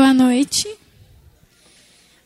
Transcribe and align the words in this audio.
Boa 0.00 0.14
noite. 0.14 0.66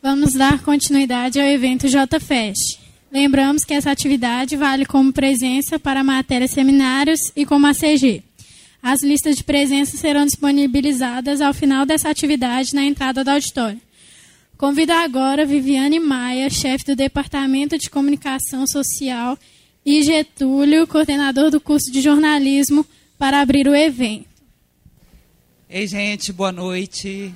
Vamos 0.01 0.35
dar 0.35 0.63
continuidade 0.63 1.41
ao 1.41 1.47
evento 1.49 1.89
JFest. 1.89 2.79
Lembramos 3.11 3.65
que 3.65 3.75
essa 3.75 3.91
atividade 3.91 4.55
vale 4.55 4.87
como 4.87 5.13
presença 5.13 5.77
para 5.77 5.99
a 5.99 6.05
matéria 6.05 6.47
seminários 6.47 7.19
e 7.35 7.45
como 7.45 7.67
ACG. 7.67 8.23
As 8.81 9.03
listas 9.03 9.35
de 9.35 9.43
presença 9.43 9.97
serão 9.97 10.25
disponibilizadas 10.25 11.41
ao 11.41 11.53
final 11.53 11.85
dessa 11.85 12.09
atividade 12.09 12.77
na 12.77 12.85
entrada 12.85 13.25
do 13.25 13.31
auditório. 13.31 13.81
Convido 14.57 14.93
agora 14.93 15.45
Viviane 15.45 15.99
Maia, 15.99 16.49
chefe 16.51 16.85
do 16.85 16.95
Departamento 16.95 17.77
de 17.77 17.91
Comunicação 17.91 18.69
Social, 18.69 19.37
e 19.85 20.01
Getúlio, 20.01 20.87
coordenador 20.87 21.51
do 21.51 21.61
curso 21.61 21.91
de 21.91 22.01
jornalismo, 22.01 22.87
para 23.19 23.41
abrir 23.41 23.67
o 23.67 23.75
evento. 23.75 24.33
Ei, 25.69 25.89
gente, 25.89 26.33
boa 26.33 26.53
noite. 26.53 27.35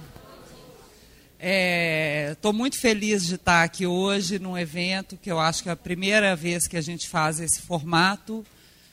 Estou 1.41 2.51
é, 2.51 2.55
muito 2.55 2.81
feliz 2.81 3.25
de 3.25 3.37
estar 3.37 3.63
aqui 3.63 3.87
hoje 3.87 4.41
num 4.41 4.59
evento 4.59 5.17
que 5.17 5.31
eu 5.31 5.39
acho 5.39 5.63
que 5.63 5.69
é 5.69 5.73
a 5.73 5.77
primeira 5.77 6.35
vez 6.35 6.67
que 6.67 6.77
a 6.77 6.81
gente 6.81 7.09
faz 7.09 7.39
esse 7.39 7.63
formato, 7.63 8.45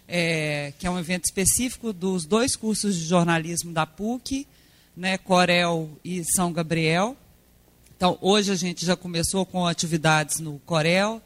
é, 0.08 0.72
que 0.78 0.86
é 0.86 0.92
um 0.92 1.00
evento 1.00 1.26
específico 1.26 1.92
dos 1.92 2.24
dois 2.24 2.56
cursos 2.56 2.96
de 2.96 3.04
jornalismo 3.04 3.74
da 3.74 3.88
PUC, 3.88 4.48
né, 4.96 5.18
Corel 5.18 5.90
e 6.06 6.24
São 6.36 6.54
Gabriel. 6.54 7.18
Então, 7.98 8.16
hoje 8.22 8.52
a 8.52 8.56
gente 8.56 8.86
já 8.86 8.96
começou 8.96 9.44
com 9.44 9.66
atividades 9.66 10.40
no 10.40 10.60
Corel, 10.68 11.20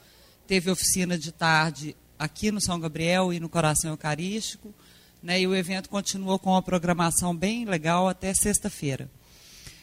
teve 0.48 0.72
oficina 0.72 1.18
de 1.18 1.34
tarde 1.34 1.98
aqui 2.18 2.50
no 2.50 2.62
São 2.62 2.80
Gabriel 2.80 3.34
e 3.34 3.42
no 3.42 3.50
Coração 3.50 3.92
Eucarístico, 3.92 4.74
né, 5.22 5.42
e 5.42 5.46
o 5.46 5.54
evento 5.54 5.90
continua 5.90 6.40
com 6.40 6.52
uma 6.52 6.62
programação 6.62 7.36
bem 7.36 7.66
legal 7.66 8.08
até 8.08 8.34
sexta-feira. 8.34 9.12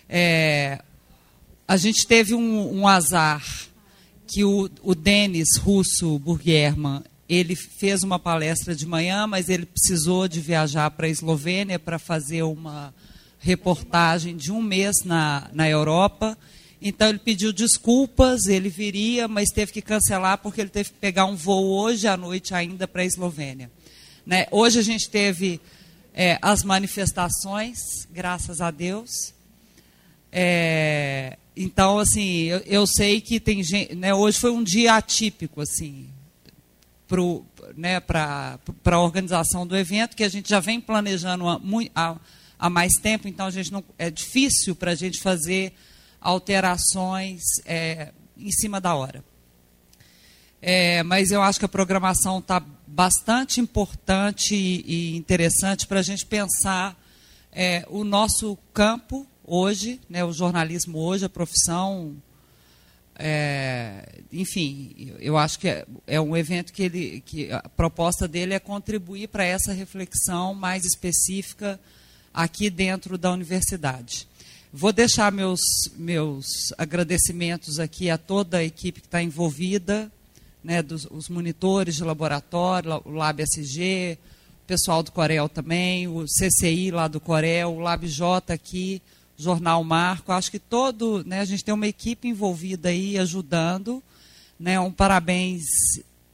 É, 0.09 0.80
a 1.69 1.77
gente 1.77 2.06
teve 2.06 2.34
um, 2.34 2.80
um 2.80 2.88
azar 2.88 3.45
que 4.27 4.45
o, 4.45 4.71
o 4.82 4.95
Denis 4.95 5.57
Russo 5.57 6.18
Burgerman 6.18 7.02
ele 7.29 7.57
fez 7.57 8.02
uma 8.02 8.18
palestra 8.18 8.74
de 8.74 8.87
manhã, 8.87 9.27
mas 9.27 9.49
ele 9.49 9.66
precisou 9.66 10.29
de 10.29 10.40
viajar 10.40 10.90
para 10.93 11.07
a 11.07 11.10
Eslovênia 11.10 11.79
para 11.79 11.99
fazer 11.99 12.43
uma 12.43 12.95
reportagem 13.38 14.37
de 14.37 14.52
um 14.52 14.63
mês 14.63 15.05
na, 15.05 15.51
na 15.52 15.68
Europa. 15.68 16.38
Então 16.80 17.09
ele 17.09 17.18
pediu 17.18 17.52
desculpas, 17.52 18.46
ele 18.46 18.68
viria, 18.68 19.27
mas 19.27 19.49
teve 19.51 19.73
que 19.73 19.83
cancelar 19.83 20.38
porque 20.38 20.60
ele 20.60 20.71
teve 20.71 20.90
que 20.90 20.99
pegar 20.99 21.27
um 21.27 21.35
voo 21.35 21.66
hoje 21.66 22.07
à 22.07 22.16
noite 22.16 22.55
ainda 22.55 22.87
para 22.87 23.02
a 23.02 23.07
Eslovênia. 23.07 23.71
Né? 24.24 24.46
Hoje 24.52 24.79
a 24.79 24.83
gente 24.83 25.09
teve 25.09 25.60
é, 26.15 26.38
as 26.40 26.62
manifestações, 26.62 28.07
graças 28.12 28.60
a 28.60 28.71
Deus. 28.71 29.35
É, 30.30 31.37
então, 31.57 31.99
assim, 31.99 32.43
eu, 32.43 32.59
eu, 32.66 32.87
sei 32.87 33.18
que 33.18 33.40
tem 33.40 33.62
gente. 33.62 33.95
Né, 33.95 34.12
hoje 34.12 34.38
foi 34.38 34.51
um 34.51 34.62
dia 34.62 34.95
atípico, 34.95 35.62
assim, 35.62 36.10
né, 37.74 37.99
para 37.99 38.59
a 38.85 39.01
organização 39.01 39.66
do 39.66 39.74
evento, 39.74 40.15
que 40.15 40.24
a 40.24 40.29
gente 40.29 40.51
já 40.51 40.60
vem 40.60 40.80
planejando 40.80 41.49
há, 41.49 42.21
há, 42.59 42.68
mais 42.68 42.93
tempo, 43.01 43.27
então 43.27 43.46
a 43.46 43.51
gente 43.51 43.73
não, 43.73 43.82
é 43.96 44.10
difícil 44.10 44.77
para 44.77 44.90
a 44.90 44.95
gente 44.95 45.18
fazer 45.21 45.73
alterações 46.21 47.40
é, 47.65 48.12
em 48.37 48.51
cima 48.51 48.79
da 48.79 48.95
hora. 48.95 49.24
É, 50.60 51.02
mas 51.04 51.30
eu 51.30 51.40
acho 51.40 51.59
que 51.59 51.65
a 51.65 51.68
programação 51.68 52.38
está 52.38 52.62
bastante 52.87 53.60
importante 53.60 54.54
e 54.54 55.16
interessante 55.16 55.87
para 55.87 56.01
a 56.01 56.02
gente 56.02 56.27
pensar 56.27 57.01
é, 57.52 57.87
o 57.88 58.04
nosso 58.04 58.59
campo 58.74 59.27
hoje, 59.47 60.01
né, 60.11 60.25
o 60.25 60.33
jornalismo 60.33 60.99
hoje, 60.99 61.25
a 61.25 61.29
profissão. 61.29 62.16
É, 63.19 64.21
enfim, 64.31 65.15
eu 65.21 65.39
acho 65.39 65.59
que 65.59 65.69
é, 65.69 65.87
é, 66.06 66.21
um 66.21 66.37
evento 66.37 66.72
que, 66.72 66.83
ele, 66.83 67.22
que 67.25 67.50
a 67.50 67.62
proposta 67.62 68.29
dele 68.29 68.53
é 68.53 68.59
contribuir 68.59 69.29
para 69.29 69.45
essa 69.45 69.73
reflexão 69.73 70.53
mais 70.53 70.85
específica 70.85 71.81
aqui 72.35 72.69
dentro 72.69 73.17
da 73.17 73.33
universidade. 73.33 74.29
Vou 74.71 74.93
deixar 74.93 75.33
meus, 75.33 75.61
meus 75.97 76.47
agradecimentos 76.77 77.79
aqui 77.79 78.11
a 78.11 78.19
toda 78.19 78.59
a 78.59 78.65
equipe 78.65 79.01
que 79.01 79.06
está 79.06 79.23
envolvida, 79.23 80.12
né, 80.62 80.83
dos, 80.83 81.06
os 81.11 81.31
monitores 81.31 81.95
de 81.95 82.05
laboratório, 82.05 83.01
o 83.05 83.12
LabSG, 83.12 84.19
o 84.65 84.67
pessoal 84.67 85.03
do 85.03 85.12
Corel 85.12 85.49
também, 85.49 86.09
o 86.09 86.25
CCI 86.25 86.91
lá 86.91 87.09
do 87.09 87.21
Corel, 87.21 87.73
o 87.73 87.79
LabJ 87.79 88.53
aqui, 88.53 89.01
Jornal 89.37 89.83
Marco. 89.85 90.33
Acho 90.33 90.51
que 90.51 90.59
todo, 90.59 91.25
né, 91.25 91.41
a 91.41 91.45
gente 91.45 91.65
tem 91.65 91.75
uma 91.75 91.87
equipe 91.87 92.29
envolvida 92.29 92.89
aí 92.89 93.19
ajudando. 93.19 94.03
Né, 94.59 94.81
um 94.81 94.91
parabéns 94.91 95.65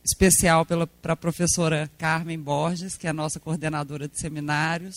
especial 0.04 0.64
para 0.64 1.12
a 1.12 1.16
professora 1.16 1.90
Carmen 1.98 2.38
Borges, 2.38 2.96
que 2.96 3.06
é 3.06 3.10
a 3.10 3.14
nossa 3.14 3.40
coordenadora 3.40 4.06
de 4.06 4.18
seminários. 4.18 4.96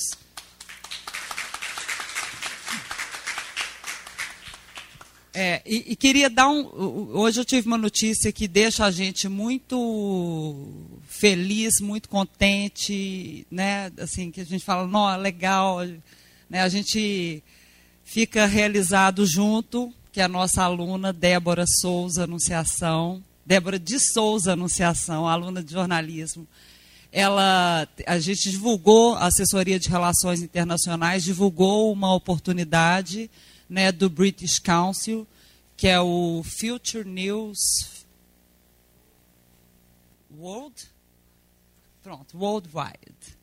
É, 5.38 5.62
e, 5.66 5.92
e, 5.92 5.96
queria 5.98 6.30
dar 6.30 6.48
um. 6.48 6.66
Hoje 7.14 7.42
eu 7.42 7.44
tive 7.44 7.68
uma 7.68 7.78
notícia 7.78 8.32
que 8.32 8.48
deixa 8.48 8.86
a 8.86 8.92
gente 8.92 9.28
muito 9.28 10.66
feliz, 11.10 11.82
muito 11.82 12.08
contente, 12.08 13.46
né? 13.52 13.92
Assim, 14.00 14.32
que 14.32 14.40
a 14.40 14.46
gente 14.46 14.64
fala, 14.64 14.88
não, 14.88 15.18
legal, 15.18 15.80
né? 16.50 16.62
A 16.62 16.70
gente 16.70 17.44
fica 18.06 18.46
realizado 18.46 19.26
junto, 19.26 19.92
que 20.14 20.22
é 20.22 20.24
a 20.24 20.30
nossa 20.30 20.64
aluna 20.64 21.12
Débora 21.12 21.66
Souza 21.68 22.24
Anunciação, 22.24 23.22
Débora 23.46 23.78
de 23.78 24.00
Souza 24.00 24.54
Anunciação, 24.54 25.28
aluna 25.28 25.62
de 25.62 25.74
jornalismo. 25.74 26.48
Ela, 27.12 27.88
a 28.06 28.20
gente 28.20 28.50
divulgou, 28.50 29.16
a 29.16 29.26
assessoria 29.26 29.80
de 29.80 29.90
relações 29.90 30.42
internacionais 30.42 31.24
divulgou 31.24 31.92
uma 31.92 32.14
oportunidade 32.14 33.30
né, 33.70 33.92
do 33.92 34.10
British 34.10 34.60
Council, 34.60 35.28
que 35.76 35.88
é 35.88 36.00
o 36.00 36.44
Future 36.44 37.08
News 37.08 38.06
World, 40.38 40.76
pronto, 42.04 42.38
Worldwide. 42.38 43.34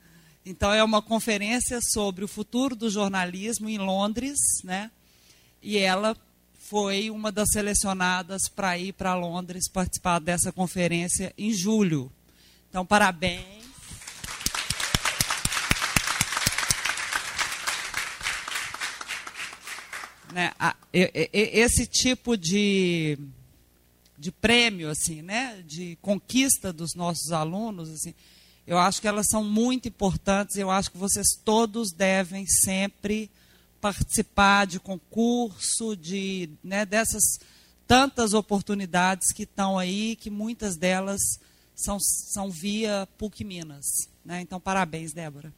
Então 0.44 0.72
é 0.72 0.82
uma 0.82 1.00
conferência 1.00 1.78
sobre 1.80 2.24
o 2.24 2.28
futuro 2.28 2.74
do 2.74 2.90
jornalismo 2.90 3.68
em 3.68 3.78
Londres, 3.78 4.38
né? 4.64 4.90
E 5.62 5.78
ela 5.78 6.16
foi 6.58 7.10
uma 7.10 7.30
das 7.30 7.50
selecionadas 7.52 8.48
para 8.48 8.76
ir 8.76 8.92
para 8.92 9.14
Londres 9.14 9.70
participar 9.70 10.18
dessa 10.18 10.50
conferência 10.50 11.32
em 11.38 11.52
julho. 11.52 12.10
Então 12.68 12.84
parabéns. 12.84 13.62
Né, 20.32 20.50
esse 21.30 21.86
tipo 21.86 22.38
de, 22.38 23.18
de 24.18 24.32
prêmio, 24.32 24.88
assim, 24.88 25.20
né, 25.20 25.62
de 25.66 25.98
conquista 26.00 26.72
dos 26.72 26.94
nossos 26.94 27.32
alunos, 27.32 27.90
assim, 27.90 28.14
eu 28.66 28.78
acho 28.78 29.00
que 29.00 29.08
elas 29.08 29.26
são 29.28 29.44
muito 29.44 29.88
importantes. 29.88 30.56
Eu 30.56 30.70
acho 30.70 30.90
que 30.90 30.98
vocês 30.98 31.28
todos 31.44 31.92
devem 31.92 32.46
sempre 32.46 33.30
participar 33.80 34.66
de 34.66 34.78
concurso, 34.78 35.96
de 35.96 36.50
né, 36.62 36.86
dessas 36.86 37.22
tantas 37.86 38.32
oportunidades 38.32 39.32
que 39.32 39.42
estão 39.42 39.78
aí, 39.78 40.16
que 40.16 40.30
muitas 40.30 40.76
delas 40.76 41.20
são, 41.74 41.98
são 42.00 42.50
via 42.50 43.08
PUC 43.18 43.44
Minas. 43.44 43.84
Né? 44.24 44.40
Então, 44.40 44.60
parabéns, 44.60 45.12
Débora. 45.12 45.52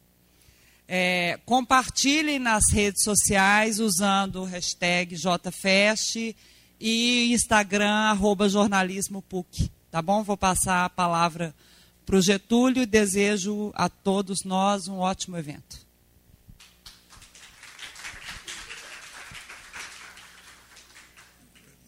É, 0.88 1.38
compartilhem 1.46 2.38
nas 2.38 2.64
redes 2.70 3.04
sociais 3.04 3.78
usando 3.78 4.42
o 4.42 4.44
hashtag 4.44 5.16
JFest 5.16 6.34
e 6.80 7.32
Instagram, 7.32 7.90
arroba 7.90 8.48
jornalismo 8.48 9.22
PUC. 9.22 9.70
Tá 9.90 10.02
bom? 10.02 10.22
Vou 10.22 10.36
passar 10.36 10.84
a 10.84 10.90
palavra 10.90 11.54
para 12.04 12.16
o 12.16 12.22
Getúlio 12.22 12.86
desejo 12.86 13.72
a 13.74 13.88
todos 13.88 14.44
nós 14.44 14.88
um 14.88 14.98
ótimo 14.98 15.36
evento. 15.36 15.84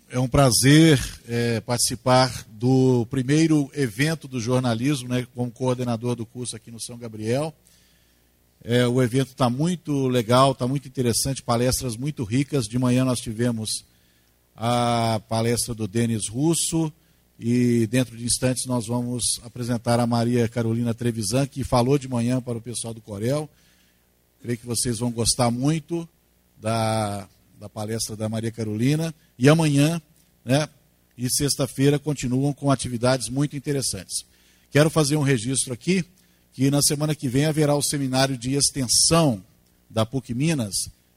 É 0.09 0.19
um 0.19 0.29
prazer 0.29 0.99
é, 1.29 1.61
participar 1.61 2.47
do 2.49 3.07
primeiro 3.11 3.71
evento 3.75 4.27
do 4.27 4.41
jornalismo, 4.41 5.09
né, 5.09 5.27
como 5.35 5.51
coordenador 5.51 6.15
do 6.15 6.25
curso 6.25 6.57
aqui 6.57 6.71
no 6.71 6.81
São 6.81 6.97
Gabriel. 6.97 7.53
É, 8.65 8.87
o 8.87 9.03
evento 9.03 9.33
está 9.33 9.51
muito 9.51 10.09
legal, 10.09 10.53
está 10.53 10.67
muito 10.67 10.89
interessante, 10.89 11.43
palestras 11.43 11.97
muito 11.97 12.25
ricas. 12.25 12.65
De 12.65 12.79
manhã 12.79 13.05
nós 13.05 13.21
tivemos 13.21 13.85
a 14.57 15.21
palestra 15.29 15.75
do 15.75 15.87
Denis 15.87 16.29
Russo, 16.29 16.91
e 17.39 17.87
dentro 17.87 18.17
de 18.17 18.25
instantes 18.25 18.67
nós 18.67 18.87
vamos 18.87 19.23
apresentar 19.43 20.01
a 20.01 20.07
Maria 20.07 20.49
Carolina 20.49 20.95
Trevisan, 20.95 21.47
que 21.47 21.63
falou 21.65 21.99
de 21.99 22.09
manhã 22.09 22.41
para 22.41 22.59
o 22.59 22.63
pessoal 22.63 22.95
do 22.95 23.01
Corel. 23.01 23.49
Creio 24.43 24.59
que 24.59 24.67
vocês 24.67 24.99
vão 24.99 25.11
gostar 25.11 25.51
muito 25.51 26.09
da 26.61 27.29
da 27.59 27.69
palestra 27.69 28.15
da 28.15 28.29
Maria 28.29 28.53
Carolina, 28.53 29.15
e 29.39 29.49
amanhã 29.49 30.01
né, 30.45 30.69
e 31.17 31.29
sexta-feira 31.31 31.99
continuam 31.99 32.53
com 32.53 32.71
atividades 32.71 33.29
muito 33.29 33.57
interessantes. 33.57 34.25
Quero 34.71 34.91
fazer 34.91 35.17
um 35.17 35.23
registro 35.23 35.73
aqui 35.73 36.05
que 36.53 36.71
na 36.71 36.83
semana 36.83 37.15
que 37.15 37.29
vem 37.29 37.47
haverá 37.47 37.75
o 37.75 37.83
seminário 37.83 38.37
de 38.37 38.55
extensão 38.55 39.43
da 39.89 40.05
PUC 40.05 40.35
Minas, 40.35 40.75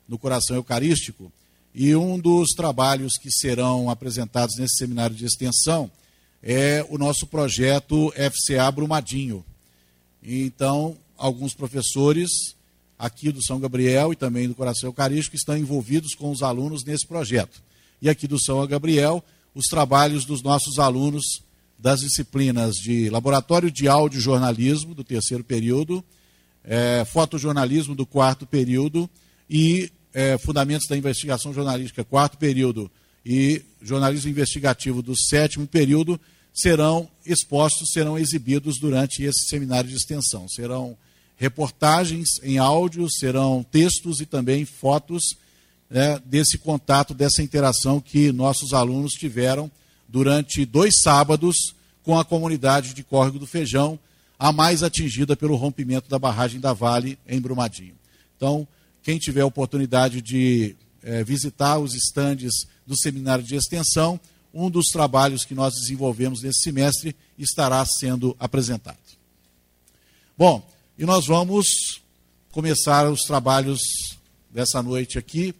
no 0.07 0.18
Coração 0.18 0.56
Eucarístico, 0.56 1.31
e 1.74 1.95
um 1.95 2.18
dos 2.18 2.50
trabalhos 2.50 3.18
que 3.18 3.31
serão 3.31 3.89
apresentados 3.89 4.57
nesse 4.57 4.77
seminário 4.77 5.16
de 5.16 5.25
extensão 5.25 5.92
é 6.41 6.86
o 6.89 6.97
nosso 6.97 7.27
projeto 7.27 8.12
FCA 8.12 8.71
Brumadinho. 8.71 9.44
Então, 10.24 10.97
alguns 11.18 11.53
professores 11.53 12.30
aqui 12.97 13.31
do 13.31 13.44
São 13.44 13.59
Gabriel 13.59 14.12
e 14.12 14.15
também 14.15 14.47
do 14.47 14.56
Coração 14.56 14.89
Eucarístico 14.89 15.36
estão 15.36 15.57
envolvidos 15.57 16.15
com 16.15 16.31
os 16.31 16.41
alunos 16.41 16.83
nesse 16.83 17.07
projeto. 17.07 17.62
E 18.01 18.09
aqui 18.09 18.27
do 18.27 18.39
São 18.39 18.65
Gabriel, 18.68 19.24
os 19.53 19.65
trabalhos 19.65 20.25
dos 20.25 20.41
nossos 20.41 20.80
alunos 20.80 21.41
das 21.77 22.01
disciplinas 22.01 22.75
de 22.75 23.09
Laboratório 23.09 23.71
de 23.71 23.88
Áudio 23.88 24.19
Jornalismo, 24.19 24.94
do 24.94 25.03
terceiro 25.03 25.44
período, 25.44 26.03
é, 26.63 27.06
Fotojornalismo, 27.06 27.95
do 27.95 28.06
quarto 28.06 28.45
período, 28.45 29.09
e 29.50 29.89
é, 30.13 30.38
Fundamentos 30.38 30.88
da 30.88 30.97
Investigação 30.97 31.53
Jornalística, 31.53 32.03
quarto 32.03 32.38
período, 32.38 32.92
e 33.25 33.62
Jornalismo 33.81 34.30
Investigativo, 34.30 35.01
do 35.01 35.16
sétimo 35.16 35.68
período, 35.68 36.19
serão 36.54 37.10
expostos, 37.25 37.92
serão 37.92 38.18
exibidos 38.18 38.80
durante 38.80 39.24
esse 39.24 39.48
seminário 39.48 39.89
de 39.89 39.95
extensão. 39.95 40.48
Serão 40.48 40.98
reportagens 41.38 42.27
em 42.44 42.57
áudio, 42.57 43.10
serão 43.10 43.63
textos 43.63 44.19
e 44.19 44.25
também 44.25 44.66
fotos 44.66 45.24
né, 45.89 46.21
desse 46.25 46.57
contato, 46.57 47.13
dessa 47.13 47.42
interação 47.42 48.00
que 48.00 48.31
nossos 48.31 48.74
alunos 48.74 49.13
tiveram 49.13 49.71
durante 50.07 50.66
dois 50.66 51.01
sábados 51.01 51.74
com 52.04 52.18
a 52.18 52.25
comunidade 52.25 52.94
de 52.94 53.04
Córrego 53.04 53.39
do 53.39 53.48
Feijão, 53.48 54.00
a 54.38 54.51
mais 54.51 54.83
atingida 54.83 55.36
pelo 55.36 55.56
rompimento 55.56 56.10
da 56.10 56.18
barragem 56.18 56.60
da 56.60 56.74
Vale 56.74 57.18
em 57.27 57.39
Brumadinho. 57.39 57.94
Então, 58.36 58.68
quem 59.04 59.18
tiver 59.18 59.44
oportunidade 59.44 60.21
de 60.21 60.75
é, 61.04 61.24
visitar 61.24 61.78
os 61.78 61.94
estandes 61.94 62.68
do 62.86 62.98
seminário 62.98 63.44
de 63.44 63.56
extensão, 63.56 64.19
um 64.54 64.69
dos 64.69 64.88
trabalhos 64.88 65.46
que 65.46 65.54
nós 65.54 65.74
desenvolvemos 65.75 66.42
nesse 66.42 66.62
semestre 66.62 67.16
estará 67.38 67.86
sendo 67.86 68.36
apresentado. 68.40 68.98
Bom, 70.38 70.68
e 70.98 71.06
nós 71.06 71.28
vamos 71.28 72.01
começar 72.51 73.10
os 73.10 73.22
trabalhos 73.22 73.80
dessa 74.50 74.81
noite 74.81 75.18
aqui 75.18 75.54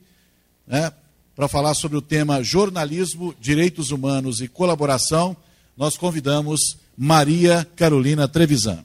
né, 0.66 0.92
para 1.36 1.48
falar 1.48 1.74
sobre 1.74 1.98
o 1.98 2.02
tema 2.02 2.44
jornalismo, 2.44 3.34
direitos 3.40 3.92
humanos 3.92 4.42
e 4.42 4.48
colaboração, 4.48 5.38
nós 5.78 5.98
convidamos 5.98 6.78
Maria 6.98 7.66
Carolina 7.76 8.28
Trevisan. 8.28 8.84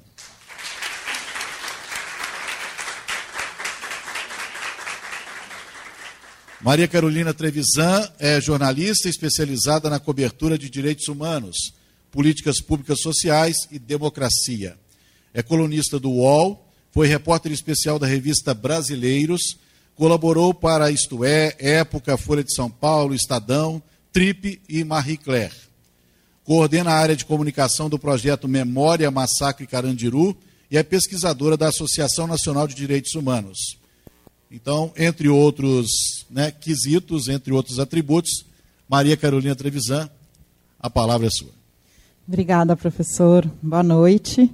Maria 6.65 6.89
Carolina 6.89 7.35
Trevisan 7.35 8.11
é 8.19 8.41
jornalista 8.41 9.07
especializada 9.07 9.91
na 9.91 10.01
cobertura 10.01 10.57
de 10.57 10.71
direitos 10.71 11.09
humanos, 11.09 11.75
políticas 12.11 12.59
públicas 12.59 13.03
sociais 13.03 13.69
e 13.71 13.79
democracia. 13.79 14.75
É 15.35 15.43
colunista 15.43 16.01
do 16.01 16.11
UOL, 16.11 16.67
foi 16.91 17.07
repórter 17.07 17.53
especial 17.53 17.99
da 17.99 18.07
revista 18.07 18.55
Brasileiros 18.55 19.59
Colaborou 19.95 20.55
para 20.55 20.91
Isto 20.91 21.23
É, 21.23 21.55
Época, 21.59 22.17
Folha 22.17 22.43
de 22.43 22.55
São 22.55 22.71
Paulo, 22.71 23.15
Estadão, 23.15 23.83
Trip 24.11 24.59
e 24.67 24.83
Marie 24.85 25.19
Claire. 25.19 25.55
Coordena 26.45 26.93
a 26.93 26.99
área 26.99 27.15
de 27.15 27.27
comunicação 27.27 27.91
do 27.91 27.99
projeto 27.99 28.49
Memória, 28.49 29.11
Massacre 29.11 29.67
Carandiru 29.67 30.35
e 30.71 30.79
é 30.79 30.83
pesquisadora 30.83 31.59
da 31.59 31.69
Associação 31.69 32.27
Nacional 32.27 32.67
de 32.67 32.75
Direitos 32.75 33.15
Humanos. 33.15 33.84
Então, 34.55 34.93
entre 34.97 35.29
outros 35.29 36.25
né, 36.31 36.51
quesitos, 36.51 37.29
entre 37.29 37.53
outros 37.53 37.79
atributos, 37.79 38.47
Maria 38.89 39.17
Carolina 39.17 39.55
Trevisan, 39.55 40.09
a 40.79 40.89
palavra 40.89 41.27
é 41.27 41.31
sua. 41.31 41.51
Obrigada, 42.27 42.77
professor. 42.77 43.51
Boa 43.61 43.83
noite. 43.83 44.51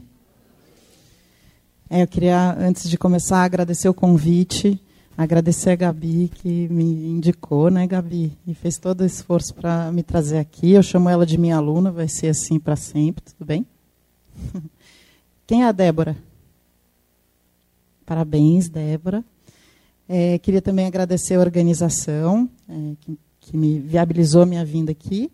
É, 1.88 2.02
eu 2.02 2.06
queria, 2.06 2.56
antes 2.58 2.88
de 2.88 2.97
começar, 2.97 3.44
agradecer 3.44 3.88
o 3.88 3.94
convite 3.94 4.81
agradecer 5.23 5.70
a 5.70 5.76
Gabi 5.76 6.31
que 6.35 6.67
me 6.69 6.82
indicou, 6.82 7.70
né, 7.70 7.87
Gabi? 7.87 8.32
E 8.46 8.55
fez 8.55 8.79
todo 8.79 9.03
o 9.03 9.05
esforço 9.05 9.55
para 9.55 9.93
me 9.93 10.03
trazer 10.03 10.38
aqui. 10.38 10.70
Eu 10.73 10.82
chamo 10.82 11.11
ela 11.11 11.26
de 11.26 11.37
minha 11.37 11.56
aluna, 11.56 11.91
vai 11.91 12.08
ser 12.08 12.29
assim 12.29 12.58
para 12.58 12.75
sempre, 12.75 13.23
tudo 13.25 13.46
bem? 13.46 13.67
Quem 15.46 15.62
é 15.62 15.67
a 15.67 15.73
Débora? 15.73 16.17
Parabéns, 18.06 18.70
Débora. 18.70 19.23
É, 20.12 20.40
queria 20.40 20.60
também 20.60 20.86
agradecer 20.86 21.36
a 21.36 21.38
organização 21.38 22.50
é, 22.68 22.72
que, 23.00 23.16
que, 23.38 23.56
me 23.56 23.78
viabilizou 23.78 24.42
a 24.42 24.46
minha 24.46 24.64
vinda 24.64 24.90
aqui. 24.90 25.30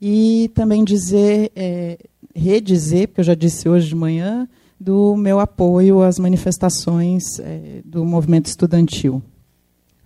E 0.00 0.50
também 0.54 0.82
dizer, 0.82 1.52
é, 1.54 1.98
redizer, 2.34 3.08
porque 3.08 3.20
eu 3.20 3.24
já 3.24 3.34
disse 3.34 3.68
hoje 3.68 3.88
de 3.88 3.94
manhã, 3.94 4.48
do 4.80 5.14
meu 5.14 5.38
apoio 5.38 6.00
às 6.00 6.18
manifestações 6.18 7.38
é, 7.38 7.82
do 7.84 8.02
movimento 8.02 8.46
estudantil. 8.46 9.22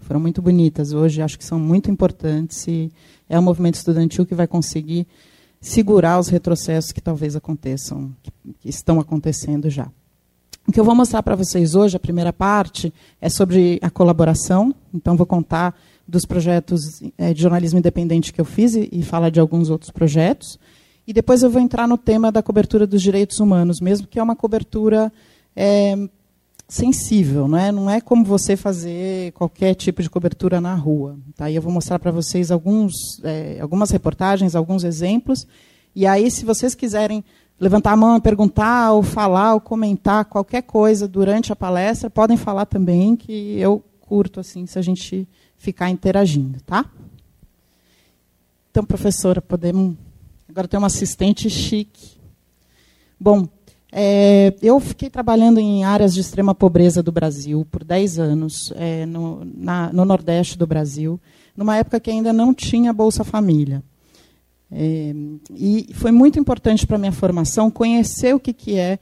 Foram 0.01 0.19
muito 0.19 0.43
bonitas 0.43 0.93
hoje, 0.93 1.23
acho 1.23 1.39
que 1.39 1.45
são 1.45 1.61
muito 1.61 1.89
importantes 1.89 2.67
e 2.67 2.91
é 3.29 3.39
o 3.39 3.43
movimento 3.43 3.77
estudantil 3.77 4.27
que 4.27 4.35
vai 4.35 4.49
conseguir 4.49 5.07
segurar 5.61 6.19
os 6.19 6.27
retrocessos 6.27 6.91
que 6.91 7.01
talvez 7.01 7.37
aconteçam, 7.37 8.13
que 8.59 8.69
estão 8.69 8.99
acontecendo 8.99 9.71
já. 9.71 9.89
O 10.73 10.75
que 10.75 10.81
eu 10.81 10.87
vou 10.87 10.95
mostrar 10.95 11.23
para 11.23 11.37
vocês 11.37 11.75
hoje, 11.75 11.99
a 11.99 12.01
primeira 12.01 12.33
parte, 12.33 12.95
é 13.21 13.29
sobre 13.29 13.79
a 13.83 13.91
colaboração. 13.91 14.75
Então, 14.95 15.19
vou 15.19 15.27
contar 15.27 15.79
dos 16.09 16.25
projetos 16.25 17.03
é, 17.19 17.35
de 17.35 17.43
jornalismo 17.43 17.79
independente 17.79 18.33
que 18.33 18.41
eu 18.41 18.45
fiz 18.47 18.75
e, 18.75 18.89
e 18.91 19.03
falar 19.03 19.29
de 19.29 19.39
alguns 19.39 19.69
outros 19.69 19.91
projetos. 19.91 20.59
E 21.07 21.13
depois 21.13 21.43
eu 21.43 21.51
vou 21.51 21.61
entrar 21.61 21.87
no 21.87 21.99
tema 21.99 22.33
da 22.33 22.43
cobertura 22.43 22.87
dos 22.87 23.03
direitos 23.03 23.39
humanos, 23.39 23.83
mesmo 23.83 24.07
que 24.07 24.19
é 24.19 24.23
uma 24.23 24.35
cobertura 24.35 25.13
é, 25.55 25.95
sensível, 26.67 27.47
não 27.47 27.59
é? 27.59 27.71
Não 27.71 27.91
é 27.91 28.01
como 28.01 28.25
você 28.25 28.57
fazer 28.57 29.33
qualquer 29.33 29.75
tipo 29.75 30.03
de 30.03 30.09
cobertura 30.09 30.59
na 30.59 30.75
rua. 30.75 31.19
Tá? 31.37 31.51
E 31.51 31.55
eu 31.55 31.61
vou 31.61 31.71
mostrar 31.71 31.99
para 31.99 32.11
vocês 32.11 32.51
alguns, 32.51 32.95
é, 33.23 33.59
algumas 33.61 33.91
reportagens, 33.91 34.57
alguns 34.57 34.85
exemplos. 34.85 35.47
E 35.95 36.07
aí, 36.07 36.31
se 36.31 36.47
vocês 36.47 36.75
quiserem 36.75 37.23
levantar 37.63 37.93
a 37.93 37.97
mão 37.97 38.21
perguntar, 38.21 38.93
ou 38.93 39.03
falar, 39.03 39.55
ou 39.55 39.61
comentar 39.61 40.25
qualquer 40.25 40.63
coisa 40.63 41.07
durante 41.07 41.53
a 41.53 41.57
palestra, 41.57 42.11
podem 42.11 42.37
falar 42.37 42.67
também, 42.67 43.15
que 43.15 43.59
eu 43.59 43.83
curto 44.01 44.41
assim, 44.41 44.67
se 44.67 44.79
a 44.79 44.83
gente 44.83 45.29
ficar 45.57 45.89
interagindo, 45.89 46.61
tá? 46.63 46.85
Então, 48.71 48.85
professora, 48.85 49.41
podemos 49.41 49.97
Agora 50.53 50.69
tem 50.69 50.77
uma 50.77 50.89
assistente 50.89 51.49
chique. 51.49 52.19
Bom, 53.19 53.49
é, 53.91 54.55
eu 54.61 54.79
fiquei 54.79 55.09
trabalhando 55.09 55.59
em 55.59 55.83
áreas 55.83 56.13
de 56.13 56.21
extrema 56.21 56.55
pobreza 56.55 57.03
do 57.03 57.11
Brasil 57.11 57.67
por 57.71 57.83
10 57.83 58.19
anos, 58.19 58.71
é, 58.77 59.07
no, 59.07 59.43
na, 59.47 59.91
no 59.95 60.05
Nordeste 60.05 60.59
do 60.59 60.67
Brasil, 60.67 61.19
numa 61.57 61.79
época 61.79 61.99
que 61.99 62.11
ainda 62.11 62.35
não 62.35 62.53
tinha 62.53 62.93
Bolsa 62.93 63.25
Família. 63.25 63.83
É, 64.75 65.15
e 65.55 65.91
foi 65.93 66.11
muito 66.11 66.39
importante 66.39 66.87
para 66.87 66.97
a 66.97 66.99
minha 66.99 67.13
formação 67.13 67.71
conhecer 67.71 68.35
o 68.35 68.41
que, 68.41 68.55
que 68.55 68.79
é 68.79 68.99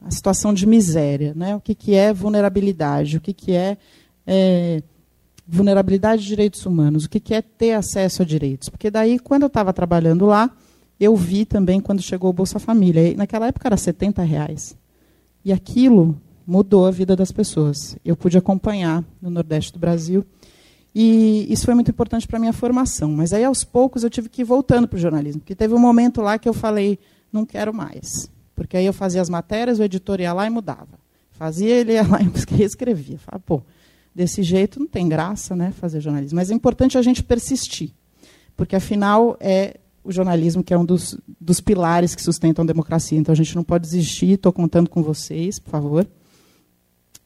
a 0.00 0.10
situação 0.10 0.54
de 0.54 0.66
miséria, 0.66 1.32
né? 1.34 1.56
o 1.56 1.60
que, 1.60 1.74
que 1.74 1.94
é 1.94 2.12
vulnerabilidade, 2.12 3.16
o 3.16 3.20
que, 3.20 3.32
que 3.32 3.52
é, 3.52 3.76
é 4.24 4.82
vulnerabilidade 5.48 6.22
de 6.22 6.28
direitos 6.28 6.64
humanos, 6.64 7.04
o 7.04 7.10
que, 7.10 7.18
que 7.18 7.34
é 7.34 7.42
ter 7.42 7.72
acesso 7.72 8.22
a 8.22 8.24
direitos. 8.24 8.68
Porque 8.68 8.90
daí, 8.90 9.18
quando 9.18 9.42
eu 9.42 9.48
estava 9.48 9.72
trabalhando 9.72 10.26
lá, 10.26 10.50
eu 10.98 11.16
vi 11.16 11.44
também 11.44 11.80
quando 11.80 12.00
chegou 12.00 12.30
o 12.30 12.32
Bolsa 12.32 12.58
Família. 12.58 13.08
E 13.08 13.16
naquela 13.16 13.48
época 13.48 13.66
era 13.66 13.76
70 13.76 14.22
reais. 14.22 14.76
E 15.44 15.52
aquilo 15.52 16.20
mudou 16.46 16.86
a 16.86 16.90
vida 16.90 17.16
das 17.16 17.32
pessoas. 17.32 17.96
Eu 18.04 18.16
pude 18.16 18.38
acompanhar 18.38 19.04
no 19.20 19.30
Nordeste 19.30 19.72
do 19.72 19.78
Brasil. 19.78 20.24
E 20.94 21.52
isso 21.52 21.64
foi 21.64 21.74
muito 21.74 21.90
importante 21.90 22.26
para 22.26 22.36
a 22.36 22.40
minha 22.40 22.52
formação. 22.52 23.10
Mas 23.10 23.32
aí, 23.32 23.42
aos 23.42 23.64
poucos, 23.64 24.04
eu 24.04 24.10
tive 24.10 24.28
que 24.28 24.42
ir 24.42 24.44
voltando 24.44 24.86
para 24.86 24.96
o 24.96 25.00
jornalismo. 25.00 25.40
Porque 25.40 25.54
teve 25.54 25.74
um 25.74 25.78
momento 25.78 26.22
lá 26.22 26.38
que 26.38 26.48
eu 26.48 26.54
falei, 26.54 26.98
não 27.32 27.44
quero 27.44 27.74
mais. 27.74 28.30
Porque 28.54 28.76
aí 28.76 28.86
eu 28.86 28.92
fazia 28.92 29.20
as 29.20 29.28
matérias, 29.28 29.80
o 29.80 29.82
editor 29.82 30.20
ia 30.20 30.32
lá 30.32 30.46
e 30.46 30.50
mudava. 30.50 31.00
Fazia, 31.32 31.74
ele 31.74 31.94
ia 31.94 32.06
lá 32.06 32.20
e 32.22 32.30
escrevia. 32.62 33.18
Falava, 33.18 33.42
pô, 33.44 33.62
desse 34.14 34.44
jeito 34.44 34.78
não 34.78 34.86
tem 34.86 35.08
graça 35.08 35.56
né, 35.56 35.72
fazer 35.72 36.00
jornalismo. 36.00 36.36
Mas 36.36 36.52
é 36.52 36.54
importante 36.54 36.96
a 36.96 37.02
gente 37.02 37.24
persistir. 37.24 37.90
Porque, 38.56 38.76
afinal, 38.76 39.36
é 39.40 39.80
o 40.04 40.12
jornalismo, 40.12 40.62
que 40.62 40.72
é 40.72 40.78
um 40.78 40.84
dos, 40.84 41.18
dos 41.40 41.60
pilares 41.60 42.14
que 42.14 42.22
sustentam 42.22 42.62
a 42.62 42.66
democracia. 42.66 43.18
Então, 43.18 43.32
a 43.32 43.36
gente 43.36 43.56
não 43.56 43.64
pode 43.64 43.82
desistir. 43.82 44.30
Estou 44.30 44.52
contando 44.52 44.88
com 44.88 45.02
vocês, 45.02 45.58
por 45.58 45.70
favor. 45.70 46.06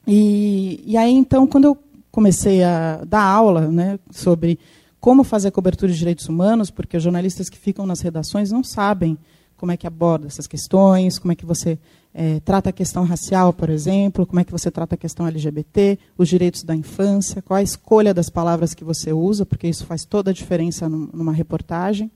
E, 0.06 0.82
e 0.86 0.96
aí, 0.96 1.12
então, 1.12 1.46
quando 1.46 1.64
eu 1.64 1.78
comecei 2.18 2.64
a 2.64 3.04
dar 3.06 3.22
aula 3.22 3.68
né, 3.70 3.96
sobre 4.10 4.58
como 4.98 5.22
fazer 5.22 5.52
cobertura 5.52 5.92
de 5.92 5.96
direitos 5.96 6.28
humanos, 6.28 6.68
porque 6.68 6.96
os 6.96 7.02
jornalistas 7.04 7.48
que 7.48 7.56
ficam 7.56 7.86
nas 7.86 8.00
redações 8.00 8.50
não 8.50 8.64
sabem 8.64 9.16
como 9.56 9.70
é 9.70 9.76
que 9.76 9.86
aborda 9.86 10.26
essas 10.26 10.48
questões, 10.48 11.16
como 11.16 11.30
é 11.30 11.36
que 11.36 11.46
você 11.46 11.78
é, 12.12 12.40
trata 12.40 12.70
a 12.70 12.72
questão 12.72 13.04
racial, 13.04 13.52
por 13.52 13.70
exemplo, 13.70 14.26
como 14.26 14.40
é 14.40 14.44
que 14.44 14.50
você 14.50 14.68
trata 14.68 14.96
a 14.96 14.98
questão 14.98 15.28
LGBT, 15.28 15.96
os 16.16 16.28
direitos 16.28 16.64
da 16.64 16.74
infância, 16.74 17.40
qual 17.40 17.58
a 17.58 17.62
escolha 17.62 18.12
das 18.12 18.28
palavras 18.28 18.74
que 18.74 18.82
você 18.82 19.12
usa, 19.12 19.46
porque 19.46 19.68
isso 19.68 19.86
faz 19.86 20.04
toda 20.04 20.32
a 20.32 20.34
diferença 20.34 20.88
numa 20.88 21.32
reportagem. 21.32 22.10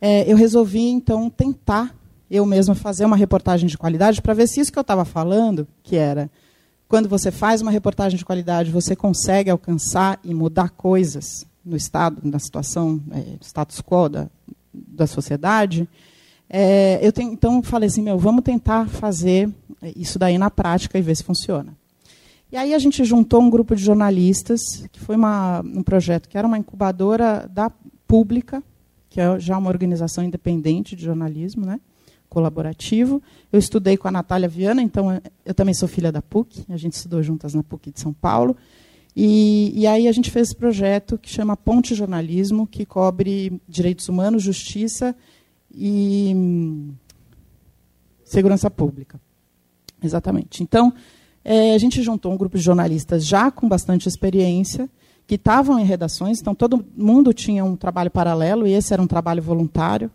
É, 0.00 0.24
eu 0.30 0.38
resolvi, 0.38 0.88
então, 0.88 1.28
tentar 1.28 1.94
eu 2.30 2.46
mesma 2.46 2.74
fazer 2.74 3.04
uma 3.04 3.16
reportagem 3.16 3.68
de 3.68 3.76
qualidade 3.76 4.22
para 4.22 4.32
ver 4.32 4.48
se 4.48 4.58
isso 4.58 4.72
que 4.72 4.78
eu 4.78 4.80
estava 4.80 5.04
falando, 5.04 5.68
que 5.82 5.96
era 5.96 6.30
quando 6.92 7.08
você 7.08 7.30
faz 7.30 7.62
uma 7.62 7.70
reportagem 7.70 8.18
de 8.18 8.24
qualidade, 8.24 8.70
você 8.70 8.94
consegue 8.94 9.48
alcançar 9.48 10.20
e 10.22 10.34
mudar 10.34 10.68
coisas 10.68 11.46
no 11.64 11.74
estado, 11.74 12.20
na 12.22 12.38
situação, 12.38 13.00
é, 13.12 13.38
status 13.40 13.80
quo 13.80 14.10
da, 14.10 14.28
da 14.74 15.06
sociedade. 15.06 15.88
É, 16.50 16.98
eu 17.00 17.10
tenho, 17.10 17.32
então 17.32 17.62
falei 17.62 17.86
assim, 17.86 18.02
meu, 18.02 18.18
vamos 18.18 18.44
tentar 18.44 18.86
fazer 18.88 19.48
isso 19.96 20.18
daí 20.18 20.36
na 20.36 20.50
prática 20.50 20.98
e 20.98 21.00
ver 21.00 21.16
se 21.16 21.24
funciona. 21.24 21.74
E 22.52 22.58
aí 22.58 22.74
a 22.74 22.78
gente 22.78 23.02
juntou 23.06 23.40
um 23.40 23.48
grupo 23.48 23.74
de 23.74 23.82
jornalistas, 23.82 24.60
que 24.92 25.00
foi 25.00 25.16
uma, 25.16 25.62
um 25.62 25.82
projeto 25.82 26.28
que 26.28 26.36
era 26.36 26.46
uma 26.46 26.58
incubadora 26.58 27.48
da 27.50 27.72
Pública, 28.06 28.62
que 29.08 29.18
é 29.18 29.40
já 29.40 29.56
uma 29.56 29.70
organização 29.70 30.22
independente 30.22 30.94
de 30.94 31.06
jornalismo, 31.06 31.64
né, 31.64 31.80
colaborativo. 32.32 33.22
Eu 33.52 33.58
estudei 33.58 33.98
com 33.98 34.08
a 34.08 34.10
Natália 34.10 34.48
Viana, 34.48 34.80
então 34.80 35.20
eu 35.44 35.52
também 35.52 35.74
sou 35.74 35.86
filha 35.86 36.10
da 36.10 36.22
PUC, 36.22 36.64
a 36.70 36.78
gente 36.78 36.94
estudou 36.94 37.22
juntas 37.22 37.52
na 37.52 37.62
PUC 37.62 37.92
de 37.92 38.00
São 38.00 38.10
Paulo. 38.10 38.56
E, 39.14 39.78
e, 39.78 39.86
aí 39.86 40.08
a 40.08 40.12
gente 40.12 40.30
fez 40.30 40.48
esse 40.48 40.56
projeto 40.56 41.18
que 41.18 41.28
chama 41.28 41.54
Ponte 41.54 41.94
Jornalismo, 41.94 42.66
que 42.66 42.86
cobre 42.86 43.60
direitos 43.68 44.08
humanos, 44.08 44.42
justiça 44.42 45.14
e 45.70 46.32
hum, 46.34 46.94
segurança 48.24 48.70
pública. 48.70 49.20
Exatamente. 50.02 50.62
Então, 50.62 50.94
é, 51.44 51.74
a 51.74 51.78
gente 51.78 52.00
juntou 52.00 52.32
um 52.32 52.38
grupo 52.38 52.56
de 52.56 52.64
jornalistas 52.64 53.26
já 53.26 53.50
com 53.50 53.68
bastante 53.68 54.08
experiência, 54.08 54.88
que 55.26 55.34
estavam 55.34 55.78
em 55.78 55.84
redações, 55.84 56.40
então 56.40 56.54
todo 56.54 56.82
mundo 56.96 57.34
tinha 57.34 57.62
um 57.62 57.76
trabalho 57.76 58.10
paralelo, 58.10 58.66
e 58.66 58.72
esse 58.72 58.94
era 58.94 59.02
um 59.02 59.06
trabalho 59.06 59.42
voluntário. 59.42 60.10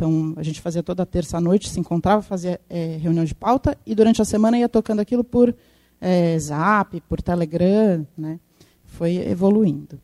Então, 0.00 0.32
a 0.38 0.42
gente 0.42 0.62
fazia 0.62 0.82
toda 0.82 1.04
terça-noite, 1.04 1.68
se 1.68 1.78
encontrava, 1.78 2.22
fazia 2.22 2.58
é, 2.70 2.96
reunião 2.96 3.22
de 3.22 3.34
pauta, 3.34 3.76
e 3.84 3.94
durante 3.94 4.22
a 4.22 4.24
semana 4.24 4.58
ia 4.58 4.66
tocando 4.66 5.00
aquilo 5.00 5.22
por 5.22 5.54
é, 6.00 6.38
Zap, 6.38 6.98
por 7.02 7.20
Telegram, 7.20 8.06
né? 8.16 8.40
foi 8.86 9.16
evoluindo. 9.16 10.00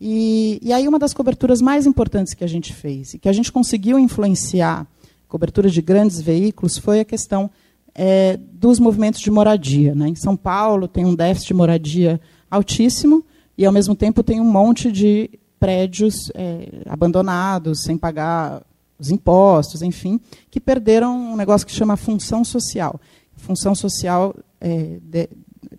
E, 0.00 0.58
e, 0.62 0.72
aí 0.72 0.88
uma 0.88 0.98
das 0.98 1.12
coberturas 1.12 1.60
mais 1.60 1.84
importantes 1.84 2.32
que 2.32 2.42
a 2.42 2.46
gente 2.46 2.72
fez, 2.72 3.12
e 3.12 3.18
que 3.18 3.28
a 3.28 3.34
gente 3.34 3.52
conseguiu 3.52 3.98
influenciar 3.98 4.86
cobertura 5.28 5.68
de 5.68 5.82
grandes 5.82 6.22
veículos, 6.22 6.78
foi 6.78 7.00
a 7.00 7.04
questão 7.04 7.50
é, 7.94 8.38
dos 8.50 8.80
movimentos 8.80 9.20
de 9.20 9.30
moradia. 9.30 9.94
Né? 9.94 10.08
Em 10.08 10.14
São 10.14 10.38
Paulo 10.38 10.88
tem 10.88 11.04
um 11.04 11.14
déficit 11.14 11.48
de 11.48 11.54
moradia 11.54 12.18
altíssimo, 12.50 13.22
e, 13.58 13.66
ao 13.66 13.72
mesmo 13.72 13.94
tempo, 13.94 14.22
tem 14.22 14.40
um 14.40 14.50
monte 14.50 14.90
de 14.90 15.28
prédios 15.60 16.32
é, 16.34 16.82
abandonados, 16.86 17.82
sem 17.82 17.98
pagar 17.98 18.62
os 18.98 19.10
impostos, 19.10 19.82
enfim, 19.82 20.20
que 20.50 20.60
perderam 20.60 21.32
um 21.32 21.36
negócio 21.36 21.66
que 21.66 21.72
chama 21.72 21.96
função 21.96 22.44
social. 22.44 23.00
Função 23.36 23.74
social 23.74 24.34
é, 24.60 24.98
de, 25.02 25.28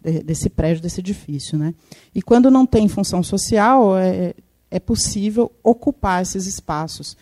de, 0.03 0.24
desse 0.24 0.50
prédio, 0.50 0.81
desse 0.81 1.00
edifício. 1.00 1.57
Né? 1.57 1.74
E 2.13 2.22
quando 2.22 2.51
não 2.51 2.65
tem 2.65 2.88
função 2.88 3.24
social, 3.24 3.98
é, 3.98 4.34
é 4.69 4.79
possível 4.79 5.51
ocupar 5.63 6.22
esses 6.22 6.45
espaços. 6.45 7.15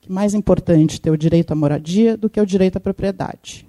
Que 0.00 0.12
mais 0.12 0.34
importante 0.34 1.00
ter 1.00 1.10
o 1.10 1.16
direito 1.16 1.52
à 1.52 1.54
moradia 1.54 2.16
do 2.16 2.28
que 2.28 2.40
o 2.40 2.46
direito 2.46 2.76
à 2.76 2.80
propriedade. 2.80 3.66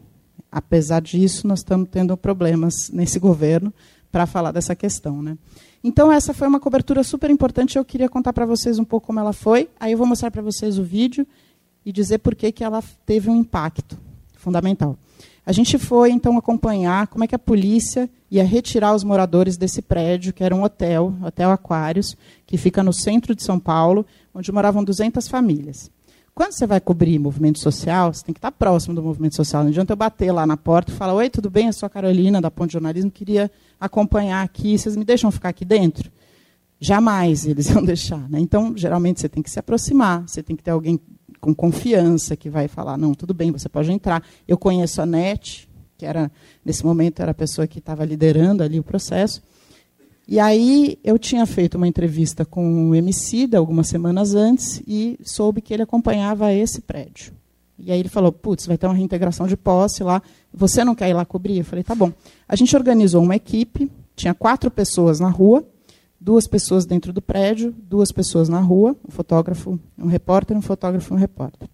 Apesar 0.52 1.02
disso, 1.02 1.48
nós 1.48 1.60
estamos 1.60 1.88
tendo 1.90 2.16
problemas 2.18 2.90
nesse 2.90 3.20
governo 3.20 3.74
para 4.12 4.26
falar 4.26 4.52
dessa 4.52 4.76
questão. 4.76 5.22
Né? 5.22 5.38
Então, 5.82 6.12
essa 6.12 6.34
foi 6.34 6.48
uma 6.48 6.60
cobertura 6.60 7.04
super 7.04 7.30
importante. 7.30 7.78
Eu 7.78 7.86
queria 7.86 8.10
contar 8.10 8.34
para 8.34 8.46
vocês 8.46 8.78
um 8.78 8.84
pouco 8.84 9.08
como 9.08 9.20
ela 9.20 9.32
foi. 9.32 9.70
Aí 9.80 9.94
eu 9.94 9.98
vou 9.98 10.06
mostrar 10.06 10.30
para 10.30 10.42
vocês 10.42 10.78
o 10.78 10.84
vídeo 10.84 11.26
e 11.86 11.92
dizer 11.92 12.20
por 12.20 12.36
que, 12.36 12.52
que 12.52 12.64
ela 12.64 12.84
teve 13.06 13.30
um 13.30 13.36
impacto 13.36 13.98
fundamental. 14.36 14.98
A 15.46 15.52
gente 15.52 15.78
foi, 15.78 16.12
então, 16.12 16.38
acompanhar 16.38 17.08
como 17.08 17.24
é 17.24 17.28
que 17.28 17.36
a 17.36 17.40
polícia 17.40 18.10
ia 18.30 18.44
retirar 18.44 18.94
os 18.94 19.04
moradores 19.04 19.58
desse 19.58 19.82
prédio, 19.82 20.34
que 20.34 20.44
era 20.44 20.56
um 20.56 20.64
hotel, 20.64 21.16
Hotel 21.24 21.50
Aquários, 21.52 22.16
que 22.46 22.58
fica 22.58 22.84
no 22.84 22.94
centro 22.94 23.36
de 23.36 23.44
São 23.44 23.60
Paulo, 23.60 24.06
onde 24.34 24.52
moravam 24.52 24.84
200 24.84 25.28
famílias. 25.28 25.90
Quando 26.34 26.54
você 26.54 26.66
vai 26.66 26.80
cobrir 26.80 27.20
movimento 27.20 27.60
social, 27.60 28.14
você 28.14 28.24
tem 28.24 28.34
que 28.34 28.38
estar 28.38 28.52
próximo 28.52 28.96
do 28.96 29.04
movimento 29.04 29.36
social. 29.36 29.64
Não 29.64 29.70
adianta 29.70 29.94
eu 29.94 29.98
bater 29.98 30.32
lá 30.32 30.46
na 30.46 30.56
porta 30.56 30.92
e 30.92 30.96
falar: 30.96 31.14
Oi, 31.14 31.30
tudo 31.30 31.50
bem? 31.50 31.68
Eu 31.68 31.74
sou 31.74 31.88
a 31.88 31.90
Carolina, 31.90 32.40
da 32.40 32.50
Ponte 32.50 32.74
Jornalismo, 32.74 33.12
queria 33.12 33.52
acompanhar 33.80 34.42
aqui. 34.42 34.78
Vocês 34.78 34.96
me 34.96 35.04
deixam 35.04 35.30
ficar 35.30 35.50
aqui 35.50 35.66
dentro? 35.66 36.10
Jamais 36.80 37.46
eles 37.46 37.68
iam 37.70 37.84
deixar. 37.84 38.30
Né? 38.30 38.40
Então, 38.40 38.74
geralmente, 38.78 39.20
você 39.20 39.28
tem 39.28 39.44
que 39.44 39.50
se 39.50 39.60
aproximar, 39.60 40.28
você 40.28 40.42
tem 40.42 40.56
que 40.56 40.64
ter 40.64 40.72
alguém 40.72 41.00
com 41.42 41.54
confiança 41.54 42.38
que 42.38 42.50
vai 42.50 42.68
falar: 42.68 42.98
Não, 42.98 43.14
tudo 43.14 43.34
bem, 43.34 43.52
você 43.52 43.68
pode 43.68 43.92
entrar. 43.92 44.24
Eu 44.48 44.58
conheço 44.58 45.02
a 45.02 45.06
NET, 45.06 45.68
que 45.98 46.06
era, 46.06 46.32
nesse 46.64 46.86
momento, 46.86 47.22
era 47.22 47.32
a 47.32 47.34
pessoa 47.34 47.68
que 47.68 47.80
estava 47.80 48.06
liderando 48.06 48.64
ali 48.64 48.80
o 48.80 48.84
processo. 48.84 49.42
E 50.28 50.40
aí 50.40 50.98
eu 51.04 51.20
tinha 51.20 51.46
feito 51.46 51.76
uma 51.76 51.88
entrevista 51.88 52.46
com 52.46 52.90
o 52.90 52.96
Emicida 52.96 53.58
algumas 53.58 53.88
semanas 53.88 54.34
antes 54.34 54.82
e 54.88 55.20
soube 55.24 55.62
que 55.62 55.74
ele 55.74 55.84
acompanhava 55.84 56.54
esse 56.54 56.80
prédio. 56.80 57.34
E 57.78 57.92
aí 57.92 58.00
ele 58.00 58.08
falou, 58.08 58.32
putz, 58.32 58.68
vai 58.68 58.78
ter 58.78 58.86
uma 58.86 58.94
reintegração 58.94 59.48
de 59.48 59.58
posse 59.58 60.04
lá, 60.04 60.22
você 60.54 60.84
não 60.84 60.94
quer 60.94 61.10
ir 61.10 61.14
lá 61.14 61.26
cobrir? 61.26 61.58
Eu 61.58 61.66
falei, 61.66 61.84
tá 61.84 61.96
bom. 61.96 62.14
A 62.48 62.56
gente 62.56 62.76
organizou 62.76 63.24
uma 63.24 63.36
equipe, 63.36 63.92
tinha 64.16 64.34
quatro 64.34 64.70
pessoas 64.70 65.20
na 65.20 65.30
rua, 65.30 65.66
duas 66.22 66.46
pessoas 66.46 66.86
dentro 66.86 67.12
do 67.12 67.22
prédio, 67.22 67.76
duas 67.90 68.12
pessoas 68.12 68.48
na 68.48 68.60
rua, 68.60 68.96
um 69.08 69.10
fotógrafo, 69.10 69.80
um 69.98 70.06
repórter, 70.06 70.56
um 70.56 70.62
fotógrafo 70.62 71.16
um 71.16 71.18
repórter. 71.18 71.68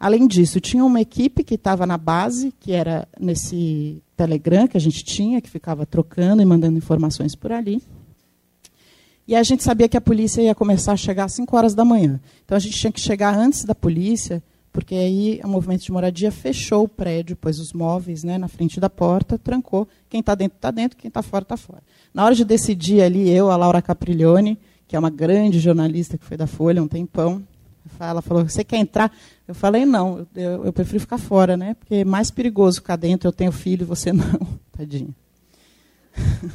Além 0.00 0.26
disso, 0.26 0.60
tinha 0.60 0.84
uma 0.84 1.00
equipe 1.00 1.44
que 1.44 1.54
estava 1.54 1.86
na 1.86 1.96
base, 1.96 2.52
que 2.58 2.72
era 2.72 3.06
nesse 3.18 4.02
Telegram 4.16 4.66
que 4.66 4.76
a 4.76 4.80
gente 4.80 5.04
tinha, 5.04 5.40
que 5.40 5.48
ficava 5.48 5.86
trocando 5.86 6.42
e 6.42 6.44
mandando 6.44 6.76
informações 6.76 7.36
por 7.36 7.52
ali. 7.52 7.80
E 9.26 9.34
a 9.34 9.42
gente 9.44 9.62
sabia 9.62 9.88
que 9.88 9.96
a 9.96 10.00
polícia 10.00 10.42
ia 10.42 10.54
começar 10.54 10.92
a 10.92 10.96
chegar 10.96 11.24
às 11.24 11.32
5 11.32 11.56
horas 11.56 11.74
da 11.74 11.84
manhã. 11.84 12.20
Então 12.44 12.56
a 12.56 12.60
gente 12.60 12.76
tinha 12.76 12.92
que 12.92 13.00
chegar 13.00 13.34
antes 13.38 13.64
da 13.64 13.74
polícia, 13.74 14.42
porque 14.74 14.96
aí 14.96 15.40
o 15.44 15.48
movimento 15.48 15.84
de 15.84 15.92
moradia 15.92 16.32
fechou 16.32 16.82
o 16.82 16.88
prédio, 16.88 17.36
pôs 17.36 17.60
os 17.60 17.72
móveis 17.72 18.24
né, 18.24 18.36
na 18.36 18.48
frente 18.48 18.80
da 18.80 18.90
porta, 18.90 19.38
trancou. 19.38 19.86
Quem 20.10 20.18
está 20.18 20.34
dentro 20.34 20.56
está 20.56 20.72
dentro, 20.72 20.98
quem 20.98 21.06
está 21.06 21.22
fora 21.22 21.44
está 21.44 21.56
fora. 21.56 21.80
Na 22.12 22.24
hora 22.24 22.34
de 22.34 22.44
decidir 22.44 23.00
ali, 23.00 23.30
eu, 23.30 23.52
a 23.52 23.56
Laura 23.56 23.80
Capriglione, 23.80 24.58
que 24.88 24.96
é 24.96 24.98
uma 24.98 25.10
grande 25.10 25.60
jornalista 25.60 26.18
que 26.18 26.24
foi 26.24 26.36
da 26.36 26.48
Folha 26.48 26.82
um 26.82 26.88
tempão, 26.88 27.46
ela 28.00 28.20
falou: 28.20 28.42
Você 28.42 28.64
quer 28.64 28.78
entrar? 28.78 29.16
Eu 29.46 29.54
falei: 29.54 29.84
Não, 29.86 30.26
eu, 30.34 30.64
eu 30.64 30.72
prefiro 30.72 30.98
ficar 30.98 31.18
fora, 31.18 31.56
né? 31.56 31.74
Porque 31.74 31.94
é 31.94 32.04
mais 32.04 32.32
perigoso 32.32 32.80
ficar 32.80 32.96
dentro. 32.96 33.28
Eu 33.28 33.32
tenho 33.32 33.52
filho 33.52 33.86
você 33.86 34.12
não. 34.12 34.40
Tadinha. 34.76 35.14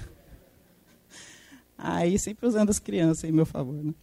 Aí, 1.77 2.19
sempre 2.19 2.45
usando 2.45 2.69
as 2.69 2.79
crianças 2.79 3.23
em 3.23 3.31
meu 3.31 3.45
favor. 3.45 3.81
Né? 3.81 3.93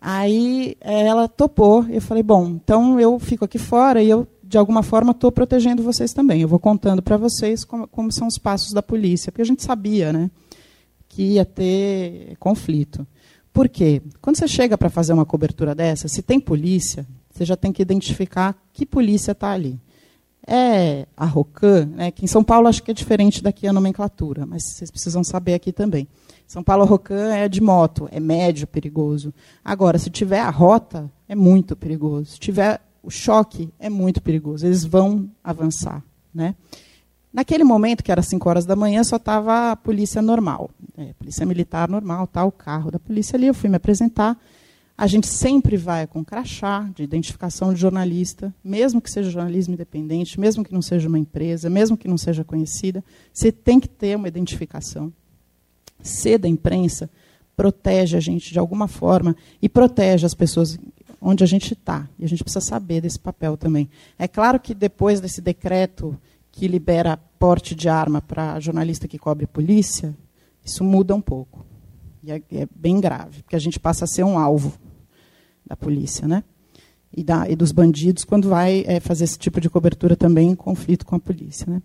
Aí 0.00 0.76
eh, 0.80 1.06
ela 1.06 1.28
topou. 1.28 1.84
Eu 1.88 2.00
falei: 2.00 2.22
Bom, 2.22 2.46
então 2.48 2.98
eu 2.98 3.18
fico 3.18 3.44
aqui 3.44 3.58
fora 3.58 4.02
e 4.02 4.08
eu, 4.08 4.26
de 4.42 4.56
alguma 4.56 4.82
forma, 4.82 5.10
estou 5.10 5.30
protegendo 5.30 5.82
vocês 5.82 6.12
também. 6.12 6.40
Eu 6.40 6.48
vou 6.48 6.58
contando 6.58 7.02
para 7.02 7.16
vocês 7.16 7.64
como, 7.64 7.86
como 7.86 8.10
são 8.10 8.26
os 8.26 8.38
passos 8.38 8.72
da 8.72 8.82
polícia, 8.82 9.30
porque 9.30 9.42
a 9.42 9.46
gente 9.46 9.62
sabia 9.62 10.12
né, 10.12 10.30
que 11.08 11.34
ia 11.34 11.44
ter 11.44 12.36
conflito. 12.38 13.06
Por 13.52 13.68
quê? 13.68 14.00
Quando 14.22 14.36
você 14.36 14.48
chega 14.48 14.78
para 14.78 14.88
fazer 14.88 15.12
uma 15.12 15.26
cobertura 15.26 15.74
dessa, 15.74 16.08
se 16.08 16.22
tem 16.22 16.40
polícia, 16.40 17.06
você 17.30 17.44
já 17.44 17.56
tem 17.56 17.72
que 17.72 17.82
identificar 17.82 18.56
que 18.72 18.86
polícia 18.86 19.32
está 19.32 19.50
ali. 19.50 19.78
É 20.46 21.06
a 21.16 21.26
ROCAN, 21.26 21.86
né, 21.86 22.10
que 22.10 22.24
em 22.24 22.28
São 22.28 22.42
Paulo 22.42 22.68
acho 22.68 22.82
que 22.82 22.90
é 22.90 22.94
diferente 22.94 23.42
daqui 23.42 23.66
a 23.66 23.72
nomenclatura, 23.72 24.46
mas 24.46 24.64
vocês 24.64 24.90
precisam 24.90 25.22
saber 25.22 25.54
aqui 25.54 25.72
também. 25.72 26.08
São 26.50 26.64
Paulo 26.64 26.84
Rocan 26.84 27.32
é 27.32 27.48
de 27.48 27.60
moto, 27.60 28.08
é 28.10 28.18
médio 28.18 28.66
perigoso. 28.66 29.32
Agora, 29.64 30.00
se 30.00 30.10
tiver 30.10 30.40
a 30.40 30.50
rota, 30.50 31.08
é 31.28 31.34
muito 31.36 31.76
perigoso. 31.76 32.32
Se 32.32 32.40
tiver 32.40 32.80
o 33.04 33.08
choque, 33.08 33.72
é 33.78 33.88
muito 33.88 34.20
perigoso. 34.20 34.66
Eles 34.66 34.84
vão 34.84 35.30
avançar. 35.44 36.02
Né? 36.34 36.56
Naquele 37.32 37.62
momento, 37.62 38.02
que 38.02 38.10
era 38.10 38.20
5 38.20 38.48
horas 38.48 38.66
da 38.66 38.74
manhã, 38.74 39.04
só 39.04 39.14
estava 39.14 39.70
a 39.70 39.76
polícia 39.76 40.20
normal. 40.20 40.70
É, 40.98 41.12
polícia 41.12 41.46
militar 41.46 41.88
normal, 41.88 42.26
tá, 42.26 42.44
o 42.44 42.50
carro 42.50 42.90
da 42.90 42.98
polícia 42.98 43.36
ali. 43.36 43.46
Eu 43.46 43.54
fui 43.54 43.70
me 43.70 43.76
apresentar. 43.76 44.36
A 44.98 45.06
gente 45.06 45.28
sempre 45.28 45.76
vai 45.76 46.04
com 46.08 46.24
crachá 46.24 46.90
de 46.92 47.04
identificação 47.04 47.72
de 47.72 47.80
jornalista, 47.80 48.52
mesmo 48.62 49.00
que 49.00 49.08
seja 49.08 49.30
jornalismo 49.30 49.74
independente, 49.74 50.40
mesmo 50.40 50.64
que 50.64 50.74
não 50.74 50.82
seja 50.82 51.08
uma 51.08 51.18
empresa, 51.18 51.70
mesmo 51.70 51.96
que 51.96 52.08
não 52.08 52.18
seja 52.18 52.42
conhecida, 52.42 53.04
você 53.32 53.52
tem 53.52 53.78
que 53.78 53.88
ter 53.88 54.16
uma 54.16 54.26
identificação. 54.26 55.12
Ser 56.02 56.38
da 56.38 56.48
imprensa 56.48 57.10
protege 57.56 58.16
a 58.16 58.20
gente 58.20 58.52
de 58.52 58.58
alguma 58.58 58.88
forma 58.88 59.36
e 59.60 59.68
protege 59.68 60.24
as 60.24 60.32
pessoas 60.32 60.78
onde 61.20 61.44
a 61.44 61.46
gente 61.46 61.74
está. 61.74 62.08
E 62.18 62.24
a 62.24 62.28
gente 62.28 62.42
precisa 62.42 62.64
saber 62.64 63.02
desse 63.02 63.18
papel 63.18 63.56
também. 63.56 63.88
É 64.18 64.26
claro 64.26 64.58
que 64.58 64.74
depois 64.74 65.20
desse 65.20 65.42
decreto 65.42 66.18
que 66.50 66.66
libera 66.66 67.18
porte 67.38 67.74
de 67.74 67.88
arma 67.88 68.22
para 68.22 68.58
jornalista 68.60 69.06
que 69.06 69.18
cobre 69.18 69.46
polícia, 69.46 70.16
isso 70.64 70.82
muda 70.82 71.14
um 71.14 71.20
pouco. 71.20 71.64
E 72.22 72.32
é, 72.32 72.42
é, 72.50 72.68
bem 72.74 73.00
grave, 73.00 73.42
porque 73.42 73.56
a 73.56 73.60
gente 73.60 73.78
passa 73.78 74.04
a 74.04 74.08
ser 74.08 74.24
um 74.24 74.38
alvo 74.38 74.72
da 75.66 75.76
polícia, 75.76 76.26
né? 76.26 76.42
E, 77.14 77.24
da, 77.24 77.48
e 77.48 77.56
dos 77.56 77.72
bandidos 77.72 78.24
quando 78.24 78.48
vai 78.48 78.84
é, 78.86 79.00
fazer 79.00 79.24
esse 79.24 79.38
tipo 79.38 79.60
de 79.60 79.68
cobertura 79.68 80.16
também 80.16 80.50
em 80.50 80.54
conflito 80.54 81.04
com 81.04 81.16
a 81.16 81.20
polícia, 81.20 81.66
né? 81.68 81.82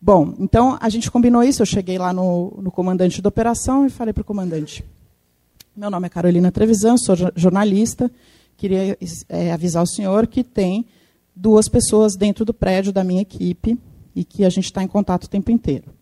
Bom, 0.00 0.34
então 0.38 0.76
a 0.80 0.88
gente 0.88 1.10
combinou 1.10 1.42
isso. 1.42 1.62
Eu 1.62 1.66
cheguei 1.66 1.98
lá 1.98 2.12
no, 2.12 2.58
no 2.62 2.70
comandante 2.70 3.22
da 3.22 3.28
operação 3.28 3.86
e 3.86 3.90
falei 3.90 4.12
para 4.12 4.22
o 4.22 4.24
comandante: 4.24 4.84
Meu 5.74 5.90
nome 5.90 6.06
é 6.06 6.10
Carolina 6.10 6.52
Trevisan, 6.52 6.96
sou 6.96 7.16
jornalista. 7.34 8.10
Queria 8.56 8.96
é, 9.28 9.52
avisar 9.52 9.82
o 9.82 9.86
senhor 9.86 10.26
que 10.26 10.42
tem 10.42 10.86
duas 11.34 11.68
pessoas 11.68 12.16
dentro 12.16 12.44
do 12.44 12.54
prédio 12.54 12.92
da 12.92 13.04
minha 13.04 13.20
equipe 13.22 13.78
e 14.14 14.24
que 14.24 14.44
a 14.44 14.48
gente 14.48 14.64
está 14.64 14.82
em 14.82 14.88
contato 14.88 15.24
o 15.24 15.28
tempo 15.28 15.50
inteiro. 15.50 15.94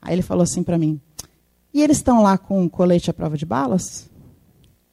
Aí 0.00 0.14
ele 0.14 0.22
falou 0.22 0.42
assim 0.42 0.62
para 0.62 0.78
mim: 0.78 1.00
E 1.72 1.82
eles 1.82 1.98
estão 1.98 2.22
lá 2.22 2.38
com 2.38 2.68
colete 2.68 3.10
à 3.10 3.14
prova 3.14 3.36
de 3.36 3.44
balas? 3.44 4.10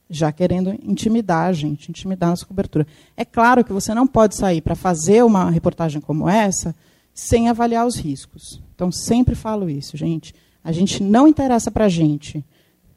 Já 0.10 0.32
querendo 0.32 0.78
intimidar 0.84 1.48
a 1.48 1.54
gente, 1.54 1.90
intimidar 1.90 2.30
nossa 2.30 2.46
cobertura. 2.46 2.86
É 3.16 3.24
claro 3.24 3.64
que 3.64 3.74
você 3.74 3.94
não 3.94 4.06
pode 4.06 4.36
sair 4.36 4.62
para 4.62 4.76
fazer 4.76 5.24
uma 5.24 5.50
reportagem 5.50 6.02
como 6.02 6.30
essa 6.30 6.76
sem 7.14 7.50
avaliar 7.50 7.86
os 7.86 7.96
riscos. 7.96 8.62
Então, 8.74 8.92
sempre 8.92 9.36
falo 9.36 9.70
isso, 9.70 9.96
gente. 9.96 10.34
A 10.64 10.72
gente 10.72 11.04
não 11.04 11.28
interessa 11.28 11.70
para 11.70 11.86
a 11.86 11.90
gente 11.90 12.44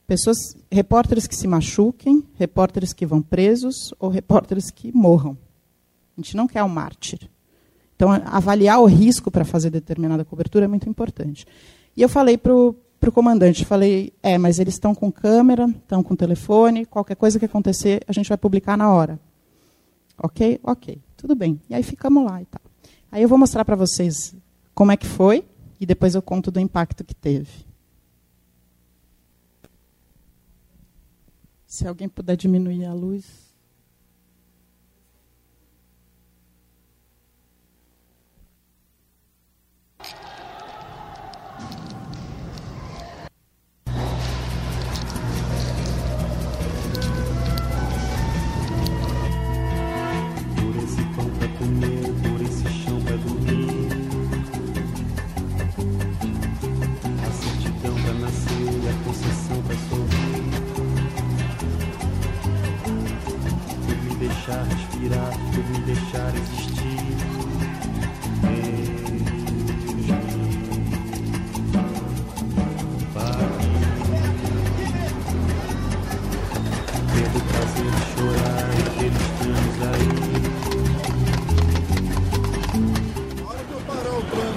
pessoas, 0.06 0.56
repórteres 0.70 1.26
que 1.26 1.34
se 1.34 1.48
machuquem, 1.48 2.22
repórteres 2.34 2.92
que 2.92 3.04
vão 3.04 3.20
presos 3.20 3.92
ou 3.98 4.08
repórteres 4.08 4.70
que 4.70 4.94
morram. 4.94 5.36
A 6.16 6.20
gente 6.20 6.36
não 6.36 6.46
quer 6.46 6.62
um 6.62 6.68
mártir. 6.68 7.28
Então, 7.94 8.10
avaliar 8.10 8.80
o 8.80 8.86
risco 8.86 9.30
para 9.30 9.44
fazer 9.44 9.70
determinada 9.70 10.24
cobertura 10.24 10.66
é 10.66 10.68
muito 10.68 10.88
importante. 10.88 11.46
E 11.96 12.02
eu 12.02 12.08
falei 12.08 12.36
para 12.36 12.52
o 12.54 12.76
comandante, 13.12 13.64
falei, 13.64 14.12
é, 14.22 14.36
mas 14.36 14.58
eles 14.58 14.74
estão 14.74 14.94
com 14.94 15.10
câmera, 15.10 15.66
estão 15.68 16.02
com 16.02 16.14
telefone, 16.14 16.84
qualquer 16.84 17.16
coisa 17.16 17.38
que 17.38 17.44
acontecer, 17.44 18.02
a 18.06 18.12
gente 18.12 18.28
vai 18.28 18.36
publicar 18.36 18.76
na 18.76 18.92
hora. 18.92 19.18
Ok? 20.18 20.60
Ok, 20.62 20.98
tudo 21.16 21.34
bem. 21.34 21.60
E 21.68 21.74
aí 21.74 21.82
ficamos 21.82 22.24
lá 22.24 22.40
e 22.40 22.46
tal. 22.46 22.60
Aí 23.10 23.22
eu 23.22 23.28
vou 23.28 23.38
mostrar 23.38 23.64
para 23.64 23.76
vocês 23.76 24.34
como 24.74 24.92
é 24.92 24.96
que 24.96 25.06
foi 25.06 25.44
e 25.80 25.86
depois 25.86 26.14
eu 26.14 26.22
conto 26.22 26.50
do 26.50 26.60
impacto 26.60 27.04
que 27.04 27.14
teve. 27.14 27.66
Se 31.66 31.86
alguém 31.86 32.08
puder 32.08 32.36
diminuir 32.36 32.84
a 32.84 32.94
luz. 32.94 33.45
deixar 64.46 64.62
respirar, 64.62 65.30
por 65.52 65.64
me 65.70 65.80
deixar 65.80 66.32
existir. 66.36 67.16
Tendo 77.12 77.40
prazer 77.48 77.90
de 77.90 78.02
chorar 78.14 78.70
aqueles 78.86 79.26
planos 79.38 79.78
aí. 79.94 80.10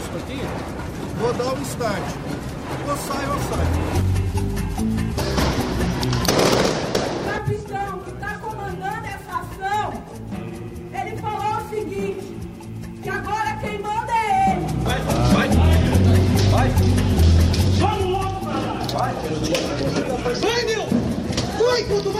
Aqui, 0.10 0.42
vou 1.20 1.34
dar 1.34 1.54
um 1.54 1.62
start. 1.62 2.04
Ou 2.88 2.98
sai 2.98 3.26
ou 3.30 3.40
sai. 3.50 3.68
Capitão, 7.26 7.94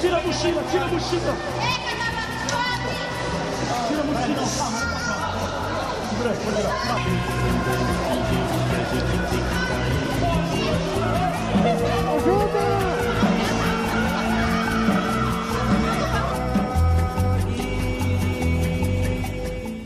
Tira 0.00 0.18
a 0.18 0.22
mochila, 0.22 0.62
tira 0.70 0.84
a 0.84 0.88
mochila. 0.88 1.36
Tira 3.88 4.00
a 4.00 4.04
mochila. 4.04 4.42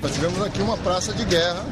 Nós 0.03 0.13
tivemos 0.13 0.43
aqui 0.43 0.63
uma 0.63 0.77
praça 0.79 1.13
de 1.13 1.25
guerra 1.25 1.70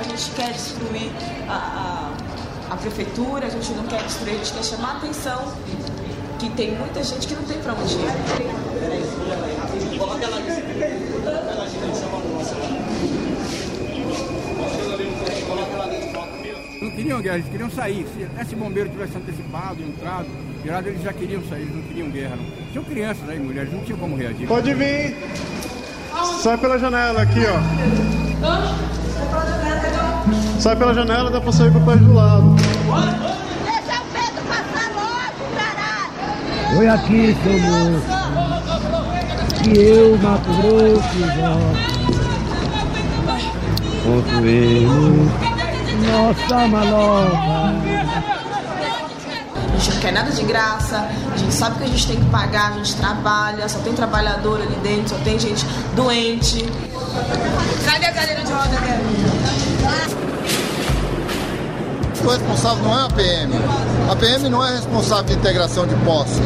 a 0.00 0.02
gente 0.02 0.30
quer 0.30 0.52
destruir 0.52 1.12
a, 1.48 2.12
a, 2.70 2.74
a 2.74 2.76
prefeitura, 2.76 3.46
a 3.46 3.50
gente 3.50 3.70
não 3.72 3.84
quer 3.84 4.02
destruir, 4.02 4.34
a 4.34 4.36
gente 4.38 4.52
quer 4.52 4.64
chamar 4.64 4.94
a 4.94 4.96
atenção 4.96 5.52
que 6.38 6.48
tem 6.50 6.74
muita 6.74 7.04
gente 7.04 7.26
que 7.26 7.34
não 7.34 7.42
tem 7.42 7.58
para 7.58 7.74
onde 7.74 7.94
ir. 7.94 8.00
Não 16.80 16.90
queriam 16.92 17.20
guerra, 17.20 17.36
eles 17.36 17.48
queriam 17.50 17.70
sair. 17.70 18.06
Se 18.14 18.26
esse 18.40 18.56
bombeiro 18.56 18.88
tivesse 18.88 19.18
antecipado, 19.18 19.82
entrado, 19.82 20.28
virado, 20.62 20.88
eles 20.88 21.02
já 21.02 21.12
queriam 21.12 21.42
sair, 21.46 21.60
eles 21.62 21.74
não 21.74 21.82
queriam 21.82 22.10
guerra. 22.10 22.36
Não. 22.36 22.46
Tinham 22.72 22.84
crianças 22.84 23.28
aí, 23.28 23.38
mulheres, 23.38 23.70
não 23.70 23.84
tinham 23.84 23.98
como 23.98 24.16
reagir. 24.16 24.48
Pode 24.48 24.72
vir. 24.72 25.14
Sai 26.42 26.56
pela 26.56 26.78
janela 26.78 27.20
aqui, 27.20 27.40
ó. 27.40 28.99
Sai 30.60 30.76
pela 30.76 30.92
janela, 30.92 31.30
dá 31.30 31.40
pra 31.40 31.50
sair 31.52 31.70
pro 31.70 31.80
país 31.80 32.00
do 32.02 32.12
lado. 32.12 32.54
Deixa 32.54 33.98
o 33.98 34.04
Pedro 34.12 34.42
passar 34.46 34.90
logo, 34.94 35.42
caralho! 35.56 36.76
Foi 36.76 36.86
aqui, 36.86 37.34
seu 37.42 37.58
moço. 37.60 38.04
Que 39.62 39.70
eu, 39.80 40.18
Mato 40.18 40.50
Grosso, 40.52 41.18
volto. 41.40 41.80
Construímos 44.04 45.30
nossa 46.10 46.68
maloca. 46.68 47.36
A 49.56 49.78
gente 49.78 49.94
não 49.94 50.00
quer 50.02 50.12
nada 50.12 50.30
de 50.30 50.42
graça, 50.42 51.08
a 51.32 51.36
gente 51.38 51.54
sabe 51.54 51.78
que 51.78 51.84
a 51.84 51.86
gente 51.86 52.06
tem 52.06 52.16
que 52.16 52.26
pagar, 52.26 52.72
a 52.72 52.74
gente 52.74 52.96
trabalha, 52.96 53.66
só 53.66 53.78
tem 53.78 53.94
trabalhador 53.94 54.60
ali 54.60 54.76
dentro, 54.82 55.16
só 55.16 55.24
tem 55.24 55.38
gente 55.38 55.64
doente. 55.96 56.66
Cadê 57.86 58.04
a 58.04 58.12
cadeira 58.12 58.42
de 58.42 58.52
roda 58.52 58.76
dela? 58.76 60.29
O 62.24 62.28
responsável 62.28 62.84
não 62.84 62.98
é 62.98 63.04
a 63.04 63.08
PM. 63.08 63.52
A 64.10 64.16
PM 64.16 64.48
não 64.48 64.64
é 64.66 64.72
responsável 64.76 65.24
de 65.24 65.32
integração 65.34 65.86
de 65.86 65.94
posse. 65.96 66.40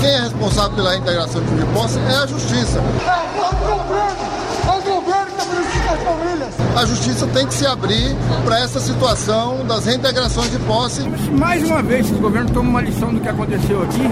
Quem 0.00 0.10
é 0.10 0.20
responsável 0.20 0.70
pela 0.72 0.96
integração 0.96 1.42
de 1.42 1.66
posse 1.74 1.98
é 1.98 2.16
a 2.16 2.26
justiça. 2.26 2.78
É 2.78 3.40
o 3.40 3.76
governo! 3.76 4.38
É 4.66 4.70
o 4.70 4.82
governo 4.82 5.32
que 5.70 5.78
está 5.78 6.80
A 6.80 6.86
justiça 6.86 7.26
tem 7.28 7.46
que 7.46 7.54
se 7.54 7.66
abrir 7.66 8.16
para 8.44 8.60
essa 8.60 8.80
situação 8.80 9.66
das 9.66 9.84
reintegrações 9.84 10.50
de 10.50 10.58
posse. 10.60 11.02
Mais 11.32 11.62
uma 11.64 11.82
vez, 11.82 12.10
o 12.10 12.14
governo 12.14 12.50
toma 12.50 12.70
uma 12.70 12.80
lição 12.80 13.12
do 13.12 13.20
que 13.20 13.28
aconteceu 13.28 13.82
aqui 13.82 14.08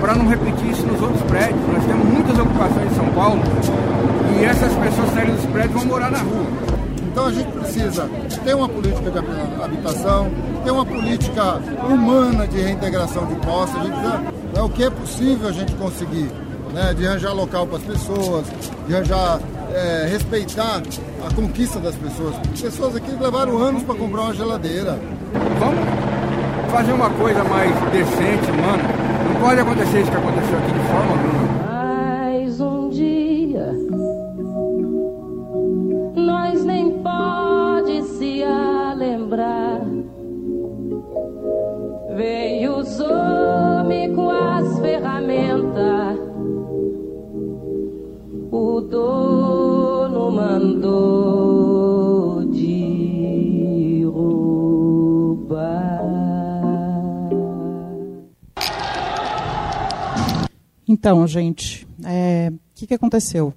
para 0.00 0.14
não 0.14 0.28
repetir 0.28 0.70
isso 0.70 0.86
nos 0.86 1.00
outros 1.00 1.22
prédios. 1.22 1.60
Nós 1.72 1.84
temos 1.84 2.06
muitas 2.06 2.38
ocupações 2.38 2.92
em 2.92 2.94
São 2.94 3.06
Paulo 3.06 3.42
e 4.38 4.44
essas 4.44 4.72
pessoas 4.72 5.10
saírem 5.14 5.34
dos 5.34 5.46
prédios 5.46 5.74
vão 5.74 5.84
morar 5.86 6.10
na 6.10 6.18
rua. 6.18 6.46
Então 7.10 7.26
a 7.26 7.32
gente 7.32 7.50
precisa 7.50 8.08
ter 8.44 8.54
uma 8.54 8.68
política 8.68 9.10
de 9.10 9.18
habitação, 9.62 10.30
ter 10.64 10.70
uma 10.70 10.84
política 10.84 11.60
humana 11.88 12.46
de 12.46 12.60
reintegração 12.60 13.26
de 13.26 13.34
posse. 13.36 13.74
É 14.54 14.60
o 14.60 14.68
que 14.68 14.84
é 14.84 14.90
possível 14.90 15.48
a 15.48 15.52
gente 15.52 15.74
conseguir, 15.74 16.30
né? 16.72 16.94
de 16.94 17.06
arranjar 17.06 17.32
local 17.32 17.66
para 17.66 17.78
as 17.78 17.84
pessoas, 17.84 18.46
de 18.86 18.94
arranjar, 18.94 19.40
é, 19.72 20.06
respeitar 20.10 20.82
a 21.26 21.34
conquista 21.34 21.78
das 21.78 21.94
pessoas. 21.94 22.34
Pessoas 22.60 22.96
aqui 22.96 23.10
levaram 23.12 23.58
anos 23.58 23.82
para 23.82 23.94
comprar 23.94 24.22
uma 24.22 24.34
geladeira. 24.34 24.98
Vamos 25.58 25.80
fazer 26.70 26.92
uma 26.92 27.10
coisa 27.10 27.44
mais 27.44 27.70
decente, 27.92 28.50
humana. 28.50 28.82
Não 29.32 29.40
pode 29.40 29.60
acontecer 29.60 30.00
isso 30.00 30.10
que 30.10 30.16
aconteceu 30.16 30.58
aqui 30.58 30.72
de 30.72 30.88
forma 30.88 31.12
alguma. 31.12 31.59
Então, 61.00 61.26
gente, 61.26 61.88
é, 62.04 62.52
o 62.52 62.58
que, 62.74 62.86
que 62.86 62.92
aconteceu? 62.92 63.54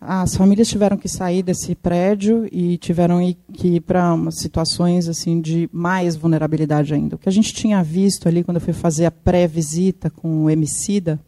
As 0.00 0.34
famílias 0.34 0.68
tiveram 0.68 0.96
que 0.96 1.06
sair 1.06 1.42
desse 1.42 1.74
prédio 1.74 2.48
e 2.50 2.78
tiveram 2.78 3.20
que 3.52 3.76
ir 3.76 3.80
para 3.82 4.16
situações 4.30 5.06
assim 5.06 5.38
de 5.38 5.68
mais 5.70 6.16
vulnerabilidade 6.16 6.94
ainda. 6.94 7.16
O 7.16 7.18
que 7.18 7.28
a 7.28 7.32
gente 7.32 7.52
tinha 7.52 7.84
visto 7.84 8.26
ali 8.26 8.42
quando 8.42 8.56
eu 8.56 8.62
fui 8.62 8.72
fazer 8.72 9.04
a 9.04 9.10
pré-visita 9.10 10.08
com 10.08 10.44
o 10.44 10.50
Emicida 10.50 11.20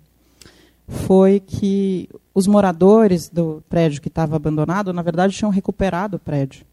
foi 0.89 1.41
que 1.41 2.09
os 2.35 2.47
moradores 2.47 3.29
do 3.29 3.63
prédio 3.69 4.01
que 4.01 4.09
estava 4.09 4.35
abandonado, 4.37 4.95
na 4.95 5.03
verdade, 5.03 5.37
tinham 5.37 5.51
recuperado 5.51 6.17
o 6.17 6.21
prédio. 6.21 6.65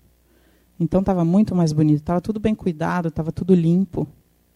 Então 0.79 1.01
estava 1.01 1.25
muito 1.25 1.53
mais 1.53 1.73
bonito, 1.73 1.99
estava 1.99 2.21
tudo 2.21 2.39
bem 2.39 2.55
cuidado, 2.55 3.09
estava 3.09 3.33
tudo 3.33 3.53
limpo, 3.53 4.07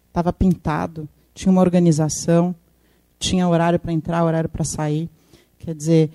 estava 0.07 0.31
pintado, 0.31 1.05
tinha 1.33 1.51
uma 1.51 1.59
organização, 1.59 2.55
tinha 3.23 3.47
horário 3.47 3.79
para 3.79 3.93
entrar, 3.93 4.23
horário 4.23 4.49
para 4.49 4.63
sair. 4.63 5.09
Quer 5.57 5.73
dizer, 5.73 6.11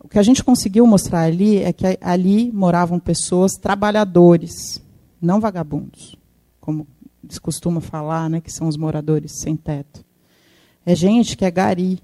o 0.00 0.08
que 0.08 0.18
a 0.18 0.22
gente 0.22 0.42
conseguiu 0.44 0.86
mostrar 0.86 1.22
ali 1.22 1.58
é 1.58 1.72
que 1.72 1.86
ali 2.00 2.50
moravam 2.52 2.98
pessoas 2.98 3.52
trabalhadores, 3.52 4.82
não 5.20 5.40
vagabundos, 5.40 6.16
como 6.60 6.86
se 7.28 7.40
costuma 7.40 7.80
falar, 7.80 8.28
né, 8.28 8.40
que 8.40 8.52
são 8.52 8.68
os 8.68 8.76
moradores 8.76 9.32
sem 9.40 9.56
teto. 9.56 10.04
É 10.84 10.94
gente 10.94 11.36
que 11.36 11.44
é 11.44 11.50
gari, 11.50 11.98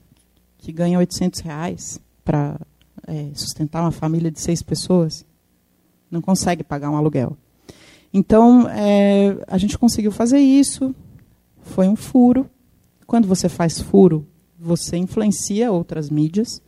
que 0.58 0.72
ganha 0.72 0.98
800 0.98 1.40
reais 1.40 2.00
para 2.24 2.58
é, 3.06 3.30
sustentar 3.34 3.82
uma 3.82 3.90
família 3.90 4.30
de 4.30 4.40
seis 4.40 4.62
pessoas, 4.62 5.24
não 6.10 6.22
consegue 6.22 6.62
pagar 6.62 6.90
um 6.90 6.96
aluguel. 6.96 7.36
Então, 8.12 8.68
é, 8.68 9.36
a 9.46 9.58
gente 9.58 9.78
conseguiu 9.78 10.10
fazer 10.10 10.38
isso, 10.38 10.94
foi 11.62 11.88
um 11.88 11.96
furo. 11.96 12.48
Quando 13.10 13.26
você 13.26 13.48
faz 13.48 13.80
furo, 13.80 14.24
você 14.56 14.96
influencia 14.96 15.72
outras 15.72 16.08
mídias, 16.08 16.62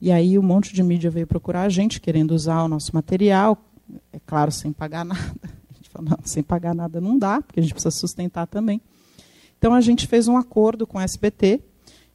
e 0.00 0.10
aí 0.10 0.38
um 0.38 0.42
monte 0.42 0.72
de 0.72 0.82
mídia 0.82 1.10
veio 1.10 1.26
procurar 1.26 1.64
a 1.64 1.68
gente, 1.68 2.00
querendo 2.00 2.30
usar 2.30 2.62
o 2.62 2.68
nosso 2.68 2.94
material, 2.94 3.62
é 4.10 4.18
claro, 4.24 4.50
sem 4.50 4.72
pagar 4.72 5.04
nada. 5.04 5.20
A 5.42 5.74
gente 5.74 5.90
falou, 5.90 6.10
não, 6.12 6.18
sem 6.24 6.42
pagar 6.42 6.74
nada 6.74 7.02
não 7.02 7.18
dá, 7.18 7.42
porque 7.42 7.60
a 7.60 7.62
gente 7.62 7.74
precisa 7.74 7.90
sustentar 7.90 8.46
também. 8.46 8.80
Então 9.58 9.74
a 9.74 9.80
gente 9.82 10.06
fez 10.06 10.26
um 10.26 10.38
acordo 10.38 10.86
com 10.86 10.96
o 10.96 11.00
SBT 11.02 11.60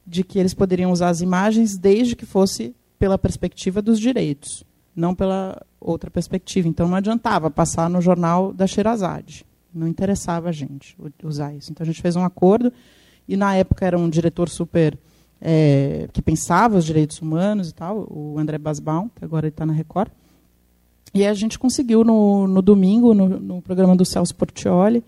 de 0.04 0.24
que 0.24 0.40
eles 0.40 0.52
poderiam 0.52 0.90
usar 0.90 1.10
as 1.10 1.20
imagens 1.20 1.78
desde 1.78 2.16
que 2.16 2.26
fosse 2.26 2.74
pela 2.98 3.16
perspectiva 3.16 3.80
dos 3.80 4.00
direitos, 4.00 4.64
não 4.96 5.14
pela 5.14 5.64
outra 5.80 6.10
perspectiva. 6.10 6.66
Então 6.66 6.88
não 6.88 6.96
adiantava 6.96 7.48
passar 7.48 7.88
no 7.88 8.00
jornal 8.00 8.52
da 8.52 8.66
Sherazade. 8.66 9.46
Não 9.72 9.86
interessava 9.86 10.48
a 10.48 10.52
gente 10.52 10.96
usar 11.22 11.54
isso. 11.54 11.70
Então 11.70 11.84
a 11.84 11.86
gente 11.86 12.02
fez 12.02 12.16
um 12.16 12.24
acordo 12.24 12.72
e 13.30 13.36
na 13.36 13.54
época 13.54 13.86
era 13.86 13.96
um 13.96 14.10
diretor 14.10 14.48
super 14.48 14.98
é, 15.40 16.08
que 16.12 16.20
pensava 16.20 16.76
os 16.76 16.84
direitos 16.84 17.22
humanos 17.22 17.70
e 17.70 17.74
tal, 17.74 18.08
o 18.10 18.36
André 18.36 18.58
Basbaum, 18.58 19.08
que 19.08 19.24
agora 19.24 19.46
ele 19.46 19.52
está 19.52 19.64
na 19.64 19.72
Record. 19.72 20.10
E 21.14 21.24
a 21.24 21.32
gente 21.32 21.56
conseguiu, 21.56 22.02
no, 22.02 22.48
no 22.48 22.60
domingo, 22.60 23.14
no, 23.14 23.28
no, 23.28 23.62
programa 23.62 23.94
do 23.94 24.04
Celso 24.04 24.34
Portioli, 24.34 25.04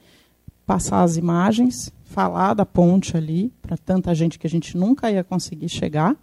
passar 0.65 1.03
as 1.03 1.17
imagens, 1.17 1.93
falar 2.05 2.55
da 2.55 2.65
ponte 2.65 3.17
ali, 3.17 3.53
para 3.61 3.77
tanta 3.77 4.15
gente 4.15 4.39
que 4.39 4.47
a 4.47 4.51
gente 4.51 4.77
nunca 4.77 5.11
ia 5.11 5.25
conseguir 5.25 5.69
chegar. 5.69 6.17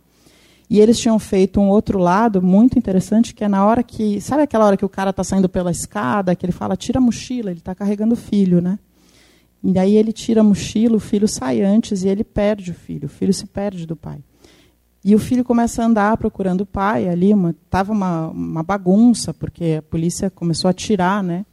E 0.70 0.80
eles 0.80 0.98
tinham 0.98 1.20
feito 1.20 1.60
um 1.60 1.68
outro 1.68 2.00
lado 2.00 2.42
muito 2.42 2.78
interessante, 2.78 3.34
que 3.34 3.44
é 3.44 3.48
na 3.50 3.66
hora 3.66 3.84
que. 3.84 4.22
Sabe 4.22 4.44
aquela 4.44 4.66
hora 4.66 4.78
que 4.78 4.86
o 4.86 4.90
cara 4.90 5.10
está 5.10 5.24
saindo 5.24 5.50
pela 5.50 5.72
escada, 5.72 6.34
que 6.34 6.46
ele 6.46 6.54
fala, 6.54 6.78
tira 6.78 7.00
a 7.00 7.02
mochila, 7.02 7.50
ele 7.50 7.60
está 7.60 7.76
carregando 7.76 8.14
o 8.14 8.18
filho, 8.18 8.62
né? 8.62 8.80
E 9.64 9.74
daí 9.74 9.96
ele 9.96 10.14
tira 10.14 10.42
a 10.42 10.44
mochila, 10.44 10.96
o 10.96 11.00
filho 11.00 11.28
sai 11.28 11.62
antes 11.62 12.04
e 12.04 12.08
ele 12.08 12.24
perde 12.24 12.72
o 12.72 12.74
filho. 12.74 13.06
O 13.06 13.10
filho 13.10 13.34
se 13.34 13.46
perde 13.46 13.86
do 13.86 13.96
pai. 13.96 14.24
E 15.04 15.16
o 15.16 15.20
filho 15.20 15.44
começa 15.44 15.82
a 15.82 15.86
andar 15.86 16.18
procurando 16.18 16.62
o 16.62 16.66
pai 16.66 17.08
ali. 17.08 17.32
Estava 17.66 17.92
uma, 17.92 18.28
uma, 18.28 18.52
uma, 18.52 18.64
bagunça, 18.64 19.34
porque 19.34 19.78
a 19.80 19.82
polícia 19.82 20.30
começou 20.30 20.68
a 20.68 20.72
atirar, 20.72 21.24
né? 21.24 21.46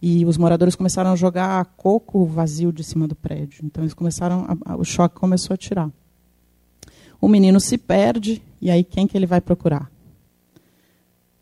E 0.00 0.24
os 0.24 0.38
moradores 0.38 0.74
começaram 0.74 1.12
a 1.12 1.16
jogar 1.16 1.62
coco 1.76 2.24
vazio 2.24 2.72
de 2.72 2.82
cima 2.82 3.06
do 3.06 3.14
prédio. 3.14 3.64
Então 3.64 3.84
eles 3.84 3.92
começaram, 3.92 4.46
a, 4.64 4.76
o 4.76 4.84
choque 4.84 5.14
começou 5.14 5.52
a 5.52 5.58
tirar. 5.58 5.90
O 7.20 7.28
menino 7.28 7.60
se 7.60 7.76
perde, 7.76 8.42
e 8.62 8.70
aí 8.70 8.82
quem 8.82 9.06
que 9.06 9.16
ele 9.16 9.26
vai 9.26 9.42
procurar? 9.42 9.90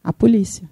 A 0.02 0.12
polícia. 0.12 0.68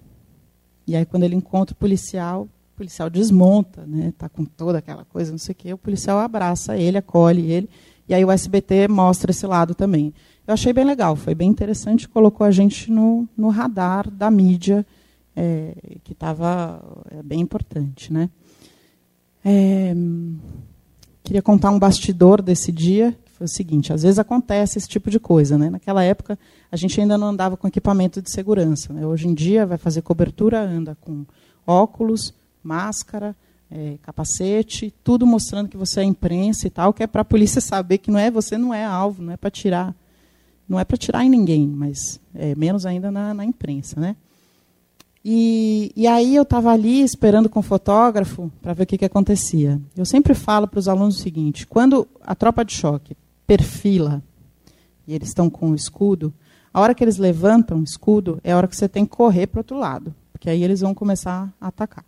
E 0.85 0.97
aí 0.97 1.05
quando 1.05 1.23
ele 1.23 1.37
encontra 1.37 1.75
o 1.75 1.77
policial, 1.77 2.49
o 2.77 2.79
policial 2.79 3.09
desmonta, 3.09 3.87
né? 3.87 4.12
Tá 4.19 4.29
com 4.29 4.45
toda 4.45 4.79
aquela 4.79 5.05
coisa, 5.05 5.31
não 5.31 5.39
sei 5.39 5.53
o 5.53 5.57
quê. 5.57 5.73
O 5.73 5.79
policial 5.79 6.19
abraça 6.19 6.77
ele, 6.77 6.99
acolhe 6.99 7.51
ele, 7.51 7.71
e 8.07 8.15
aí 8.15 8.25
o 8.25 8.31
SBT 8.31 8.87
mostra 8.87 9.31
esse 9.31 9.47
lado 9.47 9.75
também. 9.75 10.12
Eu 10.47 10.55
achei 10.55 10.73
bem 10.73 10.85
legal, 10.85 11.17
foi 11.17 11.35
bem 11.35 11.49
interessante, 11.49 12.09
colocou 12.09 12.47
a 12.47 12.51
gente 12.51 12.93
no, 12.93 13.27
no 13.37 13.49
radar 13.49 14.11
da 14.11 14.31
mídia, 14.31 14.87
é, 15.35 15.75
que 16.05 16.12
estava 16.12 16.83
é, 17.11 17.23
bem 17.23 17.41
importante, 17.41 18.12
né? 18.12 18.29
É, 19.45 19.95
queria 21.23 21.43
contar 21.43 21.71
um 21.71 21.79
bastidor 21.79 22.43
desse 22.43 22.71
dia, 22.71 23.17
que 23.25 23.33
foi 23.33 23.47
o 23.47 23.49
seguinte: 23.49 23.93
às 23.93 24.03
vezes 24.03 24.19
acontece 24.19 24.79
esse 24.79 24.89
tipo 24.89 25.11
de 25.11 25.19
coisa, 25.19 25.57
né? 25.57 25.71
Naquela 25.71 26.05
época 26.05 26.39
a 26.71 26.77
gente 26.77 27.01
ainda 27.01 27.17
não 27.17 27.29
andava 27.29 27.57
com 27.57 27.67
equipamento 27.67 28.21
de 28.21 28.31
segurança. 28.31 28.93
Né? 28.93 29.07
Hoje 29.07 29.29
em 29.29 29.35
dia 29.35 29.65
vai 29.65 29.79
fazer 29.79 30.03
cobertura, 30.03 30.61
anda 30.61 30.97
com 31.01 31.25
óculos, 31.67 32.33
máscara, 32.66 33.35
é, 33.70 33.96
capacete, 34.02 34.94
tudo 35.02 35.26
mostrando 35.26 35.68
que 35.68 35.76
você 35.76 36.00
é 36.00 36.05
imprensa 36.05 36.66
e 36.66 36.70
tal, 36.70 36.92
que 36.92 37.02
é 37.02 37.07
para 37.07 37.22
a 37.22 37.24
polícia 37.24 37.61
saber 37.61 37.98
que 37.98 38.11
não 38.11 38.18
é 38.18 38.31
você 38.31 38.57
não 38.57 38.72
é 38.72 38.85
alvo, 38.85 39.22
não 39.22 39.33
é 39.33 39.37
para 39.37 39.50
tirar, 39.50 39.94
não 40.68 40.79
é 40.79 40.85
para 40.85 40.96
tirar 40.96 41.24
em 41.24 41.29
ninguém, 41.29 41.66
mas 41.66 42.20
é, 42.35 42.55
menos 42.55 42.87
ainda 42.87 43.11
na, 43.11 43.35
na 43.35 43.44
imprensa, 43.44 44.00
né? 44.00 44.16
E, 45.29 45.90
e 45.96 46.07
aí 46.07 46.37
eu 46.37 46.44
estava 46.44 46.70
ali 46.70 47.02
esperando 47.02 47.48
com 47.48 47.59
o 47.59 47.62
fotógrafo 47.62 48.50
para 48.62 48.72
ver 48.72 48.85
o 48.85 48.87
que, 48.87 48.96
que 48.96 49.05
acontecia. 49.05 49.81
Eu 49.96 50.05
sempre 50.05 50.35
falo 50.35 50.68
para 50.68 50.79
os 50.79 50.87
alunos 50.87 51.18
o 51.18 51.22
seguinte: 51.22 51.66
quando 51.66 52.07
a 52.22 52.33
tropa 52.37 52.64
de 52.64 52.72
choque 52.72 53.16
perfila 53.44 54.22
e 55.05 55.14
eles 55.14 55.29
estão 55.29 55.50
com 55.50 55.72
o 55.72 55.74
escudo, 55.74 56.33
a 56.72 56.81
hora 56.81 56.94
que 56.94 57.02
eles 57.02 57.16
levantam 57.16 57.81
o 57.81 57.83
escudo 57.83 58.38
é 58.44 58.52
a 58.52 58.57
hora 58.57 58.68
que 58.68 58.76
você 58.76 58.88
tem 58.88 59.05
que 59.05 59.11
correr 59.16 59.48
para 59.48 59.59
o 59.59 59.61
outro 59.61 59.76
lado, 59.76 60.14
porque 60.33 60.48
aí 60.48 60.62
eles 60.62 60.81
vão 60.81 60.94
começar 60.94 61.52
a 61.61 61.68
atacar 61.68 62.05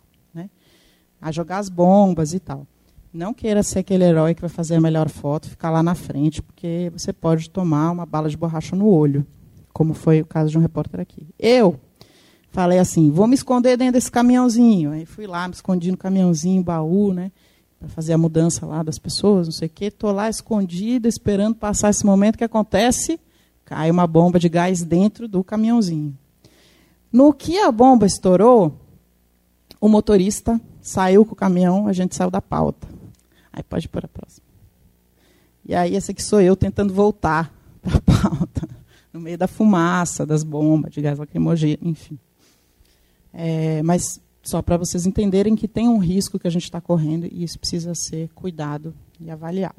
a 1.21 1.31
jogar 1.31 1.59
as 1.59 1.69
bombas 1.69 2.33
e 2.33 2.39
tal. 2.39 2.65
Não 3.11 3.33
queira 3.33 3.63
ser 3.63 3.79
aquele 3.79 4.03
herói 4.03 4.35
que 4.35 4.41
vai 4.41 4.49
fazer 4.49 4.75
a 4.75 4.81
melhor 4.81 5.09
foto, 5.09 5.49
ficar 5.49 5.71
lá 5.71 5.81
na 5.81 5.95
frente, 5.95 6.43
porque 6.43 6.91
você 6.93 7.11
pode 7.11 7.49
tomar 7.49 7.91
uma 7.91 8.05
bala 8.05 8.29
de 8.29 8.37
borracha 8.37 8.75
no 8.75 8.87
olho, 8.87 9.25
como 9.73 9.95
foi 9.95 10.21
o 10.21 10.25
caso 10.25 10.51
de 10.51 10.57
um 10.57 10.61
repórter 10.61 10.99
aqui. 10.99 11.27
Eu 11.39 11.79
falei 12.51 12.77
assim, 12.77 13.09
vou 13.09 13.25
me 13.25 13.33
esconder 13.33 13.77
dentro 13.77 13.93
desse 13.93 14.11
caminhãozinho. 14.11 14.91
Aí 14.91 15.05
fui 15.05 15.25
lá, 15.25 15.47
me 15.47 15.55
escondi 15.55 15.89
no 15.89 15.97
caminhãozinho, 15.97 16.63
baú, 16.63 17.11
né, 17.11 17.31
para 17.79 17.89
fazer 17.89 18.13
a 18.13 18.17
mudança 18.17 18.65
lá 18.65 18.83
das 18.83 18.99
pessoas, 18.99 19.47
não 19.47 19.53
sei 19.53 19.67
o 19.67 19.71
quê. 19.71 19.85
Estou 19.85 20.11
lá 20.11 20.29
escondida, 20.29 21.07
esperando 21.07 21.55
passar 21.55 21.89
esse 21.89 22.05
momento 22.05 22.37
que 22.37 22.43
acontece, 22.43 23.19
cai 23.65 23.89
uma 23.89 24.05
bomba 24.05 24.37
de 24.37 24.49
gás 24.49 24.83
dentro 24.83 25.27
do 25.27 25.43
caminhãozinho. 25.43 26.15
No 27.11 27.33
que 27.33 27.57
a 27.57 27.71
bomba 27.71 28.05
estourou, 28.05 28.77
o 29.81 29.87
motorista 29.87 30.61
saiu 30.81 31.25
com 31.25 31.33
o 31.33 31.35
caminhão, 31.35 31.87
a 31.87 31.93
gente 31.93 32.15
saiu 32.15 32.29
da 32.29 32.41
pauta. 32.41 32.87
Aí 33.51 33.63
pode 33.63 33.87
para 33.89 34.05
a 34.05 34.09
próxima. 34.09 34.45
E 35.65 35.75
aí, 35.75 35.95
esse 35.95 36.11
aqui 36.11 36.23
sou 36.23 36.41
eu 36.41 36.55
tentando 36.55 36.93
voltar 36.93 37.53
para 37.81 37.97
a 37.97 38.01
pauta, 38.01 38.67
no 39.13 39.19
meio 39.19 39.37
da 39.37 39.47
fumaça, 39.47 40.25
das 40.25 40.43
bombas, 40.43 40.91
de 40.91 41.01
gás 41.01 41.19
lacrimogêneo, 41.19 41.79
enfim. 41.81 42.17
É, 43.33 43.83
mas 43.83 44.19
só 44.41 44.61
para 44.61 44.77
vocês 44.77 45.05
entenderem 45.05 45.55
que 45.55 45.67
tem 45.67 45.87
um 45.87 45.99
risco 45.99 46.39
que 46.39 46.47
a 46.47 46.51
gente 46.51 46.63
está 46.63 46.81
correndo 46.81 47.27
e 47.31 47.43
isso 47.43 47.59
precisa 47.59 47.93
ser 47.93 48.29
cuidado 48.33 48.93
e 49.19 49.29
avaliado. 49.29 49.75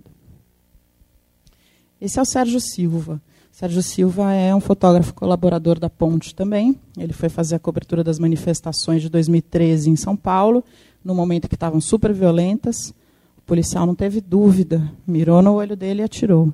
Esse 2.00 2.18
é 2.18 2.22
o 2.22 2.24
Sérgio 2.26 2.60
Silva. 2.60 3.20
Sérgio 3.50 3.82
Silva 3.82 4.32
é 4.32 4.54
um 4.54 4.60
fotógrafo 4.60 5.12
colaborador 5.12 5.78
da 5.78 5.90
Ponte 5.90 6.34
também. 6.34 6.78
Ele 6.96 7.12
foi 7.12 7.28
fazer 7.28 7.56
a 7.56 7.58
cobertura 7.58 8.04
das 8.04 8.18
manifestações 8.18 9.02
de 9.02 9.08
2013 9.08 9.90
em 9.90 9.96
São 9.96 10.16
Paulo, 10.16 10.64
no 11.04 11.14
momento 11.14 11.48
que 11.48 11.54
estavam 11.54 11.80
super 11.80 12.12
violentas. 12.12 12.94
O 13.38 13.42
policial 13.46 13.86
não 13.86 13.94
teve 13.94 14.20
dúvida, 14.20 14.92
mirou 15.06 15.42
no 15.42 15.54
olho 15.54 15.76
dele 15.76 16.02
e 16.02 16.04
atirou. 16.04 16.52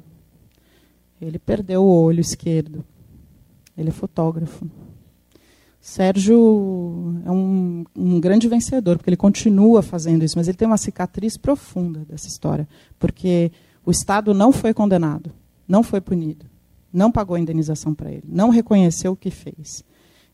Ele 1.21 1.39
perdeu 1.39 1.83
o 1.83 2.03
olho 2.03 2.21
esquerdo. 2.21 2.85
Ele 3.77 3.89
é 3.89 3.93
fotógrafo. 3.93 4.67
Sérgio 5.81 7.15
é 7.25 7.31
um, 7.31 7.85
um, 7.95 8.19
grande 8.19 8.49
vencedor, 8.49 8.97
porque 8.97 9.09
ele 9.09 9.17
continua 9.17 9.83
fazendo 9.83 10.25
isso, 10.25 10.37
mas 10.37 10.49
ele 10.49 10.57
tem 10.57 10.67
uma 10.67 10.77
cicatriz 10.77 11.37
profunda 11.37 12.01
dessa 12.01 12.27
história, 12.27 12.67
porque 12.99 13.53
o 13.85 13.93
Estado 13.93 14.35
não 14.35 14.51
foi 14.51 14.75
condenado, 14.75 15.31
não 15.69 15.85
foi 15.85 16.01
punido, 16.01 16.45
não 16.93 17.13
pagou 17.13 17.39
indenização 17.39 17.95
para 17.95 18.11
ele, 18.11 18.25
não 18.27 18.49
reconheceu 18.49 19.13
o 19.13 19.17
que 19.17 19.31
fez. 19.31 19.85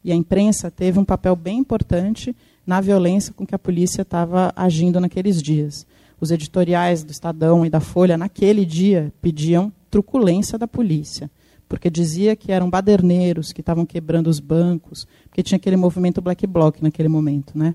E 0.03 0.11
a 0.11 0.15
imprensa 0.15 0.71
teve 0.71 0.99
um 0.99 1.05
papel 1.05 1.37
bem 1.37 1.59
importante 1.59 2.35
na 2.67 2.81
violência 2.81 3.33
com 3.33 3.47
que 3.47 3.55
a 3.55 3.59
polícia 3.59 4.03
estava 4.03 4.53
agindo 4.55 5.01
naqueles 5.01 5.43
dias. 5.43 5.87
Os 6.21 6.31
editoriais 6.31 7.03
do 7.03 7.11
Estadão 7.11 7.67
e 7.67 7.71
da 7.71 7.81
Folha, 7.81 8.17
naquele 8.17 8.65
dia, 8.65 9.13
pediam 9.21 9.73
truculência 9.91 10.59
da 10.59 10.69
polícia 10.69 11.31
porque 11.73 11.89
dizia 11.89 12.37
que 12.37 12.53
eram 12.53 12.69
baderneiros 12.69 13.51
que 13.51 13.63
estavam 13.63 13.87
quebrando 13.87 14.27
os 14.27 14.39
bancos, 14.39 15.07
porque 15.31 15.43
tinha 15.43 15.57
aquele 15.57 15.75
movimento 15.75 16.21
black 16.21 16.47
bloc 16.47 16.83
naquele 16.83 17.09
momento, 17.09 17.57
né? 17.57 17.75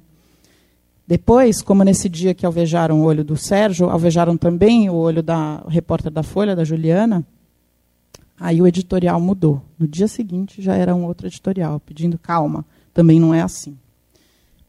Depois, 1.08 1.64
como 1.64 1.84
nesse 1.84 2.08
dia 2.08 2.36
que 2.36 2.46
alvejaram 2.46 3.02
o 3.02 3.06
olho 3.06 3.24
do 3.24 3.36
Sérgio, 3.36 3.90
alvejaram 3.90 4.38
também 4.38 4.88
o 4.88 4.94
olho 4.94 5.24
da 5.24 5.64
repórter 5.68 6.12
da 6.12 6.22
Folha, 6.22 6.56
da 6.56 6.64
Juliana, 6.64 7.26
aí 8.40 8.62
o 8.62 8.68
editorial 8.68 9.20
mudou. 9.20 9.64
No 9.80 9.88
dia 9.88 10.08
seguinte 10.08 10.62
já 10.62 10.76
era 10.76 10.94
um 10.94 11.04
outro 11.06 11.26
editorial, 11.26 11.80
pedindo 11.80 12.20
calma, 12.20 12.64
também 12.94 13.20
não 13.20 13.34
é 13.34 13.42
assim. 13.42 13.76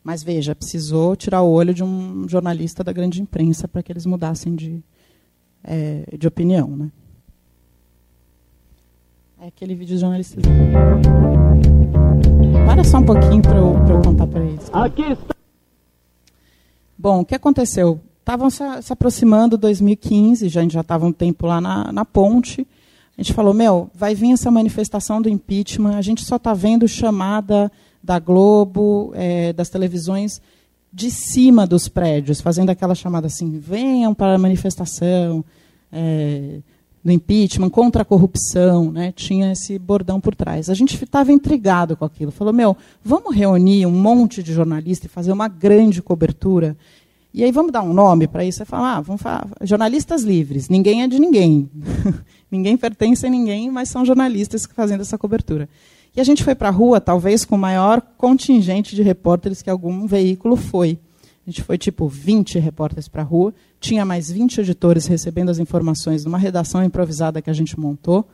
Mas 0.09 0.23
veja, 0.23 0.55
precisou 0.55 1.15
tirar 1.15 1.43
o 1.43 1.51
olho 1.51 1.75
de 1.75 1.85
um 1.85 2.27
jornalista 2.27 2.83
da 2.83 2.95
grande 2.95 3.21
imprensa 3.21 3.69
para 3.69 3.83
que 3.83 3.93
eles 3.93 4.07
mudassem 4.07 4.55
de, 4.55 4.83
é, 5.63 6.17
de 6.17 6.27
opinião. 6.27 6.67
Né? 6.67 6.91
É 9.39 9.49
aquele 9.49 9.75
vídeo 9.75 9.97
de 9.97 10.01
jornalista. 10.01 10.41
Para 12.65 12.85
só 12.85 12.97
um 12.97 13.05
pouquinho 13.05 13.43
para 13.43 13.59
eu, 13.59 13.75
eu, 13.87 14.01
contar 14.01 14.27
para 14.27 14.43
eles. 14.47 14.71
Aqui 14.73 15.03
está. 15.03 15.35
Bom, 16.97 17.21
o 17.21 17.25
que 17.27 17.35
aconteceu? 17.35 18.01
Estavam 18.21 18.49
se, 18.49 18.65
se, 18.81 18.91
aproximando 18.91 19.59
2015, 19.59 20.49
já, 20.49 20.61
a 20.61 20.63
gente 20.63 20.73
já 20.73 20.81
estava 20.81 21.05
um 21.05 21.13
tempo 21.13 21.47
lá 21.47 21.61
na, 21.61 21.93
na 21.93 22.07
ponte. 22.07 22.67
A 23.15 23.21
gente 23.23 23.35
falou, 23.35 23.53
meu, 23.53 23.91
vai 23.95 24.15
vir 24.15 24.33
essa 24.33 24.51
manifestação 24.51 25.21
do 25.21 25.29
impeachment, 25.29 25.99
a 25.99 26.03
gente 26.03 26.25
só 26.25 26.37
está 26.37 26.55
vendo 26.55 26.89
chamada 26.89 27.71
da 28.03 28.19
Globo, 28.19 29.13
é, 29.15 29.53
das 29.53 29.69
televisões, 29.69 30.41
de 30.93 31.11
cima 31.11 31.67
dos 31.67 31.89
prédios, 31.89 32.41
fazendo 32.41 32.71
aquela 32.71 32.95
chamada 32.95 33.27
assim, 33.27 33.59
venham 33.59 34.15
para 34.15 34.35
a 34.35 34.39
manifestação, 34.39 35.45
é, 35.93 36.61
do 37.05 37.13
impeachment, 37.13 37.71
contra 37.71 38.03
a 38.03 38.05
corrupção, 38.05 38.91
né? 38.91 39.13
tinha 39.13 39.53
esse 39.53 39.79
bordão 39.79 40.21
por 40.21 40.35
trás. 40.35 40.69
A 40.69 40.75
gente 40.75 41.03
estava 41.03 41.33
intrigado 41.33 41.97
com 41.97 42.05
aquilo. 42.05 42.31
Falou, 42.31 42.53
meu, 42.53 42.77
vamos 43.05 43.35
reunir 43.35 43.87
um 43.87 43.91
monte 43.91 44.43
de 44.43 44.53
jornalistas 44.53 45.11
e 45.11 45.15
fazer 45.15 45.33
uma 45.33 45.49
grande 45.49 46.03
cobertura. 46.03 46.77
E 47.33 47.45
aí 47.45 47.53
vamos 47.53 47.73
dar 47.73 47.83
um 47.83 47.93
nome 47.93 48.27
para 48.27 48.45
isso. 48.45 48.59
Você 48.59 48.65
fala, 48.65 48.97
ah, 48.97 49.01
vamos 49.01 49.23
falar, 49.23 49.47
jornalistas 49.63 50.23
livres. 50.23 50.69
Ninguém 50.69 51.03
é 51.03 51.09
de 51.09 51.19
ninguém. 51.19 51.71
ninguém 52.51 52.77
pertence 52.77 53.27
a 53.27 53.31
ninguém, 53.31 53.71
mas 53.71 53.89
são 53.89 54.05
jornalistas 54.05 54.67
fazendo 54.67 55.03
essa 55.03 55.17
cobertura. 55.17 55.69
E 56.19 56.21
a 56.21 56.25
gente 56.25 56.43
foi 56.43 56.57
para 56.57 56.67
a 56.67 56.73
rua, 56.73 57.01
talvez 57.01 57.45
com 57.45 57.55
o 57.55 57.59
maior 57.59 58.01
contingente 58.17 58.97
de 58.97 59.05
repórteres 59.05 59.63
que 59.63 59.71
algum 59.71 60.05
veículo 60.05 60.57
foi. 60.57 60.99
A 61.47 61.49
gente 61.49 61.63
foi 61.63 61.79
tipo 61.79 62.09
20 62.09 62.59
repórteres 62.59 63.07
para 63.07 63.23
a 63.23 63.25
rua, 63.25 63.55
tinha 63.79 64.05
mais 64.05 64.29
20 64.29 64.63
editores 64.63 65.07
recebendo 65.07 65.49
as 65.49 65.61
informações 65.61 66.25
numa 66.25 66.37
redação 66.37 66.83
improvisada 66.83 67.41
que 67.41 67.49
a 67.49 67.53
gente 67.53 67.79
montou. 67.79 68.29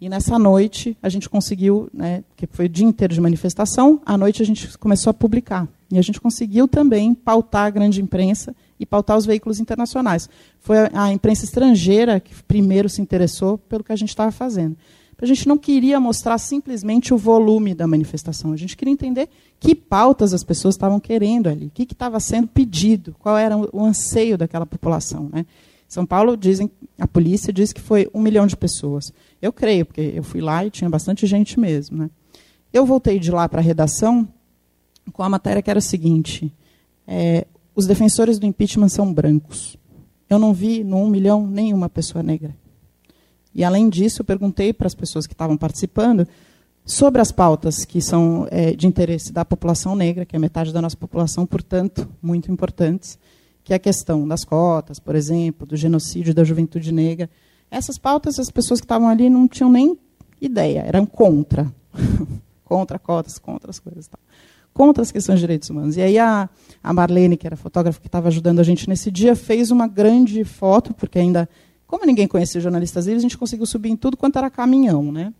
E 0.00 0.08
nessa 0.08 0.38
noite 0.38 0.96
a 1.02 1.08
gente 1.08 1.28
conseguiu, 1.28 1.90
né, 1.92 2.22
que 2.36 2.46
foi 2.46 2.66
o 2.66 2.68
dia 2.68 2.86
inteiro 2.86 3.12
de 3.12 3.20
manifestação, 3.20 4.00
à 4.06 4.16
noite 4.16 4.40
a 4.40 4.46
gente 4.46 4.78
começou 4.78 5.10
a 5.10 5.14
publicar. 5.14 5.66
E 5.90 5.98
a 5.98 6.02
gente 6.02 6.20
conseguiu 6.20 6.68
também 6.68 7.12
pautar 7.12 7.66
a 7.66 7.70
grande 7.70 8.00
imprensa 8.00 8.54
e 8.78 8.86
pautar 8.86 9.16
os 9.18 9.26
veículos 9.26 9.58
internacionais. 9.58 10.30
Foi 10.60 10.76
a 10.92 11.12
imprensa 11.12 11.44
estrangeira 11.44 12.20
que 12.20 12.40
primeiro 12.44 12.88
se 12.88 13.02
interessou 13.02 13.58
pelo 13.58 13.82
que 13.82 13.92
a 13.92 13.96
gente 13.96 14.10
estava 14.10 14.30
fazendo. 14.30 14.76
A 15.20 15.26
gente 15.26 15.46
não 15.46 15.58
queria 15.58 16.00
mostrar 16.00 16.38
simplesmente 16.38 17.12
o 17.12 17.18
volume 17.18 17.74
da 17.74 17.86
manifestação, 17.86 18.52
a 18.52 18.56
gente 18.56 18.76
queria 18.76 18.92
entender 18.92 19.28
que 19.58 19.74
pautas 19.74 20.32
as 20.32 20.42
pessoas 20.42 20.74
estavam 20.74 20.98
querendo 20.98 21.48
ali, 21.48 21.66
o 21.66 21.70
que 21.70 21.82
estava 21.82 22.18
sendo 22.18 22.48
pedido, 22.48 23.14
qual 23.18 23.36
era 23.36 23.56
o 23.56 23.84
anseio 23.84 24.38
daquela 24.38 24.64
população. 24.64 25.28
Né? 25.30 25.44
São 25.86 26.06
Paulo, 26.06 26.36
dizem, 26.36 26.70
a 26.98 27.06
polícia 27.06 27.52
diz 27.52 27.72
que 27.72 27.80
foi 27.80 28.08
um 28.14 28.20
milhão 28.20 28.46
de 28.46 28.56
pessoas. 28.56 29.12
Eu 29.42 29.52
creio, 29.52 29.84
porque 29.84 30.12
eu 30.14 30.22
fui 30.22 30.40
lá 30.40 30.64
e 30.64 30.70
tinha 30.70 30.88
bastante 30.88 31.26
gente 31.26 31.60
mesmo. 31.60 31.98
Né? 31.98 32.10
Eu 32.72 32.86
voltei 32.86 33.18
de 33.18 33.30
lá 33.30 33.48
para 33.48 33.60
a 33.60 33.62
redação 33.62 34.26
com 35.12 35.22
a 35.22 35.28
matéria 35.28 35.60
que 35.60 35.68
era 35.68 35.80
o 35.80 35.82
seguinte: 35.82 36.52
é, 37.06 37.46
os 37.74 37.86
defensores 37.86 38.38
do 38.38 38.46
impeachment 38.46 38.88
são 38.88 39.12
brancos. 39.12 39.76
Eu 40.28 40.38
não 40.38 40.54
vi 40.54 40.84
no 40.84 40.98
um 40.98 41.10
milhão 41.10 41.46
nenhuma 41.46 41.88
pessoa 41.88 42.22
negra. 42.22 42.56
E, 43.54 43.64
além 43.64 43.88
disso, 43.88 44.22
eu 44.22 44.24
perguntei 44.24 44.72
para 44.72 44.86
as 44.86 44.94
pessoas 44.94 45.26
que 45.26 45.34
estavam 45.34 45.56
participando 45.56 46.26
sobre 46.84 47.20
as 47.20 47.30
pautas 47.30 47.84
que 47.84 48.00
são 48.00 48.46
é, 48.50 48.72
de 48.72 48.86
interesse 48.86 49.32
da 49.32 49.44
população 49.44 49.94
negra, 49.94 50.24
que 50.24 50.34
é 50.34 50.38
metade 50.38 50.72
da 50.72 50.80
nossa 50.80 50.96
população, 50.96 51.46
portanto, 51.46 52.08
muito 52.22 52.50
importantes, 52.50 53.18
que 53.62 53.72
é 53.72 53.76
a 53.76 53.78
questão 53.78 54.26
das 54.26 54.44
cotas, 54.44 54.98
por 54.98 55.14
exemplo, 55.14 55.66
do 55.66 55.76
genocídio 55.76 56.34
da 56.34 56.44
juventude 56.44 56.92
negra. 56.92 57.28
Essas 57.70 57.98
pautas, 57.98 58.38
as 58.38 58.50
pessoas 58.50 58.80
que 58.80 58.84
estavam 58.84 59.08
ali 59.08 59.28
não 59.30 59.46
tinham 59.46 59.70
nem 59.70 59.98
ideia, 60.40 60.82
eram 60.86 61.06
contra. 61.06 61.72
contra 62.64 62.98
cotas, 62.98 63.38
contra 63.38 63.70
as 63.70 63.78
coisas. 63.78 64.08
Tal. 64.08 64.18
Contra 64.72 65.02
as 65.02 65.12
questões 65.12 65.38
de 65.38 65.42
direitos 65.42 65.68
humanos. 65.68 65.96
E 65.96 66.00
aí 66.00 66.18
a, 66.18 66.48
a 66.82 66.92
Marlene, 66.92 67.36
que 67.36 67.46
era 67.46 67.56
fotógrafa 67.56 68.00
que 68.00 68.06
estava 68.06 68.28
ajudando 68.28 68.60
a 68.60 68.62
gente 68.62 68.88
nesse 68.88 69.10
dia, 69.10 69.36
fez 69.36 69.70
uma 69.70 69.86
grande 69.86 70.42
foto, 70.44 70.94
porque 70.94 71.18
ainda 71.18 71.48
como 71.90 72.06
ninguém 72.06 72.28
conhecia 72.28 72.60
jornalistas 72.60 73.06
livres, 73.06 73.20
a 73.20 73.26
gente 73.26 73.36
conseguiu 73.36 73.66
subir 73.66 73.90
em 73.90 73.96
tudo 73.96 74.16
quanto 74.16 74.38
era 74.38 74.48
caminhão. 74.48 75.10
Né? 75.10 75.34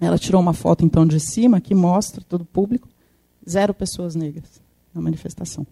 Ela 0.00 0.16
tirou 0.16 0.40
uma 0.40 0.52
foto, 0.52 0.84
então, 0.84 1.04
de 1.04 1.18
cima, 1.18 1.60
que 1.60 1.74
mostra 1.74 2.22
todo 2.22 2.42
o 2.42 2.44
público, 2.44 2.88
zero 3.48 3.74
pessoas 3.74 4.14
negras 4.14 4.62
na 4.94 5.00
manifestação. 5.00 5.66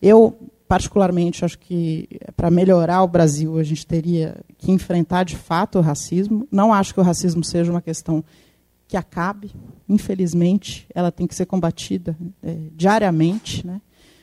Eu, 0.00 0.38
particularmente, 0.68 1.44
acho 1.44 1.58
que 1.58 2.08
para 2.36 2.48
melhorar 2.48 3.02
o 3.02 3.08
Brasil, 3.08 3.58
a 3.58 3.64
gente 3.64 3.84
teria 3.84 4.36
que 4.56 4.70
enfrentar, 4.70 5.24
de 5.24 5.36
fato, 5.36 5.80
o 5.80 5.82
racismo. 5.82 6.46
Não 6.48 6.72
acho 6.72 6.94
que 6.94 7.00
o 7.00 7.02
racismo 7.02 7.42
seja 7.42 7.72
uma 7.72 7.82
questão 7.82 8.22
que 8.86 8.96
acabe, 8.96 9.50
infelizmente, 9.88 10.86
ela 10.94 11.10
tem 11.10 11.26
que 11.26 11.34
ser 11.34 11.46
combatida 11.46 12.16
é, 12.40 12.56
diariamente. 12.76 13.66
Né? 13.66 13.80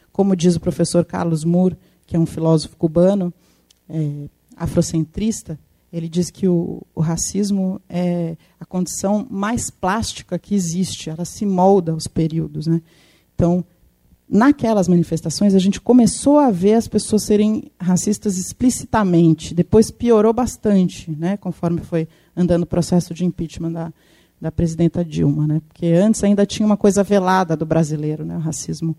Como 0.10 0.38
diz 0.38 0.56
o 0.56 0.60
professor 0.62 1.04
Carlos 1.04 1.44
Moore, 1.44 1.76
que 2.08 2.16
é 2.16 2.20
um 2.20 2.26
filósofo 2.26 2.78
cubano, 2.78 3.34
é, 3.90 4.30
afrocentrista, 4.60 5.58
ele 5.92 6.08
diz 6.08 6.30
que 6.30 6.48
o, 6.48 6.86
o, 6.94 7.02
racismo 7.02 7.82
é 7.90 8.38
a 8.60 8.66
condição 8.66 9.26
mais 9.30 9.72
plástica 9.72 10.38
que 10.38 10.54
existe, 10.54 11.10
ela 11.10 11.26
se 11.26 11.46
molda 11.46 11.94
aos 11.94 12.06
períodos. 12.06 12.68
Né? 12.68 12.82
Então, 13.34 13.66
naquelas 14.30 14.88
manifestações, 14.88 15.56
a 15.56 15.60
gente 15.60 15.82
começou 15.82 16.38
a 16.38 16.52
ver 16.52 16.76
as 16.76 16.88
pessoas 16.88 17.24
serem 17.24 17.72
racistas 17.80 18.38
explicitamente, 18.38 19.56
depois 19.56 19.90
piorou 19.90 20.32
bastante, 20.32 21.10
né? 21.10 21.38
conforme 21.38 21.82
foi 21.82 22.08
andando 22.36 22.64
o 22.64 22.68
processo 22.68 23.12
de 23.12 23.26
impeachment 23.26 23.72
da, 23.72 23.94
da 24.40 24.52
presidenta 24.52 25.04
Dilma. 25.04 25.48
Né? 25.48 25.62
Porque 25.68 25.88
antes 25.88 26.24
ainda 26.24 26.46
tinha 26.46 26.68
uma 26.68 26.78
coisa 26.78 27.02
velada 27.02 27.58
do 27.58 27.66
brasileiro, 27.66 28.24
né? 28.24 28.36
o 28.36 28.42
racismo 28.42 28.96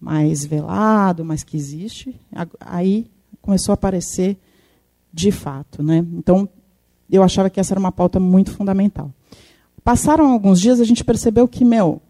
mais 0.00 0.44
velado, 0.44 1.24
mas 1.24 1.42
que 1.42 1.56
existe. 1.56 2.14
Aí 2.60 3.10
começou 3.42 3.72
a 3.72 3.74
aparecer 3.74 4.38
de 5.12 5.30
fato. 5.30 5.82
Né? 5.82 6.04
Então, 6.14 6.48
eu 7.10 7.22
achava 7.22 7.48
que 7.50 7.60
essa 7.60 7.72
era 7.72 7.80
uma 7.80 7.92
pauta 7.92 8.20
muito 8.20 8.50
fundamental. 8.50 9.12
Passaram 9.82 10.30
alguns 10.30 10.60
dias, 10.60 10.80
a 10.80 10.84
gente 10.84 11.04
percebeu 11.04 11.48
que, 11.48 11.64
meu, 11.64 12.02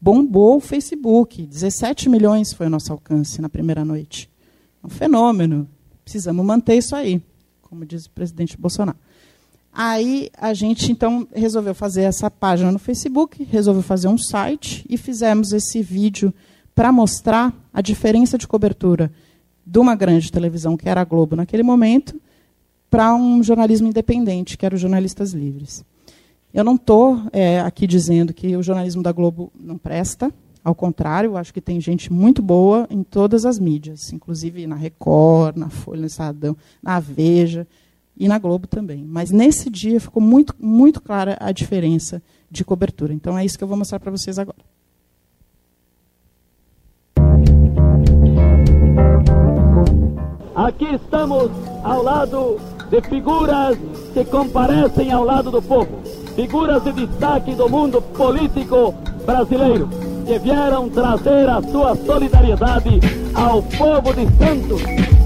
bombou 0.00 0.56
o 0.56 0.60
Facebook. 0.60 1.46
17 1.46 2.08
milhões 2.08 2.52
foi 2.52 2.66
o 2.66 2.70
nosso 2.70 2.92
alcance 2.92 3.40
na 3.40 3.48
primeira 3.48 3.84
noite. 3.84 4.28
É 4.82 4.86
um 4.86 4.90
fenômeno. 4.90 5.68
Precisamos 6.04 6.44
manter 6.44 6.76
isso 6.76 6.96
aí, 6.96 7.22
como 7.62 7.86
diz 7.86 8.06
o 8.06 8.10
presidente 8.10 8.58
Bolsonaro. 8.58 8.98
Aí 9.72 10.28
a 10.36 10.52
gente 10.52 10.92
então 10.92 11.26
resolveu 11.32 11.74
fazer 11.74 12.02
essa 12.02 12.30
página 12.30 12.70
no 12.70 12.78
Facebook, 12.78 13.42
resolveu 13.44 13.82
fazer 13.82 14.08
um 14.08 14.18
site 14.18 14.84
e 14.88 14.98
fizemos 14.98 15.52
esse 15.52 15.80
vídeo 15.80 16.34
para 16.74 16.92
mostrar 16.92 17.54
a 17.72 17.80
diferença 17.80 18.36
de 18.36 18.46
cobertura 18.46 19.10
de 19.64 19.78
uma 19.78 19.94
grande 19.94 20.30
televisão, 20.30 20.76
que 20.76 20.88
era 20.88 21.00
a 21.00 21.04
Globo 21.04 21.36
naquele 21.36 21.62
momento, 21.62 22.20
para 22.92 23.14
um 23.14 23.42
jornalismo 23.42 23.88
independente, 23.88 24.58
que 24.58 24.66
era 24.66 24.74
os 24.74 24.80
jornalistas 24.82 25.32
livres. 25.32 25.82
Eu 26.52 26.62
não 26.62 26.74
estou 26.74 27.22
é, 27.32 27.58
aqui 27.58 27.86
dizendo 27.86 28.34
que 28.34 28.54
o 28.54 28.62
jornalismo 28.62 29.02
da 29.02 29.10
Globo 29.10 29.50
não 29.58 29.78
presta, 29.78 30.30
ao 30.62 30.74
contrário, 30.74 31.38
acho 31.38 31.54
que 31.54 31.60
tem 31.62 31.80
gente 31.80 32.12
muito 32.12 32.42
boa 32.42 32.86
em 32.90 33.02
todas 33.02 33.46
as 33.46 33.58
mídias, 33.58 34.12
inclusive 34.12 34.66
na 34.66 34.76
Record, 34.76 35.56
na 35.56 35.70
Folha, 35.70 36.02
no 36.02 36.06
Estadão, 36.06 36.54
na 36.82 37.00
Veja 37.00 37.66
e 38.14 38.28
na 38.28 38.38
Globo 38.38 38.66
também. 38.66 39.02
Mas 39.02 39.30
nesse 39.30 39.70
dia 39.70 39.98
ficou 39.98 40.22
muito, 40.22 40.54
muito 40.60 41.00
clara 41.00 41.38
a 41.40 41.50
diferença 41.50 42.22
de 42.50 42.62
cobertura. 42.62 43.14
Então 43.14 43.38
é 43.38 43.42
isso 43.42 43.56
que 43.56 43.64
eu 43.64 43.68
vou 43.68 43.78
mostrar 43.78 44.00
para 44.00 44.10
vocês 44.10 44.38
agora. 44.38 44.58
Aqui 50.54 50.84
estamos 50.94 51.50
ao 51.82 52.02
lado 52.02 52.60
de 52.92 53.00
figuras 53.08 53.78
que 54.12 54.22
comparecem 54.22 55.10
ao 55.10 55.24
lado 55.24 55.50
do 55.50 55.62
povo, 55.62 56.02
figuras 56.36 56.84
de 56.84 56.92
destaque 56.92 57.54
do 57.54 57.66
mundo 57.66 58.02
político 58.02 58.94
brasileiro, 59.24 59.88
que 60.26 60.38
vieram 60.38 60.90
trazer 60.90 61.48
a 61.48 61.62
sua 61.62 61.96
solidariedade 61.96 63.00
ao 63.34 63.62
povo 63.62 64.12
de 64.12 64.26
Santos. 64.36 65.21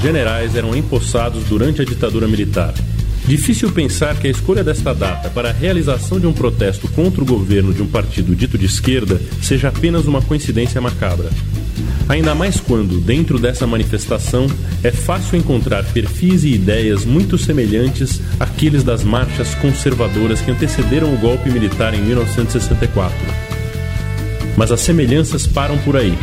Generais 0.00 0.54
eram 0.54 0.76
empossados 0.76 1.44
durante 1.44 1.82
a 1.82 1.84
ditadura 1.84 2.28
militar. 2.28 2.74
Difícil 3.26 3.70
pensar 3.70 4.16
que 4.16 4.26
a 4.26 4.30
escolha 4.30 4.64
desta 4.64 4.94
data 4.94 5.28
para 5.28 5.50
a 5.50 5.52
realização 5.52 6.18
de 6.18 6.26
um 6.26 6.32
protesto 6.32 6.88
contra 6.88 7.22
o 7.22 7.26
governo 7.26 7.74
de 7.74 7.82
um 7.82 7.86
partido 7.86 8.34
dito 8.34 8.56
de 8.56 8.64
esquerda 8.64 9.20
seja 9.42 9.68
apenas 9.68 10.06
uma 10.06 10.22
coincidência 10.22 10.80
macabra. 10.80 11.28
Ainda 12.08 12.34
mais 12.34 12.58
quando, 12.58 13.00
dentro 13.00 13.38
dessa 13.38 13.66
manifestação, 13.66 14.46
é 14.82 14.90
fácil 14.90 15.36
encontrar 15.36 15.84
perfis 15.84 16.42
e 16.42 16.54
ideias 16.54 17.04
muito 17.04 17.36
semelhantes 17.36 18.22
àqueles 18.40 18.82
das 18.82 19.04
marchas 19.04 19.54
conservadoras 19.56 20.40
que 20.40 20.50
antecederam 20.50 21.12
o 21.12 21.18
golpe 21.18 21.50
militar 21.50 21.92
em 21.92 22.00
1964. 22.00 23.14
Mas 24.56 24.72
as 24.72 24.80
semelhanças 24.80 25.46
param 25.46 25.76
por 25.78 25.96
aí. 25.96 26.16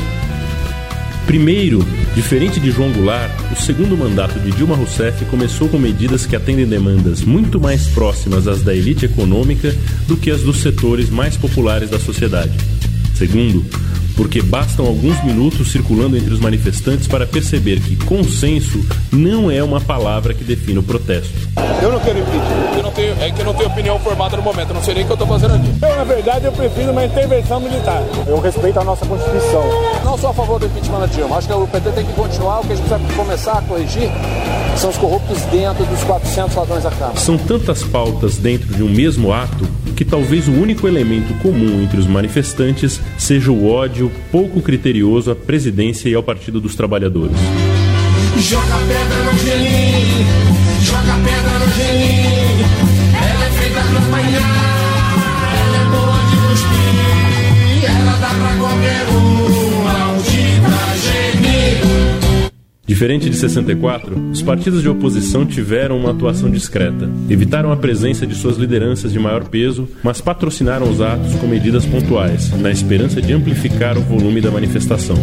Primeiro, 1.26 1.86
diferente 2.14 2.60
de 2.60 2.70
João 2.70 2.92
Goulart, 2.92 3.32
o 3.52 3.60
segundo 3.60 3.98
mandato 3.98 4.40
de 4.40 4.52
Dilma 4.52 4.76
Rousseff 4.76 5.26
começou 5.26 5.68
com 5.68 5.80
medidas 5.80 6.26
que 6.26 6.36
atendem 6.36 6.68
demandas 6.68 7.22
muito 7.22 7.60
mais 7.60 7.88
próximas 7.88 8.48
às 8.48 8.62
da 8.62 8.76
elite 8.76 9.06
econômica 9.06 9.76
do 10.08 10.16
que 10.16 10.30
as 10.30 10.42
dos 10.42 10.62
setores 10.62 11.10
mais 11.10 11.36
populares 11.36 11.90
da 11.90 12.00
sociedade. 12.00 12.54
Segundo, 13.16 13.66
porque 14.16 14.42
bastam 14.42 14.86
alguns 14.86 15.22
minutos 15.24 15.72
circulando 15.72 16.18
entre 16.18 16.34
os 16.34 16.40
manifestantes 16.40 17.08
para 17.08 17.26
perceber 17.26 17.80
que 17.80 17.96
consenso 18.06 18.86
não 19.12 19.52
é 19.52 19.64
uma 19.64 19.82
palavra 19.82 20.34
que 20.34 20.44
define 20.44 20.80
o 20.80 20.84
protesto. 20.84 21.34
Eu 21.82 21.92
não 21.92 22.00
quero 22.00 22.20
impeachment. 22.20 22.78
Eu 22.78 22.84
não 22.84 22.92
tenho, 22.92 23.22
é 23.22 23.32
que 23.32 23.42
eu 23.42 23.46
não 23.46 23.54
tenho 23.54 23.70
opinião 23.70 24.00
formada 24.00 24.38
no 24.38 24.44
momento, 24.44 24.70
eu 24.70 24.76
não 24.76 24.84
sei 24.84 24.94
nem 24.94 25.04
o 25.04 25.06
que 25.06 25.12
eu 25.12 25.16
estou 25.16 25.28
fazendo 25.28 25.56
aqui. 25.56 25.70
Eu, 25.82 25.96
na 25.96 26.04
verdade, 26.04 26.46
eu 26.46 26.52
prefiro 26.52 26.92
uma 26.92 27.06
intervenção 27.06 27.60
militar. 27.60 28.04
Eu 28.28 28.40
respeito 28.40 28.80
a 28.80 28.84
nossa 28.84 29.06
Constituição. 29.06 29.64
Não 30.04 30.18
sou 30.18 30.30
a 30.30 30.34
favor 30.34 30.60
do 30.60 30.66
impeachment 30.66 31.00
da 31.00 31.06
Dilma. 31.06 31.38
Acho 31.38 31.48
que 31.48 31.54
o 31.54 31.68
PT 31.68 31.92
tem 31.92 32.06
que 32.06 32.14
continuar. 32.14 32.60
O 32.60 32.66
que 32.66 32.74
a 32.74 32.76
gente 32.76 32.88
precisa 32.88 33.16
começar 33.16 33.54
a 33.54 33.62
corrigir 33.62 34.10
são 34.78 34.90
os 34.90 34.98
corruptos 34.98 35.42
dentro 35.44 35.86
dos 35.86 36.04
400 36.04 36.56
ladrões 36.56 36.84
da 36.84 36.92
Câmara. 36.92 37.18
São 37.18 37.38
tantas 37.38 37.84
pautas 37.84 38.38
dentro 38.38 38.74
de 38.74 38.84
um 38.84 38.90
mesmo 38.90 39.32
ato 39.32 39.68
que 39.96 40.04
talvez 40.04 40.48
o 40.48 40.52
único 40.52 40.88
elemento 40.88 41.34
comum 41.36 41.82
entre 41.82 42.00
os 42.00 42.08
manifestantes 42.08 43.00
seja 43.18 43.52
o 43.52 43.68
ódio 43.68 44.12
pouco 44.32 44.62
criterioso 44.62 45.32
à 45.32 45.36
presidência 45.36 46.10
e 46.10 46.16
ao 46.16 46.24
Partido 46.24 46.60
dos 46.60 46.76
Trabalhadores. 46.76 47.38
Joga 48.38 48.78
pedra 48.88 49.24
no 49.24 50.84
joga 50.84 51.14
pedra 51.24 51.60
no. 51.60 52.35
Diferente 62.96 63.30
de 63.30 63.36
64, 63.36 64.18
os 64.32 64.42
partidos 64.42 64.82
de 64.82 64.88
oposição 64.88 65.46
tiveram 65.46 66.00
uma 66.00 66.12
atuação 66.12 66.50
discreta. 66.50 67.10
Evitaram 67.30 67.70
a 67.70 67.76
presença 67.76 68.26
de 68.26 68.34
suas 68.34 68.56
lideranças 68.56 69.12
de 69.12 69.20
maior 69.20 69.44
peso, 69.50 69.86
mas 70.02 70.22
patrocinaram 70.22 70.90
os 70.90 71.02
atos 71.02 71.36
com 71.36 71.46
medidas 71.46 71.86
pontuais, 71.86 72.52
na 72.52 72.72
esperança 72.72 73.22
de 73.22 73.34
amplificar 73.34 73.98
o 73.98 74.02
volume 74.02 74.40
da 74.40 74.50
manifestação. 74.50 75.18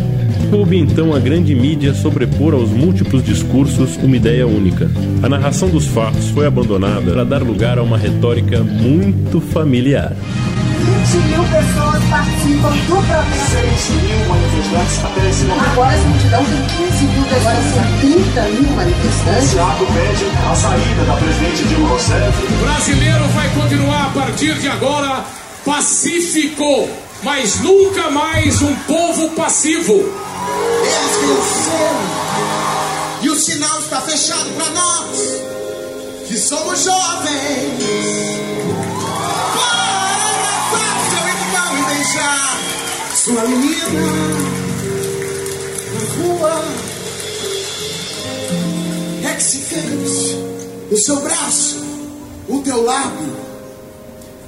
Coube 0.50 0.76
então 0.76 1.14
a 1.14 1.18
grande 1.18 1.54
mídia 1.54 1.94
sobrepor 1.94 2.52
aos 2.52 2.68
múltiplos 2.68 3.24
discursos 3.24 3.96
uma 4.02 4.18
ideia 4.18 4.46
única. 4.46 4.90
A 5.22 5.28
narração 5.30 5.70
dos 5.70 5.86
fatos 5.86 6.28
foi 6.28 6.44
abandonada 6.44 7.10
para 7.10 7.24
dar 7.24 7.42
lugar 7.42 7.78
a 7.78 7.82
uma 7.82 7.96
retórica 7.96 8.62
muito 8.62 9.40
familiar. 9.40 10.14
20 11.02 11.16
mil 11.26 11.42
pessoas 11.42 12.04
participam 12.08 12.70
do 12.70 12.86
protesto. 12.86 13.50
6 13.50 14.02
mil 14.02 14.28
manifestantes 14.28 15.04
até 15.04 15.30
esse 15.30 15.44
momento. 15.44 15.70
Agora 15.72 15.92
essa 15.92 16.06
multidão 16.06 16.44
tem 16.44 16.62
15 16.86 17.04
mil 17.04 17.24
pessoas. 17.24 17.46
Agora 17.46 17.62
são 17.74 17.98
30 18.00 18.42
mil 18.42 18.76
manifestantes. 18.76 19.44
Esse 19.44 19.58
ato 19.58 19.86
pede 19.86 20.24
a 20.48 20.54
saída 20.54 21.04
da 21.04 21.16
presidente 21.16 21.64
Dilma 21.64 21.88
Rousseff. 21.88 22.46
O 22.46 22.64
brasileiro 22.64 23.28
vai 23.28 23.48
continuar 23.50 24.06
a 24.06 24.10
partir 24.10 24.54
de 24.60 24.68
agora 24.68 25.24
pacífico, 25.64 26.88
mas 27.24 27.60
nunca 27.60 28.10
mais 28.10 28.62
um 28.62 28.74
povo 28.76 29.30
passivo. 29.30 29.94
Eles 29.94 31.16
venceram. 31.20 32.22
E 33.22 33.28
o 33.28 33.34
sinal 33.34 33.78
está 33.80 34.00
fechado 34.02 34.50
para 34.56 34.70
nós, 34.70 35.18
que 36.28 36.36
somos 36.38 36.84
jovens. 36.84 38.51
Sua 43.24 43.44
menina 43.44 44.00
na 45.94 46.26
rua. 46.26 46.64
É 49.30 49.34
que 49.34 49.42
se 49.44 49.58
fez 49.58 50.36
o 50.90 50.96
seu 50.96 51.20
braço, 51.20 51.84
o 52.48 52.58
teu 52.62 52.82
lábio 52.82 53.36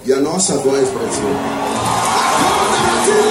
e 0.05 0.13
a 0.13 0.19
nossa 0.19 0.57
voz, 0.59 0.91
Brasil. 0.91 1.29
Acorda, 2.33 2.79
Brasil! 2.83 3.25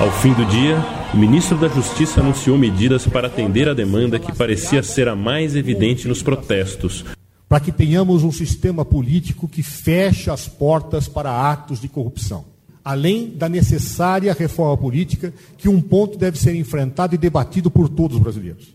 Ao 0.00 0.10
fim 0.12 0.32
do 0.32 0.46
dia, 0.46 0.82
o 1.12 1.18
ministro 1.18 1.58
da 1.58 1.68
Justiça 1.68 2.22
anunciou 2.22 2.56
medidas 2.56 3.06
para 3.06 3.26
atender 3.26 3.68
a 3.68 3.74
demanda 3.74 4.18
que 4.18 4.34
parecia 4.34 4.82
ser 4.82 5.08
a 5.08 5.14
mais 5.14 5.54
evidente 5.54 6.08
nos 6.08 6.22
protestos, 6.22 7.04
para 7.48 7.60
que 7.60 7.72
tenhamos 7.72 8.22
um 8.22 8.30
sistema 8.30 8.84
político 8.84 9.48
que 9.48 9.62
feche 9.62 10.30
as 10.30 10.46
portas 10.46 11.08
para 11.08 11.50
atos 11.50 11.80
de 11.80 11.88
corrupção. 11.88 12.44
além 12.84 13.28
da 13.36 13.50
necessária 13.50 14.32
reforma 14.32 14.74
política, 14.74 15.30
que 15.58 15.68
um 15.68 15.78
ponto 15.78 16.16
deve 16.16 16.38
ser 16.38 16.54
enfrentado 16.54 17.14
e 17.14 17.18
debatido 17.18 17.70
por 17.70 17.86
todos 17.86 18.16
os 18.16 18.22
brasileiros. 18.22 18.74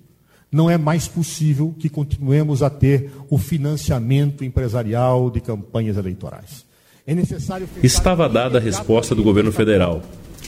Não 0.51 0.69
é 0.69 0.77
mais 0.77 1.07
possível 1.07 1.73
que 1.79 1.89
continuemos 1.89 2.61
a 2.61 2.69
ter 2.69 3.09
o 3.27 3.39
financiamento 3.39 4.43
empresarial 4.43 5.31
de 5.31 5.41
campanhas 5.41 5.97
eleitorais. 5.97 6.63
É 7.07 7.15
necessário. 7.15 7.67
Estava 7.81 8.29
dada 8.29 8.59
a 8.59 8.61
resposta 8.61 9.15
do 9.15 9.23
governo 9.23 9.51
federal. 9.51 10.03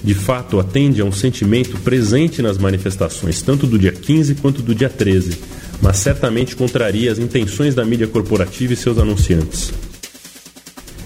De 0.06 0.14
fato, 0.14 0.60
atende 0.60 1.01
a 1.01 1.03
um 1.03 1.12
sentimento 1.12 1.80
presente 1.80 2.39
nas 2.39 2.60
manifestações, 2.60 3.41
tanto 3.41 3.66
do 3.66 3.80
dia 3.80 3.91
15 3.91 4.36
quanto 4.36 4.62
do 4.62 4.76
dia 4.76 4.88
13, 4.88 5.36
mas 5.82 5.97
certamente 5.97 6.56
contraria 6.56 7.12
as 7.12 7.18
intenções 7.18 7.74
da 7.74 7.84
mídia 7.84 8.06
corporativa 8.06 8.72
e 8.72 8.76
seus 8.76 8.99
anunciantes. 8.99 9.74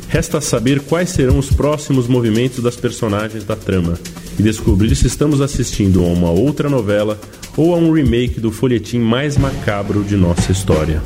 Resta 0.09 0.41
saber 0.41 0.81
quais 0.81 1.11
serão 1.11 1.39
os 1.39 1.49
próximos 1.49 2.09
movimentos 2.09 2.61
das 2.61 2.75
personagens 2.75 3.45
da 3.45 3.55
trama 3.55 3.97
e 4.37 4.43
descobrir 4.43 4.93
se 4.97 5.07
estamos 5.07 5.39
assistindo 5.39 6.03
a 6.03 6.07
uma 6.07 6.29
outra 6.29 6.69
novela 6.69 7.17
ou 7.55 7.73
a 7.73 7.77
um 7.77 7.93
remake 7.93 8.41
do 8.41 8.51
folhetim 8.51 8.99
mais 8.99 9.37
macabro 9.37 10.03
de 10.03 10.17
nossa 10.17 10.51
história. 10.51 11.01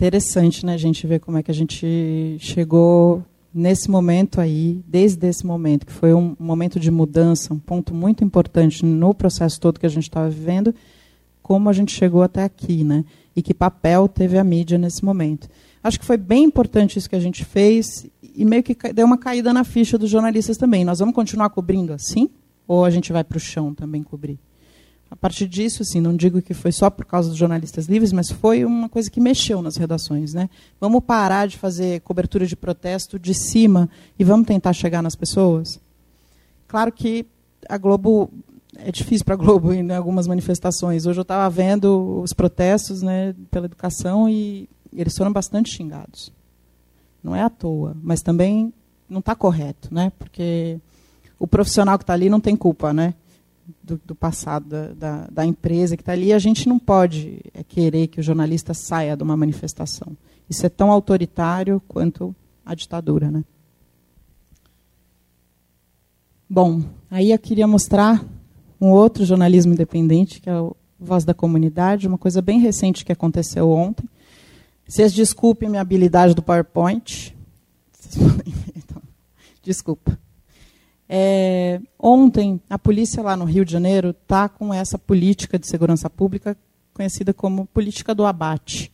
Interessante, 0.00 0.64
né, 0.64 0.72
a 0.72 0.78
gente 0.78 1.06
ver 1.06 1.20
como 1.20 1.36
é 1.36 1.42
que 1.42 1.50
a 1.50 1.54
gente 1.54 2.38
chegou 2.40 3.22
nesse 3.52 3.90
momento 3.90 4.40
aí, 4.40 4.82
desde 4.88 5.28
esse 5.28 5.44
momento, 5.44 5.84
que 5.84 5.92
foi 5.92 6.14
um 6.14 6.34
momento 6.40 6.80
de 6.80 6.90
mudança, 6.90 7.52
um 7.52 7.58
ponto 7.58 7.92
muito 7.92 8.24
importante 8.24 8.82
no 8.82 9.12
processo 9.12 9.60
todo 9.60 9.78
que 9.78 9.84
a 9.84 9.90
gente 9.90 10.04
estava 10.04 10.30
vivendo, 10.30 10.74
como 11.42 11.68
a 11.68 11.72
gente 11.74 11.92
chegou 11.92 12.22
até 12.22 12.44
aqui, 12.44 12.82
né? 12.82 13.04
E 13.36 13.42
que 13.42 13.52
papel 13.52 14.08
teve 14.08 14.38
a 14.38 14.42
mídia 14.42 14.78
nesse 14.78 15.04
momento. 15.04 15.50
Acho 15.84 16.00
que 16.00 16.06
foi 16.06 16.16
bem 16.16 16.44
importante 16.44 16.98
isso 16.98 17.10
que 17.10 17.16
a 17.16 17.20
gente 17.20 17.44
fez 17.44 18.06
e 18.22 18.42
meio 18.42 18.62
que 18.62 18.74
deu 18.94 19.04
uma 19.04 19.18
caída 19.18 19.52
na 19.52 19.64
ficha 19.64 19.98
dos 19.98 20.08
jornalistas 20.08 20.56
também. 20.56 20.82
Nós 20.82 21.00
vamos 21.00 21.14
continuar 21.14 21.50
cobrindo 21.50 21.92
assim? 21.92 22.30
Ou 22.66 22.86
a 22.86 22.90
gente 22.90 23.12
vai 23.12 23.22
para 23.22 23.36
o 23.36 23.40
chão 23.40 23.74
também 23.74 24.02
cobrir? 24.02 24.38
A 25.10 25.16
partir 25.16 25.48
disso, 25.48 25.82
assim, 25.82 26.00
não 26.00 26.16
digo 26.16 26.40
que 26.40 26.54
foi 26.54 26.70
só 26.70 26.88
por 26.88 27.04
causa 27.04 27.28
dos 27.28 27.36
jornalistas 27.36 27.86
livres, 27.86 28.12
mas 28.12 28.30
foi 28.30 28.64
uma 28.64 28.88
coisa 28.88 29.10
que 29.10 29.20
mexeu 29.20 29.60
nas 29.60 29.76
redações. 29.76 30.32
Né? 30.34 30.48
Vamos 30.80 31.02
parar 31.02 31.48
de 31.48 31.58
fazer 31.58 32.00
cobertura 32.02 32.46
de 32.46 32.54
protesto 32.54 33.18
de 33.18 33.34
cima 33.34 33.90
e 34.18 34.22
vamos 34.22 34.46
tentar 34.46 34.72
chegar 34.72 35.02
nas 35.02 35.16
pessoas? 35.16 35.80
Claro 36.68 36.92
que 36.92 37.26
a 37.68 37.76
Globo 37.76 38.30
é 38.76 38.92
difícil 38.92 39.24
para 39.24 39.34
a 39.34 39.36
Globo 39.38 39.72
em 39.72 39.90
algumas 39.92 40.28
manifestações. 40.28 41.06
Hoje 41.06 41.18
eu 41.18 41.22
estava 41.22 41.50
vendo 41.50 42.20
os 42.22 42.32
protestos 42.32 43.02
né, 43.02 43.34
pela 43.50 43.66
educação 43.66 44.28
e 44.28 44.68
eles 44.92 45.16
foram 45.16 45.32
bastante 45.32 45.70
xingados. 45.70 46.32
Não 47.22 47.34
é 47.34 47.42
à 47.42 47.50
toa, 47.50 47.96
mas 48.00 48.22
também 48.22 48.72
não 49.08 49.18
está 49.18 49.34
correto, 49.34 49.92
né? 49.92 50.12
Porque 50.18 50.78
o 51.38 51.46
profissional 51.46 51.98
que 51.98 52.04
está 52.04 52.14
ali 52.14 52.30
não 52.30 52.40
tem 52.40 52.56
culpa, 52.56 52.92
né? 52.92 53.14
Do, 53.82 54.00
do 54.04 54.14
passado 54.14 54.94
da, 54.94 55.26
da, 55.30 55.46
empresa 55.46 55.96
que 55.96 56.02
está 56.02 56.12
ali, 56.12 56.32
a 56.32 56.38
gente 56.38 56.68
não 56.68 56.78
pode 56.78 57.40
é, 57.52 57.62
querer 57.62 58.06
que 58.06 58.20
o 58.20 58.22
jornalista 58.22 58.74
saia 58.74 59.16
de 59.16 59.22
uma 59.22 59.36
manifestação. 59.36 60.16
Isso 60.48 60.64
é 60.66 60.68
tão 60.68 60.90
autoritário 60.90 61.80
quanto 61.86 62.34
a 62.64 62.74
ditadura. 62.74 63.30
Né? 63.30 63.44
Bom, 66.48 66.82
aí 67.10 67.30
eu 67.30 67.38
queria 67.38 67.66
mostrar 67.66 68.24
um 68.80 68.90
outro 68.90 69.24
jornalismo 69.24 69.72
independente, 69.72 70.40
que 70.40 70.48
é 70.48 70.58
o 70.58 70.74
Voz 70.98 71.24
da 71.24 71.32
Comunidade, 71.32 72.06
uma 72.06 72.18
coisa 72.18 72.42
bem 72.42 72.60
recente 72.60 73.04
que 73.04 73.12
aconteceu 73.12 73.70
ontem. 73.70 74.08
Vocês 74.86 75.12
desculpem 75.12 75.68
minha 75.68 75.80
habilidade 75.80 76.34
do 76.34 76.42
PowerPoint. 76.42 77.36
Então, 78.74 79.00
desculpa. 79.62 80.18
É, 81.12 81.80
ontem, 81.98 82.60
a 82.70 82.78
polícia 82.78 83.20
lá 83.20 83.36
no 83.36 83.44
Rio 83.44 83.64
de 83.64 83.72
Janeiro 83.72 84.10
está 84.10 84.48
com 84.48 84.72
essa 84.72 84.96
política 84.96 85.58
de 85.58 85.66
segurança 85.66 86.08
pública 86.08 86.56
conhecida 86.94 87.34
como 87.34 87.66
política 87.66 88.14
do 88.14 88.24
abate. 88.24 88.92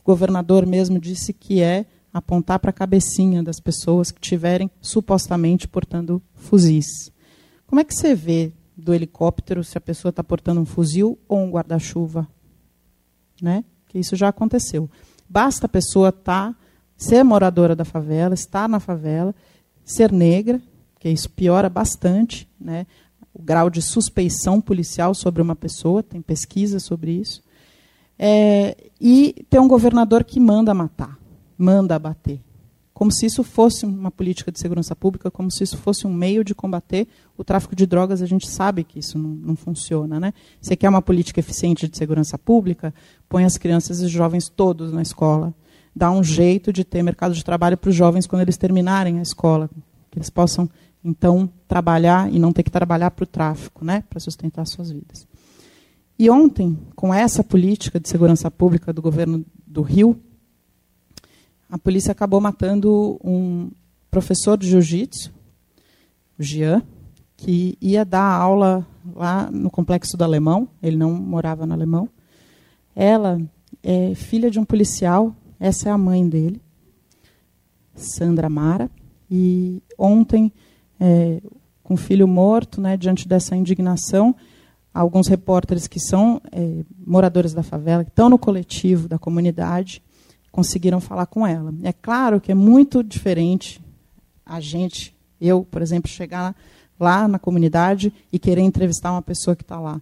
O 0.00 0.02
governador 0.04 0.66
mesmo 0.66 0.98
disse 0.98 1.32
que 1.32 1.62
é 1.62 1.86
apontar 2.12 2.58
para 2.58 2.70
a 2.70 2.72
cabecinha 2.72 3.44
das 3.44 3.60
pessoas 3.60 4.10
que 4.10 4.20
tiverem 4.20 4.68
supostamente 4.80 5.68
portando 5.68 6.20
fuzis. 6.34 7.12
Como 7.64 7.80
é 7.80 7.84
que 7.84 7.94
você 7.94 8.12
vê 8.12 8.52
do 8.76 8.92
helicóptero 8.92 9.62
se 9.62 9.78
a 9.78 9.80
pessoa 9.80 10.10
está 10.10 10.24
portando 10.24 10.60
um 10.60 10.66
fuzil 10.66 11.16
ou 11.28 11.38
um 11.38 11.50
guarda-chuva? 11.52 12.26
Né? 13.40 13.64
Que 13.86 14.00
isso 14.00 14.16
já 14.16 14.26
aconteceu. 14.26 14.90
Basta 15.28 15.66
a 15.66 15.68
pessoa 15.68 16.08
estar, 16.08 16.52
tá, 16.52 16.58
ser 16.96 17.22
moradora 17.22 17.76
da 17.76 17.84
favela, 17.84 18.34
estar 18.34 18.68
na 18.68 18.80
favela, 18.80 19.32
ser 19.84 20.10
negra, 20.10 20.60
porque 21.02 21.08
isso 21.08 21.28
piora 21.30 21.68
bastante 21.68 22.48
né, 22.60 22.86
o 23.34 23.42
grau 23.42 23.68
de 23.68 23.82
suspeição 23.82 24.60
policial 24.60 25.12
sobre 25.14 25.42
uma 25.42 25.56
pessoa, 25.56 26.00
tem 26.00 26.22
pesquisa 26.22 26.78
sobre 26.78 27.10
isso. 27.10 27.42
É, 28.16 28.76
e 29.00 29.44
tem 29.50 29.60
um 29.60 29.66
governador 29.66 30.22
que 30.22 30.38
manda 30.38 30.72
matar, 30.72 31.18
manda 31.58 31.96
abater. 31.96 32.38
Como 32.94 33.10
se 33.10 33.26
isso 33.26 33.42
fosse 33.42 33.84
uma 33.84 34.12
política 34.12 34.52
de 34.52 34.60
segurança 34.60 34.94
pública, 34.94 35.28
como 35.28 35.50
se 35.50 35.64
isso 35.64 35.76
fosse 35.76 36.06
um 36.06 36.14
meio 36.14 36.44
de 36.44 36.54
combater 36.54 37.08
o 37.36 37.42
tráfico 37.42 37.74
de 37.74 37.84
drogas. 37.84 38.22
A 38.22 38.26
gente 38.26 38.46
sabe 38.46 38.84
que 38.84 39.00
isso 39.00 39.18
não, 39.18 39.30
não 39.30 39.56
funciona. 39.56 40.20
Né? 40.20 40.32
Você 40.60 40.76
quer 40.76 40.88
uma 40.88 41.02
política 41.02 41.40
eficiente 41.40 41.88
de 41.88 41.98
segurança 41.98 42.38
pública? 42.38 42.94
Põe 43.28 43.44
as 43.44 43.58
crianças 43.58 44.00
e 44.00 44.04
os 44.04 44.10
jovens 44.10 44.48
todos 44.48 44.92
na 44.92 45.02
escola. 45.02 45.52
Dá 45.96 46.12
um 46.12 46.22
jeito 46.22 46.72
de 46.72 46.84
ter 46.84 47.02
mercado 47.02 47.34
de 47.34 47.44
trabalho 47.44 47.76
para 47.76 47.90
os 47.90 47.96
jovens 47.96 48.24
quando 48.24 48.42
eles 48.42 48.56
terminarem 48.56 49.18
a 49.18 49.22
escola, 49.22 49.68
que 50.12 50.18
eles 50.18 50.30
possam 50.30 50.68
então 51.04 51.50
trabalhar 51.66 52.32
e 52.32 52.38
não 52.38 52.52
ter 52.52 52.62
que 52.62 52.70
trabalhar 52.70 53.10
para 53.10 53.24
o 53.24 53.26
tráfico, 53.26 53.84
né, 53.84 54.04
para 54.08 54.20
sustentar 54.20 54.66
suas 54.66 54.90
vidas. 54.90 55.26
E 56.18 56.30
ontem, 56.30 56.78
com 56.94 57.12
essa 57.12 57.42
política 57.42 57.98
de 57.98 58.08
segurança 58.08 58.50
pública 58.50 58.92
do 58.92 59.02
governo 59.02 59.44
do 59.66 59.82
Rio, 59.82 60.20
a 61.68 61.78
polícia 61.78 62.12
acabou 62.12 62.40
matando 62.40 63.18
um 63.24 63.70
professor 64.10 64.58
de 64.58 64.68
jiu-jitsu, 64.68 65.32
o 66.38 66.42
Jean, 66.42 66.82
que 67.36 67.76
ia 67.80 68.04
dar 68.04 68.22
aula 68.22 68.86
lá 69.16 69.50
no 69.50 69.70
complexo 69.70 70.16
do 70.16 70.22
Alemão, 70.22 70.68
ele 70.82 70.96
não 70.96 71.12
morava 71.12 71.66
no 71.66 71.72
Alemão. 71.72 72.08
Ela 72.94 73.40
é 73.82 74.14
filha 74.14 74.50
de 74.50 74.60
um 74.60 74.64
policial, 74.64 75.34
essa 75.58 75.88
é 75.88 75.92
a 75.92 75.98
mãe 75.98 76.28
dele, 76.28 76.60
Sandra 77.94 78.48
Mara, 78.48 78.90
e 79.30 79.82
ontem 79.98 80.52
é, 81.02 81.42
com 81.82 81.94
o 81.94 81.96
filho 81.96 82.28
morto, 82.28 82.80
né, 82.80 82.96
diante 82.96 83.26
dessa 83.26 83.56
indignação, 83.56 84.36
alguns 84.94 85.26
repórteres 85.26 85.88
que 85.88 85.98
são 85.98 86.40
é, 86.52 86.84
moradores 87.04 87.52
da 87.52 87.64
favela, 87.64 88.04
que 88.04 88.10
estão 88.10 88.28
no 88.28 88.38
coletivo 88.38 89.08
da 89.08 89.18
comunidade, 89.18 90.00
conseguiram 90.52 91.00
falar 91.00 91.26
com 91.26 91.44
ela. 91.44 91.74
É 91.82 91.92
claro 91.92 92.40
que 92.40 92.52
é 92.52 92.54
muito 92.54 93.02
diferente 93.02 93.82
a 94.46 94.60
gente, 94.60 95.12
eu, 95.40 95.64
por 95.68 95.82
exemplo, 95.82 96.08
chegar 96.08 96.54
lá 97.00 97.26
na 97.26 97.38
comunidade 97.38 98.12
e 98.32 98.38
querer 98.38 98.60
entrevistar 98.60 99.10
uma 99.10 99.22
pessoa 99.22 99.56
que 99.56 99.62
está 99.62 99.80
lá. 99.80 100.00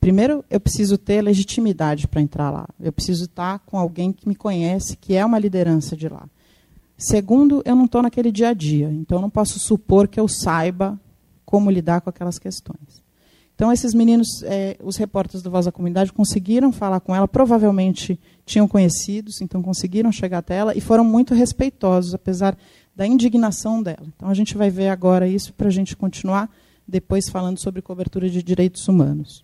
Primeiro, 0.00 0.42
eu 0.48 0.58
preciso 0.58 0.96
ter 0.96 1.20
legitimidade 1.20 2.08
para 2.08 2.22
entrar 2.22 2.50
lá. 2.50 2.66
Eu 2.80 2.92
preciso 2.92 3.24
estar 3.24 3.58
com 3.60 3.78
alguém 3.78 4.10
que 4.10 4.26
me 4.26 4.34
conhece, 4.34 4.96
que 4.96 5.14
é 5.14 5.26
uma 5.26 5.38
liderança 5.38 5.94
de 5.94 6.08
lá. 6.08 6.26
Segundo, 7.00 7.62
eu 7.64 7.74
não 7.74 7.86
estou 7.86 8.02
naquele 8.02 8.30
dia 8.30 8.50
a 8.50 8.52
dia, 8.52 8.90
então 8.92 9.16
eu 9.16 9.22
não 9.22 9.30
posso 9.30 9.58
supor 9.58 10.06
que 10.06 10.20
eu 10.20 10.28
saiba 10.28 11.00
como 11.46 11.70
lidar 11.70 12.02
com 12.02 12.10
aquelas 12.10 12.38
questões. 12.38 13.02
Então, 13.54 13.72
esses 13.72 13.94
meninos, 13.94 14.42
é, 14.42 14.76
os 14.82 14.98
repórteres 14.98 15.42
do 15.42 15.50
Voz 15.50 15.64
da 15.64 15.72
Comunidade, 15.72 16.12
conseguiram 16.12 16.70
falar 16.70 17.00
com 17.00 17.16
ela, 17.16 17.26
provavelmente 17.26 18.20
tinham 18.44 18.68
conhecidos, 18.68 19.40
então 19.40 19.62
conseguiram 19.62 20.12
chegar 20.12 20.38
até 20.38 20.56
ela 20.56 20.76
e 20.76 20.80
foram 20.80 21.02
muito 21.02 21.32
respeitosos, 21.32 22.12
apesar 22.12 22.54
da 22.94 23.06
indignação 23.06 23.82
dela. 23.82 24.06
Então, 24.14 24.28
a 24.28 24.34
gente 24.34 24.54
vai 24.54 24.68
ver 24.68 24.88
agora 24.88 25.26
isso 25.26 25.54
para 25.54 25.68
a 25.68 25.70
gente 25.70 25.96
continuar 25.96 26.50
depois 26.86 27.30
falando 27.30 27.58
sobre 27.58 27.80
cobertura 27.80 28.28
de 28.28 28.42
direitos 28.42 28.86
humanos. 28.88 29.42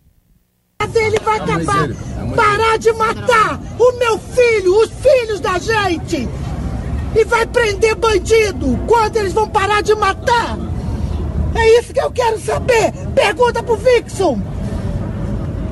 Ele 0.93 1.19
vai 1.19 1.39
acabar, 1.39 1.89
parar 2.35 2.77
de 2.77 2.91
matar 2.93 3.59
o 3.79 3.97
meu 3.97 4.19
filho, 4.19 4.79
os 4.79 4.91
filhos 4.91 5.39
da 5.39 5.57
gente 5.57 6.27
e 7.17 7.23
vai 7.25 7.45
prender 7.47 7.95
bandido. 7.95 8.79
Quando 8.87 9.17
eles 9.17 9.33
vão 9.33 9.49
parar 9.49 9.81
de 9.81 9.95
matar? 9.95 10.57
É 11.55 11.79
isso 11.79 11.91
que 11.91 11.99
eu 11.99 12.11
quero 12.11 12.39
saber. 12.39 12.91
Pergunta 13.15 13.63
pro 13.63 13.75
Vixon. 13.75 14.39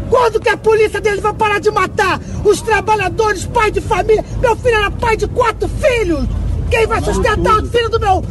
Quando 0.09 0.39
que 0.39 0.49
a 0.49 0.57
polícia 0.57 0.99
deles 0.99 1.19
vai 1.19 1.33
parar 1.33 1.59
de 1.59 1.69
matar 1.69 2.19
os 2.43 2.61
trabalhadores, 2.61 3.45
pai 3.45 3.69
de 3.69 3.81
família? 3.81 4.23
Meu 4.39 4.55
filho 4.55 4.75
era 4.75 4.91
pai 4.91 5.17
de 5.17 5.27
quatro 5.27 5.69
filhos. 5.69 6.25
Quem 6.69 6.87
vai 6.87 7.01
sustentar 7.01 7.61
o 7.61 7.67
filho 7.67 7.89
do 7.89 7.99
meu, 7.99 8.21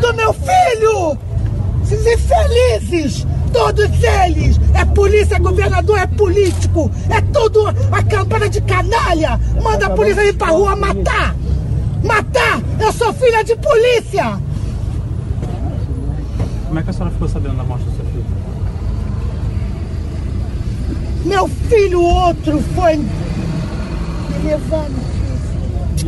do 0.00 0.14
meu 0.14 0.32
filho? 0.32 1.18
Esses 1.82 2.06
infelizes, 2.06 3.26
todos 3.52 3.84
eles. 3.84 4.60
É 4.74 4.84
polícia, 4.84 5.36
é 5.36 5.40
governador, 5.40 5.98
é 5.98 6.06
político. 6.06 6.90
É 7.10 7.20
tudo 7.20 7.66
a 7.66 8.02
campana 8.04 8.48
de 8.48 8.60
canalha. 8.60 9.40
Manda 9.60 9.86
a 9.86 9.90
polícia 9.90 10.24
ir 10.24 10.34
pra 10.34 10.48
rua 10.48 10.76
matar. 10.76 11.34
Matar! 12.02 12.60
Eu 12.80 12.92
sou 12.92 13.12
filha 13.12 13.42
de 13.42 13.56
polícia! 13.56 14.38
Como 16.66 16.78
é 16.78 16.82
que 16.82 16.90
a 16.90 16.92
senhora 16.92 17.10
ficou 17.10 17.28
sabendo 17.28 17.56
da 17.56 17.64
morte 17.64 17.84
do 17.84 17.96
seu 17.96 18.04
filho? 18.06 18.24
Meu 21.24 21.48
filho 21.48 22.00
outro 22.00 22.60
foi 22.74 22.96
me 22.96 23.08
levando. 24.44 25.10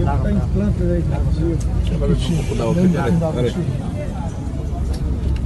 Tá 0.05 0.31
em 0.31 0.39
planta 0.55 0.85
aí, 0.85 1.03
tá? 1.03 1.19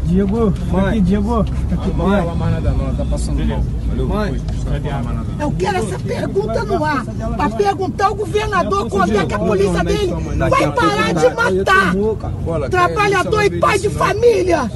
Diego, 0.06 0.52
fica 0.52 0.88
aqui, 0.88 1.00
Diego. 1.00 1.40
Aqui, 1.40 1.96
Não 1.96 2.08
vai 2.08 2.24
mais 2.36 2.52
nada 2.52 2.70
não, 2.70 2.94
tá 2.94 3.04
passando 3.04 3.44
mal. 3.44 3.62
Valeu, 3.88 4.08
Mãe, 4.08 4.40
Cadê 4.70 4.90
a 4.90 5.02
nada? 5.02 5.26
Eu 5.40 5.50
quero 5.52 5.76
essa 5.78 5.98
pergunta 5.98 6.64
no 6.64 6.84
ar. 6.84 7.04
Pra 7.36 7.50
perguntar 7.50 8.06
ao 8.06 8.14
governador 8.14 8.88
quando 8.88 9.16
é 9.16 9.26
que 9.26 9.34
a 9.34 9.38
polícia 9.38 9.84
dele 9.84 10.14
vai 10.50 10.72
parar 10.72 11.12
de 11.14 11.28
matar 11.34 12.70
trabalhador 12.70 13.44
e 13.44 13.58
pai 13.58 13.78
de 13.78 13.90
família. 13.90 14.70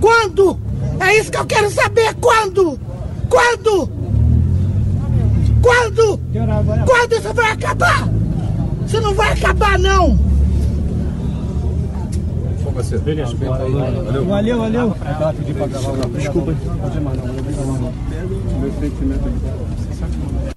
Quando? 0.00 0.58
É 1.00 1.18
isso 1.18 1.30
que 1.30 1.38
eu 1.38 1.46
quero 1.46 1.70
saber. 1.70 2.14
Quando? 2.14 2.78
Quando? 3.28 3.88
Quando? 5.62 6.20
Quando 6.86 7.12
isso 7.12 7.34
vai 7.34 7.52
acabar? 7.52 8.08
Isso 8.86 9.00
não 9.00 9.14
vai 9.14 9.32
acabar, 9.32 9.78
não. 9.78 10.29
Você. 12.82 12.98
Beleza, 12.98 13.34
valeu. 13.36 14.24
Valeu, 14.24 14.58
valeu. 14.58 14.94
Desculpa. 16.16 16.52
Meu 18.60 18.72
sentimento 18.80 19.28
aqui. 19.28 20.56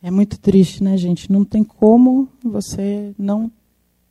É 0.00 0.10
muito 0.10 0.38
triste, 0.38 0.84
né, 0.84 0.96
gente? 0.96 1.32
Não 1.32 1.44
tem 1.44 1.64
como 1.64 2.28
você 2.44 3.12
não 3.18 3.50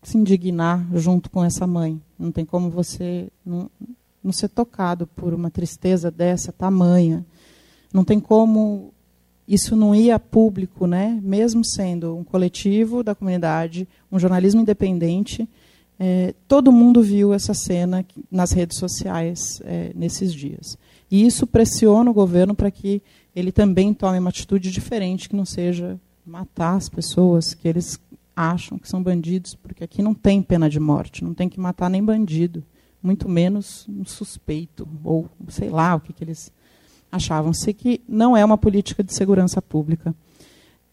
se 0.04 0.18
indignar 0.18 0.86
junto 0.94 1.30
com 1.30 1.42
essa 1.42 1.66
mãe. 1.66 2.02
Não 2.20 2.34
tem 2.34 2.44
como 2.44 2.70
você 2.70 3.30
não, 3.46 3.72
não 4.22 4.34
ser 4.34 4.50
tocado 4.50 5.08
por 5.08 5.34
uma 5.34 5.50
tristeza 5.50 6.12
dessa 6.12 6.52
tamanha. 6.52 7.26
Não 7.94 8.04
tem 8.04 8.20
como 8.20 8.94
isso 9.48 9.76
não 9.76 9.94
ir 9.94 10.12
a 10.12 10.20
público, 10.20 10.88
né? 10.88 11.20
mesmo 11.22 11.64
sendo 11.64 12.16
um 12.16 12.24
coletivo 12.24 13.04
da 13.04 13.14
comunidade, 13.14 13.88
um 14.12 14.18
jornalismo 14.18 14.62
independente. 14.62 15.48
É, 16.00 16.34
todo 16.48 16.72
mundo 16.72 17.02
viu 17.02 17.34
essa 17.34 17.54
cena 17.54 18.06
nas 18.30 18.52
redes 18.52 18.78
sociais 18.78 19.62
é, 19.64 19.92
nesses 19.96 20.34
dias. 20.34 20.78
E 21.10 21.26
isso 21.26 21.46
pressiona 21.46 22.10
o 22.10 22.14
governo 22.14 22.56
para 22.56 22.72
que 22.72 23.02
ele 23.36 23.52
também 23.52 23.94
tome 23.94 24.18
uma 24.18 24.30
atitude 24.30 24.72
diferente, 24.72 25.30
que 25.30 25.36
não 25.36 25.46
seja 25.46 26.00
matar 26.26 26.76
as 26.76 26.90
pessoas 26.90 27.54
que 27.54 27.68
eles 27.68 28.00
acham 28.36 28.78
que 28.78 28.90
são 28.90 29.02
bandidos, 29.02 29.56
porque 29.56 29.84
aqui 29.84 30.02
não 30.02 30.14
tem 30.14 30.42
pena 30.42 30.70
de 30.70 30.80
morte, 30.80 31.24
não 31.24 31.34
tem 31.34 31.48
que 31.48 31.60
matar 31.60 31.90
nem 31.90 32.04
bandido, 32.04 32.64
muito 33.02 33.30
menos 33.30 33.86
um 33.88 34.04
suspeito, 34.04 34.88
ou 35.04 35.30
sei 35.48 35.70
lá 35.70 35.96
o 35.96 36.00
que, 36.00 36.12
que 36.12 36.24
eles 36.24 36.52
achavam-se 37.12 37.74
que 37.74 38.02
não 38.08 38.36
é 38.36 38.44
uma 38.44 38.58
política 38.58 39.04
de 39.04 39.14
segurança 39.14 39.62
pública. 39.62 40.14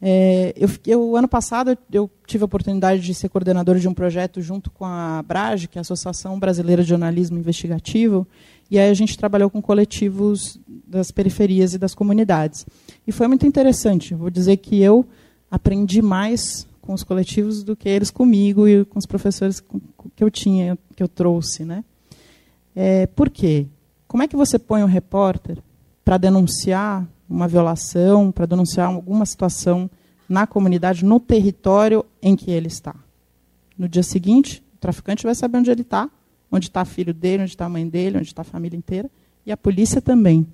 É, 0.04 0.52
eu, 0.56 0.68
eu, 0.84 1.16
ano 1.16 1.28
passado 1.28 1.78
eu 1.92 2.10
tive 2.26 2.42
a 2.42 2.46
oportunidade 2.46 3.00
de 3.00 3.14
ser 3.14 3.28
coordenador 3.28 3.78
de 3.78 3.86
um 3.86 3.94
projeto 3.94 4.40
junto 4.42 4.68
com 4.68 4.84
a 4.84 5.22
Brage, 5.22 5.68
que 5.68 5.78
é 5.78 5.80
a 5.80 5.82
Associação 5.82 6.40
Brasileira 6.40 6.82
de 6.82 6.88
Jornalismo 6.88 7.38
Investigativo, 7.38 8.26
e 8.68 8.80
aí 8.80 8.90
a 8.90 8.94
gente 8.94 9.16
trabalhou 9.16 9.48
com 9.48 9.62
coletivos 9.62 10.58
das 10.66 11.12
periferias 11.12 11.74
e 11.74 11.78
das 11.78 11.94
comunidades. 11.94 12.66
E 13.06 13.12
foi 13.12 13.28
muito 13.28 13.46
interessante. 13.46 14.12
Vou 14.12 14.28
dizer 14.28 14.56
que 14.56 14.82
eu 14.82 15.06
aprendi 15.48 16.02
mais 16.02 16.66
com 16.80 16.92
os 16.92 17.04
coletivos 17.04 17.62
do 17.62 17.76
que 17.76 17.88
eles 17.88 18.10
comigo 18.10 18.66
e 18.66 18.84
com 18.84 18.98
os 18.98 19.06
professores 19.06 19.62
que 20.16 20.24
eu 20.24 20.30
tinha, 20.30 20.76
que 20.96 21.02
eu 21.02 21.06
trouxe, 21.06 21.64
né? 21.64 21.84
É, 22.74 23.06
por 23.06 23.30
quê? 23.30 23.66
Como 24.08 24.22
é 24.22 24.26
que 24.26 24.34
você 24.34 24.58
põe 24.58 24.82
um 24.82 24.86
repórter 24.86 25.58
para 26.04 26.18
denunciar 26.18 27.06
uma 27.28 27.48
violação, 27.48 28.30
para 28.30 28.46
denunciar 28.46 28.88
alguma 28.88 29.24
situação 29.24 29.90
na 30.28 30.46
comunidade, 30.46 31.04
no 31.04 31.20
território 31.20 32.04
em 32.22 32.36
que 32.36 32.50
ele 32.50 32.68
está. 32.68 32.94
No 33.76 33.88
dia 33.88 34.02
seguinte, 34.02 34.62
o 34.74 34.78
traficante 34.78 35.24
vai 35.24 35.34
saber 35.34 35.58
onde 35.58 35.70
ele 35.70 35.82
está, 35.82 36.10
onde 36.50 36.66
está 36.68 36.84
filho 36.84 37.14
dele, 37.14 37.42
onde 37.42 37.52
está 37.52 37.66
a 37.66 37.68
mãe 37.68 37.88
dele, 37.88 38.18
onde 38.18 38.28
está 38.28 38.42
a 38.42 38.44
família 38.44 38.76
inteira, 38.76 39.10
e 39.44 39.52
a 39.52 39.56
polícia 39.56 40.00
também. 40.00 40.46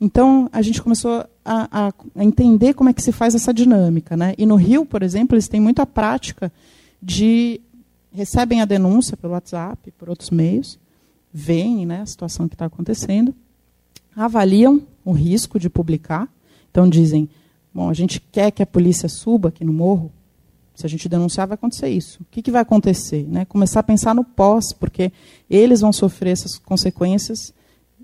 Então, 0.00 0.48
a 0.52 0.60
gente 0.60 0.82
começou 0.82 1.24
a, 1.44 1.86
a, 1.86 1.92
a, 2.14 2.24
entender 2.24 2.74
como 2.74 2.90
é 2.90 2.92
que 2.92 3.02
se 3.02 3.12
faz 3.12 3.34
essa 3.34 3.52
dinâmica. 3.52 4.16
Né? 4.16 4.34
E 4.36 4.44
no 4.44 4.56
Rio, 4.56 4.84
por 4.84 5.02
exemplo, 5.02 5.34
eles 5.34 5.48
têm 5.48 5.60
muita 5.60 5.86
prática 5.86 6.52
de 7.02 7.60
recebem 8.12 8.62
a 8.62 8.64
denúncia 8.64 9.16
pelo 9.16 9.34
WhatsApp, 9.34 9.90
por 9.92 10.08
outros 10.08 10.30
meios, 10.30 10.78
veem 11.32 11.84
né, 11.84 12.00
a 12.00 12.06
situação 12.06 12.48
que 12.48 12.54
está 12.54 12.64
acontecendo, 12.64 13.34
avaliam 14.16 14.82
o 15.04 15.12
risco 15.12 15.60
de 15.60 15.68
publicar. 15.68 16.28
Então 16.70 16.88
dizem, 16.88 17.28
bom, 17.72 17.90
a 17.90 17.94
gente 17.94 18.18
quer 18.18 18.50
que 18.50 18.62
a 18.62 18.66
polícia 18.66 19.08
suba 19.08 19.50
aqui 19.50 19.64
no 19.64 19.72
morro. 19.72 20.10
Se 20.74 20.84
a 20.84 20.88
gente 20.88 21.08
denunciar, 21.08 21.46
vai 21.46 21.54
acontecer 21.54 21.88
isso. 21.88 22.22
O 22.22 22.26
que, 22.30 22.42
que 22.42 22.50
vai 22.50 22.62
acontecer? 22.62 23.26
Né? 23.28 23.44
Começar 23.44 23.80
a 23.80 23.82
pensar 23.82 24.14
no 24.14 24.24
pós, 24.24 24.72
porque 24.72 25.12
eles 25.48 25.80
vão 25.80 25.92
sofrer 25.92 26.30
essas 26.30 26.58
consequências 26.58 27.54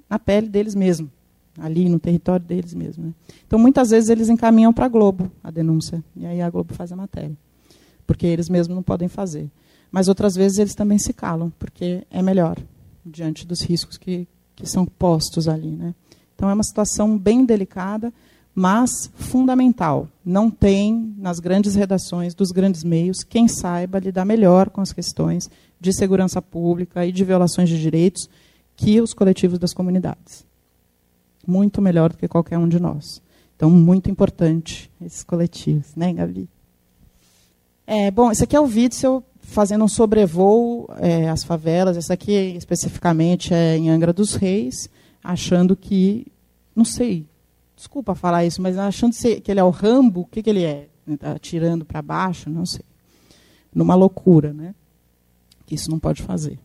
na 0.08 0.18
pele 0.18 0.48
deles 0.48 0.74
mesmos, 0.74 1.10
ali 1.58 1.88
no 1.88 1.98
território 1.98 2.44
deles 2.44 2.72
mesmos. 2.72 3.06
Né? 3.06 3.14
Então, 3.46 3.58
muitas 3.58 3.90
vezes, 3.90 4.08
eles 4.08 4.30
encaminham 4.30 4.72
para 4.72 4.86
a 4.86 4.88
Globo 4.88 5.30
a 5.44 5.50
denúncia, 5.50 6.02
e 6.16 6.24
aí 6.24 6.40
a 6.40 6.48
Globo 6.48 6.72
faz 6.72 6.92
a 6.92 6.96
matéria, 6.96 7.36
porque 8.06 8.26
eles 8.26 8.48
mesmos 8.48 8.74
não 8.74 8.82
podem 8.82 9.08
fazer. 9.08 9.50
Mas 9.90 10.08
outras 10.08 10.34
vezes 10.34 10.58
eles 10.58 10.74
também 10.74 10.98
se 10.98 11.12
calam, 11.12 11.52
porque 11.58 12.06
é 12.10 12.22
melhor, 12.22 12.58
diante 13.04 13.46
dos 13.46 13.60
riscos 13.60 13.98
que, 13.98 14.26
que 14.62 14.70
são 14.70 14.86
postos 14.86 15.48
ali. 15.48 15.70
Né? 15.70 15.94
Então 16.34 16.48
é 16.48 16.54
uma 16.54 16.62
situação 16.62 17.18
bem 17.18 17.44
delicada, 17.44 18.12
mas 18.54 19.10
fundamental. 19.14 20.08
Não 20.24 20.50
tem 20.50 21.14
nas 21.18 21.40
grandes 21.40 21.74
redações 21.74 22.34
dos 22.34 22.52
grandes 22.52 22.84
meios 22.84 23.24
quem 23.24 23.48
saiba 23.48 23.98
lidar 23.98 24.24
melhor 24.24 24.70
com 24.70 24.80
as 24.80 24.92
questões 24.92 25.50
de 25.80 25.92
segurança 25.92 26.40
pública 26.40 27.04
e 27.04 27.12
de 27.12 27.24
violações 27.24 27.68
de 27.68 27.80
direitos 27.80 28.28
que 28.76 29.00
os 29.00 29.12
coletivos 29.12 29.58
das 29.58 29.74
comunidades. 29.74 30.44
Muito 31.46 31.82
melhor 31.82 32.10
do 32.10 32.18
que 32.18 32.28
qualquer 32.28 32.56
um 32.56 32.68
de 32.68 32.78
nós. 32.78 33.20
Então, 33.56 33.68
muito 33.68 34.10
importante 34.10 34.90
esses 35.04 35.24
coletivos, 35.24 35.94
né, 35.96 36.12
Gabi? 36.12 36.48
É, 37.86 38.10
bom, 38.10 38.30
esse 38.30 38.44
aqui 38.44 38.54
é 38.54 38.60
o 38.60 38.66
vídeo 38.66 39.22
fazendo 39.52 39.84
um 39.84 39.88
sobrevoo 39.88 40.88
é, 40.98 41.28
às 41.28 41.44
favelas. 41.44 41.96
Esse 41.96 42.12
aqui, 42.12 42.32
especificamente, 42.56 43.54
é 43.54 43.76
em 43.76 43.88
Angra 43.88 44.12
dos 44.12 44.34
Reis, 44.34 44.88
achando 45.22 45.76
que 45.76 46.26
não 46.74 46.84
sei, 46.84 47.26
desculpa 47.76 48.14
falar 48.14 48.44
isso, 48.44 48.62
mas 48.62 48.78
achando 48.78 49.14
que 49.14 49.50
ele 49.50 49.60
é 49.60 49.64
o 49.64 49.70
Rambo, 49.70 50.22
o 50.22 50.26
que, 50.26 50.42
que 50.42 50.50
ele 50.50 50.64
é? 50.64 50.88
Está 51.06 51.32
atirando 51.32 51.84
para 51.84 52.00
baixo? 52.00 52.48
Não 52.48 52.64
sei. 52.64 52.84
Numa 53.74 53.94
loucura, 53.94 54.52
né? 54.52 54.74
Que 55.66 55.74
isso 55.74 55.90
não 55.90 55.98
pode 55.98 56.22
fazer. 56.22 56.58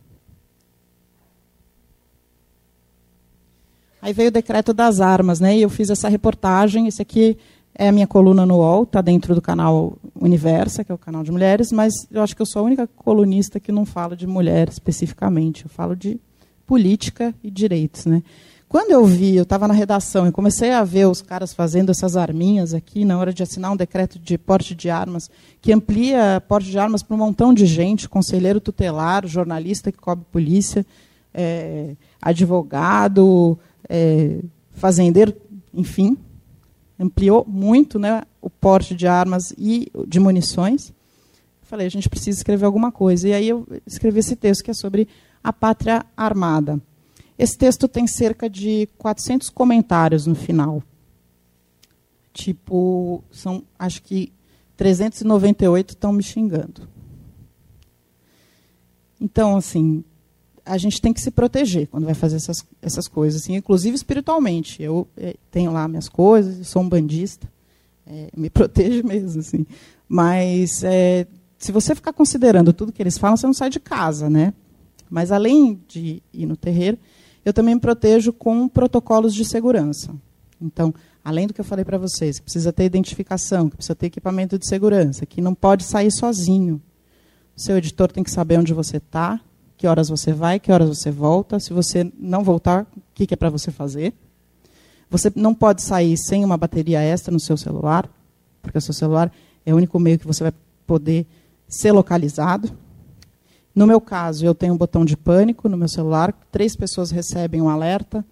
Aí 4.00 4.12
veio 4.12 4.28
o 4.28 4.32
decreto 4.32 4.72
das 4.72 5.00
armas, 5.00 5.40
né? 5.40 5.56
E 5.56 5.62
eu 5.62 5.68
fiz 5.68 5.90
essa 5.90 6.08
reportagem. 6.08 6.86
Esse 6.86 7.02
aqui 7.02 7.36
é 7.78 7.88
a 7.88 7.92
minha 7.92 8.08
coluna 8.08 8.44
no 8.44 8.56
UOL, 8.56 8.82
está 8.82 9.00
dentro 9.00 9.36
do 9.36 9.40
canal 9.40 9.96
Universa, 10.20 10.82
que 10.82 10.90
é 10.90 10.94
o 10.94 10.98
canal 10.98 11.22
de 11.22 11.30
mulheres, 11.30 11.70
mas 11.70 11.94
eu 12.10 12.20
acho 12.20 12.34
que 12.34 12.42
eu 12.42 12.46
sou 12.46 12.60
a 12.60 12.64
única 12.64 12.88
colunista 12.88 13.60
que 13.60 13.70
não 13.70 13.86
fala 13.86 14.16
de 14.16 14.26
mulher 14.26 14.68
especificamente. 14.68 15.64
Eu 15.64 15.70
falo 15.70 15.94
de 15.94 16.20
política 16.66 17.32
e 17.42 17.48
direitos, 17.48 18.04
né? 18.04 18.20
Quando 18.68 18.90
eu 18.90 19.02
vi, 19.06 19.34
eu 19.34 19.44
estava 19.44 19.66
na 19.66 19.72
redação 19.72 20.26
e 20.26 20.32
comecei 20.32 20.72
a 20.72 20.84
ver 20.84 21.06
os 21.06 21.22
caras 21.22 21.54
fazendo 21.54 21.90
essas 21.90 22.16
arminhas 22.16 22.74
aqui 22.74 23.02
na 23.04 23.16
hora 23.16 23.32
de 23.32 23.42
assinar 23.42 23.72
um 23.72 23.76
decreto 23.76 24.18
de 24.18 24.36
porte 24.36 24.74
de 24.74 24.90
armas, 24.90 25.30
que 25.62 25.72
amplia 25.72 26.42
porte 26.46 26.70
de 26.70 26.78
armas 26.78 27.02
para 27.02 27.14
um 27.14 27.18
montão 27.18 27.54
de 27.54 27.64
gente, 27.64 28.08
conselheiro 28.08 28.60
tutelar, 28.60 29.26
jornalista 29.26 29.90
que 29.90 29.96
cobre 29.96 30.26
polícia, 30.30 30.84
é, 31.32 31.94
advogado, 32.20 33.58
é, 33.88 34.40
fazendeiro, 34.72 35.32
enfim, 35.72 36.18
ampliou 36.98 37.44
muito 37.46 37.98
né, 37.98 38.22
o 38.40 38.50
porte 38.50 38.94
de 38.94 39.06
armas 39.06 39.52
e 39.56 39.90
de 40.06 40.18
munições. 40.18 40.92
Falei, 41.62 41.86
a 41.86 41.90
gente 41.90 42.08
precisa 42.08 42.38
escrever 42.38 42.64
alguma 42.66 42.90
coisa. 42.90 43.28
E 43.28 43.32
aí 43.32 43.48
eu 43.48 43.66
escrevi 43.86 44.20
esse 44.20 44.34
texto 44.34 44.64
que 44.64 44.70
é 44.70 44.74
sobre 44.74 45.06
a 45.42 45.52
pátria 45.52 46.04
armada. 46.16 46.80
Esse 47.38 47.56
texto 47.56 47.86
tem 47.86 48.06
cerca 48.06 48.50
de 48.50 48.88
400 48.98 49.48
comentários 49.50 50.26
no 50.26 50.34
final. 50.34 50.82
Tipo, 52.32 53.22
são, 53.30 53.62
acho 53.78 54.02
que 54.02 54.32
398 54.76 55.90
estão 55.90 56.12
me 56.12 56.22
xingando. 56.22 56.88
Então, 59.20 59.56
assim, 59.56 60.04
a 60.68 60.76
gente 60.76 61.00
tem 61.00 61.12
que 61.12 61.20
se 61.20 61.30
proteger 61.30 61.88
quando 61.88 62.04
vai 62.04 62.14
fazer 62.14 62.36
essas, 62.36 62.64
essas 62.82 63.08
coisas, 63.08 63.42
assim, 63.42 63.54
inclusive 63.54 63.96
espiritualmente. 63.96 64.82
Eu 64.82 65.08
é, 65.16 65.34
tenho 65.50 65.72
lá 65.72 65.88
minhas 65.88 66.08
coisas, 66.08 66.68
sou 66.68 66.82
um 66.82 66.88
bandista, 66.88 67.50
é, 68.06 68.28
me 68.36 68.50
protejo 68.50 69.04
mesmo, 69.06 69.40
assim. 69.40 69.66
Mas 70.06 70.84
é, 70.84 71.26
se 71.58 71.72
você 71.72 71.94
ficar 71.94 72.12
considerando 72.12 72.72
tudo 72.72 72.92
que 72.92 73.02
eles 73.02 73.16
falam, 73.16 73.36
você 73.36 73.46
não 73.46 73.54
sai 73.54 73.70
de 73.70 73.80
casa, 73.80 74.28
né? 74.28 74.52
Mas 75.08 75.32
além 75.32 75.80
de 75.88 76.22
ir 76.32 76.44
no 76.44 76.56
terreiro, 76.56 76.98
eu 77.44 77.52
também 77.52 77.74
me 77.74 77.80
protejo 77.80 78.30
com 78.30 78.68
protocolos 78.68 79.34
de 79.34 79.44
segurança. 79.46 80.14
Então, 80.60 80.92
além 81.24 81.46
do 81.46 81.54
que 81.54 81.60
eu 81.60 81.64
falei 81.64 81.84
para 81.84 81.96
vocês, 81.96 82.38
que 82.38 82.44
precisa 82.44 82.72
ter 82.72 82.84
identificação, 82.84 83.70
que 83.70 83.76
precisa 83.76 83.94
ter 83.94 84.06
equipamento 84.06 84.58
de 84.58 84.68
segurança, 84.68 85.24
que 85.24 85.40
não 85.40 85.54
pode 85.54 85.84
sair 85.84 86.10
sozinho. 86.10 86.80
O 87.56 87.60
seu 87.60 87.78
editor 87.78 88.12
tem 88.12 88.22
que 88.22 88.30
saber 88.30 88.58
onde 88.58 88.74
você 88.74 88.98
está, 88.98 89.40
que 89.78 89.86
horas 89.86 90.08
você 90.08 90.32
vai, 90.32 90.58
que 90.58 90.72
horas 90.72 90.88
você 90.88 91.08
volta. 91.08 91.60
Se 91.60 91.72
você 91.72 92.12
não 92.18 92.42
voltar, 92.42 92.82
o 92.82 93.00
que, 93.14 93.32
é 93.32 93.36
para 93.36 93.48
você 93.48 93.70
fazer? 93.70 94.12
Você 95.08 95.32
não 95.36 95.54
pode 95.54 95.82
sair 95.82 96.18
sem 96.18 96.44
uma 96.44 96.56
bateria 96.56 97.00
extra 97.00 97.32
no 97.32 97.38
seu 97.38 97.56
celular, 97.56 98.10
porque 98.60 98.76
o 98.76 98.80
seu 98.80 98.92
celular 98.92 99.32
é 99.64 99.72
o 99.72 99.76
único 99.76 99.98
meio 100.00 100.18
que 100.18 100.26
você 100.26 100.42
vai 100.42 100.52
poder 100.84 101.24
ser 101.68 101.92
localizado. 101.92 102.76
No 103.72 103.86
meu 103.86 104.00
caso, 104.00 104.44
eu 104.44 104.54
tenho 104.54 104.74
um 104.74 104.76
botão 104.76 105.04
de 105.04 105.16
pânico 105.16 105.68
no 105.68 105.76
meu 105.76 105.88
celular, 105.88 106.34
três 106.50 106.74
pessoas 106.74 107.12
recebem 107.12 107.62
um 107.62 107.68
alerta. 107.68 108.24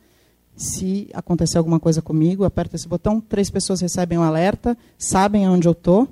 Se 0.57 1.09
acontecer 1.15 1.59
alguma 1.59 1.79
coisa 1.79 2.03
comigo, 2.03 2.43
aperto 2.43 2.75
esse 2.75 2.89
botão, 2.89 3.21
três 3.21 3.51
pessoas 3.51 3.81
recebem 3.81 4.19
um 4.19 4.23
alerta, 4.23 4.77
sabem 4.99 5.49
onde 5.49 5.69
eu 5.69 5.73
estou, 5.73 6.09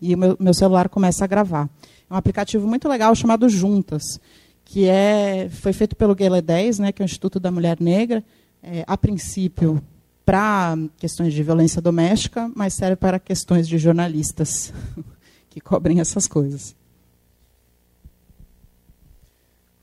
e 0.00 0.14
o 0.14 0.18
meu, 0.18 0.36
meu 0.38 0.52
celular 0.52 0.90
começa 0.90 1.24
a 1.24 1.26
gravar. 1.26 1.70
É 2.10 2.12
um 2.12 2.16
aplicativo 2.16 2.66
muito 2.66 2.88
legal 2.88 3.14
chamado 3.14 3.48
Juntas, 3.48 4.20
que 4.68 4.86
é, 4.86 5.48
foi 5.48 5.72
feito 5.72 5.96
pelo 5.96 6.14
Guele 6.14 6.42
10, 6.42 6.78
né, 6.78 6.92
que 6.92 7.00
é 7.00 7.04
o 7.04 7.06
Instituto 7.06 7.40
da 7.40 7.50
Mulher 7.50 7.80
Negra, 7.80 8.22
é, 8.62 8.84
a 8.86 8.98
princípio 8.98 9.82
para 10.26 10.76
questões 10.98 11.32
de 11.32 11.42
violência 11.42 11.80
doméstica, 11.80 12.52
mas 12.54 12.74
serve 12.74 12.96
para 12.96 13.18
questões 13.18 13.66
de 13.66 13.78
jornalistas 13.78 14.70
que 15.48 15.58
cobrem 15.58 16.00
essas 16.00 16.28
coisas. 16.28 16.76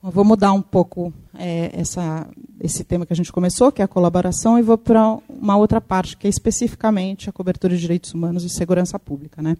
Eu 0.04 0.12
vou 0.12 0.24
mudar 0.24 0.54
um 0.54 0.62
pouco 0.62 1.12
é, 1.34 1.72
essa, 1.74 2.30
esse 2.62 2.84
tema 2.84 3.08
que 3.08 3.14
a 3.14 3.16
gente 3.16 3.32
começou, 3.32 3.72
que 3.72 3.82
é 3.82 3.86
a 3.86 3.88
colaboração, 3.88 4.60
e 4.60 4.62
vou 4.62 4.78
para 4.78 5.18
uma 5.28 5.58
outra 5.58 5.82
parte, 5.82 6.16
que 6.16 6.28
é 6.28 6.30
especificamente 6.30 7.28
a 7.28 7.34
cobertura 7.34 7.74
de 7.74 7.82
direitos 7.82 8.14
humanos 8.14 8.44
e 8.44 8.50
segurança 8.50 9.00
pública. 9.00 9.42
Né? 9.42 9.58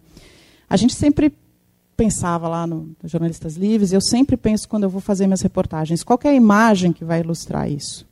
A 0.70 0.76
gente 0.76 0.94
sempre 0.94 1.34
pensava 1.96 2.48
lá 2.48 2.66
no, 2.66 2.94
no 3.02 3.08
Jornalistas 3.08 3.56
Livres, 3.56 3.92
eu 3.92 4.00
sempre 4.00 4.36
penso 4.36 4.68
quando 4.68 4.82
eu 4.82 4.90
vou 4.90 5.00
fazer 5.00 5.26
minhas 5.26 5.40
reportagens, 5.40 6.02
qual 6.02 6.18
é 6.24 6.28
a 6.28 6.34
imagem 6.34 6.92
que 6.92 7.04
vai 7.04 7.20
ilustrar 7.20 7.70
isso? 7.70 8.06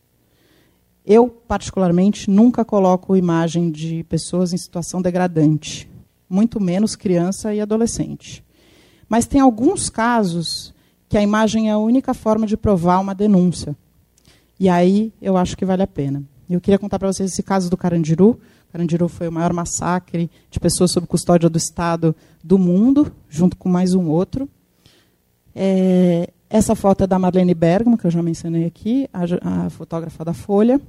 Eu, 1.04 1.28
particularmente, 1.28 2.30
nunca 2.30 2.64
coloco 2.64 3.14
imagem 3.14 3.70
de 3.70 4.02
pessoas 4.04 4.54
em 4.54 4.56
situação 4.56 5.02
degradante, 5.02 5.88
muito 6.28 6.58
menos 6.58 6.96
criança 6.96 7.54
e 7.54 7.60
adolescente. 7.60 8.42
Mas 9.06 9.26
tem 9.26 9.40
alguns 9.40 9.90
casos 9.90 10.72
que 11.08 11.18
a 11.18 11.22
imagem 11.22 11.68
é 11.68 11.72
a 11.72 11.78
única 11.78 12.14
forma 12.14 12.46
de 12.46 12.56
provar 12.56 13.00
uma 13.00 13.14
denúncia. 13.14 13.76
E 14.58 14.68
aí 14.68 15.12
eu 15.20 15.36
acho 15.36 15.56
que 15.56 15.64
vale 15.64 15.82
a 15.82 15.86
pena. 15.86 16.24
Eu 16.48 16.60
queria 16.60 16.78
contar 16.78 16.98
para 16.98 17.12
vocês 17.12 17.30
esse 17.30 17.42
caso 17.42 17.68
do 17.68 17.76
Carandiru. 17.76 18.40
Carandiru 18.74 19.08
foi 19.08 19.28
o 19.28 19.32
maior 19.32 19.52
massacre 19.52 20.28
de 20.50 20.58
pessoas 20.58 20.90
sob 20.90 21.06
custódia 21.06 21.48
do 21.48 21.56
Estado 21.56 22.12
do 22.42 22.58
mundo, 22.58 23.12
junto 23.28 23.56
com 23.56 23.68
mais 23.68 23.94
um 23.94 24.08
outro. 24.08 24.48
É, 25.54 26.28
essa 26.50 26.74
foto 26.74 27.04
é 27.04 27.06
da 27.06 27.16
Marlene 27.16 27.54
Bergamo, 27.54 27.96
que 27.96 28.04
eu 28.04 28.10
já 28.10 28.20
mencionei 28.20 28.64
aqui, 28.64 29.08
a, 29.12 29.66
a 29.66 29.70
fotógrafa 29.70 30.24
da 30.24 30.34
Folha, 30.34 30.80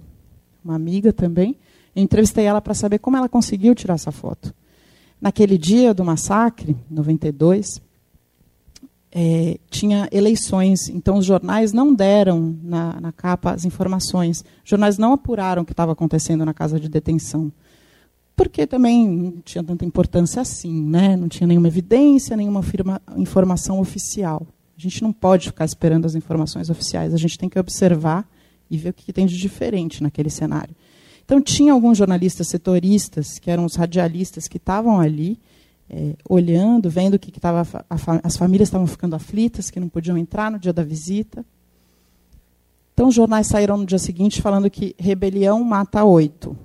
uma 0.64 0.74
amiga 0.74 1.14
também. 1.14 1.56
Eu 1.96 2.02
entrevistei 2.02 2.46
ela 2.46 2.60
para 2.60 2.74
saber 2.74 2.98
como 2.98 3.18
ela 3.18 3.30
conseguiu 3.30 3.76
tirar 3.76 3.94
essa 3.94 4.12
foto. 4.12 4.52
Naquele 5.22 5.56
dia 5.56 5.94
do 5.94 6.04
massacre, 6.04 6.76
92, 6.90 7.80
é, 9.12 9.60
tinha 9.70 10.10
eleições, 10.12 10.90
então 10.90 11.20
os 11.20 11.26
jornais 11.26 11.72
não 11.72 11.94
deram 11.94 12.58
na, 12.64 13.00
na 13.00 13.12
capa 13.12 13.52
as 13.52 13.64
informações. 13.64 14.44
Os 14.64 14.70
jornais 14.72 14.98
não 14.98 15.14
apuraram 15.14 15.62
o 15.62 15.66
que 15.66 15.72
estava 15.72 15.92
acontecendo 15.92 16.44
na 16.44 16.54
casa 16.54 16.80
de 16.80 16.90
detenção. 16.90 17.52
Porque 18.36 18.68
também 18.68 19.08
não 19.08 19.42
tinha 19.44 19.64
tanta 19.64 19.86
importância 19.86 20.42
assim, 20.42 20.84
né? 20.84 21.16
não 21.16 21.30
tinha 21.30 21.48
nenhuma 21.48 21.68
evidência, 21.68 22.36
nenhuma 22.36 22.62
firma, 22.62 23.02
informação 23.16 23.80
oficial. 23.80 24.46
A 24.78 24.82
gente 24.82 25.02
não 25.02 25.14
pode 25.14 25.48
ficar 25.48 25.64
esperando 25.64 26.06
as 26.06 26.16
informações 26.16 26.70
oficiais, 26.70 27.14
a 27.14 27.18
gente 27.18 27.38
tem 27.38 27.48
que 27.48 27.58
observar 27.58 28.28
e 28.70 28.78
ver 28.78 28.90
o 28.90 28.94
que 28.94 29.14
tem 29.14 29.26
de 29.26 29.38
diferente 29.38 30.04
naquele 30.04 30.30
cenário. 30.30 30.76
Então, 31.24 31.42
tinha 31.42 31.74
alguns 31.74 31.98
jornalistas 31.98 32.48
setoristas, 32.48 33.40
que 33.40 33.50
eram 33.50 33.66
os 33.66 33.76
radialistas, 33.76 34.48
que 34.48 34.58
estavam 34.58 35.00
ali, 35.00 35.40
é, 35.90 36.14
olhando, 36.30 36.90
vendo 36.90 37.18
que, 37.18 37.32
que 37.32 37.40
tava, 37.40 37.66
as 38.22 38.38
famílias 38.38 38.68
estavam 38.68 38.86
ficando 38.86 39.16
aflitas, 39.16 39.72
que 39.72 39.80
não 39.80 39.90
podiam 39.90 40.18
entrar 40.18 40.52
no 40.52 40.60
dia 40.60 40.74
da 40.74 40.84
visita. 40.84 41.44
Então, 42.94 43.08
os 43.08 43.16
jornais 43.16 43.48
saíram 43.48 43.78
no 43.78 43.86
dia 43.86 43.98
seguinte 43.98 44.42
falando 44.42 44.70
que 44.70 44.96
rebelião 45.00 45.64
mata 45.64 46.04
oito. 46.04 46.56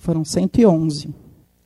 Foram 0.00 0.24
111. 0.24 1.14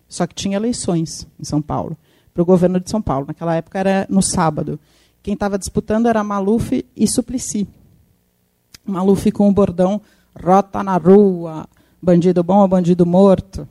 Só 0.08 0.26
que 0.26 0.34
tinha 0.34 0.56
eleições 0.56 1.26
em 1.40 1.44
São 1.44 1.62
Paulo, 1.62 1.96
para 2.34 2.42
o 2.42 2.46
governo 2.46 2.80
de 2.80 2.90
São 2.90 3.00
Paulo. 3.00 3.26
Naquela 3.28 3.54
época 3.54 3.78
era 3.78 4.06
no 4.10 4.20
sábado. 4.20 4.78
Quem 5.22 5.34
estava 5.34 5.56
disputando 5.56 6.06
era 6.06 6.22
Maluf 6.22 6.84
e 6.96 7.08
Suplicy. 7.08 7.66
Maluf 8.84 9.30
com 9.30 9.48
o 9.48 9.52
bordão 9.52 10.02
rota 10.38 10.82
na 10.82 10.96
rua, 10.96 11.66
bandido 12.02 12.42
bom 12.42 12.58
ou 12.58 12.68
bandido 12.68 13.06
morto 13.06 13.66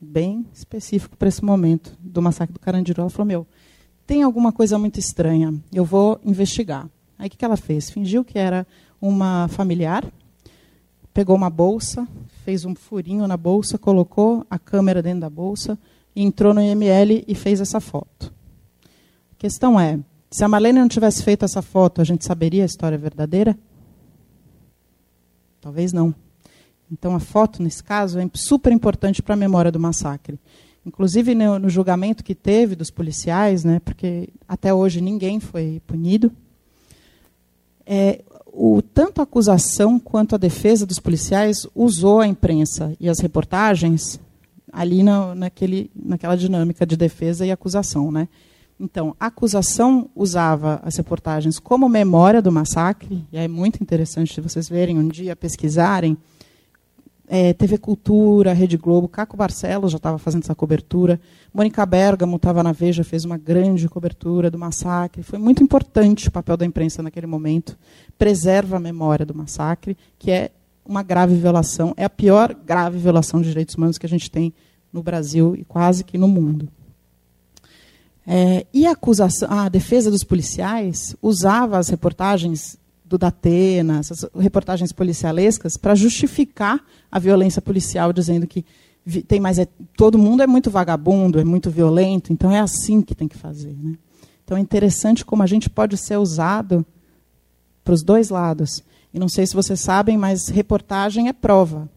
bem 0.00 0.46
específico 0.54 1.16
para 1.16 1.28
esse 1.28 1.44
momento 1.44 1.96
do 2.00 2.22
massacre 2.22 2.52
do 2.52 2.60
Carandiru. 2.60 3.00
Ela 3.00 3.10
falou: 3.10 3.26
Meu, 3.26 3.46
tem 4.06 4.22
alguma 4.22 4.52
coisa 4.52 4.78
muito 4.78 5.00
estranha, 5.00 5.52
eu 5.72 5.84
vou 5.84 6.20
investigar. 6.24 6.88
Aí 7.18 7.26
o 7.26 7.30
que 7.30 7.44
ela 7.44 7.56
fez? 7.56 7.90
Fingiu 7.90 8.24
que 8.24 8.38
era 8.38 8.64
uma 9.00 9.48
familiar, 9.48 10.04
pegou 11.12 11.34
uma 11.34 11.50
bolsa, 11.50 12.06
fez 12.44 12.64
um 12.64 12.74
furinho 12.74 13.26
na 13.26 13.36
bolsa, 13.36 13.78
colocou 13.78 14.44
a 14.50 14.58
câmera 14.58 15.02
dentro 15.02 15.20
da 15.20 15.30
bolsa, 15.30 15.78
entrou 16.14 16.52
no 16.52 16.60
IML 16.60 17.24
e 17.26 17.34
fez 17.34 17.60
essa 17.60 17.80
foto. 17.80 18.32
A 19.32 19.34
questão 19.38 19.78
é: 19.78 19.98
se 20.30 20.44
a 20.44 20.48
Marlene 20.48 20.80
não 20.80 20.88
tivesse 20.88 21.22
feito 21.22 21.44
essa 21.44 21.62
foto, 21.62 22.00
a 22.00 22.04
gente 22.04 22.24
saberia 22.24 22.62
a 22.62 22.66
história 22.66 22.98
verdadeira? 22.98 23.56
Talvez 25.60 25.92
não. 25.92 26.14
Então, 26.90 27.14
a 27.14 27.20
foto, 27.20 27.62
nesse 27.62 27.82
caso, 27.82 28.18
é 28.18 28.28
super 28.34 28.72
importante 28.72 29.22
para 29.22 29.34
a 29.34 29.36
memória 29.36 29.72
do 29.72 29.80
massacre. 29.80 30.38
Inclusive, 30.84 31.34
no, 31.34 31.58
no, 31.60 31.70
julgamento 31.70 32.24
que 32.24 32.34
teve 32.34 32.74
dos 32.74 32.90
policiais, 32.90 33.62
né, 33.62 33.80
porque 33.84 34.28
até 34.48 34.74
hoje 34.74 35.00
ninguém 35.00 35.38
foi 35.38 35.80
punido, 35.86 36.32
é, 37.86 38.22
o, 38.52 38.82
tanto 38.82 39.20
a 39.20 39.24
acusação 39.24 39.98
quanto 39.98 40.34
a 40.34 40.38
defesa 40.38 40.84
dos 40.84 41.00
policiais 41.00 41.66
usou 41.74 42.20
a 42.20 42.26
imprensa 42.26 42.94
e 43.00 43.08
as 43.08 43.18
reportagens 43.18 44.20
ali 44.70 45.02
na, 45.02 45.34
naquele, 45.34 45.90
naquela 45.94 46.36
dinâmica 46.36 46.84
de 46.84 46.96
defesa 46.96 47.46
e 47.46 47.50
acusação. 47.50 48.12
Né? 48.12 48.28
Então, 48.78 49.16
a 49.18 49.26
acusação 49.26 50.10
usava 50.14 50.80
as 50.84 50.96
reportagens 50.96 51.58
como 51.58 51.88
memória 51.88 52.42
do 52.42 52.52
massacre, 52.52 53.24
e 53.32 53.38
é 53.38 53.48
muito 53.48 53.82
interessante 53.82 54.40
vocês 54.40 54.68
verem 54.68 54.98
um 54.98 55.08
dia, 55.08 55.34
pesquisarem, 55.34 56.16
é, 57.34 57.54
TV 57.54 57.78
Cultura, 57.78 58.52
Rede 58.52 58.76
Globo, 58.76 59.08
Caco 59.08 59.38
Barcelos 59.38 59.90
já 59.90 59.96
estava 59.96 60.18
fazendo 60.18 60.42
essa 60.42 60.54
cobertura, 60.54 61.18
Mônica 61.50 61.86
Bergamo 61.86 62.36
estava 62.36 62.62
na 62.62 62.72
Veja, 62.72 63.02
fez 63.02 63.24
uma 63.24 63.38
grande 63.38 63.88
cobertura 63.88 64.50
do 64.50 64.58
massacre. 64.58 65.22
Foi 65.22 65.38
muito 65.38 65.62
importante 65.62 66.28
o 66.28 66.30
papel 66.30 66.58
da 66.58 66.66
imprensa 66.66 67.02
naquele 67.02 67.26
momento. 67.26 67.78
Preserva 68.18 68.76
a 68.76 68.80
memória 68.80 69.24
do 69.24 69.34
massacre, 69.34 69.96
que 70.18 70.30
é 70.30 70.50
uma 70.84 71.02
grave 71.02 71.34
violação, 71.34 71.94
é 71.96 72.04
a 72.04 72.10
pior 72.10 72.54
grave 72.54 72.98
violação 72.98 73.40
de 73.40 73.48
direitos 73.48 73.76
humanos 73.76 73.96
que 73.96 74.04
a 74.04 74.10
gente 74.10 74.30
tem 74.30 74.52
no 74.92 75.02
Brasil 75.02 75.56
e 75.56 75.64
quase 75.64 76.04
que 76.04 76.18
no 76.18 76.28
mundo. 76.28 76.68
É, 78.26 78.66
e 78.74 78.86
a 78.86 78.90
acusação, 78.90 79.50
a 79.50 79.70
defesa 79.70 80.10
dos 80.10 80.22
policiais 80.22 81.16
usava 81.22 81.78
as 81.78 81.88
reportagens 81.88 82.76
do 83.12 83.18
Datena, 83.18 83.98
essas 83.98 84.24
reportagens 84.34 84.90
policialescas, 84.90 85.76
para 85.76 85.94
justificar 85.94 86.82
a 87.10 87.18
violência 87.18 87.60
policial, 87.60 88.10
dizendo 88.10 88.46
que 88.46 88.64
tem 89.28 89.38
mais 89.38 89.58
é, 89.58 89.68
todo 89.96 90.18
mundo 90.18 90.42
é 90.42 90.46
muito 90.46 90.70
vagabundo, 90.70 91.38
é 91.38 91.44
muito 91.44 91.70
violento, 91.70 92.32
então 92.32 92.50
é 92.50 92.58
assim 92.58 93.02
que 93.02 93.14
tem 93.14 93.28
que 93.28 93.36
fazer. 93.36 93.76
Né? 93.76 93.98
Então 94.42 94.56
é 94.56 94.60
interessante 94.60 95.26
como 95.26 95.42
a 95.42 95.46
gente 95.46 95.68
pode 95.68 95.96
ser 95.98 96.16
usado 96.16 96.86
para 97.84 97.92
os 97.92 98.02
dois 98.02 98.30
lados. 98.30 98.82
E 99.12 99.18
não 99.18 99.28
sei 99.28 99.46
se 99.46 99.54
vocês 99.54 99.78
sabem, 99.78 100.16
mas 100.16 100.48
reportagem 100.48 101.28
é 101.28 101.34
prova. 101.34 101.90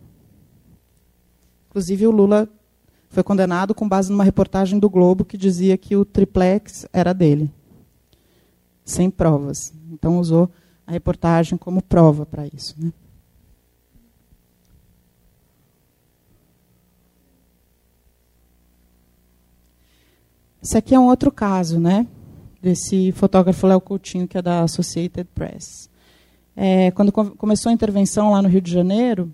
Inclusive 1.69 2.07
o 2.07 2.11
Lula 2.11 2.49
foi 3.09 3.23
condenado 3.23 3.73
com 3.73 3.87
base 3.87 4.11
numa 4.11 4.23
reportagem 4.25 4.79
do 4.79 4.89
Globo 4.89 5.23
que 5.23 5.37
dizia 5.37 5.77
que 5.77 5.95
o 5.95 6.03
triplex 6.03 6.85
era 6.91 7.13
dele, 7.13 7.49
sem 8.83 9.09
provas. 9.09 9.73
Então 9.89 10.19
usou 10.19 10.51
a 10.85 10.91
reportagem 10.91 11.57
como 11.57 11.81
prova 11.81 12.25
para 12.25 12.45
isso. 12.47 12.75
Né? 12.77 12.91
Esse 20.61 20.77
aqui 20.77 20.95
é 20.95 20.99
um 20.99 21.07
outro 21.07 21.31
caso, 21.31 21.79
né? 21.79 22.07
Desse 22.61 23.11
fotógrafo 23.11 23.67
Léo 23.67 23.79
Coutinho, 23.79 24.27
que 24.27 24.37
é 24.37 24.41
da 24.41 24.63
Associated 24.63 25.27
Press. 25.35 25.89
É, 26.55 26.89
quando 26.91 27.11
começou 27.11 27.69
a 27.69 27.73
intervenção 27.73 28.31
lá 28.31 28.41
no 28.41 28.49
Rio 28.49 28.61
de 28.61 28.71
Janeiro, 28.71 29.31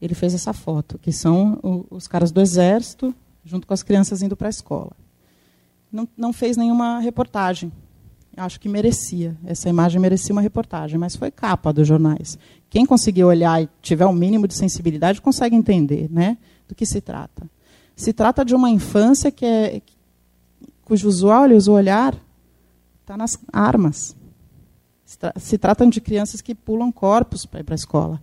ele 0.00 0.14
fez 0.14 0.32
essa 0.32 0.52
foto, 0.52 0.98
que 0.98 1.12
são 1.12 1.58
o, 1.62 1.86
os 1.90 2.06
caras 2.06 2.30
do 2.30 2.40
Exército, 2.40 3.12
junto 3.44 3.66
com 3.66 3.74
as 3.74 3.82
crianças 3.82 4.22
indo 4.22 4.36
para 4.36 4.48
a 4.48 4.50
escola. 4.50 4.92
Não, 5.90 6.08
não 6.16 6.32
fez 6.32 6.56
nenhuma 6.56 7.00
reportagem. 7.00 7.72
Acho 8.36 8.60
que 8.60 8.68
merecia. 8.68 9.36
Essa 9.44 9.68
imagem 9.68 10.00
merecia 10.00 10.32
uma 10.32 10.40
reportagem, 10.40 10.98
mas 10.98 11.16
foi 11.16 11.30
capa 11.30 11.72
dos 11.72 11.86
jornais. 11.86 12.38
Quem 12.68 12.86
conseguir 12.86 13.24
olhar 13.24 13.62
e 13.62 13.68
tiver 13.82 14.06
um 14.06 14.12
mínimo 14.12 14.46
de 14.46 14.54
sensibilidade 14.54 15.20
consegue 15.20 15.56
entender 15.56 16.08
né, 16.10 16.38
do 16.68 16.74
que 16.74 16.86
se 16.86 17.00
trata. 17.00 17.50
Se 17.96 18.12
trata 18.12 18.44
de 18.44 18.54
uma 18.54 18.70
infância 18.70 19.30
que 19.30 19.44
é, 19.44 19.82
cujos 20.84 21.22
olhos, 21.22 21.66
o 21.66 21.72
olhar, 21.72 22.16
está 23.00 23.16
nas 23.16 23.36
armas. 23.52 24.16
Se 25.36 25.58
tratam 25.58 25.90
de 25.90 26.00
crianças 26.00 26.40
que 26.40 26.54
pulam 26.54 26.92
corpos 26.92 27.44
para 27.44 27.60
ir 27.60 27.64
para 27.64 27.74
a 27.74 27.76
escola. 27.76 28.22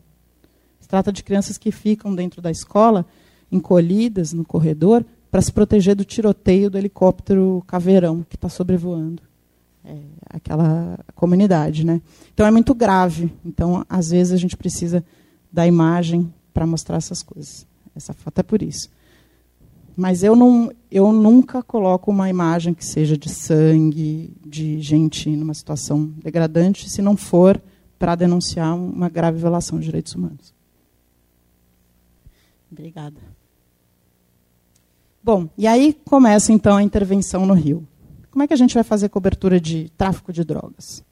Se 0.79 0.87
trata 0.87 1.11
de 1.11 1.21
crianças 1.21 1.57
que 1.57 1.69
ficam 1.69 2.15
dentro 2.15 2.41
da 2.41 2.49
escola, 2.49 3.05
encolhidas 3.51 4.31
no 4.31 4.45
corredor, 4.45 5.05
para 5.29 5.41
se 5.41 5.51
proteger 5.51 5.95
do 5.95 6.05
tiroteio 6.05 6.69
do 6.69 6.77
helicóptero 6.77 7.61
Caveirão, 7.67 8.25
que 8.27 8.37
está 8.37 8.47
sobrevoando 8.47 9.26
é, 9.87 9.97
aquela 10.29 10.99
comunidade. 11.15 11.85
Né? 11.85 12.01
Então 12.33 12.45
é 12.45 12.51
muito 12.51 12.75
grave. 12.75 13.31
Então, 13.45 13.85
às 13.89 14.09
vezes, 14.09 14.33
a 14.33 14.37
gente 14.37 14.57
precisa 14.57 15.03
da 15.51 15.65
imagem 15.65 16.33
para 16.53 16.65
mostrar 16.65 16.97
essas 16.97 17.23
coisas. 17.23 17.65
Essa 17.95 18.13
foto 18.13 18.39
é 18.39 18.43
por 18.43 18.61
isso. 18.61 18.89
Mas 19.95 20.21
eu, 20.21 20.35
não, 20.35 20.71
eu 20.91 21.11
nunca 21.11 21.63
coloco 21.63 22.11
uma 22.11 22.29
imagem 22.29 22.73
que 22.73 22.85
seja 22.85 23.17
de 23.17 23.29
sangue, 23.29 24.31
de 24.45 24.79
gente 24.79 25.27
numa 25.35 25.55
situação 25.55 26.05
degradante, 26.23 26.87
se 26.87 27.01
não 27.01 27.17
for 27.17 27.59
para 27.97 28.13
denunciar 28.13 28.75
uma 28.75 29.09
grave 29.09 29.39
violação 29.39 29.79
de 29.79 29.85
direitos 29.85 30.13
humanos. 30.13 30.53
Obrigada. 32.71 33.19
Bom, 35.23 35.49
e 35.57 35.65
aí 35.65 35.97
começa 36.05 36.53
então 36.53 36.77
a 36.77 36.83
intervenção 36.83 37.45
no 37.45 37.55
Rio. 37.55 37.85
Como 38.37 38.43
é 38.43 38.47
que 38.47 38.53
a 38.53 38.57
gente 38.57 38.75
vai 38.75 38.83
fazer 38.83 39.09
cobertura 39.09 39.59
de 39.59 39.89
tráfico 39.97 40.31
de 40.31 40.43
drogas? 40.43 41.03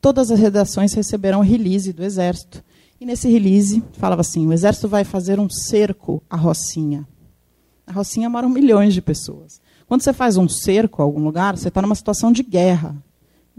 Todas 0.00 0.30
as 0.30 0.38
redações 0.38 0.92
receberão 0.92 1.40
release 1.40 1.92
do 1.92 2.04
Exército. 2.04 2.62
E 3.00 3.04
nesse 3.04 3.28
release 3.28 3.82
falava 3.94 4.20
assim: 4.20 4.46
o 4.46 4.52
Exército 4.52 4.86
vai 4.86 5.02
fazer 5.02 5.40
um 5.40 5.50
cerco 5.50 6.22
à 6.30 6.36
Rocinha. 6.36 7.04
Na 7.84 7.92
Rocinha 7.92 8.30
moram 8.30 8.48
milhões 8.48 8.94
de 8.94 9.02
pessoas. 9.02 9.60
Quando 9.88 10.02
você 10.02 10.12
faz 10.12 10.36
um 10.36 10.48
cerco 10.48 11.02
a 11.02 11.04
algum 11.04 11.24
lugar, 11.24 11.58
você 11.58 11.66
está 11.66 11.82
numa 11.82 11.96
situação 11.96 12.30
de 12.30 12.44
guerra. 12.44 12.94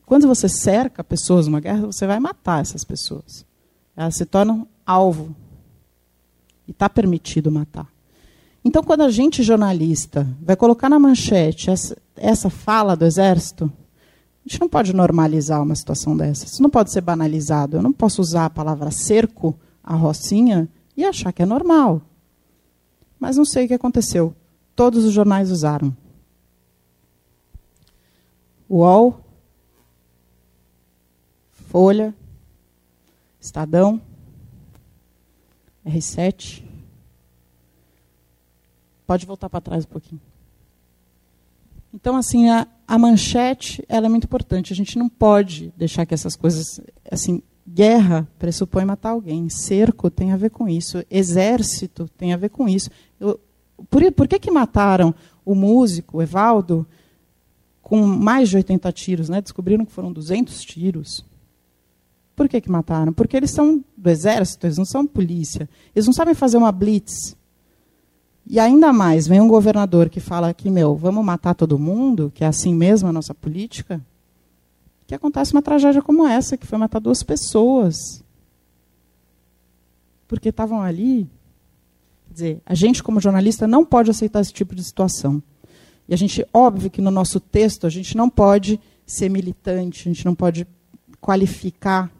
Quando 0.05 0.25
você 0.25 0.47
cerca 0.47 1.03
pessoas 1.03 1.45
numa 1.45 1.59
guerra, 1.59 1.87
você 1.87 2.07
vai 2.07 2.21
matar 2.21 2.61
essas 2.61 2.85
pessoas. 2.85 3.45
Elas 3.97 4.15
se 4.15 4.25
tornam 4.25 4.65
alvo 4.85 5.35
e 6.65 6.71
está 6.71 6.87
permitido 6.87 7.51
matar. 7.51 7.92
Então, 8.66 8.82
quando 8.82 9.01
a 9.01 9.09
gente, 9.09 9.43
jornalista, 9.43 10.28
vai 10.41 10.55
colocar 10.55 10.89
na 10.89 10.97
manchete 10.97 11.70
essa, 11.70 11.97
essa 12.16 12.49
fala 12.49 12.95
do 12.95 13.05
Exército, 13.05 13.72
a 14.45 14.49
gente 14.49 14.59
não 14.59 14.70
pode 14.70 14.93
normalizar 14.93 15.61
uma 15.61 15.76
situação 15.76 16.16
dessa. 16.16 16.45
Isso 16.45 16.61
não 16.61 16.70
pode 16.70 16.91
ser 16.91 17.01
banalizado. 17.01 17.78
Eu 17.78 17.82
não 17.82 17.93
posso 17.93 18.22
usar 18.22 18.45
a 18.45 18.49
palavra 18.49 18.91
cerco, 18.91 19.57
a 19.84 19.95
rocinha, 19.95 20.70
e 20.95 21.03
achar 21.03 21.32
que 21.32 21.41
é 21.41 21.45
normal. 21.45 22.01
Mas 23.20 23.38
não 23.38 23.45
sei 23.45 23.66
o 23.66 23.68
que 23.68 23.74
aconteceu. 23.74 24.36
Todos 24.76 25.05
os 25.05 25.14
jornais 25.14 25.49
usaram. 25.49 25.95
UOL, 28.70 29.20
Folha, 31.51 32.14
Estadão, 33.39 34.01
R7. 35.86 36.62
Pode 39.14 39.28
voltar 39.28 39.47
para 39.47 39.61
trás 39.61 39.86
um 39.86 39.89
pouquinho. 39.89 40.20
Então, 41.93 42.16
assim, 42.16 42.49
a, 42.49 42.68
a 42.88 42.97
manchete 42.97 43.86
ela 43.88 44.07
é 44.07 44.09
muito 44.09 44.24
importante. 44.24 44.74
A 44.74 44.76
gente 44.76 44.97
não 44.97 45.07
pode 45.07 45.72
deixar 45.78 46.03
que 46.03 46.16
essas 46.16 46.36
coisas. 46.36 46.82
assim 47.11 47.43
Guerra 47.70 48.28
pressupõe 48.39 48.86
matar 48.86 49.11
alguém. 49.11 49.47
Cerco 49.49 50.09
tem 50.09 50.32
a 50.32 50.36
ver 50.36 50.49
com 50.49 50.68
isso. 50.68 51.05
Exército 51.11 52.09
tem 52.18 52.34
a 52.34 52.38
ver 52.38 52.49
com 52.49 52.68
isso. 52.68 52.89
Eu, 53.20 53.39
por, 53.88 54.11
por 54.14 54.28
que, 54.28 54.39
que 54.39 54.49
mataram 54.49 55.14
o 55.45 55.53
músico, 55.53 56.18
o 56.18 56.22
Evaldo, 56.24 56.88
com 57.84 58.01
mais 58.01 58.49
de 58.49 58.57
80 58.57 58.91
tiros? 58.93 59.30
Né? 59.30 59.43
Descobriram 59.43 59.86
que 59.86 59.91
foram 59.91 60.11
200 60.11 60.59
tiros. 60.64 61.24
Por 62.36 62.49
que, 62.49 62.59
que 62.59 62.72
mataram? 62.72 63.14
Porque 63.14 63.38
eles 63.38 63.51
são 63.51 63.86
do 63.95 64.09
exército, 64.09 64.66
eles 64.66 64.80
não 64.80 64.86
são 64.86 65.05
polícia. 65.05 65.70
Eles 65.95 66.07
não 66.07 66.14
sabem 66.14 66.34
fazer 66.34 66.57
uma 66.57 66.72
blitz. 66.72 67.38
E 68.45 68.59
ainda 68.59 68.91
mais, 68.91 69.27
vem 69.27 69.39
um 69.39 69.47
governador 69.47 70.09
que 70.09 70.19
fala 70.19 70.53
que, 70.53 70.69
meu, 70.69 70.95
vamos 70.95 71.23
matar 71.23 71.53
todo 71.53 71.79
mundo, 71.79 72.31
que 72.33 72.43
é 72.43 72.47
assim 72.47 72.73
mesmo 72.73 73.07
a 73.07 73.13
nossa 73.13 73.33
política, 73.33 74.01
que 75.07 75.15
acontece 75.15 75.53
uma 75.53 75.61
tragédia 75.61 76.01
como 76.01 76.27
essa, 76.27 76.57
que 76.57 76.67
foi 76.67 76.77
matar 76.77 76.99
duas 76.99 77.23
pessoas. 77.23 78.23
Porque 80.27 80.49
estavam 80.49 80.81
ali. 80.81 81.29
Quer 82.27 82.33
dizer, 82.33 82.61
a 82.65 82.73
gente, 82.73 83.03
como 83.03 83.19
jornalista, 83.19 83.67
não 83.67 83.85
pode 83.85 84.11
aceitar 84.11 84.41
esse 84.41 84.53
tipo 84.53 84.75
de 84.75 84.83
situação. 84.83 85.41
E 86.07 86.13
a 86.13 86.17
gente, 86.17 86.45
óbvio 86.53 86.89
que 86.89 87.01
no 87.01 87.11
nosso 87.11 87.39
texto, 87.39 87.87
a 87.87 87.89
gente 87.89 88.17
não 88.17 88.29
pode 88.29 88.79
ser 89.05 89.29
militante, 89.29 90.09
a 90.09 90.11
gente 90.11 90.25
não 90.25 90.35
pode 90.35 90.67
qualificar 91.21 92.11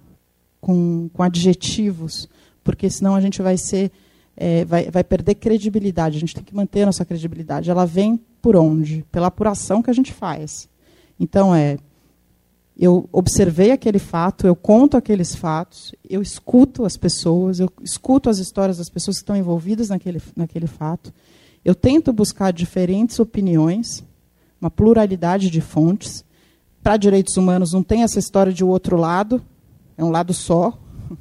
com, 0.62 1.10
com 1.12 1.24
adjetivos, 1.24 2.30
porque 2.64 2.90
senão 2.90 3.16
a 3.16 3.22
gente 3.22 3.42
vai 3.42 3.58
ser. 3.58 3.92
É, 4.36 4.66
vai, 4.66 4.90
vai 4.90 5.04
perder 5.04 5.36
credibilidade. 5.36 6.18
A 6.18 6.20
gente 6.20 6.36
tem 6.36 6.44
que 6.44 6.56
manter 6.56 6.84
a 6.84 6.88
nossa 6.88 7.06
credibilidade. 7.06 7.70
Ela 7.70 7.86
vem 7.86 8.20
por 8.42 8.56
onde? 8.56 9.06
Pela 9.12 9.28
apuração 9.28 9.82
que 9.82 9.90
a 9.90 9.94
gente 9.94 10.12
faz. 10.12 10.68
Então, 11.20 11.54
é 11.54 11.78
eu 12.78 13.08
observei 13.12 13.72
aquele 13.72 14.00
fato, 14.00 14.48
eu 14.48 14.56
conto 14.56 14.98
aqueles 14.98 15.36
fatos, 15.36 15.94
eu 16.10 16.22
escuto 16.22 16.86
as 16.86 16.98
pessoas, 16.98 17.60
eu 17.60 17.72
escuto 17.84 18.30
as 18.30 18.40
histórias 18.40 18.78
das 18.78 18.90
pessoas 18.90 19.18
que 19.18 19.24
estão 19.24 19.36
envolvidas 19.36 19.90
naquele, 19.90 20.22
naquele 20.36 20.66
fato. 20.66 21.14
Eu 21.64 21.76
tento 21.76 22.12
buscar 22.12 22.52
diferentes 22.52 23.20
opiniões, 23.20 24.04
uma 24.60 24.72
pluralidade 24.72 25.50
de 25.50 25.62
fontes. 25.62 26.26
Para 26.82 26.98
direitos 26.98 27.38
humanos 27.38 27.72
não 27.72 27.84
tem 27.84 28.04
essa 28.04 28.20
história 28.20 28.52
de 28.52 28.64
o 28.64 28.68
outro 28.68 28.98
lado, 28.98 29.42
é 29.96 30.04
um 30.04 30.10
lado 30.10 30.34
só. 30.34 30.78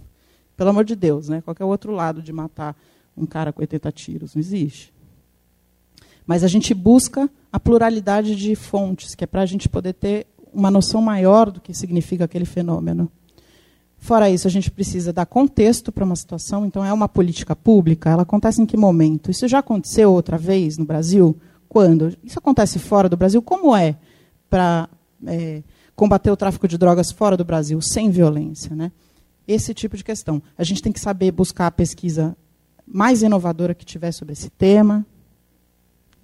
Pelo 0.57 0.71
amor 0.71 0.85
de 0.85 0.97
Deus, 0.97 1.29
né? 1.29 1.43
qual 1.43 1.55
é 1.59 1.65
o 1.65 1.69
outro 1.69 1.93
lado 1.93 2.23
de 2.23 2.33
matar 2.33 2.75
um 3.17 3.27
cara 3.27 3.53
com 3.53 3.61
80 3.61 3.93
tiros? 3.93 4.35
Não 4.35 4.41
existe. 4.41 4.93
Mas 6.27 6.45
a 6.45 6.49
gente 6.49 6.73
busca 6.73 7.29
a 7.53 7.59
pluralidade 7.59 8.37
de 8.37 8.55
fontes, 8.55 9.15
que 9.15 9.25
é 9.25 9.27
para 9.27 9.43
a 9.43 9.47
gente 9.47 9.69
poder 9.69 9.93
ter 9.93 10.27
uma 10.53 10.71
noção 10.71 11.03
maior 11.03 11.51
do 11.51 11.61
que 11.61 11.75
significa 11.75 12.25
aquele 12.25 12.45
fenômeno. 12.45 13.11
Fora 13.99 14.29
isso, 14.29 14.49
a 14.49 14.51
gente 14.51 14.71
precisa 14.71 15.13
dar 15.13 15.27
contexto 15.27 15.93
para 15.93 16.05
uma 16.05 16.17
situação. 16.17 16.67
Então, 16.67 16.85
é 16.85 16.93
uma 16.93 17.09
política 17.09 17.55
pública? 17.55 18.11
Ela 18.11 18.23
acontece 18.23 18.61
em 18.61 18.67
que 18.67 18.77
momento? 18.77 19.31
Isso 19.31 19.47
já 19.47 19.61
aconteceu 19.61 20.13
outra 20.13 20.37
vez 20.37 20.77
no 20.77 20.85
Brasil? 20.85 21.37
Quando? 21.69 22.17
Isso 22.23 22.39
acontece 22.39 22.79
fora 22.79 23.09
do 23.09 23.17
Brasil? 23.17 23.41
Como 23.41 23.75
é 23.77 23.97
para 24.51 24.89
é, 25.25 25.63
combater 25.95 26.31
o 26.31 26.37
tráfico 26.37 26.67
de 26.67 26.77
drogas 26.77 27.13
fora 27.13 27.37
do 27.37 27.45
Brasil, 27.45 27.81
sem 27.81 28.11
violência? 28.11 28.75
Né? 28.75 28.91
Esse 29.47 29.73
tipo 29.73 29.97
de 29.97 30.03
questão. 30.03 30.43
A 30.59 30.65
gente 30.65 30.83
tem 30.83 30.93
que 30.93 31.01
saber 31.01 31.31
buscar 31.31 31.69
a 31.69 31.71
pesquisa 31.71 32.37
mais 32.87 33.23
inovadora 33.23 33.75
que 33.75 33.85
tiver 33.85 34.13
sobre 34.13 34.33
esse 34.33 34.51
tema, 34.51 35.07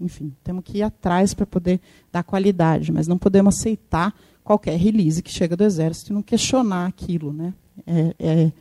enfim, 0.01 0.35
temos 0.45 0.63
que 0.65 0.79
ir 0.79 0.83
atrás 0.83 1.35
para 1.35 1.47
poder 1.47 1.81
dar 2.13 2.23
qualidade, 2.23 2.93
mas 2.93 3.09
não 3.09 3.19
podemos 3.19 3.57
aceitar 3.57 4.15
qualquer 4.45 4.79
release 4.79 5.23
que 5.23 5.31
chega 5.31 5.57
do 5.57 5.65
Exército 5.65 6.13
e 6.13 6.15
não 6.15 6.23
questionar 6.23 6.87
aquilo. 6.87 7.33
Né? 7.33 7.53
É, 7.87 8.15
é, 8.19 8.53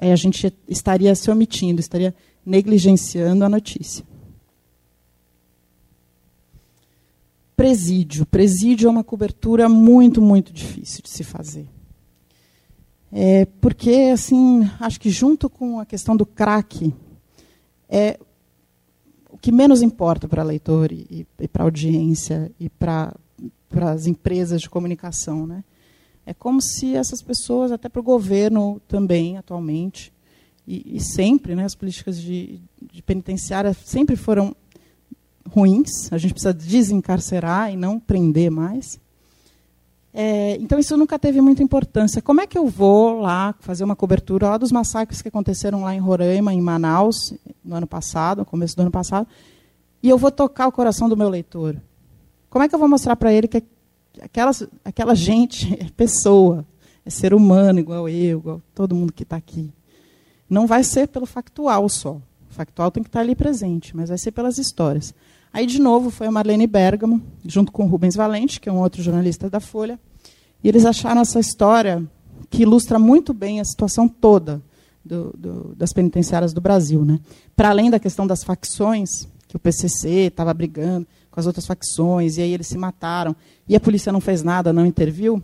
é, 0.00 0.12
a 0.12 0.16
gente 0.16 0.52
estaria 0.68 1.14
se 1.14 1.30
omitindo, 1.30 1.80
estaria 1.80 2.14
negligenciando 2.44 3.44
a 3.44 3.48
notícia. 3.48 4.04
Presídio. 7.56 8.26
Presídio 8.26 8.88
é 8.88 8.90
uma 8.90 9.04
cobertura 9.04 9.68
muito, 9.68 10.20
muito 10.20 10.52
difícil 10.52 11.02
de 11.02 11.08
se 11.08 11.22
fazer. 11.22 11.68
É, 13.12 13.44
porque, 13.60 14.10
assim, 14.12 14.68
acho 14.80 15.00
que 15.00 15.08
junto 15.08 15.48
com 15.48 15.78
a 15.78 15.86
questão 15.86 16.16
do 16.16 16.26
crack, 16.26 16.92
é, 17.94 18.18
o 19.30 19.38
que 19.38 19.52
menos 19.52 19.80
importa 19.80 20.26
para 20.26 20.42
leitor 20.42 20.90
e, 20.90 21.24
e 21.38 21.46
para 21.46 21.62
audiência 21.62 22.50
e 22.58 22.68
para 22.68 23.14
as 23.72 24.08
empresas 24.08 24.60
de 24.60 24.68
comunicação. 24.68 25.46
Né? 25.46 25.62
É 26.26 26.34
como 26.34 26.60
se 26.60 26.96
essas 26.96 27.22
pessoas, 27.22 27.70
até 27.70 27.88
para 27.88 28.00
o 28.00 28.02
governo 28.02 28.80
também, 28.88 29.38
atualmente, 29.38 30.12
e, 30.66 30.96
e 30.96 31.00
sempre, 31.00 31.54
né, 31.54 31.64
as 31.64 31.76
políticas 31.76 32.20
de, 32.20 32.60
de 32.92 33.00
penitenciária 33.02 33.72
sempre 33.84 34.16
foram 34.16 34.56
ruins, 35.48 36.10
a 36.10 36.18
gente 36.18 36.32
precisa 36.32 36.54
desencarcerar 36.54 37.72
e 37.72 37.76
não 37.76 38.00
prender 38.00 38.50
mais. 38.50 38.98
É, 40.16 40.56
então, 40.60 40.78
isso 40.78 40.96
nunca 40.96 41.18
teve 41.18 41.40
muita 41.40 41.60
importância. 41.60 42.22
Como 42.22 42.40
é 42.40 42.46
que 42.46 42.56
eu 42.56 42.68
vou 42.68 43.20
lá 43.20 43.52
fazer 43.58 43.82
uma 43.82 43.96
cobertura 43.96 44.48
lá 44.48 44.56
dos 44.56 44.70
massacres 44.70 45.20
que 45.20 45.26
aconteceram 45.26 45.82
lá 45.82 45.92
em 45.92 45.98
Roraima, 45.98 46.54
em 46.54 46.60
Manaus, 46.60 47.34
no 47.64 47.74
ano 47.74 47.86
passado, 47.86 48.38
no 48.38 48.44
começo 48.44 48.76
do 48.76 48.82
ano 48.82 48.92
passado, 48.92 49.26
e 50.00 50.08
eu 50.08 50.16
vou 50.16 50.30
tocar 50.30 50.68
o 50.68 50.72
coração 50.72 51.08
do 51.08 51.16
meu 51.16 51.28
leitor? 51.28 51.76
Como 52.48 52.64
é 52.64 52.68
que 52.68 52.74
eu 52.76 52.78
vou 52.78 52.88
mostrar 52.88 53.16
para 53.16 53.32
ele 53.32 53.48
que 53.48 53.60
aquela, 54.22 54.52
aquela 54.84 55.16
gente 55.16 55.74
é 55.74 55.88
pessoa, 55.96 56.64
é 57.04 57.10
ser 57.10 57.34
humano 57.34 57.80
igual 57.80 58.08
eu, 58.08 58.38
igual 58.38 58.62
todo 58.72 58.94
mundo 58.94 59.12
que 59.12 59.24
está 59.24 59.34
aqui? 59.34 59.72
Não 60.48 60.64
vai 60.64 60.84
ser 60.84 61.08
pelo 61.08 61.26
factual 61.26 61.88
só. 61.88 62.12
O 62.48 62.54
factual 62.54 62.92
tem 62.92 63.02
que 63.02 63.08
estar 63.08 63.18
tá 63.18 63.24
ali 63.24 63.34
presente, 63.34 63.96
mas 63.96 64.10
vai 64.10 64.18
ser 64.18 64.30
pelas 64.30 64.58
histórias. 64.58 65.12
Aí, 65.54 65.66
de 65.66 65.80
novo, 65.80 66.10
foi 66.10 66.26
a 66.26 66.32
Marlene 66.32 66.66
Bergamo, 66.66 67.22
junto 67.46 67.70
com 67.70 67.84
o 67.84 67.86
Rubens 67.86 68.16
Valente, 68.16 68.60
que 68.60 68.68
é 68.68 68.72
um 68.72 68.80
outro 68.80 69.00
jornalista 69.00 69.48
da 69.48 69.60
Folha, 69.60 70.00
e 70.64 70.68
eles 70.68 70.84
acharam 70.84 71.20
essa 71.20 71.38
história 71.38 72.02
que 72.50 72.62
ilustra 72.62 72.98
muito 72.98 73.32
bem 73.32 73.60
a 73.60 73.64
situação 73.64 74.08
toda 74.08 74.60
do, 75.04 75.32
do, 75.38 75.74
das 75.76 75.92
penitenciárias 75.92 76.52
do 76.52 76.60
Brasil. 76.60 77.04
Né? 77.04 77.20
Para 77.54 77.70
além 77.70 77.88
da 77.88 78.00
questão 78.00 78.26
das 78.26 78.42
facções, 78.42 79.28
que 79.46 79.54
o 79.54 79.60
PCC 79.60 80.26
estava 80.26 80.52
brigando 80.52 81.06
com 81.30 81.38
as 81.38 81.46
outras 81.46 81.64
facções, 81.64 82.36
e 82.36 82.42
aí 82.42 82.52
eles 82.52 82.66
se 82.66 82.76
mataram, 82.76 83.36
e 83.68 83.76
a 83.76 83.80
polícia 83.80 84.10
não 84.10 84.20
fez 84.20 84.42
nada, 84.42 84.72
não 84.72 84.84
interviu, 84.84 85.40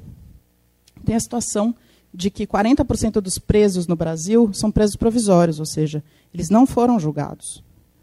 tem 1.05 1.15
a 1.15 1.21
situação 1.21 1.73
de 2.13 2.31
que 2.31 2.49
40% 2.49 3.21
dos 3.21 3.39
presos 3.39 3.87
no 3.87 3.95
Brasil 3.95 4.51
são 4.53 4.73
presos 4.73 4.97
provisórios, 4.97 5.61
ou 5.61 5.67
seja, 5.67 6.03
eles 6.35 6.51
não 6.51 6.67
foram 6.67 6.99
julgados, 6.99 7.63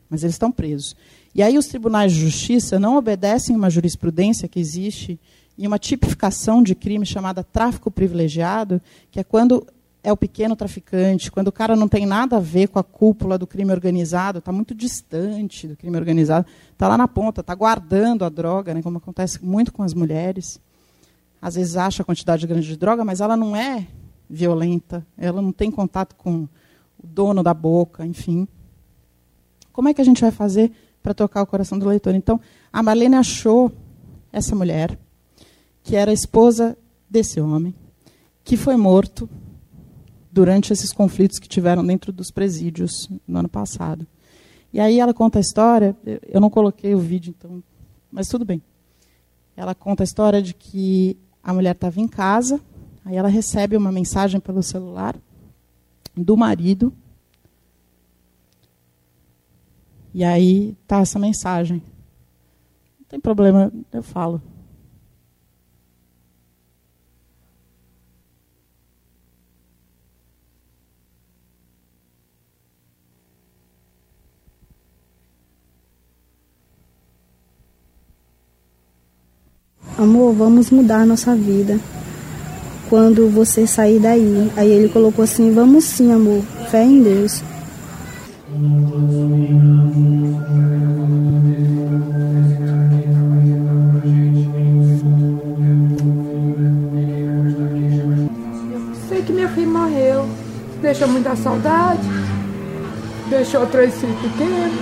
mas 0.09 0.23
eles 0.23 0.35
estão 0.35 0.49
presos. 0.49 0.95
E 1.37 1.43
aí 1.43 1.55
os 1.55 1.67
tribunais 1.67 2.11
de 2.11 2.19
justiça 2.19 2.79
não 2.79 2.97
obedecem 2.97 3.55
uma 3.55 3.69
jurisprudência 3.69 4.47
que 4.47 4.59
existe 4.59 5.19
em 5.55 5.67
uma 5.67 5.77
tipificação 5.77 6.63
de 6.63 6.73
crime 6.73 7.05
chamada 7.05 7.43
tráfico 7.43 7.91
privilegiado, 7.91 8.81
que 9.11 9.19
é 9.19 9.23
quando 9.23 9.63
é 10.03 10.11
o 10.11 10.17
pequeno 10.17 10.55
traficante, 10.55 11.31
quando 11.31 11.49
o 11.49 11.51
cara 11.51 11.75
não 11.75 11.87
tem 11.87 12.07
nada 12.07 12.37
a 12.37 12.39
ver 12.39 12.69
com 12.69 12.79
a 12.79 12.83
cúpula 12.83 13.37
do 13.37 13.45
crime 13.45 13.71
organizado, 13.71 14.39
está 14.39 14.51
muito 14.51 14.73
distante 14.73 15.67
do 15.67 15.77
crime 15.77 15.95
organizado, 15.95 16.47
está 16.71 16.87
lá 16.87 16.97
na 16.97 17.07
ponta, 17.07 17.41
está 17.41 17.53
guardando 17.53 18.25
a 18.25 18.29
droga, 18.29 18.73
né, 18.73 18.81
como 18.81 18.97
acontece 18.97 19.43
muito 19.45 19.71
com 19.71 19.83
as 19.83 19.93
mulheres. 19.93 20.59
Às 21.39 21.53
vezes 21.53 21.77
acha 21.77 22.01
a 22.01 22.05
quantidade 22.05 22.47
grande 22.47 22.65
de 22.65 22.77
droga, 22.77 23.05
mas 23.05 23.21
ela 23.21 23.37
não 23.37 23.55
é 23.55 23.85
violenta, 24.27 25.05
ela 25.15 25.39
não 25.39 25.51
tem 25.51 25.69
contato 25.69 26.15
com 26.15 26.47
o 26.97 27.05
dono 27.05 27.43
da 27.43 27.53
boca, 27.53 28.03
enfim. 28.03 28.47
Como 29.71 29.87
é 29.87 29.93
que 29.93 30.01
a 30.01 30.05
gente 30.05 30.21
vai 30.21 30.31
fazer 30.31 30.71
para 31.07 31.13
tocar 31.13 31.41
o 31.41 31.47
coração 31.47 31.79
do 31.79 31.87
leitor. 31.87 32.13
Então, 32.15 32.37
a 32.71 32.83
Marlene 32.83 33.15
achou 33.15 33.71
essa 34.29 34.53
mulher, 34.53 34.99
que 35.81 35.95
era 35.95 36.11
esposa 36.11 36.77
desse 37.09 37.39
homem, 37.39 37.73
que 38.43 38.57
foi 38.57 38.75
morto 38.75 39.29
durante 40.29 40.73
esses 40.73 40.91
conflitos 40.91 41.39
que 41.39 41.47
tiveram 41.47 41.85
dentro 41.85 42.11
dos 42.11 42.29
presídios 42.29 43.09
no 43.25 43.39
ano 43.39 43.47
passado. 43.47 44.05
E 44.73 44.81
aí 44.81 44.99
ela 44.99 45.13
conta 45.13 45.39
a 45.39 45.41
história, 45.41 45.95
eu 46.27 46.41
não 46.41 46.49
coloquei 46.49 46.93
o 46.93 46.99
vídeo, 46.99 47.33
então, 47.37 47.63
mas 48.11 48.27
tudo 48.27 48.43
bem. 48.43 48.61
Ela 49.55 49.73
conta 49.73 50.03
a 50.03 50.05
história 50.05 50.41
de 50.41 50.53
que 50.53 51.15
a 51.41 51.53
mulher 51.53 51.71
estava 51.71 52.01
em 52.01 52.07
casa, 52.07 52.59
aí 53.05 53.15
ela 53.15 53.29
recebe 53.29 53.77
uma 53.77 53.93
mensagem 53.93 54.41
pelo 54.41 54.61
celular 54.61 55.15
do 56.13 56.35
marido 56.35 56.91
E 60.13 60.23
aí 60.23 60.75
tá 60.87 60.99
essa 60.99 61.19
mensagem. 61.19 61.81
Não 62.99 63.05
tem 63.07 63.19
problema, 63.19 63.71
eu 63.91 64.03
falo. 64.03 64.41
Amor, 79.97 80.31
vamos 80.31 80.69
mudar 80.69 81.01
a 81.01 81.05
nossa 81.07 81.35
vida. 81.35 81.79
Quando 82.87 83.27
você 83.29 83.65
sair 83.65 83.99
daí. 83.99 84.51
Aí 84.55 84.69
ele 84.69 84.89
colocou 84.89 85.23
assim: 85.23 85.51
Vamos 85.51 85.85
sim, 85.85 86.11
amor. 86.11 86.43
Fé 86.69 86.83
em 86.83 87.01
Deus. 87.01 87.41
Sei 99.07 99.21
que 99.21 99.31
meu 99.31 99.47
filho 99.49 99.69
morreu, 99.69 100.27
deixou 100.81 101.07
muita 101.07 101.35
saudade, 101.35 102.01
deixou 103.29 103.67
três 103.67 103.93
filhos 103.93 104.15
pequenos. 104.21 104.73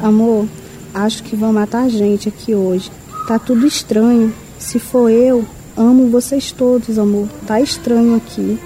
Amor, 0.00 0.46
acho 0.94 1.24
que 1.24 1.34
vão 1.34 1.52
matar 1.52 1.82
a 1.82 1.88
gente 1.88 2.28
aqui 2.28 2.54
hoje. 2.54 2.92
Tá 3.26 3.36
tudo 3.36 3.66
estranho. 3.66 4.32
Se 4.60 4.78
for 4.78 5.10
eu, 5.10 5.44
amo 5.76 6.08
vocês 6.08 6.52
todos, 6.52 7.00
amor. 7.00 7.26
Tá 7.48 7.60
estranho 7.60 8.14
aqui. 8.14 8.60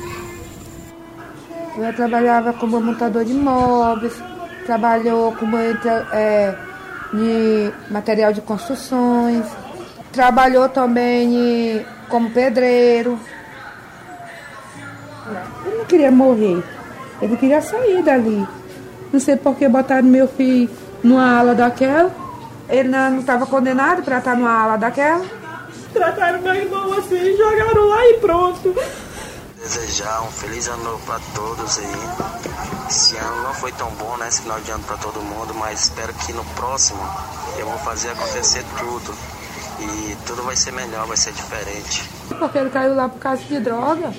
Eu 1.76 1.92
trabalhava 1.92 2.52
como 2.52 2.80
montador 2.80 3.24
de 3.24 3.34
móveis, 3.34 4.14
trabalhou 4.64 5.32
como 5.32 5.56
é, 5.56 6.54
de 7.12 7.72
material 7.90 8.32
de 8.32 8.40
construções, 8.40 9.44
trabalhou 10.12 10.68
também 10.68 11.84
como 12.08 12.30
pedreiro. 12.30 13.18
Ele 15.66 15.76
não 15.78 15.84
queria 15.84 16.10
morrer, 16.12 16.62
ele 17.20 17.36
queria 17.36 17.60
sair 17.60 18.02
dali. 18.02 18.46
Não 19.12 19.18
sei 19.18 19.36
por 19.36 19.56
que 19.56 19.68
botaram 19.68 20.06
meu 20.06 20.28
filho 20.28 20.70
numa 21.02 21.38
ala 21.38 21.54
daquela. 21.54 22.10
Ele 22.68 22.88
não 22.88 23.18
estava 23.18 23.46
condenado 23.46 24.02
para 24.02 24.18
estar 24.18 24.36
numa 24.36 24.62
ala 24.62 24.76
daquela. 24.76 25.24
Trataram 25.92 26.40
meu 26.40 26.54
irmão 26.54 26.92
assim, 26.94 27.36
jogaram 27.36 27.88
lá 27.88 28.06
e 28.06 28.14
pronto. 28.20 28.74
Desejar 29.64 30.22
um 30.24 30.30
feliz 30.30 30.68
ano 30.68 30.84
novo 30.84 31.06
para 31.06 31.18
todos 31.34 31.78
aí. 31.78 32.86
Esse 32.86 33.16
ano 33.16 33.44
não 33.44 33.54
foi 33.54 33.72
tão 33.72 33.90
bom, 33.92 34.14
né? 34.18 34.28
Esse 34.28 34.42
final 34.42 34.60
de 34.60 34.70
ano 34.70 34.84
para 34.84 34.98
todo 34.98 35.22
mundo, 35.22 35.54
mas 35.54 35.84
espero 35.84 36.12
que 36.12 36.34
no 36.34 36.44
próximo 36.54 37.00
eu 37.58 37.66
vou 37.66 37.78
fazer 37.78 38.10
acontecer 38.10 38.62
tudo. 38.78 39.14
E 39.80 40.16
tudo 40.26 40.42
vai 40.42 40.54
ser 40.54 40.70
melhor, 40.70 41.06
vai 41.06 41.16
ser 41.16 41.32
diferente. 41.32 42.04
Porque 42.38 42.58
ele 42.58 42.68
caiu 42.68 42.94
lá 42.94 43.08
por 43.08 43.18
causa 43.18 43.42
de 43.42 43.58
droga. 43.58 44.12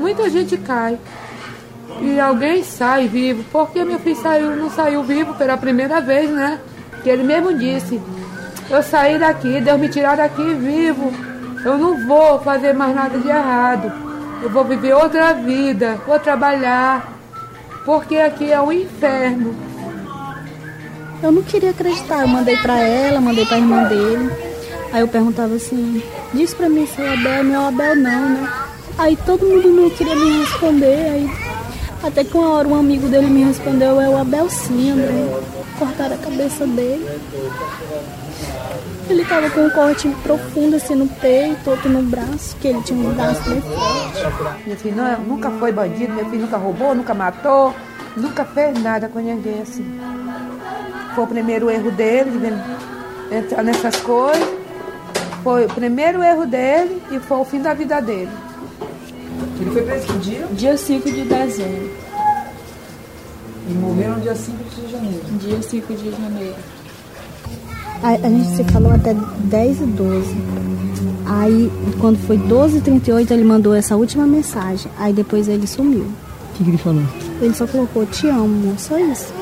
Muita 0.00 0.28
gente 0.28 0.56
cai. 0.56 0.98
E 2.00 2.18
alguém 2.18 2.64
sai 2.64 3.06
vivo. 3.06 3.44
Porque 3.52 3.84
meu 3.84 4.00
filho 4.00 4.20
saiu, 4.20 4.56
não 4.56 4.68
saiu 4.68 5.04
vivo 5.04 5.32
pela 5.34 5.56
primeira 5.56 6.00
vez, 6.00 6.28
né? 6.28 6.60
Que 7.04 7.08
ele 7.08 7.22
mesmo 7.22 7.56
disse. 7.56 8.02
Eu 8.68 8.82
saí 8.82 9.16
daqui, 9.16 9.60
Deus 9.60 9.78
me 9.78 9.88
tirar 9.88 10.16
daqui 10.16 10.54
vivo. 10.54 11.12
Eu 11.64 11.78
não 11.78 12.04
vou 12.04 12.40
fazer 12.40 12.74
mais 12.74 12.92
nada 12.96 13.16
de 13.16 13.28
errado. 13.28 14.07
Eu 14.42 14.50
vou 14.50 14.64
viver 14.64 14.94
outra 14.94 15.34
vida, 15.34 16.00
vou 16.06 16.18
trabalhar, 16.18 17.12
porque 17.84 18.16
aqui 18.16 18.52
é 18.52 18.60
um 18.60 18.70
inferno. 18.70 19.54
Eu 21.22 21.32
não 21.32 21.42
queria 21.42 21.70
acreditar, 21.70 22.22
eu 22.22 22.28
mandei 22.28 22.56
para 22.56 22.78
ela, 22.78 23.20
mandei 23.20 23.44
para 23.44 23.58
irmã 23.58 23.84
dele. 23.84 24.30
Aí 24.92 25.00
eu 25.00 25.08
perguntava 25.08 25.54
assim: 25.54 26.02
diz 26.32 26.54
para 26.54 26.68
mim 26.68 26.86
se 26.86 27.02
é 27.02 27.12
Abel, 27.12 27.44
não 27.44 27.64
é 27.64 27.68
Abel, 27.68 27.96
não, 27.96 28.28
né? 28.30 28.52
Aí 28.96 29.16
todo 29.16 29.46
mundo 29.46 29.68
não 29.68 29.90
queria 29.90 30.14
me 30.14 30.40
responder. 30.40 31.10
Aí 31.10 31.30
até 32.02 32.22
que 32.22 32.36
uma 32.36 32.50
hora 32.50 32.68
um 32.68 32.78
amigo 32.78 33.08
dele 33.08 33.26
me 33.26 33.42
respondeu: 33.42 34.00
é 34.00 34.08
o 34.08 34.16
Abel 34.16 34.48
sim, 34.48 34.92
André. 34.92 35.40
Cortaram 35.78 36.14
a 36.14 36.18
cabeça 36.18 36.66
dele. 36.66 37.06
Ele 39.08 39.24
tava 39.24 39.48
com 39.50 39.62
um 39.62 39.70
corte 39.70 40.08
profundo 40.22 40.76
assim 40.76 40.94
no 40.94 41.06
peito, 41.06 41.70
outro 41.70 41.88
no 41.88 42.02
braço, 42.02 42.54
que 42.56 42.68
ele 42.68 42.82
tinha 42.82 42.98
um 42.98 43.14
braço 43.14 43.42
bem 43.48 43.60
forte. 43.60 44.68
Meu 44.68 44.76
filho 44.76 44.96
não, 44.96 45.20
nunca 45.20 45.50
foi 45.52 45.72
bandido, 45.72 46.12
meu 46.12 46.26
filho 46.26 46.42
nunca 46.42 46.58
roubou, 46.58 46.94
nunca 46.94 47.14
matou, 47.14 47.74
nunca 48.16 48.44
fez 48.44 48.82
nada 48.82 49.08
com 49.08 49.18
ninguém 49.18 49.62
assim. 49.62 49.98
Foi 51.14 51.24
o 51.24 51.26
primeiro 51.26 51.70
erro 51.70 51.90
dele, 51.90 52.30
de 52.38 53.34
entrar 53.34 53.62
nessas 53.62 53.96
coisas. 53.96 54.46
Foi 55.42 55.64
o 55.64 55.68
primeiro 55.68 56.22
erro 56.22 56.46
dele 56.46 57.02
e 57.10 57.18
foi 57.18 57.38
o 57.38 57.44
fim 57.44 57.62
da 57.62 57.72
vida 57.72 58.00
dele. 58.00 58.30
Ele 59.60 59.70
foi 59.70 59.82
preso 59.82 60.06
que 60.06 60.18
dia? 60.18 60.46
Dia 60.52 60.76
5 60.76 61.10
de 61.10 61.22
dezembro. 61.22 61.90
Ele 63.66 63.78
morreu 63.78 64.10
no 64.10 64.20
dia 64.20 64.34
5 64.34 64.64
de 64.64 64.92
janeiro. 64.92 65.24
Dia 65.38 65.62
5 65.62 65.94
de 65.94 66.10
janeiro. 66.10 66.56
A, 68.02 68.10
a 68.10 68.30
gente 68.30 68.56
se 68.56 68.64
falou 68.64 68.92
até 68.92 69.14
10 69.14 69.80
e 69.80 69.84
12. 69.84 70.36
Aí, 71.26 71.70
quando 72.00 72.18
foi 72.18 72.38
12 72.38 72.78
e 72.78 72.80
38, 72.80 73.32
ele 73.32 73.44
mandou 73.44 73.74
essa 73.74 73.96
última 73.96 74.26
mensagem. 74.26 74.90
Aí 74.98 75.12
depois 75.12 75.48
ele 75.48 75.66
sumiu. 75.66 76.04
O 76.04 76.56
que, 76.56 76.64
que 76.64 76.70
ele 76.70 76.78
falou? 76.78 77.02
Ele 77.40 77.54
só 77.54 77.66
colocou, 77.66 78.06
te 78.06 78.28
amo. 78.28 78.74
Só 78.78 78.98
isso. 78.98 79.32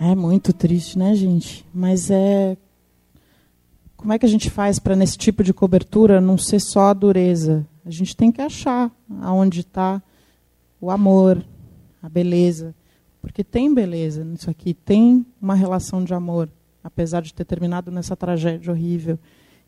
É 0.00 0.14
muito 0.14 0.52
triste, 0.52 0.98
né, 0.98 1.14
gente? 1.14 1.64
Mas 1.72 2.10
é. 2.10 2.56
Como 4.04 4.12
é 4.12 4.18
que 4.18 4.26
a 4.26 4.28
gente 4.28 4.50
faz 4.50 4.78
para, 4.78 4.94
nesse 4.94 5.16
tipo 5.16 5.42
de 5.42 5.54
cobertura, 5.54 6.20
não 6.20 6.36
ser 6.36 6.60
só 6.60 6.88
a 6.88 6.92
dureza? 6.92 7.66
A 7.86 7.90
gente 7.90 8.14
tem 8.14 8.30
que 8.30 8.42
achar 8.42 8.94
aonde 9.22 9.60
está 9.60 10.02
o 10.78 10.90
amor, 10.90 11.42
a 12.02 12.08
beleza. 12.10 12.74
Porque 13.22 13.42
tem 13.42 13.72
beleza 13.72 14.22
nisso 14.22 14.50
aqui, 14.50 14.74
tem 14.74 15.24
uma 15.40 15.54
relação 15.54 16.04
de 16.04 16.12
amor, 16.12 16.50
apesar 16.82 17.22
de 17.22 17.32
ter 17.32 17.46
terminado 17.46 17.90
nessa 17.90 18.14
tragédia 18.14 18.70
horrível. 18.70 19.18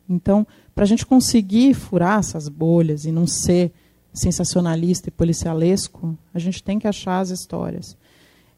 Então, 0.07 0.47
para 0.75 0.85
a 0.85 0.87
gente 0.87 1.07
conseguir 1.07 1.73
furar 1.73 2.19
essas 2.19 2.47
bolhas 2.47 3.07
e 3.07 3.11
não 3.11 3.27
ser 3.27 3.73
sensacionalista 4.13 5.09
e 5.09 5.13
policialesco, 5.13 6.15
a 6.35 6.39
gente 6.39 6.63
tem 6.63 6.79
que 6.79 6.87
achar 6.87 7.21
as 7.21 7.31
histórias. 7.31 7.97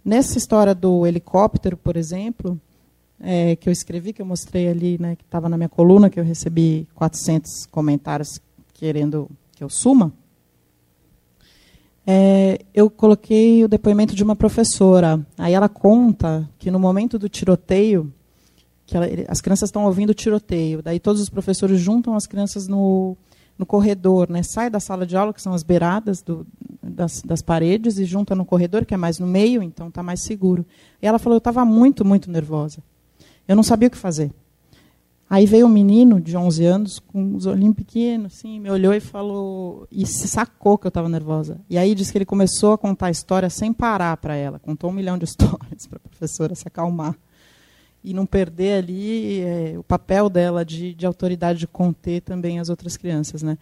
Nessa 0.05 0.39
história 0.39 0.75
do 0.75 1.07
helicóptero, 1.07 1.77
por 1.77 1.97
exemplo, 1.97 2.61
é, 3.21 3.57
que 3.57 3.69
eu 3.69 3.73
escrevi, 3.73 4.13
que 4.13 4.23
eu 4.23 4.27
mostrei 4.27 4.69
ali, 4.69 4.99
né, 4.99 5.17
que 5.17 5.25
estava 5.25 5.49
na 5.49 5.57
minha 5.57 5.69
coluna, 5.69 6.11
que 6.11 6.21
eu 6.21 6.25
recebi 6.25 6.87
400 6.95 7.67
comentários 7.67 8.41
querendo 8.75 9.29
que 9.57 9.65
eu 9.65 9.69
suma, 9.69 10.13
é, 12.07 12.61
eu 12.73 12.89
coloquei 12.89 13.63
o 13.65 13.69
depoimento 13.69 14.15
de 14.15 14.25
uma 14.25 14.35
professora. 14.35 15.21
Aí 15.37 15.53
ela 15.53 15.69
conta 15.69 16.49
que 16.59 16.71
no 16.71 16.79
momento 16.79 17.19
do 17.19 17.29
tiroteio, 17.29 18.11
que 18.87 18.97
ela, 18.97 19.07
as 19.29 19.43
crianças 19.43 19.69
estão 19.69 19.85
ouvindo 19.85 20.11
o 20.11 20.15
tiroteio, 20.15 20.81
daí 20.81 20.99
todos 20.99 21.21
os 21.21 21.29
professores 21.29 21.79
juntam 21.79 22.15
as 22.15 22.27
crianças 22.27 22.67
no, 22.67 23.15
no 23.59 23.67
corredor, 23.67 24.31
né? 24.31 24.43
sai 24.43 24.71
da 24.71 24.81
sala 24.81 25.05
de 25.05 25.19
aula, 25.19 25.35
que 25.35 25.43
são 25.43 25.53
as 25.53 25.63
beiradas 25.63 26.23
do, 26.23 26.47
das, 26.83 27.21
das, 27.21 27.43
paredes, 27.43 27.99
e 27.99 28.07
junta 28.07 28.35
no 28.35 28.45
corredor, 28.47 28.87
que 28.87 28.95
é 28.95 28.97
mais 28.97 29.19
no 29.19 29.27
meio, 29.27 29.63
então 29.63 29.89
está 29.89 30.03
mais 30.03 30.23
seguro. 30.23 30.65
E 31.03 31.07
ela 31.07 31.19
falou: 31.19 31.35
eu 31.35 31.39
estava 31.39 31.63
muito, 31.65 32.07
muito 32.07 32.31
nervosa. 32.31 32.83
Eu 33.49 33.57
não 33.57 33.63
sabia 33.63 33.89
o 33.89 33.91
que 33.91 33.97
fazer. 33.97 34.31
Aí 35.31 35.45
veio 35.45 35.67
um 35.67 35.71
menino 35.71 36.21
de 36.21 36.35
11 36.37 36.65
anos, 36.65 36.99
com 36.99 37.35
os 37.35 37.45
olhinhos 37.45 37.75
pequenos, 37.75 38.35
assim, 38.35 38.59
me 38.59 38.71
olhou 38.71 38.95
e 38.95 39.01
falou, 39.01 39.87
e 39.93 40.07
sacou 40.07 40.79
que 40.79 40.87
eu 40.87 40.89
estava 40.89 41.09
nervosa. 41.09 41.61
E 41.69 41.77
aí 41.77 41.95
disse 41.95 42.11
que 42.11 42.17
ele 42.17 42.25
começou 42.25 42.73
a 42.73 42.79
contar 42.79 43.07
a 43.07 43.11
história 43.11 43.51
sem 43.51 43.71
parar 43.71 44.17
para 44.17 44.35
ela. 44.35 44.59
Contou 44.59 44.89
um 44.89 44.93
milhão 44.93 45.19
de 45.19 45.25
histórias 45.27 45.87
para 45.87 45.97
a 45.97 46.09
professora 46.09 46.55
se 46.55 46.67
acalmar. 46.67 47.15
E 48.03 48.15
não 48.15 48.25
perder 48.25 48.85
ali 48.85 49.41
é, 49.41 49.75
o 49.77 49.83
papel 49.83 50.31
dela 50.31 50.65
de, 50.65 50.95
de 50.95 51.05
autoridade 51.05 51.59
de 51.59 51.67
conter 51.67 52.23
também 52.23 52.59
as 52.59 52.71
outras 52.71 52.97
crianças. 52.97 53.43
Né? 53.43 53.59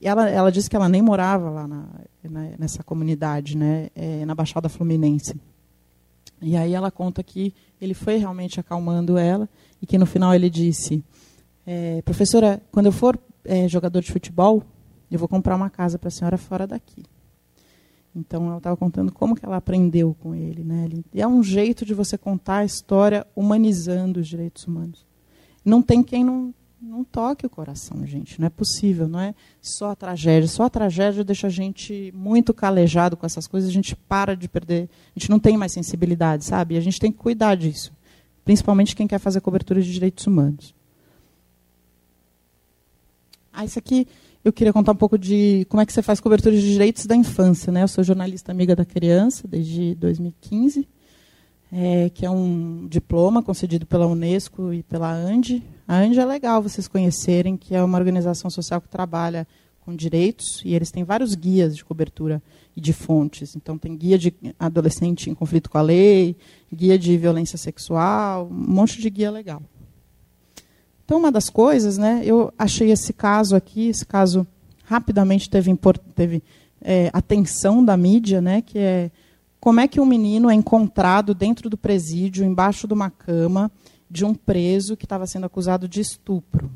E 0.00 0.08
ela, 0.08 0.30
ela 0.30 0.50
disse 0.50 0.70
que 0.70 0.76
ela 0.76 0.88
nem 0.88 1.02
morava 1.02 1.50
lá 1.50 1.68
na, 1.68 1.84
na, 2.24 2.40
nessa 2.58 2.82
comunidade, 2.82 3.56
né, 3.56 3.88
é, 3.94 4.24
na 4.24 4.34
Baixada 4.34 4.68
Fluminense. 4.68 5.36
E 6.42 6.56
aí 6.56 6.74
ela 6.74 6.90
conta 6.90 7.22
que 7.22 7.54
ele 7.80 7.94
foi 7.94 8.16
realmente 8.16 8.58
acalmando 8.58 9.16
ela 9.16 9.48
e 9.80 9.86
que 9.86 9.96
no 9.96 10.06
final 10.06 10.34
ele 10.34 10.50
disse: 10.50 11.04
é, 11.66 12.02
professora, 12.02 12.60
quando 12.72 12.86
eu 12.86 12.92
for 12.92 13.18
é, 13.44 13.68
jogador 13.68 14.00
de 14.00 14.10
futebol, 14.10 14.62
eu 15.10 15.18
vou 15.18 15.28
comprar 15.28 15.54
uma 15.54 15.70
casa 15.70 15.98
para 15.98 16.08
a 16.08 16.10
senhora 16.10 16.36
fora 16.36 16.66
daqui. 16.66 17.04
Então 18.14 18.46
ela 18.46 18.58
estava 18.58 18.76
contando 18.76 19.10
como 19.10 19.34
que 19.34 19.44
ela 19.44 19.56
aprendeu 19.56 20.14
com 20.20 20.34
ele, 20.34 20.62
né? 20.62 20.88
E 21.14 21.22
é 21.22 21.26
um 21.26 21.42
jeito 21.42 21.84
de 21.84 21.94
você 21.94 22.18
contar 22.18 22.58
a 22.58 22.64
história 22.64 23.26
humanizando 23.34 24.20
os 24.20 24.28
direitos 24.28 24.66
humanos. 24.66 25.06
Não 25.64 25.80
tem 25.80 26.02
quem 26.02 26.24
não 26.24 26.52
não 26.82 27.04
toque 27.04 27.46
o 27.46 27.50
coração, 27.50 28.04
gente. 28.04 28.40
Não 28.40 28.46
é 28.46 28.50
possível, 28.50 29.06
não 29.06 29.20
é 29.20 29.34
só 29.60 29.90
a 29.90 29.96
tragédia. 29.96 30.48
Só 30.48 30.64
a 30.64 30.70
tragédia 30.70 31.22
deixa 31.22 31.46
a 31.46 31.50
gente 31.50 32.12
muito 32.14 32.52
calejado 32.52 33.16
com 33.16 33.24
essas 33.24 33.46
coisas, 33.46 33.70
a 33.70 33.72
gente 33.72 33.94
para 33.94 34.36
de 34.36 34.48
perder, 34.48 34.88
a 35.14 35.18
gente 35.18 35.30
não 35.30 35.38
tem 35.38 35.56
mais 35.56 35.72
sensibilidade, 35.72 36.44
sabe? 36.44 36.74
E 36.74 36.78
a 36.78 36.80
gente 36.80 36.98
tem 36.98 37.12
que 37.12 37.18
cuidar 37.18 37.54
disso. 37.54 37.92
Principalmente 38.44 38.96
quem 38.96 39.06
quer 39.06 39.20
fazer 39.20 39.40
cobertura 39.40 39.80
de 39.80 39.92
direitos 39.92 40.26
humanos. 40.26 40.74
Ah, 43.52 43.64
isso 43.64 43.78
aqui 43.78 44.08
eu 44.44 44.52
queria 44.52 44.72
contar 44.72 44.90
um 44.90 44.96
pouco 44.96 45.16
de 45.16 45.64
como 45.68 45.80
é 45.80 45.86
que 45.86 45.92
você 45.92 46.02
faz 46.02 46.18
cobertura 46.18 46.54
de 46.54 46.72
direitos 46.72 47.06
da 47.06 47.14
infância. 47.14 47.70
Né? 47.70 47.84
Eu 47.84 47.88
sou 47.88 48.02
jornalista 48.02 48.50
amiga 48.50 48.74
da 48.74 48.84
criança 48.84 49.46
desde 49.46 49.94
2015 49.94 50.88
é, 51.72 52.10
que 52.10 52.26
é 52.26 52.30
um 52.30 52.86
diploma 52.86 53.42
concedido 53.42 53.86
pela 53.86 54.06
Unesco 54.06 54.74
e 54.74 54.82
pela 54.82 55.10
ANDI. 55.10 55.62
A 55.92 55.96
ANDI 55.96 56.20
é 56.20 56.24
legal 56.24 56.62
vocês 56.62 56.88
conhecerem, 56.88 57.54
que 57.54 57.74
é 57.74 57.84
uma 57.84 57.98
organização 57.98 58.48
social 58.48 58.80
que 58.80 58.88
trabalha 58.88 59.46
com 59.84 59.94
direitos, 59.94 60.62
e 60.64 60.74
eles 60.74 60.90
têm 60.90 61.04
vários 61.04 61.34
guias 61.34 61.76
de 61.76 61.84
cobertura 61.84 62.42
e 62.74 62.80
de 62.80 62.94
fontes. 62.94 63.54
Então, 63.54 63.76
tem 63.76 63.94
guia 63.94 64.16
de 64.16 64.34
adolescente 64.58 65.28
em 65.28 65.34
conflito 65.34 65.68
com 65.68 65.76
a 65.76 65.82
lei, 65.82 66.34
guia 66.72 66.98
de 66.98 67.14
violência 67.18 67.58
sexual, 67.58 68.48
um 68.50 68.72
monte 68.72 69.02
de 69.02 69.10
guia 69.10 69.30
legal. 69.30 69.62
Então, 71.04 71.18
uma 71.18 71.30
das 71.30 71.50
coisas, 71.50 71.98
né, 71.98 72.22
eu 72.24 72.50
achei 72.58 72.90
esse 72.90 73.12
caso 73.12 73.54
aqui, 73.54 73.88
esse 73.88 74.06
caso 74.06 74.46
rapidamente 74.86 75.50
teve, 75.50 75.78
teve 76.14 76.42
é, 76.80 77.10
atenção 77.12 77.84
da 77.84 77.98
mídia, 77.98 78.40
né, 78.40 78.62
que 78.62 78.78
é 78.78 79.10
como 79.60 79.78
é 79.78 79.86
que 79.86 80.00
um 80.00 80.06
menino 80.06 80.48
é 80.48 80.54
encontrado 80.54 81.34
dentro 81.34 81.68
do 81.68 81.76
presídio, 81.76 82.46
embaixo 82.46 82.88
de 82.88 82.94
uma 82.94 83.10
cama, 83.10 83.70
de 84.12 84.26
um 84.26 84.34
preso 84.34 84.94
que 84.94 85.06
estava 85.06 85.26
sendo 85.26 85.46
acusado 85.46 85.88
de 85.88 86.02
estupro? 86.02 86.70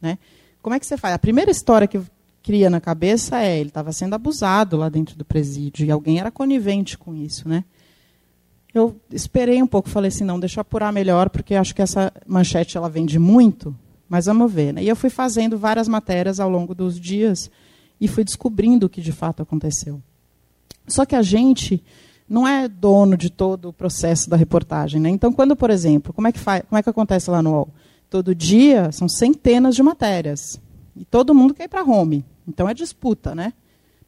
Né? 0.00 0.18
Como 0.60 0.76
é 0.76 0.78
que 0.78 0.84
você 0.84 0.98
faz? 0.98 1.14
A 1.14 1.18
primeira 1.18 1.50
história 1.50 1.88
que 1.88 1.98
cria 2.42 2.68
na 2.68 2.78
cabeça 2.78 3.40
é 3.40 3.58
ele 3.58 3.70
estava 3.70 3.90
sendo 3.90 4.14
abusado 4.14 4.76
lá 4.76 4.90
dentro 4.90 5.16
do 5.16 5.24
presídio 5.24 5.86
e 5.86 5.90
alguém 5.90 6.20
era 6.20 6.30
conivente 6.30 6.98
com 6.98 7.14
isso, 7.14 7.48
né? 7.48 7.64
Eu 8.74 9.00
esperei 9.10 9.62
um 9.62 9.66
pouco, 9.66 9.88
falei 9.88 10.08
assim, 10.08 10.22
não, 10.22 10.38
deixa 10.38 10.58
eu 10.58 10.62
apurar 10.62 10.92
melhor, 10.92 11.30
porque 11.30 11.54
acho 11.54 11.74
que 11.74 11.80
essa 11.80 12.12
manchete 12.26 12.76
ela 12.76 12.90
vende 12.90 13.18
muito, 13.18 13.74
mas 14.06 14.26
vamos 14.26 14.52
ver. 14.52 14.74
Né? 14.74 14.84
E 14.84 14.88
eu 14.88 14.94
fui 14.94 15.08
fazendo 15.08 15.56
várias 15.56 15.88
matérias 15.88 16.38
ao 16.38 16.50
longo 16.50 16.74
dos 16.74 17.00
dias 17.00 17.50
e 17.98 18.06
fui 18.06 18.22
descobrindo 18.22 18.84
o 18.84 18.88
que 18.90 19.00
de 19.00 19.12
fato 19.12 19.42
aconteceu. 19.42 20.02
Só 20.86 21.06
que 21.06 21.16
a 21.16 21.22
gente 21.22 21.82
não 22.28 22.46
é 22.46 22.68
dono 22.68 23.16
de 23.16 23.30
todo 23.30 23.68
o 23.68 23.72
processo 23.72 24.28
da 24.28 24.36
reportagem. 24.36 25.00
Né? 25.00 25.10
Então, 25.10 25.32
quando, 25.32 25.54
por 25.54 25.70
exemplo, 25.70 26.12
como 26.12 26.26
é, 26.26 26.32
que 26.32 26.38
faz, 26.38 26.62
como 26.68 26.78
é 26.78 26.82
que 26.82 26.90
acontece 26.90 27.30
lá 27.30 27.42
no 27.42 27.52
UOL? 27.52 27.68
Todo 28.10 28.34
dia 28.34 28.90
são 28.92 29.08
centenas 29.08 29.74
de 29.74 29.82
matérias. 29.82 30.60
E 30.96 31.04
todo 31.04 31.34
mundo 31.34 31.54
quer 31.54 31.64
ir 31.64 31.68
para 31.68 31.84
home. 31.84 32.24
Então 32.46 32.68
é 32.68 32.74
disputa, 32.74 33.34
né? 33.34 33.52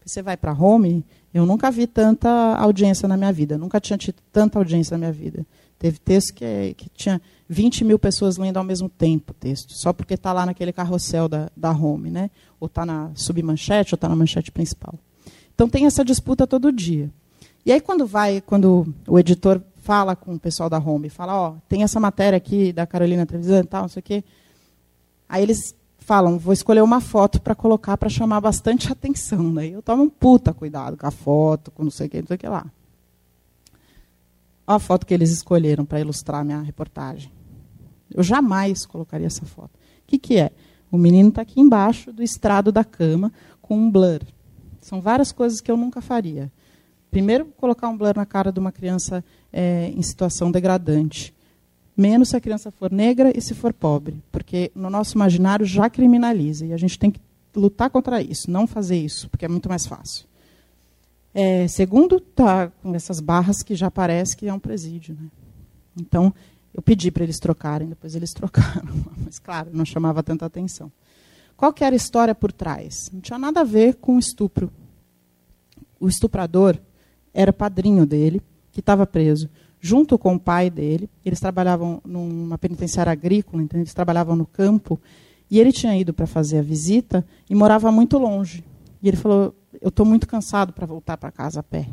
Você 0.05 0.23
vai 0.23 0.37
para 0.37 0.53
home, 0.53 1.05
eu 1.35 1.45
nunca 1.45 1.71
vi 1.71 1.87
tanta 1.87 2.31
audiência 2.57 3.07
na 3.07 3.17
minha 3.17 3.33
vida. 3.33 3.59
Nunca 3.59 3.81
tinha 3.81 3.99
tido 3.99 4.17
tanta 4.33 4.59
audiência 4.59 4.95
na 4.95 4.99
minha 4.99 5.13
vida. 5.13 5.45
Teve 5.79 5.99
texto 5.99 6.35
que, 6.35 6.75
que 6.75 6.89
tinha 6.89 7.21
20 7.49 7.85
mil 7.85 7.99
pessoas 7.99 8.37
lendo 8.37 8.57
ao 8.57 8.65
mesmo 8.65 8.89
tempo 8.89 9.33
o 9.33 9.35
texto, 9.35 9.73
só 9.75 9.93
porque 9.93 10.15
está 10.15 10.33
lá 10.33 10.45
naquele 10.45 10.73
carrossel 10.73 11.29
da, 11.29 11.51
da 11.57 11.71
home, 11.71 12.11
né? 12.11 12.31
Ou 12.59 12.67
está 12.67 12.85
na 12.85 13.11
submanchete, 13.15 13.95
ou 13.95 13.97
está 13.97 14.09
na 14.09 14.17
manchete 14.17 14.51
principal. 14.51 14.99
Então 15.55 15.69
tem 15.69 15.87
essa 15.87 16.05
disputa 16.05 16.47
todo 16.47 16.73
dia. 16.73 17.11
E 17.65 17.73
aí 17.73 17.81
quando 17.81 18.07
vai, 18.07 18.41
quando 18.41 18.93
o 19.07 19.19
editor 19.19 19.61
fala 19.79 20.15
com 20.15 20.35
o 20.35 20.39
pessoal 20.39 20.69
da 20.69 20.79
Home, 20.79 21.09
fala, 21.09 21.35
ó, 21.35 21.51
oh, 21.51 21.57
tem 21.69 21.83
essa 21.83 21.99
matéria 21.99 22.37
aqui 22.37 22.73
da 22.73 22.87
Carolina 22.87 23.27
Trevisan 23.27 23.61
e 23.61 23.67
tal, 23.67 23.83
não 23.83 23.89
sei 23.89 24.01
o 24.01 24.03
quê. 24.03 24.25
Aí 25.29 25.43
eles 25.43 25.75
falam, 25.99 26.39
vou 26.39 26.53
escolher 26.53 26.83
uma 26.83 27.01
foto 27.01 27.41
para 27.41 27.55
colocar 27.55 27.97
para 27.97 28.09
chamar 28.09 28.41
bastante 28.41 28.91
atenção. 28.93 29.53
Daí 29.53 29.73
eu 29.73 29.83
tomo 29.83 30.03
um 30.03 30.09
puta 30.09 30.55
cuidado 30.55 30.97
com 30.97 31.07
a 31.07 31.11
foto, 31.11 31.71
com 31.71 31.85
não 31.85 31.91
sei 31.91 32.07
o 32.07 32.11
que, 32.11 32.21
não 32.21 32.27
sei 32.27 32.37
o 32.37 32.39
que 32.39 32.49
lá. 32.49 32.67
Olha 34.67 34.77
a 34.77 34.79
foto 34.79 35.07
que 35.07 35.15
eles 35.15 35.31
escolheram 35.31 35.85
para 35.85 36.01
ilustrar 36.01 36.41
a 36.41 36.45
minha 36.45 36.61
reportagem. 36.61 37.33
Eu 38.11 38.23
jamais 38.23 38.85
colocaria 38.85 39.27
essa 39.27 39.45
foto. 39.45 39.71
O 39.75 40.07
que, 40.07 40.19
que 40.19 40.39
é? 40.39 40.51
O 40.91 40.97
menino 40.97 41.29
está 41.31 41.43
aqui 41.43 41.61
embaixo 41.61 42.13
do 42.13 42.23
estrado 42.23 42.73
da 42.73 42.85
cama 42.85 43.33
com 43.61 43.77
um 43.77 43.91
blur. 43.91 44.21
São 44.81 45.01
várias 45.01 45.33
coisas 45.33 45.61
que 45.61 45.71
eu 45.71 45.77
nunca 45.77 46.01
faria. 46.01 46.51
Primeiro, 47.11 47.47
colocar 47.57 47.89
um 47.89 47.97
blur 47.97 48.15
na 48.17 48.27
cara 48.27 48.53
de 48.53 48.61
uma 48.61 48.73
criança 48.73 49.25
é, 49.53 49.93
em 49.95 50.03
situação 50.03 50.51
degradante. 50.51 51.35
Menos 51.97 52.29
se 52.29 52.37
a 52.37 52.41
criança 52.41 52.71
for 52.71 52.93
negra 52.93 53.33
e 53.37 53.41
se 53.41 53.55
for 53.55 53.73
pobre. 53.73 54.23
Porque 54.31 54.71
no 54.75 54.91
nosso 54.91 55.17
imaginário 55.17 55.67
já 55.67 55.89
criminaliza. 55.91 56.67
E 56.67 56.73
a 56.73 56.77
gente 56.77 56.99
tem 56.99 57.11
que 57.11 57.21
lutar 57.57 57.91
contra 57.91 58.23
isso, 58.23 58.51
não 58.51 58.67
fazer 58.67 58.97
isso, 58.97 59.29
porque 59.29 59.45
é 59.45 59.49
muito 59.49 59.69
mais 59.69 59.87
fácil. 59.87 60.27
É, 61.35 61.67
segundo, 61.69 62.21
tá 62.21 62.69
com 62.83 62.95
essas 62.95 63.21
barras 63.21 63.63
que 63.63 63.75
já 63.75 63.91
parece 63.91 64.37
que 64.37 64.49
é 64.49 64.53
um 64.53 64.59
presídio. 64.59 65.17
Né? 65.21 65.29
Então, 65.99 66.33
Eu 66.75 66.83
pedi 66.83 67.11
para 67.11 67.25
eles 67.25 67.39
trocarem, 67.41 67.89
depois 67.89 68.15
eles 68.15 68.33
trocaram. 68.35 68.95
Mas, 69.25 69.39
claro, 69.39 69.71
não 69.73 69.85
chamava 69.85 70.23
tanta 70.23 70.47
atenção. 70.47 70.93
Qual 71.57 71.73
que 71.73 71.83
era 71.83 71.95
a 71.95 71.97
história 71.97 72.35
por 72.35 72.53
trás? 72.53 73.11
Não 73.13 73.21
tinha 73.21 73.39
nada 73.39 73.61
a 73.61 73.65
ver 73.65 73.97
com 73.97 74.19
estupro. 74.19 74.71
O 75.99 76.09
estuprador 76.09 76.79
era 77.39 77.53
padrinho 77.53 78.05
dele, 78.05 78.43
que 78.73 78.81
estava 78.81 79.07
preso, 79.07 79.49
junto 79.81 80.19
com 80.19 80.35
o 80.35 80.41
pai 80.41 80.69
dele. 80.69 81.09
Eles 81.25 81.39
trabalhavam 81.39 82.03
numa 82.05 82.59
penitenciária 82.59 83.13
agrícola, 83.13 83.63
então 83.63 83.79
eles 83.79 83.95
trabalhavam 83.95 84.35
no 84.35 84.45
campo. 84.45 85.01
E 85.49 85.61
ele 85.61 85.71
tinha 85.71 85.97
ido 85.97 86.13
para 86.13 86.27
fazer 86.27 86.59
a 86.59 86.63
visita 86.63 87.25
e 87.49 87.55
morava 87.55 87.93
muito 87.93 88.19
longe. 88.19 88.65
E 89.01 89.07
ele 89.07 89.17
falou: 89.17 89.55
Eu 89.81 89.89
estou 89.89 90.05
muito 90.05 90.27
cansado 90.27 90.73
para 90.73 90.85
voltar 90.85 91.17
para 91.17 91.31
casa 91.31 91.61
a 91.61 91.63
pé. 91.63 91.89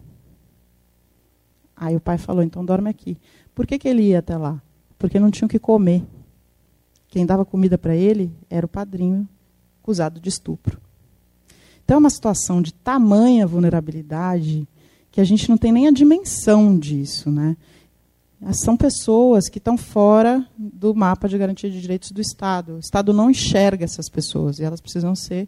Aí 1.75 1.95
o 1.95 2.01
pai 2.01 2.17
falou: 2.17 2.41
Então 2.41 2.65
dorme 2.65 2.89
aqui. 2.89 3.15
Por 3.53 3.67
que, 3.67 3.77
que 3.77 3.87
ele 3.87 4.01
ia 4.01 4.19
até 4.19 4.35
lá? 4.35 4.59
Porque 4.97 5.19
não 5.19 5.29
tinha 5.29 5.45
o 5.45 5.49
que 5.49 5.59
comer. 5.59 6.03
Quem 7.07 7.23
dava 7.23 7.45
comida 7.45 7.77
para 7.77 7.95
ele 7.95 8.31
era 8.49 8.65
o 8.65 8.69
padrinho 8.69 9.29
acusado 9.79 10.19
de 10.19 10.27
estupro. 10.27 10.81
Então 11.83 11.97
é 11.97 11.99
uma 11.99 12.09
situação 12.09 12.63
de 12.63 12.73
tamanha 12.73 13.45
vulnerabilidade 13.45 14.67
que 15.15 15.21
a 15.21 15.23
gente 15.23 15.47
não 15.47 15.55
tem 15.55 15.71
nem 15.71 15.87
a 15.87 15.91
dimensão 15.91 16.77
disso. 16.77 17.31
Né? 17.31 17.55
São 18.51 18.75
pessoas 18.75 19.47
que 19.47 19.59
estão 19.59 19.77
fora 19.77 20.45
do 20.57 20.93
mapa 20.93 21.29
de 21.29 21.37
garantia 21.37 21.71
de 21.71 21.79
direitos 21.79 22.11
do 22.11 22.19
Estado. 22.19 22.73
O 22.73 22.79
Estado 22.79 23.13
não 23.13 23.31
enxerga 23.31 23.85
essas 23.85 24.09
pessoas 24.09 24.59
e 24.59 24.65
elas 24.65 24.81
precisam 24.81 25.15
ser 25.15 25.47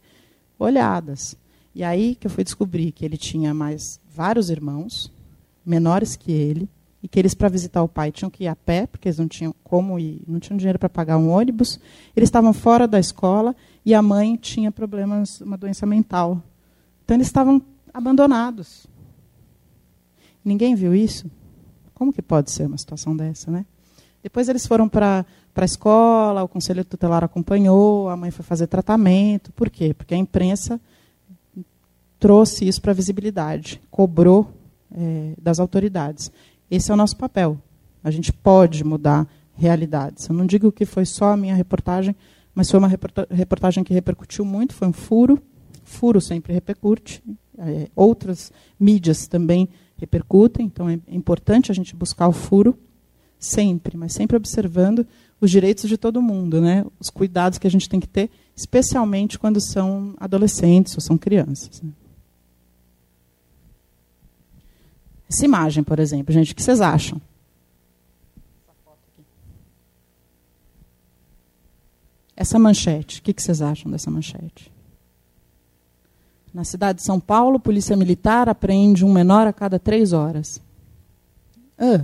olhadas. 0.57 1.35
E 1.75 1.83
aí 1.83 2.15
que 2.15 2.27
eu 2.27 2.31
fui 2.31 2.45
descobrir 2.45 2.93
que 2.93 3.03
ele 3.03 3.17
tinha 3.17 3.53
mais 3.53 3.99
vários 4.09 4.49
irmãos, 4.49 5.11
menores 5.65 6.15
que 6.15 6.31
ele, 6.31 6.69
e 7.03 7.09
que 7.09 7.19
eles, 7.19 7.33
para 7.33 7.49
visitar 7.49 7.83
o 7.83 7.89
pai, 7.89 8.09
tinham 8.09 8.29
que 8.31 8.45
ir 8.45 8.47
a 8.47 8.55
pé, 8.55 8.87
porque 8.87 9.09
eles 9.09 9.19
não 9.19 9.27
tinham 9.27 9.53
como 9.65 9.99
ir, 9.99 10.21
não 10.25 10.39
tinham 10.39 10.57
dinheiro 10.57 10.79
para 10.79 10.87
pagar 10.87 11.17
um 11.17 11.29
ônibus. 11.29 11.77
Eles 12.15 12.27
estavam 12.27 12.53
fora 12.53 12.87
da 12.87 13.01
escola 13.01 13.53
e 13.85 13.93
a 13.93 14.01
mãe 14.01 14.37
tinha 14.37 14.71
problemas, 14.71 15.41
uma 15.41 15.57
doença 15.57 15.85
mental. 15.85 16.41
Então 17.03 17.17
eles 17.17 17.27
estavam 17.27 17.61
abandonados. 17.93 18.87
Ninguém 20.47 20.75
viu 20.75 20.95
isso? 20.95 21.29
Como 21.93 22.13
que 22.13 22.21
pode 22.21 22.51
ser 22.51 22.67
uma 22.67 22.77
situação 22.77 23.17
dessa, 23.17 23.51
né? 23.51 23.65
Depois 24.23 24.47
eles 24.47 24.65
foram 24.65 24.87
para 24.87 25.25
a 25.53 25.65
escola, 25.65 26.41
o 26.41 26.47
conselho 26.47 26.85
tutelar 26.85 27.21
acompanhou, 27.21 28.07
a 28.07 28.15
mãe 28.15 28.31
foi 28.31 28.45
fazer 28.45 28.65
tratamento. 28.67 29.51
Por 29.51 29.69
quê? 29.69 29.93
Porque 29.93 30.13
a 30.13 30.17
imprensa 30.17 30.79
trouxe 32.17 32.65
isso 32.65 32.81
para 32.81 32.91
a 32.91 32.95
visibilidade, 32.95 33.81
cobrou 33.91 34.53
é, 34.89 35.33
das 35.37 35.59
autoridades. 35.59 36.31
Esse 36.71 36.91
é 36.91 36.93
o 36.93 36.97
nosso 36.97 37.17
papel. 37.17 37.61
A 38.01 38.09
gente 38.09 38.31
pode 38.31 38.85
mudar 38.85 39.27
realidades. 39.53 40.29
Eu 40.29 40.35
não 40.35 40.45
digo 40.45 40.71
que 40.71 40.85
foi 40.85 41.03
só 41.03 41.33
a 41.33 41.37
minha 41.37 41.55
reportagem, 41.55 42.15
mas 42.55 42.71
foi 42.71 42.79
uma 42.79 42.89
reportagem 43.29 43.83
que 43.83 43.93
repercutiu 43.93 44.45
muito, 44.45 44.73
foi 44.73 44.87
um 44.87 44.93
furo. 44.93 45.43
Furo 45.83 46.21
sempre 46.21 46.53
repercute. 46.53 47.21
É, 47.57 47.89
outras 47.93 48.49
mídias 48.79 49.27
também 49.27 49.67
repercutem, 49.97 50.65
então 50.65 50.89
é 50.89 50.99
importante 51.07 51.71
a 51.71 51.75
gente 51.75 51.95
buscar 51.95 52.27
o 52.27 52.31
furo 52.31 52.77
sempre, 53.39 53.97
mas 53.97 54.13
sempre 54.13 54.35
observando 54.35 55.05
os 55.39 55.51
direitos 55.51 55.87
de 55.87 55.97
todo 55.97 56.21
mundo, 56.21 56.59
né? 56.59 56.85
os 56.99 57.09
cuidados 57.09 57.59
que 57.59 57.67
a 57.67 57.69
gente 57.69 57.87
tem 57.87 57.99
que 57.99 58.07
ter, 58.07 58.29
especialmente 58.55 59.37
quando 59.37 59.61
são 59.61 60.15
adolescentes 60.19 60.95
ou 60.95 61.01
são 61.01 61.17
crianças. 61.17 61.81
Né? 61.81 61.91
Essa 65.29 65.45
imagem, 65.45 65.83
por 65.83 65.99
exemplo, 65.99 66.33
gente, 66.33 66.53
o 66.53 66.55
que 66.55 66.63
vocês 66.63 66.81
acham? 66.81 67.21
Essa 72.35 72.59
manchete, 72.59 73.19
o 73.19 73.23
que 73.23 73.33
vocês 73.41 73.61
acham 73.61 73.91
dessa 73.91 74.11
manchete? 74.11 74.71
Na 76.57 76.63
cidade 76.63 76.97
de 76.97 77.05
São 77.05 77.19
Paulo, 77.19 77.59
polícia 77.59 77.95
militar 77.95 78.49
apreende 78.49 79.05
um 79.05 79.13
menor 79.13 79.45
a 79.45 79.53
cada 79.53 79.77
três 79.77 80.11
horas. 80.11 80.59
Ah, 81.77 82.03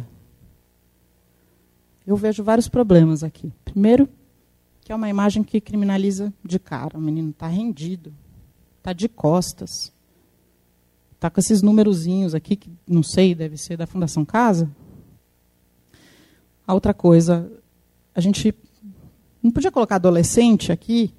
eu 2.06 2.16
vejo 2.16 2.44
vários 2.44 2.68
problemas 2.68 3.24
aqui. 3.24 3.52
Primeiro, 3.66 4.08
que 4.82 4.92
é 4.92 4.96
uma 4.96 5.10
imagem 5.10 5.44
que 5.44 5.60
criminaliza 5.60 6.32
de 6.46 6.60
cara. 6.60 7.00
O 7.00 7.02
menino 7.02 7.32
está 7.32 7.48
rendido, 7.48 8.14
está 8.78 8.94
de 8.94 9.10
costas. 9.10 9.92
Está 11.14 11.32
com 11.32 11.40
esses 11.40 11.64
numerozinhos 11.64 12.36
aqui, 12.36 12.56
que 12.56 12.70
não 12.88 13.02
sei, 13.02 13.34
deve 13.34 13.58
ser 13.58 13.76
da 13.76 13.88
Fundação 13.88 14.24
Casa. 14.24 14.70
A 16.68 16.76
outra 16.76 16.94
coisa, 16.94 17.52
a 18.14 18.22
gente 18.22 18.54
não 19.42 19.50
podia 19.50 19.72
colocar 19.72 19.96
adolescente 19.96 20.72
aqui, 20.72 21.12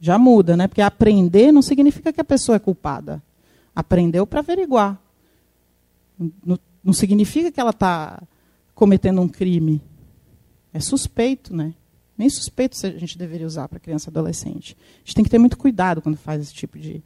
já 0.00 0.18
muda, 0.18 0.56
né? 0.56 0.66
Porque 0.66 0.80
aprender 0.80 1.52
não 1.52 1.60
significa 1.60 2.12
que 2.12 2.20
a 2.20 2.24
pessoa 2.24 2.56
é 2.56 2.58
culpada. 2.58 3.22
Aprendeu 3.76 4.26
para 4.26 4.40
averiguar. 4.40 4.98
Não, 6.44 6.58
não 6.82 6.92
significa 6.92 7.52
que 7.52 7.60
ela 7.60 7.70
está 7.70 8.22
cometendo 8.74 9.20
um 9.20 9.28
crime. 9.28 9.80
É 10.72 10.80
suspeito, 10.80 11.54
né? 11.54 11.74
Nem 12.16 12.28
suspeito 12.28 12.76
a 12.86 12.90
gente 12.90 13.16
deveria 13.16 13.46
usar 13.46 13.68
para 13.68 13.78
criança 13.78 14.08
e 14.08 14.10
adolescente. 14.10 14.76
A 14.96 14.98
gente 15.04 15.14
tem 15.14 15.24
que 15.24 15.30
ter 15.30 15.38
muito 15.38 15.56
cuidado 15.56 16.02
quando 16.02 16.16
faz 16.16 16.42
esse 16.42 16.54
tipo 16.54 16.78
de, 16.78 17.02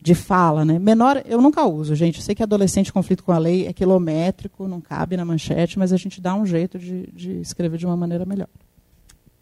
de 0.00 0.14
fala. 0.14 0.64
Né? 0.64 0.78
Menor, 0.78 1.22
eu 1.26 1.40
nunca 1.40 1.64
uso, 1.64 1.94
gente. 1.94 2.18
Eu 2.18 2.22
sei 2.22 2.34
que 2.34 2.42
adolescente 2.42 2.92
conflito 2.92 3.24
com 3.24 3.32
a 3.32 3.38
lei 3.38 3.66
é 3.66 3.72
quilométrico, 3.72 4.68
não 4.68 4.80
cabe 4.80 5.16
na 5.16 5.24
manchete, 5.24 5.78
mas 5.78 5.92
a 5.92 5.96
gente 5.96 6.20
dá 6.20 6.34
um 6.34 6.44
jeito 6.44 6.78
de, 6.78 7.06
de 7.06 7.40
escrever 7.40 7.78
de 7.78 7.86
uma 7.86 7.96
maneira 7.96 8.26
melhor. 8.26 8.48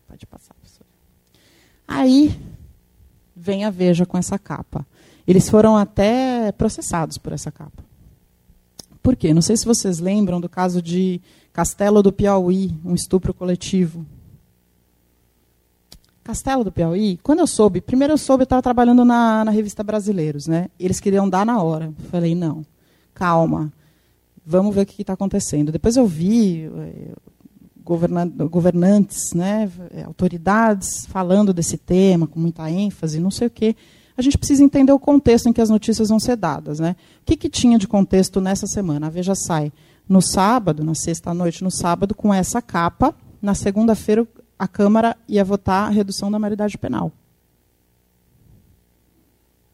Pode 0.07 0.25
passar, 0.27 0.55
professora. 0.55 0.87
Aí 1.87 2.37
vem 3.37 3.65
a 3.65 3.71
Veja 3.71 4.07
com 4.07 4.17
essa 4.17 4.39
capa. 4.39 4.87
Eles 5.27 5.49
foram 5.49 5.77
até 5.77 6.51
processados 6.53 7.19
por 7.19 7.33
essa 7.33 7.53
capa. 7.53 7.85
Por 9.03 9.15
quê? 9.15 9.35
Não 9.35 9.43
sei 9.43 9.57
se 9.57 9.67
vocês 9.67 9.99
lembram 9.99 10.41
do 10.41 10.49
caso 10.49 10.81
de 10.81 11.21
Castelo 11.53 12.03
do 12.03 12.13
Piauí, 12.13 12.75
um 12.85 12.95
estupro 12.95 13.35
coletivo. 13.35 14.05
Castelo 16.25 16.65
do 16.65 16.73
Piauí, 16.73 17.19
quando 17.23 17.39
eu 17.39 17.47
soube, 17.47 17.81
primeiro 17.81 18.15
eu 18.15 18.19
soube, 18.19 18.43
eu 18.43 18.45
estava 18.47 18.61
trabalhando 18.61 19.05
na, 19.05 19.45
na 19.45 19.51
revista 19.53 19.85
Brasileiros, 19.85 20.49
né? 20.49 20.69
Eles 20.79 20.99
queriam 20.99 21.29
dar 21.29 21.47
na 21.47 21.63
hora. 21.63 21.93
falei, 22.11 22.35
não, 22.35 22.67
calma, 23.15 23.73
vamos 24.45 24.75
ver 24.75 24.83
o 24.83 24.87
que 24.87 25.03
está 25.03 25.13
acontecendo. 25.13 25.71
Depois 25.71 25.97
eu 25.97 26.07
vi 26.07 26.69
eh, 27.95 28.45
governantes, 28.45 29.33
né, 29.33 29.71
autoridades 30.05 31.07
falando 31.07 31.53
desse 31.53 31.77
tema 31.77 32.27
com 32.27 32.41
muita 32.41 32.71
ênfase, 32.71 33.21
não 33.21 33.31
sei 33.31 33.47
o 33.47 33.51
quê. 33.51 33.77
A 34.17 34.23
gente 34.23 34.39
precisa 34.39 34.65
entender 34.65 34.93
o 34.93 34.99
contexto 34.99 35.49
em 35.49 35.53
que 35.53 35.61
as 35.61 35.69
notícias 35.69 36.09
vão 36.09 36.19
ser 36.19 36.37
dadas. 36.37 36.81
Né? 36.81 36.97
O 37.21 37.25
que, 37.27 37.37
que 37.37 37.51
tinha 37.51 37.79
de 37.79 37.87
contexto 37.87 38.41
nessa 38.41 38.67
semana? 38.67 39.09
A 39.09 39.11
Veja 39.11 39.35
sai 39.35 39.71
no 40.09 40.23
sábado, 40.23 40.83
na 40.83 40.95
sexta 40.95 41.35
noite, 41.35 41.63
no 41.63 41.71
sábado, 41.71 42.15
com 42.15 42.33
essa 42.33 42.63
capa. 42.63 43.15
Na 43.43 43.55
segunda-feira, 43.55 44.27
a 44.59 44.67
Câmara 44.67 45.17
ia 45.29 45.45
votar 45.45 45.89
a 45.89 45.91
redução 45.91 46.31
da 46.31 46.39
maioridade 46.39 46.79
penal. 46.79 47.13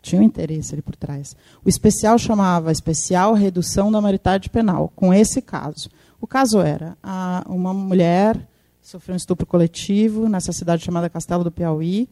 Tinha 0.02 0.20
um 0.20 0.24
interesse 0.24 0.74
ali 0.74 0.82
por 0.82 0.97
trás. 0.97 1.36
O 1.64 1.68
especial 1.68 2.18
chamava 2.18 2.72
Especial 2.72 3.34
Redução 3.34 3.93
da 3.93 4.01
Maioridade 4.01 4.51
Penal, 4.51 4.93
com 4.97 5.14
esse 5.14 5.40
caso. 5.40 5.89
O 6.23 6.27
caso 6.28 6.61
era 6.61 6.97
a, 7.03 7.44
uma 7.49 7.74
mulher 7.74 8.49
sofreu 8.81 9.15
um 9.15 9.16
estupro 9.16 9.44
coletivo 9.44 10.28
nessa 10.28 10.53
cidade 10.53 10.85
chamada 10.85 11.11
Castelo 11.11 11.43
do 11.43 11.51
Piauí. 11.51 12.09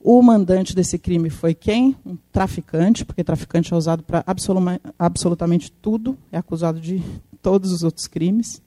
O 0.00 0.22
mandante 0.22 0.76
desse 0.76 0.96
crime 0.96 1.28
foi 1.28 1.52
quem? 1.52 1.96
Um 2.06 2.16
traficante, 2.30 3.04
porque 3.04 3.24
traficante 3.24 3.74
é 3.74 3.76
usado 3.76 4.04
para 4.04 4.24
absolutamente 4.96 5.72
tudo, 5.72 6.16
é 6.30 6.38
acusado 6.38 6.80
de 6.80 7.02
todos 7.42 7.72
os 7.72 7.82
outros 7.82 8.06
crimes. 8.06 8.62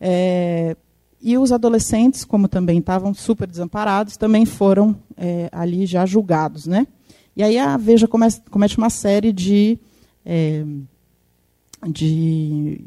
É, 0.00 0.74
e 1.20 1.36
os 1.36 1.52
adolescentes, 1.52 2.24
como 2.24 2.48
também 2.48 2.78
estavam 2.78 3.12
super 3.12 3.46
desamparados, 3.46 4.16
também 4.16 4.46
foram 4.46 4.96
é, 5.14 5.50
ali 5.52 5.84
já 5.84 6.06
julgados. 6.06 6.66
Né? 6.66 6.86
E 7.36 7.42
aí 7.42 7.58
a 7.58 7.76
Veja 7.76 8.08
comete 8.08 8.78
uma 8.78 8.88
série 8.88 9.30
de, 9.30 9.78
é, 10.24 10.64
de. 11.86 12.80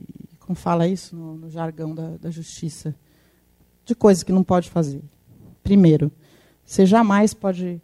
Como 0.46 0.56
fala 0.56 0.88
isso 0.88 1.16
no, 1.16 1.36
no 1.36 1.50
jargão 1.50 1.96
da, 1.96 2.18
da 2.18 2.30
justiça? 2.30 2.96
De 3.84 3.96
coisas 3.96 4.24
que 4.24 4.32
não 4.32 4.44
pode 4.44 4.70
fazer. 4.70 5.04
Primeiro, 5.64 6.12
você 6.64 6.86
jamais 6.86 7.34
pode 7.34 7.82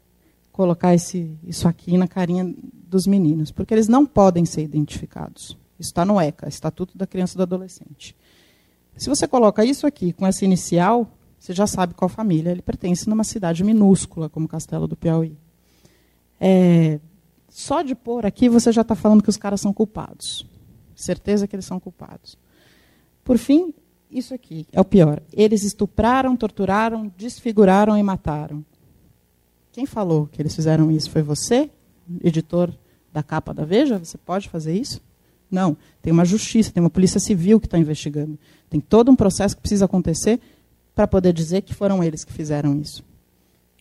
colocar 0.52 0.94
esse, 0.94 1.36
isso 1.44 1.68
aqui 1.68 1.98
na 1.98 2.08
carinha 2.08 2.54
dos 2.88 3.08
meninos, 3.08 3.52
porque 3.52 3.74
eles 3.74 3.88
não 3.88 4.06
podem 4.06 4.46
ser 4.46 4.62
identificados. 4.62 5.58
Isso 5.80 5.90
está 5.90 6.06
no 6.06 6.22
ECA, 6.22 6.48
Estatuto 6.48 6.98
da 6.98 7.08
Criança 7.08 7.34
e 7.34 7.38
do 7.38 7.44
Adolescente. 7.44 8.16
Se 8.96 9.10
você 9.10 9.28
coloca 9.28 9.66
isso 9.66 9.88
aqui 9.88 10.14
com 10.14 10.28
essa 10.28 10.46
inicial, 10.46 11.18
você 11.40 11.54
já 11.54 11.66
sabe 11.66 11.96
qual 11.96 12.08
família. 12.08 12.52
Ele 12.52 12.62
pertence 12.62 13.10
numa 13.10 13.24
cidade 13.24 13.64
minúscula, 13.64 14.30
como 14.30 14.48
Castelo 14.48 14.88
do 14.88 14.96
Piauí. 14.96 15.36
É, 16.40 17.00
só 17.50 17.82
de 17.82 17.96
pôr 17.96 18.26
aqui, 18.26 18.48
você 18.48 18.72
já 18.72 18.82
está 18.82 18.94
falando 18.94 19.24
que 19.24 19.30
os 19.30 19.38
caras 19.38 19.60
são 19.60 19.74
culpados. 19.74 20.46
Certeza 20.96 21.48
que 21.48 21.56
eles 21.56 21.66
são 21.66 21.80
culpados. 21.80 22.38
Por 23.24 23.38
fim, 23.38 23.74
isso 24.10 24.34
aqui 24.34 24.68
é 24.72 24.82
o 24.82 24.86
pior. 24.86 25.22
Eles 25.32 25.64
estupraram, 25.64 26.36
torturaram, 26.36 27.12
desfiguraram 27.18 27.98
e 27.98 28.04
mataram. 28.04 28.64
Quem 29.72 29.86
falou 29.86 30.28
que 30.28 30.42
eles 30.42 30.54
fizeram 30.54 30.92
isso? 30.92 31.10
Foi 31.10 31.22
você, 31.22 31.70
editor 32.22 32.74
da 33.12 33.24
capa 33.24 33.54
da 33.54 33.64
Veja? 33.64 33.98
Você 33.98 34.18
pode 34.18 34.50
fazer 34.50 34.76
isso? 34.76 35.02
Não. 35.50 35.78
Tem 36.02 36.12
uma 36.12 36.26
justiça, 36.26 36.72
tem 36.72 36.82
uma 36.82 36.90
polícia 36.90 37.20
civil 37.20 37.60
que 37.60 37.68
está 37.68 37.78
investigando. 37.78 38.38
Tem 38.70 38.80
todo 38.80 39.10
um 39.12 39.16
processo 39.16 39.56
que 39.56 39.62
precisa 39.62 39.86
acontecer 39.86 40.40
para 40.94 41.08
poder 41.08 41.34
dizer 41.34 41.62
que 41.62 41.74
foram 41.74 42.04
eles 42.04 42.24
que 42.24 42.34
fizeram 42.34 42.80
isso. 42.80 43.04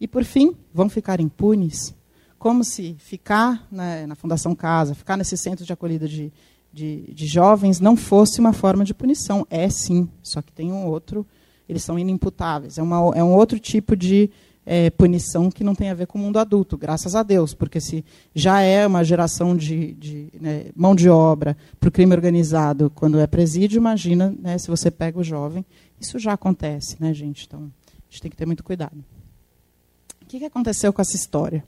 E, 0.00 0.06
por 0.06 0.24
fim, 0.24 0.56
vão 0.72 0.88
ficar 0.88 1.20
impunes? 1.20 1.94
Como 2.38 2.64
se 2.64 2.96
ficar 2.98 3.66
na, 3.70 4.06
na 4.06 4.14
Fundação 4.14 4.54
Casa, 4.54 4.94
ficar 4.94 5.16
nesse 5.16 5.36
centro 5.36 5.64
de 5.64 5.72
acolhida 5.72 6.08
de, 6.08 6.32
de, 6.72 7.12
de, 7.12 7.26
jovens 7.26 7.80
não 7.80 7.96
fosse 7.96 8.40
uma 8.40 8.52
forma 8.52 8.84
de 8.84 8.94
punição. 8.94 9.46
É 9.50 9.68
sim, 9.68 10.08
só 10.22 10.40
que 10.40 10.52
tem 10.52 10.72
um 10.72 10.86
outro, 10.86 11.26
eles 11.68 11.82
são 11.82 11.98
inimputáveis. 11.98 12.78
É, 12.78 12.82
uma, 12.82 12.96
é 13.14 13.22
um 13.22 13.34
outro 13.34 13.58
tipo 13.58 13.96
de 13.96 14.30
é, 14.64 14.90
punição 14.90 15.50
que 15.50 15.64
não 15.64 15.74
tem 15.74 15.90
a 15.90 15.94
ver 15.94 16.06
com 16.06 16.18
o 16.18 16.22
mundo 16.22 16.38
adulto, 16.38 16.78
graças 16.78 17.16
a 17.16 17.22
Deus, 17.22 17.54
porque 17.54 17.80
se 17.80 18.04
já 18.34 18.60
é 18.60 18.86
uma 18.86 19.02
geração 19.02 19.56
de, 19.56 19.94
de 19.94 20.28
né, 20.40 20.66
mão 20.76 20.94
de 20.94 21.08
obra 21.08 21.56
para 21.78 21.88
o 21.88 21.92
crime 21.92 22.14
organizado 22.14 22.90
quando 22.94 23.18
é 23.18 23.26
presídio, 23.26 23.78
imagina 23.78 24.34
né, 24.38 24.58
se 24.58 24.68
você 24.68 24.90
pega 24.90 25.18
o 25.18 25.24
jovem. 25.24 25.64
Isso 26.00 26.18
já 26.18 26.32
acontece, 26.32 26.96
né, 27.00 27.12
gente? 27.12 27.46
Então, 27.46 27.64
a 27.64 28.10
gente 28.10 28.22
tem 28.22 28.30
que 28.30 28.36
ter 28.36 28.46
muito 28.46 28.62
cuidado. 28.62 29.04
O 30.22 30.26
que, 30.26 30.38
que 30.38 30.44
aconteceu 30.44 30.92
com 30.92 31.02
essa 31.02 31.16
história? 31.16 31.64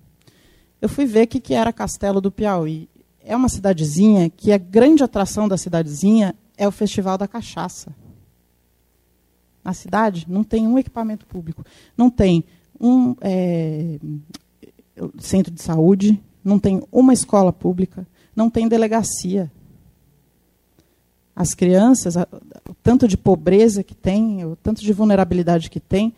Eu 0.81 0.89
fui 0.89 1.05
ver 1.05 1.25
o 1.25 1.29
que, 1.29 1.41
que 1.41 1.55
era 1.55 1.73
Castelo 1.73 2.21
do 2.21 2.31
Piauí. 2.31 2.89
É 3.25 3.37
uma 3.37 3.49
cidadezinha 3.49 4.29
que 4.31 4.53
a 4.53 4.59
grande 4.59 5.05
atração 5.05 5.47
da 5.47 5.57
cidadezinha 5.57 6.35
é 6.57 6.67
o 6.67 6.73
Festival 6.73 7.17
da 7.17 7.29
Cachaça. 7.29 7.95
Na 9.65 9.73
cidade 9.73 10.27
não 10.29 10.43
tem 10.43 10.67
um 10.67 10.79
equipamento 10.79 11.27
público. 11.27 11.65
Não 11.97 12.11
tem 12.11 12.45
um 12.81 13.15
é, 13.21 13.99
centro 15.19 15.53
de 15.53 15.63
saúde, 15.63 16.21
não 16.45 16.59
tem 16.59 16.83
uma 16.91 17.13
escola 17.13 17.53
pública, 17.53 18.07
não 18.35 18.51
tem 18.51 18.67
delegacia. 18.67 19.51
As 21.35 21.55
crianças, 21.55 22.17
o 22.69 22.75
tanto 22.83 23.07
de 23.07 23.17
pobreza 23.17 23.83
que 23.83 23.95
tem, 23.95 24.45
o 24.45 24.57
tanto 24.57 24.83
de 24.83 24.93
vulnerabilidade 24.93 25.71
que 25.71 25.81
tem, 25.81 26.13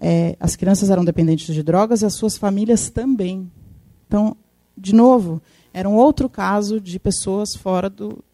é, 0.00 0.36
as 0.40 0.56
crianças 0.56 0.90
eram 0.90 1.04
dependentes 1.04 1.54
de 1.54 1.62
drogas 1.62 2.02
e 2.02 2.06
as 2.06 2.14
suas 2.14 2.36
famílias 2.36 2.90
também. 2.90 3.50
Então, 4.06 4.36
de 4.76 4.94
novo, 4.94 5.40
era 5.76 5.86
um 5.86 5.94
outro 5.94 6.26
caso 6.26 6.80
de 6.80 6.98
pessoas 6.98 7.54
fora 7.54 7.90
do, 7.90 8.24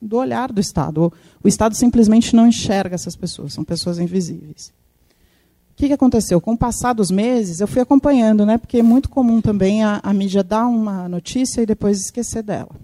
do 0.00 0.16
olhar 0.16 0.50
do 0.50 0.62
Estado. 0.62 1.12
O 1.44 1.46
Estado 1.46 1.74
simplesmente 1.74 2.34
não 2.34 2.46
enxerga 2.46 2.94
essas 2.94 3.14
pessoas, 3.14 3.52
são 3.52 3.62
pessoas 3.62 3.98
invisíveis. 3.98 4.72
O 5.72 5.76
que, 5.76 5.88
que 5.88 5.92
aconteceu? 5.92 6.40
Com 6.40 6.54
o 6.54 6.56
passar 6.56 6.94
dos 6.94 7.10
meses, 7.10 7.60
eu 7.60 7.68
fui 7.68 7.82
acompanhando, 7.82 8.46
né, 8.46 8.56
porque 8.56 8.78
é 8.78 8.82
muito 8.82 9.10
comum 9.10 9.42
também 9.42 9.84
a, 9.84 10.00
a 10.02 10.14
mídia 10.14 10.42
dar 10.42 10.66
uma 10.66 11.06
notícia 11.06 11.60
e 11.60 11.66
depois 11.66 12.00
esquecer 12.00 12.42
dela. 12.42 12.74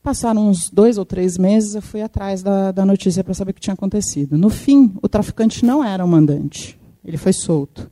Passaram 0.00 0.48
uns 0.48 0.70
dois 0.70 0.98
ou 0.98 1.04
três 1.04 1.36
meses, 1.36 1.74
eu 1.74 1.82
fui 1.82 2.00
atrás 2.00 2.44
da, 2.44 2.70
da 2.70 2.86
notícia 2.86 3.24
para 3.24 3.34
saber 3.34 3.50
o 3.50 3.54
que 3.54 3.60
tinha 3.60 3.74
acontecido. 3.74 4.38
No 4.38 4.50
fim, 4.50 4.96
o 5.02 5.08
traficante 5.08 5.64
não 5.64 5.82
era 5.82 6.04
o 6.04 6.08
mandante, 6.08 6.78
ele 7.04 7.16
foi 7.16 7.32
solto. 7.32 7.90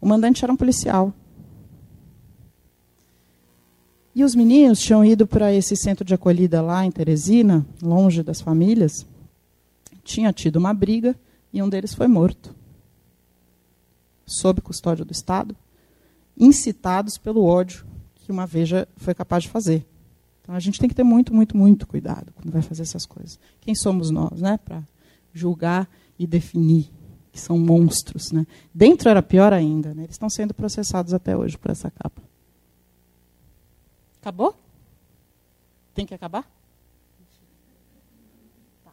O 0.00 0.08
mandante 0.08 0.42
era 0.42 0.50
um 0.50 0.56
policial. 0.56 1.12
E 4.14 4.22
os 4.22 4.34
meninos 4.34 4.78
tinham 4.80 5.04
ido 5.04 5.26
para 5.26 5.52
esse 5.52 5.74
centro 5.76 6.04
de 6.04 6.12
acolhida 6.14 6.60
lá 6.60 6.84
em 6.84 6.90
Teresina, 6.90 7.66
longe 7.82 8.22
das 8.22 8.40
famílias. 8.40 9.06
Tinha 10.04 10.32
tido 10.32 10.56
uma 10.56 10.74
briga 10.74 11.16
e 11.52 11.62
um 11.62 11.68
deles 11.68 11.94
foi 11.94 12.06
morto 12.06 12.54
sob 14.26 14.60
custódia 14.60 15.04
do 15.04 15.12
Estado, 15.12 15.54
incitados 16.36 17.18
pelo 17.18 17.44
ódio 17.44 17.84
que 18.14 18.32
uma 18.32 18.46
Veja 18.46 18.88
foi 18.96 19.14
capaz 19.14 19.42
de 19.42 19.48
fazer. 19.48 19.86
Então 20.40 20.54
a 20.54 20.60
gente 20.60 20.78
tem 20.80 20.88
que 20.88 20.94
ter 20.94 21.02
muito, 21.02 21.34
muito, 21.34 21.56
muito 21.56 21.86
cuidado 21.86 22.32
quando 22.34 22.52
vai 22.52 22.62
fazer 22.62 22.82
essas 22.82 23.04
coisas. 23.04 23.38
Quem 23.60 23.74
somos 23.74 24.10
nós, 24.10 24.40
né, 24.40 24.58
para 24.64 24.82
julgar 25.32 25.88
e 26.18 26.26
definir 26.26 26.90
que 27.30 27.40
são 27.40 27.58
monstros, 27.58 28.30
né? 28.30 28.46
Dentro 28.74 29.08
era 29.08 29.22
pior 29.22 29.52
ainda, 29.54 29.94
né? 29.94 30.02
Eles 30.02 30.14
estão 30.14 30.28
sendo 30.28 30.52
processados 30.52 31.14
até 31.14 31.34
hoje 31.36 31.56
por 31.56 31.70
essa 31.70 31.90
capa. 31.90 32.22
Acabou? 34.22 34.54
Tem 35.92 36.06
que 36.06 36.14
acabar? 36.14 36.48
Tá. 38.84 38.92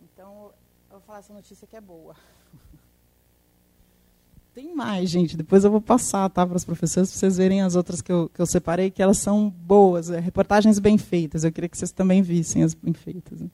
Então 0.00 0.52
eu 0.88 0.92
vou 0.92 1.00
falar 1.00 1.18
essa 1.18 1.34
notícia 1.34 1.66
que 1.66 1.74
é 1.74 1.80
boa. 1.80 2.14
Tem 4.54 4.72
mais, 4.72 5.10
gente. 5.10 5.36
Depois 5.36 5.64
eu 5.64 5.72
vou 5.72 5.80
passar 5.80 6.30
tá, 6.30 6.46
para 6.46 6.56
os 6.56 6.64
professores, 6.64 7.10
para 7.10 7.18
vocês 7.18 7.36
verem 7.36 7.62
as 7.62 7.74
outras 7.74 8.00
que 8.00 8.12
eu, 8.12 8.30
que 8.32 8.40
eu 8.40 8.46
separei, 8.46 8.92
que 8.92 9.02
elas 9.02 9.18
são 9.18 9.50
boas, 9.50 10.08
é, 10.08 10.20
reportagens 10.20 10.78
bem 10.78 10.96
feitas. 10.98 11.42
Eu 11.42 11.50
queria 11.50 11.68
que 11.68 11.76
vocês 11.76 11.90
também 11.90 12.22
vissem 12.22 12.62
as 12.62 12.74
bem 12.74 12.94
feitas. 12.94 13.40
Né? 13.40 13.50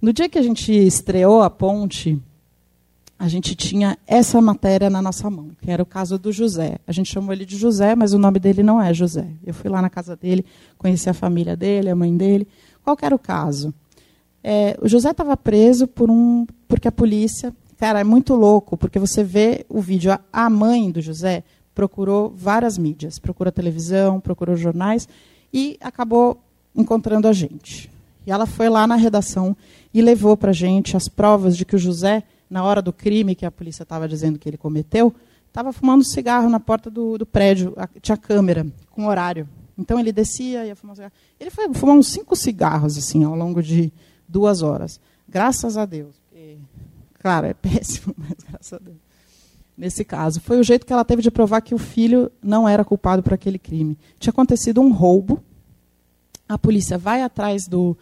No 0.00 0.10
dia 0.10 0.26
que 0.26 0.38
a 0.38 0.42
gente 0.42 0.72
estreou 0.72 1.42
a 1.42 1.50
ponte, 1.50 2.18
a 3.18 3.28
gente 3.28 3.54
tinha 3.54 3.96
essa 4.06 4.40
matéria 4.40 4.90
na 4.90 5.00
nossa 5.00 5.30
mão, 5.30 5.50
que 5.60 5.70
era 5.70 5.82
o 5.82 5.86
caso 5.86 6.18
do 6.18 6.32
José. 6.32 6.78
A 6.86 6.92
gente 6.92 7.12
chamou 7.12 7.32
ele 7.32 7.44
de 7.44 7.56
José, 7.56 7.94
mas 7.94 8.12
o 8.12 8.18
nome 8.18 8.38
dele 8.38 8.62
não 8.62 8.80
é 8.80 8.92
José. 8.92 9.26
Eu 9.44 9.54
fui 9.54 9.70
lá 9.70 9.80
na 9.80 9.88
casa 9.88 10.16
dele, 10.16 10.44
conheci 10.76 11.08
a 11.08 11.14
família 11.14 11.56
dele, 11.56 11.90
a 11.90 11.96
mãe 11.96 12.16
dele. 12.16 12.46
Qual 12.82 12.96
era 13.00 13.14
o 13.14 13.18
caso? 13.18 13.72
É, 14.42 14.76
o 14.82 14.88
José 14.88 15.10
estava 15.10 15.36
preso 15.36 15.86
por 15.86 16.10
um, 16.10 16.46
porque 16.68 16.88
a 16.88 16.92
polícia 16.92 17.54
Cara, 17.84 18.00
é 18.00 18.04
muito 18.04 18.34
louco, 18.34 18.76
porque 18.76 18.98
você 18.98 19.24
vê 19.24 19.66
o 19.68 19.80
vídeo. 19.80 20.16
A 20.32 20.48
mãe 20.48 20.90
do 20.90 21.02
José 21.02 21.42
procurou 21.74 22.32
várias 22.34 22.78
mídias, 22.78 23.18
procurou 23.18 23.52
televisão, 23.52 24.20
procurou 24.20 24.56
jornais 24.56 25.08
e 25.52 25.76
acabou 25.80 26.40
encontrando 26.74 27.26
a 27.26 27.32
gente. 27.32 27.90
E 28.26 28.30
ela 28.30 28.46
foi 28.46 28.68
lá 28.68 28.86
na 28.86 28.94
redação 28.94 29.56
e 29.92 30.00
levou 30.00 30.36
para 30.36 30.50
a 30.50 30.54
gente 30.54 30.96
as 30.96 31.08
provas 31.08 31.56
de 31.56 31.64
que 31.64 31.76
o 31.76 31.78
José, 31.78 32.22
na 32.54 32.62
hora 32.62 32.80
do 32.80 32.92
crime 32.92 33.34
que 33.34 33.44
a 33.44 33.50
polícia 33.50 33.82
estava 33.82 34.06
dizendo 34.06 34.38
que 34.38 34.48
ele 34.48 34.56
cometeu, 34.56 35.12
estava 35.48 35.72
fumando 35.72 36.04
cigarro 36.04 36.48
na 36.48 36.60
porta 36.60 36.88
do, 36.88 37.18
do 37.18 37.26
prédio. 37.26 37.74
Tinha 38.00 38.16
câmera, 38.16 38.64
com 38.92 39.08
horário. 39.08 39.48
Então 39.76 39.98
ele 39.98 40.12
descia 40.12 40.64
e 40.64 40.68
ia 40.68 40.76
fumar 40.76 40.94
cigarro. 40.94 41.12
Ele 41.40 41.50
foi 41.50 41.74
fumar 41.74 41.96
uns 41.96 42.06
cinco 42.06 42.36
cigarros 42.36 42.96
assim 42.96 43.24
ao 43.24 43.34
longo 43.34 43.60
de 43.60 43.92
duas 44.28 44.62
horas. 44.62 45.00
Graças 45.28 45.76
a 45.76 45.84
Deus. 45.84 46.14
Claro, 47.14 47.48
é 47.48 47.54
péssimo, 47.60 48.14
mas 48.16 48.36
graças 48.48 48.72
a 48.72 48.78
Deus. 48.78 48.98
Nesse 49.76 50.04
caso, 50.04 50.40
foi 50.40 50.60
o 50.60 50.62
jeito 50.62 50.86
que 50.86 50.92
ela 50.92 51.04
teve 51.04 51.22
de 51.22 51.32
provar 51.32 51.60
que 51.60 51.74
o 51.74 51.78
filho 51.78 52.30
não 52.40 52.68
era 52.68 52.84
culpado 52.84 53.20
por 53.20 53.34
aquele 53.34 53.58
crime. 53.58 53.98
Tinha 54.20 54.30
acontecido 54.30 54.80
um 54.80 54.92
roubo. 54.92 55.42
A 56.48 56.56
polícia 56.56 56.96
vai 56.96 57.20
atrás 57.20 57.66
do. 57.66 57.98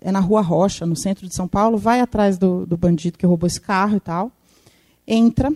É 0.00 0.12
na 0.12 0.20
Rua 0.20 0.40
Rocha, 0.40 0.86
no 0.86 0.96
centro 0.96 1.26
de 1.26 1.34
São 1.34 1.48
Paulo, 1.48 1.76
vai 1.76 2.00
atrás 2.00 2.38
do, 2.38 2.64
do 2.64 2.76
bandido 2.76 3.18
que 3.18 3.26
roubou 3.26 3.46
esse 3.46 3.60
carro 3.60 3.96
e 3.96 4.00
tal. 4.00 4.32
Entra. 5.06 5.52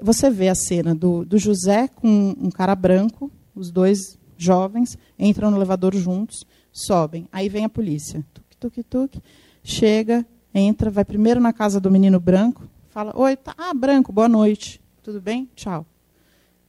Você 0.00 0.30
vê 0.30 0.48
a 0.48 0.54
cena 0.54 0.94
do, 0.94 1.24
do 1.24 1.38
José 1.38 1.88
com 1.88 2.36
um 2.38 2.50
cara 2.50 2.76
branco, 2.76 3.30
os 3.54 3.70
dois 3.70 4.16
jovens, 4.36 4.96
entram 5.18 5.50
no 5.50 5.56
elevador 5.56 5.94
juntos, 5.96 6.46
sobem. 6.70 7.28
Aí 7.32 7.48
vem 7.48 7.64
a 7.64 7.68
polícia. 7.68 8.24
Tuk, 8.32 8.56
tuk, 8.56 8.82
tuk. 8.84 9.22
Chega, 9.64 10.24
entra, 10.54 10.90
vai 10.90 11.04
primeiro 11.04 11.40
na 11.40 11.52
casa 11.52 11.80
do 11.80 11.90
menino 11.90 12.20
branco, 12.20 12.68
fala: 12.88 13.12
Oi, 13.16 13.36
tá, 13.36 13.54
ah, 13.58 13.74
branco, 13.74 14.12
boa 14.12 14.28
noite, 14.28 14.80
tudo 15.02 15.20
bem? 15.20 15.48
Tchau. 15.54 15.84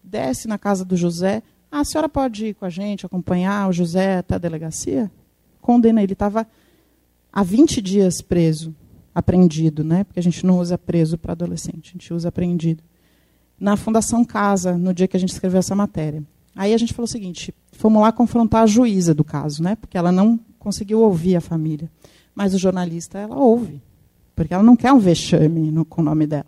Desce 0.04 0.48
na 0.48 0.58
casa 0.58 0.84
do 0.84 0.98
José. 0.98 1.44
Ah, 1.72 1.82
a 1.82 1.84
senhora 1.84 2.10
pode 2.10 2.48
ir 2.48 2.54
com 2.56 2.66
a 2.66 2.70
gente, 2.70 3.06
acompanhar 3.06 3.70
o 3.70 3.74
José 3.74 4.18
até 4.18 4.36
a 4.36 4.40
delegacia? 4.40 5.12
Condena 5.62 6.02
ele. 6.02 6.14
Estava 6.14 6.48
há 7.32 7.44
20 7.44 7.82
dias 7.82 8.22
preso, 8.22 8.76
apreendido, 9.14 9.84
né? 9.84 10.04
porque 10.04 10.20
a 10.20 10.24
gente 10.24 10.46
não 10.46 10.60
usa 10.60 10.78
preso 10.78 11.18
para 11.18 11.34
adolescente, 11.34 11.90
a 11.90 11.92
gente 11.94 12.14
usa 12.14 12.30
apreendido. 12.30 12.84
Na 13.60 13.76
Fundação 13.76 14.24
Casa, 14.24 14.78
no 14.78 14.94
dia 14.94 15.08
que 15.08 15.18
a 15.18 15.20
gente 15.20 15.34
escreveu 15.34 15.60
essa 15.60 15.76
matéria. 15.76 16.24
Aí 16.56 16.74
a 16.74 16.78
gente 16.78 16.94
falou 16.94 17.06
o 17.06 17.12
seguinte: 17.12 17.54
fomos 17.74 18.02
lá 18.02 18.12
confrontar 18.12 18.64
a 18.64 18.68
juíza 18.68 19.14
do 19.14 19.24
caso, 19.24 19.62
né? 19.62 19.76
porque 19.76 19.98
ela 19.98 20.12
não 20.12 20.40
conseguiu 20.58 21.02
ouvir 21.02 21.36
a 21.36 21.42
família. 21.42 21.92
Mas 22.34 22.54
o 22.54 22.58
jornalista, 22.58 23.18
ela 23.18 23.36
ouve, 23.36 23.82
porque 24.36 24.54
ela 24.54 24.64
não 24.64 24.76
quer 24.76 24.94
um 24.94 25.00
vexame 25.00 25.72
no, 25.72 25.84
com 25.84 26.02
o 26.02 26.06
nome 26.06 26.26
dela. 26.26 26.48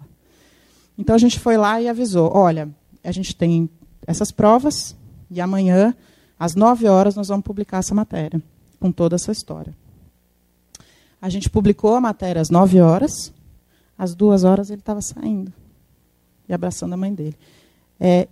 Então 0.97 1.15
a 1.15 1.19
gente 1.19 1.39
foi 1.39 1.57
lá 1.57 1.81
e 1.81 1.89
avisou: 1.89 2.31
olha, 2.33 2.69
a 3.03 3.11
gente 3.11 3.35
tem 3.35 3.69
essas 4.07 4.31
provas 4.31 4.95
e 5.29 5.41
amanhã, 5.41 5.95
às 6.37 6.55
9 6.55 6.87
horas, 6.87 7.15
nós 7.15 7.27
vamos 7.27 7.43
publicar 7.43 7.77
essa 7.79 7.95
matéria, 7.95 8.41
com 8.79 8.91
toda 8.91 9.15
essa 9.15 9.31
história. 9.31 9.73
A 11.21 11.29
gente 11.29 11.49
publicou 11.49 11.93
a 11.93 12.01
matéria 12.01 12.41
às 12.41 12.49
9 12.49 12.81
horas, 12.81 13.31
às 13.97 14.15
duas 14.15 14.43
horas 14.43 14.71
ele 14.71 14.79
estava 14.79 15.01
saindo 15.01 15.53
e 16.49 16.53
abraçando 16.53 16.93
a 16.93 16.97
mãe 16.97 17.13
dele. 17.13 17.37
É, 17.99 18.27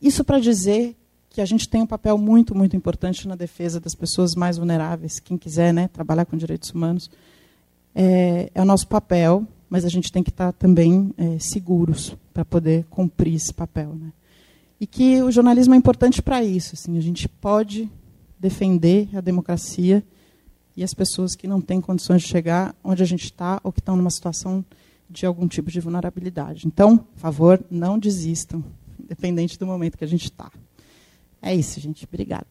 isso 0.00 0.22
para 0.22 0.38
dizer 0.38 0.96
que 1.28 1.40
a 1.40 1.44
gente 1.44 1.68
tem 1.68 1.82
um 1.82 1.86
papel 1.86 2.16
muito, 2.16 2.54
muito 2.54 2.76
importante 2.76 3.26
na 3.26 3.34
defesa 3.34 3.80
das 3.80 3.94
pessoas 3.94 4.34
mais 4.34 4.56
vulneráveis. 4.56 5.18
Quem 5.18 5.36
quiser 5.36 5.74
né, 5.74 5.88
trabalhar 5.88 6.24
com 6.24 6.36
direitos 6.36 6.70
humanos, 6.70 7.10
é, 7.94 8.50
é 8.54 8.62
o 8.62 8.64
nosso 8.64 8.86
papel, 8.86 9.44
mas 9.68 9.84
a 9.84 9.88
gente 9.88 10.12
tem 10.12 10.22
que 10.22 10.30
estar 10.30 10.52
também 10.52 11.12
é, 11.18 11.38
seguros 11.38 12.16
para 12.32 12.44
poder 12.44 12.86
cumprir 12.88 13.34
esse 13.34 13.52
papel. 13.52 13.94
Né? 13.94 14.12
E 14.80 14.86
que 14.86 15.20
o 15.22 15.30
jornalismo 15.30 15.74
é 15.74 15.76
importante 15.76 16.22
para 16.22 16.42
isso. 16.42 16.74
Assim, 16.74 16.96
a 16.96 17.00
gente 17.00 17.28
pode 17.28 17.90
defender 18.38 19.08
a 19.14 19.20
democracia 19.20 20.02
e 20.78 20.84
as 20.84 20.94
pessoas 20.94 21.34
que 21.34 21.48
não 21.48 21.60
têm 21.60 21.80
condições 21.80 22.22
de 22.22 22.28
chegar 22.28 22.72
onde 22.84 23.02
a 23.02 23.06
gente 23.06 23.24
está 23.24 23.60
ou 23.64 23.72
que 23.72 23.80
estão 23.80 23.96
numa 23.96 24.10
situação 24.10 24.64
de 25.10 25.26
algum 25.26 25.48
tipo 25.48 25.72
de 25.72 25.80
vulnerabilidade. 25.80 26.68
Então, 26.68 26.96
por 26.96 27.18
favor, 27.18 27.60
não 27.68 27.98
desistam, 27.98 28.64
independente 28.96 29.58
do 29.58 29.66
momento 29.66 29.98
que 29.98 30.04
a 30.04 30.06
gente 30.06 30.26
está. 30.26 30.52
É 31.42 31.52
isso, 31.52 31.80
gente. 31.80 32.04
Obrigada. 32.04 32.46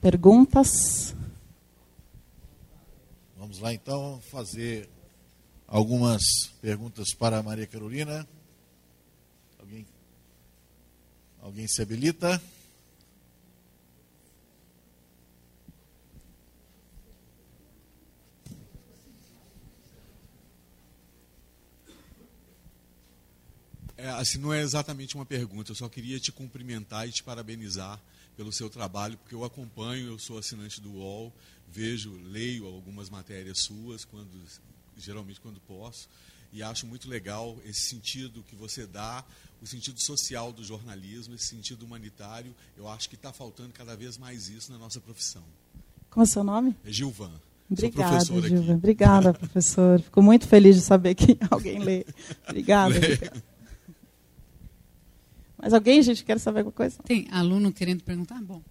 Perguntas? 0.00 0.97
Vamos 3.58 3.72
lá 3.72 3.74
então 3.74 4.20
fazer 4.30 4.88
algumas 5.66 6.22
perguntas 6.62 7.12
para 7.12 7.38
a 7.38 7.42
Maria 7.42 7.66
Carolina. 7.66 8.24
Alguém, 9.58 9.84
alguém 11.40 11.66
se 11.66 11.82
habilita? 11.82 12.40
É, 23.96 24.08
assim, 24.10 24.38
não 24.38 24.54
é 24.54 24.60
exatamente 24.60 25.16
uma 25.16 25.26
pergunta, 25.26 25.72
eu 25.72 25.74
só 25.74 25.88
queria 25.88 26.20
te 26.20 26.30
cumprimentar 26.30 27.08
e 27.08 27.10
te 27.10 27.24
parabenizar 27.24 28.00
pelo 28.36 28.52
seu 28.52 28.70
trabalho, 28.70 29.18
porque 29.18 29.34
eu 29.34 29.42
acompanho, 29.42 30.06
eu 30.06 30.18
sou 30.20 30.38
assinante 30.38 30.80
do 30.80 30.92
UOL, 30.92 31.34
vejo, 31.72 32.12
leio 32.24 32.66
algumas 32.66 33.10
matérias 33.10 33.60
suas, 33.60 34.04
quando, 34.04 34.30
geralmente 34.96 35.40
quando 35.40 35.60
posso, 35.60 36.08
e 36.52 36.62
acho 36.62 36.86
muito 36.86 37.08
legal 37.08 37.56
esse 37.64 37.82
sentido 37.82 38.42
que 38.48 38.56
você 38.56 38.86
dá, 38.86 39.24
o 39.60 39.66
sentido 39.66 40.00
social 40.00 40.52
do 40.52 40.64
jornalismo, 40.64 41.34
esse 41.34 41.46
sentido 41.46 41.84
humanitário. 41.84 42.54
Eu 42.76 42.88
acho 42.88 43.08
que 43.08 43.16
está 43.16 43.32
faltando 43.32 43.72
cada 43.72 43.96
vez 43.96 44.16
mais 44.16 44.48
isso 44.48 44.72
na 44.72 44.78
nossa 44.78 45.00
profissão. 45.00 45.42
Como 46.10 46.24
é 46.24 46.26
seu 46.26 46.42
nome? 46.42 46.74
É 46.84 46.90
Gilvan. 46.90 47.32
Obrigada, 47.70 48.24
Gilvan. 48.24 48.74
Obrigada, 48.74 49.34
professor. 49.34 50.00
Fico 50.00 50.22
muito 50.22 50.48
feliz 50.48 50.76
de 50.76 50.82
saber 50.82 51.14
que 51.14 51.36
alguém 51.50 51.80
lê. 51.80 52.06
Obrigada. 52.48 52.94
Mas 55.58 55.74
alguém, 55.74 56.00
gente, 56.02 56.24
quer 56.24 56.38
saber 56.38 56.60
alguma 56.60 56.72
coisa? 56.72 57.02
Tem 57.02 57.28
aluno 57.30 57.72
querendo 57.72 58.02
perguntar? 58.02 58.40
Bom, 58.42 58.62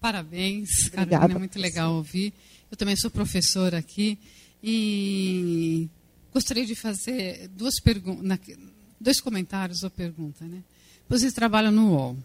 parabéns, 0.00 0.68
Obrigada, 0.86 1.10
Carolina, 1.10 1.36
é 1.36 1.38
muito 1.38 1.58
legal 1.58 1.94
ouvir. 1.94 2.32
Eu 2.70 2.76
também 2.76 2.96
sou 2.96 3.10
professora 3.10 3.78
aqui 3.78 4.18
e 4.62 5.88
gostaria 6.32 6.64
de 6.64 6.74
fazer 6.74 7.48
duas 7.48 7.78
perguntas, 7.80 8.38
dois 9.00 9.20
comentários 9.20 9.82
ou 9.82 9.90
pergunta, 9.90 10.44
né? 10.46 10.62
Vocês 11.08 11.32
trabalham 11.32 11.70
no 11.70 11.90
UOL. 11.90 12.16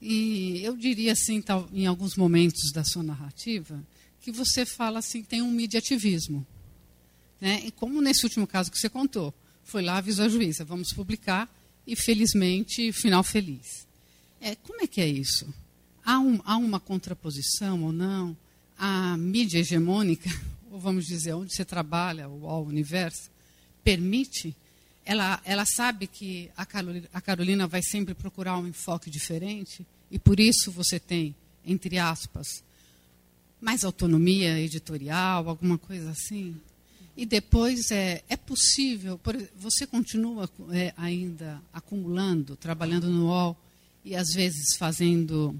E 0.00 0.60
eu 0.62 0.76
diria 0.76 1.12
assim, 1.12 1.40
tal, 1.40 1.66
em 1.72 1.86
alguns 1.86 2.14
momentos 2.16 2.70
da 2.72 2.84
sua 2.84 3.02
narrativa, 3.02 3.82
que 4.20 4.30
você 4.30 4.66
fala 4.66 4.98
assim, 4.98 5.22
tem 5.22 5.40
um 5.40 5.50
mediativismo. 5.50 6.46
Né? 7.40 7.62
E 7.64 7.70
como 7.70 8.02
nesse 8.02 8.24
último 8.24 8.46
caso 8.46 8.70
que 8.70 8.78
você 8.78 8.88
contou, 8.88 9.32
foi 9.62 9.82
lá, 9.82 9.96
avisou 9.96 10.26
a 10.26 10.28
juíza, 10.28 10.64
vamos 10.64 10.92
publicar, 10.92 11.48
e 11.86 11.96
felizmente, 11.96 12.92
final 12.92 13.22
feliz. 13.22 13.86
É, 14.40 14.54
como 14.56 14.82
é 14.82 14.86
que 14.86 15.00
é 15.00 15.08
isso? 15.08 15.52
Há, 16.04 16.18
um, 16.18 16.40
há 16.44 16.56
uma 16.56 16.78
contraposição 16.78 17.82
ou 17.82 17.92
não? 17.92 18.36
A 18.76 19.16
mídia 19.16 19.58
hegemônica, 19.58 20.28
ou 20.70 20.78
vamos 20.78 21.06
dizer, 21.06 21.32
onde 21.32 21.54
você 21.54 21.64
trabalha, 21.64 22.28
o 22.28 22.62
universo, 22.62 23.30
permite? 23.82 24.54
Ela, 25.04 25.40
ela 25.44 25.64
sabe 25.64 26.06
que 26.06 26.50
a 26.56 26.66
Carolina, 26.66 27.08
a 27.12 27.20
Carolina 27.20 27.66
vai 27.66 27.82
sempre 27.82 28.14
procurar 28.14 28.58
um 28.58 28.66
enfoque 28.66 29.10
diferente 29.10 29.86
e 30.10 30.18
por 30.18 30.38
isso 30.38 30.70
você 30.70 30.98
tem, 30.98 31.34
entre 31.64 31.98
aspas, 31.98 32.62
mais 33.60 33.84
autonomia 33.84 34.60
editorial, 34.60 35.48
alguma 35.48 35.78
coisa 35.78 36.10
assim? 36.10 36.54
E 37.16 37.24
depois 37.24 37.90
é, 37.90 38.22
é 38.28 38.36
possível, 38.36 39.18
por, 39.18 39.36
você 39.56 39.86
continua 39.86 40.50
é, 40.72 40.92
ainda 40.96 41.62
acumulando, 41.72 42.56
trabalhando 42.56 43.08
no 43.08 43.26
UOL 43.26 43.56
e 44.04 44.16
às 44.16 44.32
vezes 44.34 44.76
fazendo 44.76 45.58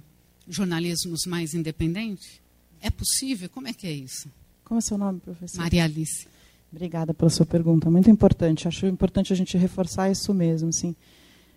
jornalismos 0.49 1.27
mais 1.27 1.55
independentes? 1.55 2.41
É 2.81 2.91
possível? 2.91 3.49
Como 3.49 3.69
é 3.69 3.73
que 3.73 3.87
é 3.87 3.93
isso? 3.93 4.29
Como 4.65 4.79
é 4.79 4.81
seu 4.81 4.99
nome, 4.99 5.21
professor? 5.21 5.59
Maria 5.59 5.85
Alice. 5.85 6.27
Obrigada 6.73 7.15
pela 7.15 7.31
sua 7.31 7.47
pergunta, 7.47 7.91
muito 7.91 8.11
importante. 8.11 8.67
Acho 8.67 8.87
importante 8.87 9.33
a 9.33 9.37
gente 9.37 9.57
reforçar 9.57 10.11
isso 10.11 10.35
mesmo. 10.35 10.71
Assim. 10.71 10.97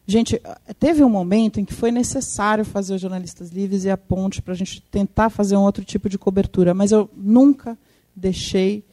Gente, 0.05 0.39
teve 0.79 1.03
um 1.03 1.09
momento 1.09 1.59
em 1.59 1.65
que 1.65 1.73
foi 1.73 1.91
necessário 1.91 2.63
fazer 2.63 2.93
os 2.93 3.01
jornalistas 3.01 3.49
livres 3.49 3.83
e 3.83 3.89
a 3.89 3.97
ponte 3.97 4.41
para 4.41 4.53
a 4.53 4.57
gente 4.57 4.81
tentar 4.81 5.29
fazer 5.29 5.57
um 5.57 5.63
outro 5.63 5.83
tipo 5.83 6.07
de 6.07 6.17
cobertura, 6.17 6.73
mas 6.73 6.91
eu 6.91 7.09
nunca 7.15 7.77
deixei 8.15 8.83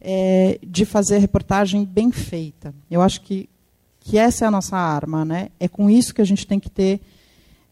é, 0.00 0.58
de 0.62 0.84
fazer 0.84 1.18
reportagem 1.18 1.84
bem 1.84 2.12
feita. 2.12 2.74
Eu 2.90 3.02
acho 3.02 3.20
que, 3.22 3.48
que 4.00 4.16
essa 4.16 4.44
é 4.44 4.48
a 4.48 4.50
nossa 4.50 4.76
arma. 4.76 5.24
Né? 5.24 5.48
É 5.58 5.66
com 5.66 5.90
isso 5.90 6.14
que 6.14 6.22
a 6.22 6.26
gente 6.26 6.46
tem 6.46 6.60
que 6.60 6.70
ter 6.70 7.00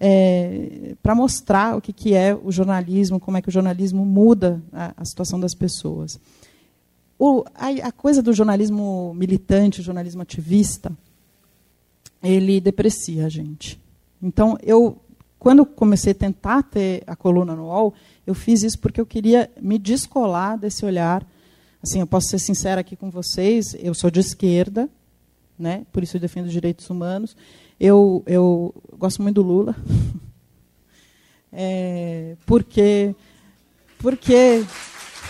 é, 0.04 0.96
para 1.00 1.14
mostrar 1.14 1.76
o 1.76 1.80
que, 1.80 1.92
que 1.92 2.12
é 2.12 2.34
o 2.34 2.50
jornalismo, 2.50 3.20
como 3.20 3.36
é 3.36 3.42
que 3.42 3.48
o 3.48 3.52
jornalismo 3.52 4.04
muda 4.04 4.60
a, 4.72 4.92
a 4.96 5.04
situação 5.04 5.38
das 5.38 5.54
pessoas. 5.54 6.18
O, 7.16 7.44
a, 7.54 7.68
a, 7.86 7.92
coisa 7.92 8.20
do 8.20 8.32
jornalismo 8.32 9.14
militante, 9.14 9.80
jornalismo 9.80 10.20
ativista, 10.20 10.90
ele 12.20 12.60
deprecia 12.60 13.26
a 13.26 13.28
gente. 13.28 13.80
Então, 14.20 14.58
eu, 14.60 14.98
quando 15.38 15.64
comecei 15.64 16.10
a 16.10 16.16
tentar 16.16 16.64
ter 16.64 17.04
a 17.06 17.14
coluna 17.14 17.54
no 17.54 17.66
UOL, 17.66 17.94
eu 18.26 18.34
fiz 18.34 18.64
isso 18.64 18.80
porque 18.80 19.00
eu 19.00 19.06
queria 19.06 19.48
me 19.60 19.78
descolar 19.78 20.58
desse 20.58 20.84
olhar 20.84 21.24
assim, 21.80 22.00
eu 22.00 22.08
posso 22.08 22.28
ser 22.28 22.40
sincera 22.40 22.80
aqui 22.80 22.96
com 22.96 23.08
vocês, 23.08 23.76
eu 23.78 23.94
sou 23.94 24.10
de 24.10 24.18
esquerda, 24.18 24.88
né? 25.56 25.84
Por 25.92 26.02
isso 26.02 26.16
eu 26.16 26.20
defendo 26.20 26.46
os 26.46 26.52
direitos 26.52 26.88
humanos. 26.90 27.36
Eu, 27.84 28.22
eu 28.28 28.72
gosto 28.96 29.20
muito 29.20 29.42
do 29.42 29.48
Lula. 29.48 29.74
É, 31.54 32.34
porque 32.46 33.14
porque 33.98 34.64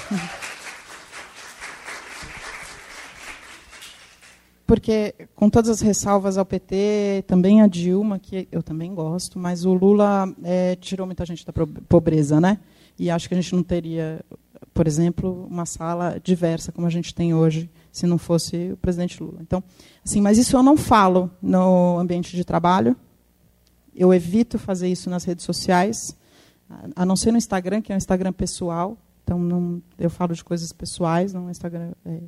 porque 4.64 5.16
com 5.34 5.50
todas 5.50 5.68
as 5.68 5.80
ressalvas 5.80 6.38
ao 6.38 6.46
PT, 6.46 7.24
também 7.26 7.60
a 7.60 7.66
Dilma, 7.66 8.20
que 8.20 8.46
eu 8.52 8.62
também 8.62 8.94
gosto, 8.94 9.36
mas 9.36 9.64
o 9.64 9.74
Lula 9.74 10.32
é, 10.44 10.76
tirou 10.76 11.08
muita 11.08 11.26
gente 11.26 11.44
da 11.44 11.52
pobreza, 11.88 12.40
né? 12.40 12.60
E 12.96 13.10
acho 13.10 13.26
que 13.26 13.34
a 13.34 13.40
gente 13.40 13.52
não 13.52 13.64
teria 13.64 14.24
por 14.74 14.86
exemplo, 14.86 15.46
uma 15.50 15.66
sala 15.66 16.18
diversa 16.22 16.72
como 16.72 16.86
a 16.86 16.90
gente 16.90 17.14
tem 17.14 17.34
hoje, 17.34 17.70
se 17.92 18.06
não 18.06 18.16
fosse 18.16 18.72
o 18.72 18.76
presidente 18.78 19.22
Lula. 19.22 19.38
Então, 19.42 19.62
assim, 20.04 20.20
mas 20.20 20.38
isso 20.38 20.56
eu 20.56 20.62
não 20.62 20.76
falo 20.76 21.30
no 21.40 21.98
ambiente 21.98 22.34
de 22.34 22.42
trabalho. 22.44 22.96
Eu 23.94 24.12
evito 24.14 24.58
fazer 24.58 24.88
isso 24.88 25.10
nas 25.10 25.24
redes 25.24 25.44
sociais, 25.44 26.16
a 26.96 27.04
não 27.04 27.14
ser 27.14 27.30
no 27.30 27.36
Instagram, 27.36 27.82
que 27.82 27.92
é 27.92 27.94
um 27.94 27.98
Instagram 27.98 28.32
pessoal. 28.32 28.96
Então, 29.22 29.38
não, 29.38 29.82
eu 29.98 30.08
falo 30.08 30.34
de 30.34 30.42
coisas 30.42 30.72
pessoais, 30.72 31.34
não 31.34 31.42
é 31.42 31.44
um 31.44 31.50
Instagram 31.50 31.92
é, 32.06 32.18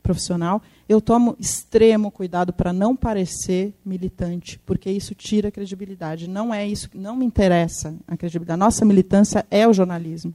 profissional. 0.00 0.62
Eu 0.88 1.00
tomo 1.00 1.36
extremo 1.38 2.12
cuidado 2.12 2.52
para 2.52 2.72
não 2.72 2.94
parecer 2.94 3.74
militante, 3.84 4.60
porque 4.64 4.88
isso 4.88 5.16
tira 5.16 5.48
a 5.48 5.52
credibilidade. 5.52 6.28
Não 6.28 6.54
é 6.54 6.66
isso, 6.66 6.88
não 6.94 7.16
me 7.16 7.26
interessa 7.26 7.94
a 8.06 8.16
credibilidade. 8.16 8.60
Nossa 8.60 8.84
militância 8.84 9.44
é 9.50 9.66
o 9.66 9.72
jornalismo. 9.72 10.32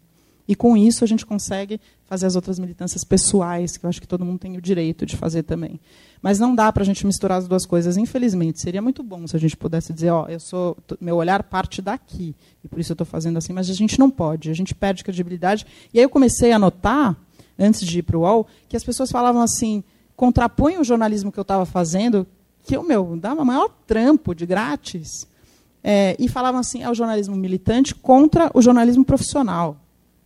E 0.47 0.55
com 0.55 0.75
isso 0.75 1.03
a 1.03 1.07
gente 1.07 1.25
consegue 1.25 1.79
fazer 2.05 2.25
as 2.25 2.35
outras 2.35 2.59
militâncias 2.59 3.03
pessoais, 3.03 3.77
que 3.77 3.85
eu 3.85 3.89
acho 3.89 4.01
que 4.01 4.07
todo 4.07 4.25
mundo 4.25 4.39
tem 4.39 4.57
o 4.57 4.61
direito 4.61 5.05
de 5.05 5.15
fazer 5.15 5.43
também. 5.43 5.79
Mas 6.21 6.37
não 6.37 6.53
dá 6.53 6.71
para 6.71 6.83
a 6.83 6.85
gente 6.85 7.05
misturar 7.05 7.37
as 7.37 7.47
duas 7.47 7.65
coisas, 7.65 7.97
infelizmente. 7.97 8.59
Seria 8.59 8.81
muito 8.81 9.01
bom 9.01 9.25
se 9.25 9.35
a 9.35 9.39
gente 9.39 9.55
pudesse 9.55 9.93
dizer, 9.93 10.11
ó, 10.11 10.27
eu 10.27 10.39
sou, 10.39 10.77
meu 10.99 11.15
olhar 11.15 11.43
parte 11.43 11.81
daqui, 11.81 12.35
e 12.63 12.67
por 12.67 12.79
isso 12.79 12.91
eu 12.91 12.95
estou 12.95 13.05
fazendo 13.05 13.37
assim, 13.37 13.53
mas 13.53 13.69
a 13.69 13.73
gente 13.73 13.97
não 13.97 14.09
pode, 14.09 14.49
a 14.49 14.53
gente 14.53 14.75
perde 14.75 15.03
credibilidade. 15.03 15.65
E 15.93 15.99
aí 15.99 16.05
eu 16.05 16.09
comecei 16.09 16.51
a 16.51 16.59
notar, 16.59 17.15
antes 17.57 17.85
de 17.85 17.99
ir 17.99 18.03
para 18.03 18.17
o 18.17 18.21
UOL, 18.21 18.47
que 18.67 18.75
as 18.75 18.83
pessoas 18.83 19.09
falavam 19.09 19.41
assim, 19.41 19.83
contrapõe 20.15 20.77
o 20.77 20.83
jornalismo 20.83 21.31
que 21.31 21.39
eu 21.39 21.43
estava 21.43 21.65
fazendo, 21.65 22.27
que 22.65 22.75
eu, 22.75 22.83
meu, 22.83 23.17
dava 23.17 23.41
o 23.41 23.45
maior 23.45 23.69
trampo 23.87 24.35
de 24.35 24.45
grátis, 24.45 25.27
é, 25.83 26.15
e 26.17 26.29
falavam 26.29 26.61
assim, 26.61 26.83
é 26.83 26.89
o 26.89 26.93
jornalismo 26.93 27.35
militante 27.35 27.93
contra 27.93 28.49
o 28.53 28.61
jornalismo 28.61 29.03
profissional. 29.03 29.82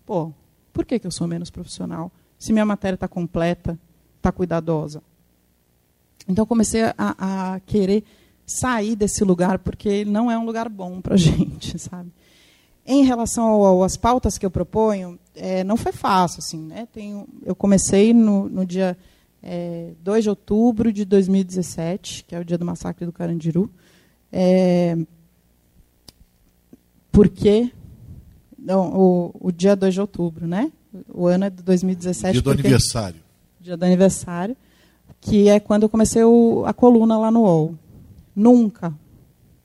Pô, 0.07 0.31
por 0.71 0.85
que, 0.85 0.97
que 0.97 1.05
eu 1.05 1.11
sou 1.11 1.27
menos 1.27 1.49
profissional? 1.49 2.09
Se 2.39 2.53
minha 2.53 2.65
matéria 2.65 2.95
está 2.95 3.09
completa, 3.09 3.77
está 4.15 4.31
cuidadosa. 4.31 5.03
Então 6.25 6.45
comecei 6.45 6.81
a, 6.83 6.93
a 6.97 7.59
querer 7.59 8.05
sair 8.45 8.95
desse 8.95 9.25
lugar 9.25 9.59
porque 9.59 10.05
não 10.05 10.31
é 10.31 10.37
um 10.37 10.45
lugar 10.45 10.69
bom 10.69 11.01
para 11.01 11.15
gente, 11.19 11.77
sabe? 11.77 12.09
Em 12.85 13.03
relação 13.03 13.83
às 13.83 13.97
pautas 13.97 14.37
que 14.37 14.45
eu 14.45 14.49
proponho, 14.49 15.19
é, 15.35 15.61
não 15.65 15.75
foi 15.75 15.91
fácil, 15.91 16.39
assim, 16.39 16.61
né? 16.61 16.87
Tenho, 16.93 17.27
eu 17.43 17.53
comecei 17.53 18.13
no, 18.13 18.47
no 18.47 18.65
dia 18.65 18.97
é, 19.43 19.91
2 20.01 20.23
de 20.23 20.29
outubro 20.29 20.93
de 20.93 21.03
2017, 21.03 22.23
que 22.23 22.33
é 22.33 22.39
o 22.39 22.45
dia 22.45 22.57
do 22.57 22.63
massacre 22.63 23.05
do 23.05 23.11
Carandiru, 23.11 23.69
é, 24.31 24.97
porque 27.11 27.73
não, 28.67 28.89
o, 28.93 29.35
o 29.39 29.49
dia 29.49 29.77
2 29.77 29.93
de 29.93 30.01
outubro, 30.01 30.45
né? 30.45 30.69
O 31.13 31.25
ano 31.25 31.45
é 31.45 31.49
de 31.49 31.63
2017. 31.63 32.33
Dia 32.33 32.41
do 32.41 32.49
porque, 32.49 32.67
aniversário. 32.67 33.19
Dia 33.61 33.77
do 33.77 33.85
aniversário, 33.85 34.57
que 35.21 35.47
é 35.47 35.57
quando 35.57 35.83
eu 35.83 35.89
comecei 35.89 36.21
o, 36.25 36.65
a 36.65 36.73
coluna 36.73 37.17
lá 37.17 37.31
no 37.31 37.43
UOL. 37.43 37.75
Nunca, 38.35 38.93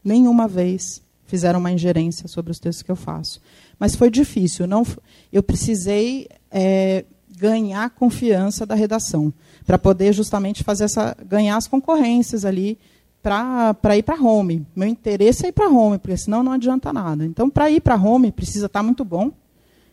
nenhuma 0.04 0.46
vez, 0.46 1.02
fizeram 1.26 1.58
uma 1.58 1.72
ingerência 1.72 2.28
sobre 2.28 2.52
os 2.52 2.60
textos 2.60 2.84
que 2.84 2.92
eu 2.92 2.96
faço. 2.96 3.40
Mas 3.76 3.96
foi 3.96 4.08
difícil. 4.08 4.68
Não, 4.68 4.86
eu 5.32 5.42
precisei 5.42 6.28
é, 6.48 7.04
ganhar 7.36 7.90
confiança 7.90 8.64
da 8.64 8.76
redação 8.76 9.34
para 9.66 9.78
poder 9.78 10.12
justamente 10.12 10.62
fazer 10.62 10.84
essa 10.84 11.16
ganhar 11.26 11.56
as 11.56 11.66
concorrências 11.66 12.44
ali 12.44 12.78
para 13.22 13.96
ir 13.96 14.02
para 14.02 14.20
home. 14.20 14.66
Meu 14.74 14.88
interesse 14.88 15.46
é 15.46 15.50
ir 15.50 15.52
para 15.52 15.68
home, 15.68 15.98
porque 15.98 16.16
senão 16.16 16.42
não 16.42 16.52
adianta 16.52 16.92
nada. 16.92 17.24
Então, 17.24 17.48
para 17.48 17.70
ir 17.70 17.80
para 17.80 17.94
home, 17.94 18.32
precisa 18.32 18.66
estar 18.66 18.80
tá 18.80 18.82
muito 18.82 19.04
bom 19.04 19.30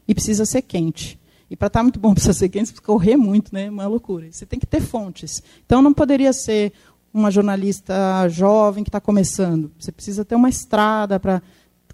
e 0.08 0.16
precisa 0.16 0.46
ser 0.46 0.64
quente. 0.64 1.20
E 1.50 1.56
para 1.56 1.68
estar 1.68 1.80
tá 1.80 1.84
muito 1.84 2.00
bom, 2.00 2.12
precisa 2.16 2.34
ser 2.34 2.50
quente, 2.50 2.72
precisa 2.72 2.82
correr 2.82 3.16
muito, 3.16 3.54
né? 3.54 3.70
uma 3.70 3.86
loucura. 3.86 4.28
Você 4.32 4.46
tem 4.46 4.60
que 4.60 4.66
ter 4.66 4.82
fontes. 4.82 5.44
Então, 5.66 5.82
não 5.82 5.94
poderia 5.94 6.34
ser 6.34 6.74
uma 7.14 7.30
jornalista 7.30 8.28
jovem 8.30 8.84
que 8.84 8.90
está 8.90 9.00
começando. 9.00 9.72
Você 9.80 9.92
precisa 9.92 10.26
ter 10.26 10.36
uma 10.36 10.50
estrada 10.50 11.20
para 11.20 11.42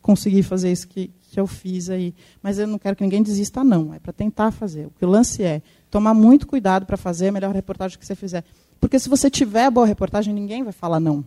conseguir 0.01 0.43
fazer 0.43 0.71
isso 0.71 0.87
que, 0.87 1.11
que 1.31 1.39
eu 1.39 1.47
fiz 1.47 1.89
aí. 1.89 2.13
Mas 2.41 2.59
eu 2.59 2.67
não 2.67 2.79
quero 2.79 2.95
que 2.95 3.03
ninguém 3.03 3.21
desista, 3.21 3.61
não. 3.63 3.93
É 3.93 3.99
para 3.99 4.13
tentar 4.13 4.51
fazer. 4.51 4.87
O 4.87 4.91
que 4.91 5.05
o 5.05 5.09
lance 5.09 5.43
é 5.43 5.61
tomar 5.89 6.13
muito 6.13 6.47
cuidado 6.47 6.85
para 6.85 6.95
fazer 6.95 7.27
a 7.27 7.31
melhor 7.31 7.53
reportagem 7.53 7.97
que 7.97 8.05
você 8.05 8.15
fizer. 8.15 8.43
Porque 8.79 8.99
se 8.99 9.09
você 9.09 9.29
tiver 9.29 9.69
boa 9.71 9.85
reportagem, 9.85 10.33
ninguém 10.33 10.63
vai 10.63 10.73
falar 10.73 10.99
não. 10.99 11.23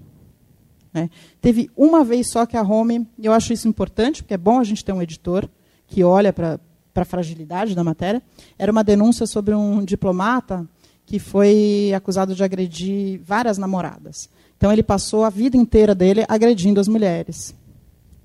Né? 0.93 1.11
Teve 1.41 1.71
uma 1.77 2.05
vez 2.05 2.31
só 2.31 2.47
que 2.47 2.57
a 2.57 2.63
Home, 2.63 3.07
e 3.19 3.27
eu 3.27 3.33
acho 3.33 3.53
isso 3.53 3.69
importante, 3.69 4.23
porque 4.23 4.35
é 4.35 4.39
bom 4.39 4.59
a 4.59 4.65
gente 4.65 4.85
ter 4.85 4.93
um 4.93 5.03
editor 5.03 5.49
que 5.87 6.03
olha 6.05 6.33
para 6.33 6.61
a 6.95 7.05
fragilidade 7.05 7.75
da 7.75 7.85
matéria. 7.85 8.23
Era 8.59 8.73
uma 8.73 8.85
denúncia 8.85 9.27
sobre 9.27 9.55
um 9.55 9.85
diplomata 9.85 10.67
que 11.07 11.19
foi 11.19 11.93
acusado 11.97 12.35
de 12.35 12.45
agredir 12.45 13.21
várias 13.25 13.57
namoradas. 13.57 14.29
Então 14.57 14.73
ele 14.73 14.83
passou 14.83 15.25
a 15.25 15.31
vida 15.31 15.57
inteira 15.57 15.95
dele 15.95 16.25
agredindo 16.29 16.81
as 16.81 16.89
mulheres. 16.89 17.55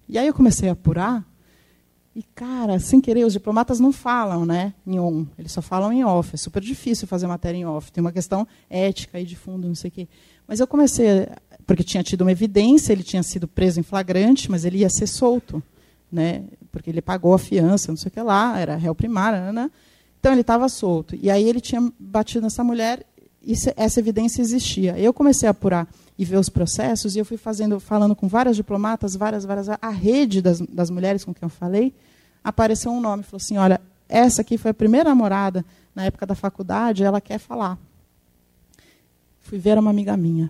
E 0.09 0.17
aí 0.17 0.27
eu 0.27 0.33
comecei 0.33 0.67
a 0.67 0.73
apurar, 0.73 1.25
e 2.15 2.21
cara, 2.21 2.79
sem 2.79 3.01
querer, 3.01 3.25
os 3.25 3.33
diplomatas 3.33 3.79
não 3.79 3.91
falam, 3.91 4.45
né, 4.45 4.73
em 4.85 4.99
on, 4.99 5.25
eles 5.37 5.51
só 5.51 5.61
falam 5.61 5.91
em 5.91 6.03
off. 6.03 6.31
É 6.33 6.37
super 6.37 6.61
difícil 6.61 7.07
fazer 7.07 7.25
matéria 7.25 7.57
em 7.57 7.65
off. 7.65 7.91
Tem 7.91 8.01
uma 8.01 8.11
questão 8.11 8.47
ética 8.69 9.17
aí 9.17 9.25
de 9.25 9.35
fundo, 9.35 9.67
não 9.67 9.73
sei 9.73 9.89
o 9.89 9.91
quê. 9.91 10.07
Mas 10.47 10.59
eu 10.59 10.67
comecei, 10.67 11.27
porque 11.65 11.83
tinha 11.83 12.03
tido 12.03 12.21
uma 12.21 12.31
evidência, 12.31 12.93
ele 12.93 13.01
tinha 13.01 13.23
sido 13.23 13.47
preso 13.47 13.79
em 13.79 13.83
flagrante, 13.83 14.51
mas 14.51 14.63
ele 14.63 14.79
ia 14.79 14.89
ser 14.89 15.07
solto, 15.07 15.61
né, 16.11 16.43
porque 16.71 16.89
ele 16.89 17.01
pagou 17.01 17.33
a 17.33 17.39
fiança, 17.39 17.91
não 17.91 17.97
sei 17.97 18.09
o 18.09 18.11
que 18.11 18.21
lá, 18.21 18.59
era 18.59 18.75
réu 18.75 18.93
primário, 18.93 19.39
né, 19.39 19.51
né 19.51 19.71
então 20.19 20.31
ele 20.31 20.41
estava 20.41 20.69
solto. 20.69 21.17
E 21.19 21.31
aí 21.31 21.49
ele 21.49 21.59
tinha 21.59 21.91
batido 21.99 22.43
nessa 22.43 22.63
mulher 22.63 23.05
e 23.41 23.53
essa 23.75 23.99
evidência 23.99 24.41
existia. 24.41 24.97
Eu 24.97 25.13
comecei 25.13 25.47
a 25.47 25.51
apurar 25.51 25.87
e 26.23 26.25
ver 26.25 26.37
os 26.37 26.49
processos 26.49 27.15
e 27.15 27.19
eu 27.19 27.25
fui 27.25 27.37
fazendo, 27.37 27.79
falando 27.79 28.15
com 28.15 28.27
várias 28.27 28.55
diplomatas, 28.55 29.15
várias, 29.15 29.45
várias, 29.45 29.67
a 29.69 29.89
rede 29.89 30.41
das, 30.41 30.59
das 30.61 30.89
mulheres 30.89 31.23
com 31.23 31.33
quem 31.33 31.45
eu 31.45 31.49
falei, 31.49 31.93
apareceu 32.43 32.91
um 32.91 33.01
nome, 33.01 33.23
falou 33.23 33.37
assim, 33.37 33.57
olha, 33.57 33.79
essa 34.07 34.41
aqui 34.41 34.57
foi 34.57 34.71
a 34.71 34.73
primeira 34.73 35.09
namorada 35.09 35.63
na 35.93 36.05
época 36.05 36.25
da 36.25 36.33
faculdade, 36.33 37.03
ela 37.03 37.21
quer 37.21 37.37
falar. 37.37 37.77
Fui 39.41 39.57
ver 39.57 39.77
uma 39.77 39.91
amiga 39.91 40.15
minha. 40.15 40.49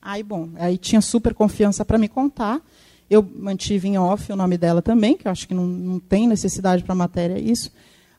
Aí, 0.00 0.22
bom, 0.22 0.50
aí 0.56 0.78
tinha 0.78 1.00
super 1.00 1.34
confiança 1.34 1.84
para 1.84 1.98
me 1.98 2.08
contar. 2.08 2.60
Eu 3.08 3.22
mantive 3.22 3.88
em 3.88 3.98
off 3.98 4.30
o 4.30 4.36
nome 4.36 4.58
dela 4.58 4.82
também, 4.82 5.16
que 5.16 5.26
eu 5.26 5.32
acho 5.32 5.48
que 5.48 5.54
não, 5.54 5.66
não 5.66 5.98
tem 5.98 6.28
necessidade 6.28 6.84
para 6.84 6.92
a 6.92 6.96
matéria 6.96 7.38
isso. 7.38 7.72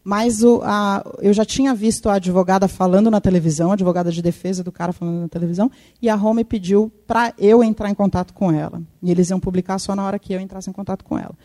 Mas 0.07 0.41
o, 0.41 0.61
a, 0.63 1.03
eu 1.19 1.33
já 1.33 1.43
tinha 1.43 1.75
visto 1.75 2.07
a 2.07 2.13
advogada 2.13 2.69
falando 2.69 3.11
na 3.11 3.19
televisão, 3.19 3.71
a 3.71 3.73
advogada 3.73 4.09
de 4.09 4.21
defesa 4.21 4.63
do 4.63 4.71
cara 4.71 4.93
falando 4.93 5.19
na 5.19 5.27
televisão, 5.27 5.69
e 6.01 6.07
a 6.07 6.15
Home 6.15 6.45
pediu 6.45 6.89
para 7.05 7.33
eu 7.37 7.61
entrar 7.61 7.89
em 7.89 7.93
contato 7.93 8.33
com 8.33 8.49
ela. 8.49 8.81
E 9.03 9.11
eles 9.11 9.29
iam 9.29 9.37
publicar 9.37 9.77
só 9.79 9.93
na 9.97 10.05
hora 10.05 10.17
que 10.17 10.31
eu 10.31 10.39
entrasse 10.39 10.69
em 10.69 10.71
contato 10.71 11.03
com 11.03 11.19
ela. 11.19 11.35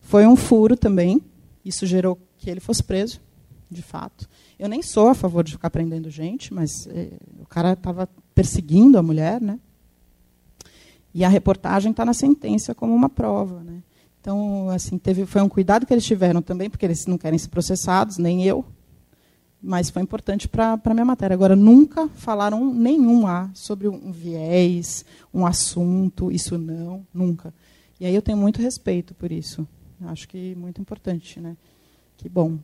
Foi 0.00 0.24
um 0.28 0.36
furo 0.36 0.76
também, 0.76 1.20
isso 1.64 1.86
gerou 1.86 2.16
que 2.38 2.48
ele 2.48 2.60
fosse 2.60 2.84
preso, 2.84 3.20
de 3.68 3.82
fato. 3.82 4.28
Eu 4.60 4.68
nem 4.68 4.80
sou 4.80 5.08
a 5.08 5.14
favor 5.16 5.42
de 5.42 5.50
ficar 5.50 5.70
prendendo 5.70 6.08
gente, 6.08 6.54
mas 6.54 6.86
eh, 6.86 7.14
o 7.42 7.46
cara 7.46 7.72
estava 7.72 8.08
perseguindo 8.32 8.96
a 8.96 9.02
mulher, 9.02 9.40
né? 9.40 9.58
E 11.12 11.24
a 11.24 11.28
reportagem 11.28 11.90
está 11.90 12.04
na 12.04 12.14
sentença 12.14 12.76
como 12.76 12.94
uma 12.94 13.08
prova. 13.08 13.60
Né? 13.64 13.82
Então, 14.24 14.70
assim, 14.70 14.96
teve, 14.96 15.26
foi 15.26 15.42
um 15.42 15.50
cuidado 15.50 15.84
que 15.84 15.92
eles 15.92 16.06
tiveram 16.06 16.40
também, 16.40 16.70
porque 16.70 16.86
eles 16.86 17.04
não 17.04 17.18
querem 17.18 17.38
ser 17.38 17.50
processados, 17.50 18.16
nem 18.16 18.42
eu. 18.42 18.64
Mas 19.60 19.90
foi 19.90 20.00
importante 20.00 20.48
para 20.48 20.80
a 20.82 20.94
minha 20.94 21.04
matéria. 21.04 21.34
Agora, 21.34 21.54
nunca 21.54 22.08
falaram 22.08 22.72
nenhum 22.72 23.26
A 23.26 23.50
sobre 23.52 23.86
um 23.86 24.10
viés, 24.10 25.04
um 25.32 25.44
assunto, 25.44 26.32
isso 26.32 26.56
não, 26.56 27.06
nunca. 27.12 27.52
E 28.00 28.06
aí 28.06 28.14
eu 28.14 28.22
tenho 28.22 28.38
muito 28.38 28.62
respeito 28.62 29.12
por 29.12 29.30
isso. 29.30 29.68
Acho 30.06 30.26
que 30.26 30.54
muito 30.54 30.80
importante. 30.80 31.38
Né? 31.38 31.54
Que 32.16 32.26
bom. 32.26 32.58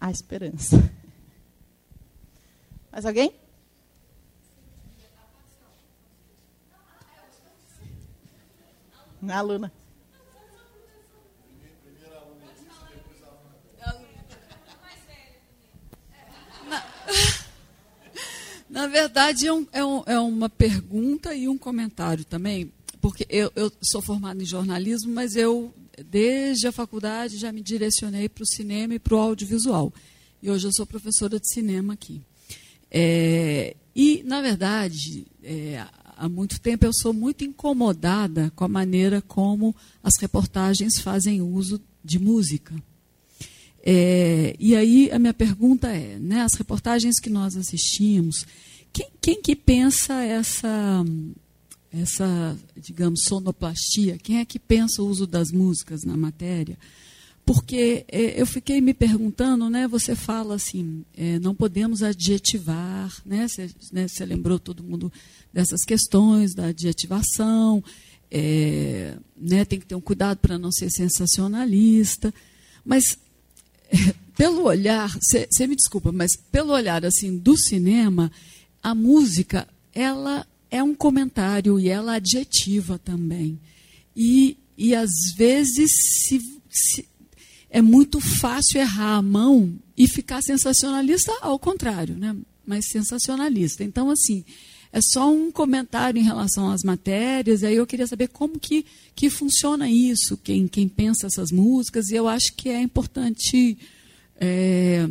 Há 0.00 0.10
esperança. 0.10 0.82
Mais 2.90 3.06
alguém? 3.06 3.32
A 9.28 9.38
aluna. 9.38 9.72
Na 18.72 18.86
verdade, 18.86 19.46
é, 19.46 19.52
um, 19.52 19.66
é, 19.70 19.84
um, 19.84 20.02
é, 20.06 20.18
uma 20.18 20.48
pergunta 20.48 21.34
e 21.34 21.46
um 21.46 21.58
comentário 21.58 22.24
também, 22.24 22.72
porque 23.02 23.26
eu, 23.28 23.52
eu 23.54 23.70
sou 23.82 24.00
formada 24.00 24.42
em 24.42 24.46
jornalismo, 24.46 25.12
mas 25.12 25.36
eu, 25.36 25.74
desde 26.06 26.66
a 26.66 26.72
faculdade, 26.72 27.36
já 27.36 27.52
me 27.52 27.60
direcionei 27.60 28.30
para 28.30 28.42
o 28.42 28.46
cinema 28.46 28.94
e 28.94 28.98
para 28.98 29.14
o 29.14 29.20
audiovisual. 29.20 29.92
E 30.42 30.50
hoje 30.50 30.66
eu 30.66 30.72
sou 30.72 30.86
professora 30.86 31.38
de 31.38 31.52
cinema 31.52 31.92
aqui. 31.92 32.22
É, 32.90 33.76
e, 33.94 34.22
na 34.24 34.40
verdade, 34.40 35.26
é, 35.42 35.84
há 36.16 36.26
muito 36.26 36.58
tempo 36.58 36.86
eu 36.86 36.92
sou 36.94 37.12
muito 37.12 37.44
incomodada 37.44 38.50
com 38.56 38.64
a 38.64 38.68
maneira 38.68 39.20
como 39.20 39.76
as 40.02 40.14
reportagens 40.18 40.98
fazem 40.98 41.42
uso 41.42 41.78
de 42.02 42.18
música. 42.18 42.74
É, 43.84 44.54
e 44.60 44.76
aí 44.76 45.10
a 45.10 45.18
minha 45.18 45.34
pergunta 45.34 45.88
é, 45.88 46.16
né, 46.18 46.42
as 46.42 46.54
reportagens 46.54 47.18
que 47.18 47.28
nós 47.28 47.56
assistimos, 47.56 48.46
quem, 48.92 49.08
quem 49.20 49.42
que 49.42 49.56
pensa 49.56 50.22
essa, 50.22 51.04
essa, 51.92 52.56
digamos, 52.76 53.24
sonoplastia? 53.24 54.18
Quem 54.18 54.38
é 54.38 54.44
que 54.44 54.58
pensa 54.58 55.02
o 55.02 55.06
uso 55.06 55.26
das 55.26 55.50
músicas 55.50 56.04
na 56.04 56.16
matéria? 56.16 56.78
Porque 57.44 58.04
é, 58.06 58.40
eu 58.40 58.46
fiquei 58.46 58.80
me 58.80 58.94
perguntando, 58.94 59.68
né, 59.68 59.88
você 59.88 60.14
fala 60.14 60.54
assim, 60.54 61.04
é, 61.16 61.40
não 61.40 61.54
podemos 61.54 62.02
adjetivar, 62.02 63.12
né, 63.26 63.48
você, 63.48 63.68
né, 63.92 64.06
lembrou 64.20 64.60
todo 64.60 64.84
mundo 64.84 65.12
dessas 65.52 65.84
questões 65.84 66.54
da 66.54 66.66
adjetivação, 66.66 67.82
é, 68.30 69.16
né, 69.36 69.64
tem 69.64 69.80
que 69.80 69.86
ter 69.86 69.96
um 69.96 70.00
cuidado 70.00 70.38
para 70.38 70.56
não 70.56 70.70
ser 70.70 70.88
sensacionalista, 70.88 72.32
mas 72.84 73.18
pelo 74.36 74.64
olhar, 74.64 75.10
você 75.20 75.66
me 75.66 75.76
desculpa, 75.76 76.10
mas 76.12 76.36
pelo 76.50 76.72
olhar 76.72 77.04
assim 77.04 77.36
do 77.36 77.56
cinema, 77.56 78.30
a 78.82 78.94
música 78.94 79.68
ela 79.94 80.46
é 80.70 80.82
um 80.82 80.94
comentário 80.94 81.78
e 81.78 81.88
ela 81.88 82.14
adjetiva 82.14 82.98
também. 82.98 83.60
E, 84.16 84.56
e 84.76 84.94
às 84.94 85.10
vezes 85.36 85.90
se, 86.24 86.40
se, 86.70 87.06
é 87.70 87.82
muito 87.82 88.20
fácil 88.20 88.80
errar 88.80 89.16
a 89.16 89.22
mão 89.22 89.78
e 89.96 90.08
ficar 90.08 90.42
sensacionalista 90.42 91.32
ao 91.40 91.58
contrário, 91.58 92.16
né? 92.16 92.34
mas 92.66 92.88
sensacionalista. 92.88 93.84
Então, 93.84 94.10
assim, 94.10 94.44
é 94.92 95.00
só 95.00 95.32
um 95.32 95.50
comentário 95.50 96.20
em 96.20 96.24
relação 96.24 96.70
às 96.70 96.82
matérias. 96.82 97.64
Aí 97.64 97.76
eu 97.76 97.86
queria 97.86 98.06
saber 98.06 98.28
como 98.28 98.58
que, 98.58 98.84
que 99.14 99.30
funciona 99.30 99.88
isso, 99.88 100.36
quem, 100.36 100.68
quem 100.68 100.86
pensa 100.86 101.26
essas 101.26 101.50
músicas. 101.50 102.10
E 102.10 102.14
eu 102.14 102.28
acho 102.28 102.54
que 102.54 102.68
é 102.68 102.80
importante, 102.80 103.78
é, 104.38 105.08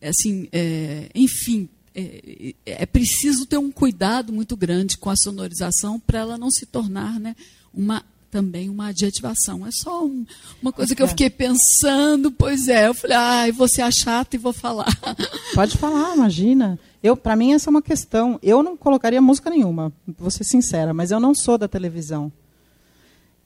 assim, 0.00 0.48
é, 0.52 1.10
enfim, 1.14 1.68
é, 1.92 2.54
é, 2.64 2.86
preciso 2.86 3.44
ter 3.44 3.58
um 3.58 3.72
cuidado 3.72 4.32
muito 4.32 4.56
grande 4.56 4.96
com 4.96 5.10
a 5.10 5.16
sonorização 5.16 5.98
para 5.98 6.20
ela 6.20 6.38
não 6.38 6.50
se 6.50 6.64
tornar 6.64 7.18
né, 7.18 7.34
uma 7.74 8.04
também 8.30 8.68
uma 8.68 8.88
adjetivação. 8.88 9.66
É 9.66 9.70
só 9.72 10.04
um, 10.04 10.24
uma 10.60 10.72
coisa 10.72 10.94
que 10.94 11.02
eu 11.02 11.08
fiquei 11.08 11.30
pensando, 11.30 12.30
pois 12.30 12.68
é. 12.68 12.88
Eu 12.88 12.94
falei, 12.94 13.16
ai, 13.16 13.50
ah, 13.50 13.52
vou 13.52 13.68
ser 13.68 13.82
a 13.82 13.90
chata 13.90 14.36
e 14.36 14.38
vou 14.38 14.52
falar. 14.52 14.88
Pode 15.54 15.76
falar, 15.78 16.14
imagina. 16.14 16.78
Eu, 17.02 17.16
para 17.16 17.36
mim, 17.36 17.52
essa 17.52 17.68
é 17.68 17.72
uma 17.72 17.82
questão. 17.82 18.38
Eu 18.42 18.62
não 18.62 18.76
colocaria 18.76 19.20
música 19.20 19.50
nenhuma, 19.50 19.92
vou 20.06 20.30
ser 20.30 20.44
sincera, 20.44 20.92
mas 20.92 21.10
eu 21.10 21.20
não 21.20 21.34
sou 21.34 21.56
da 21.56 21.68
televisão. 21.68 22.32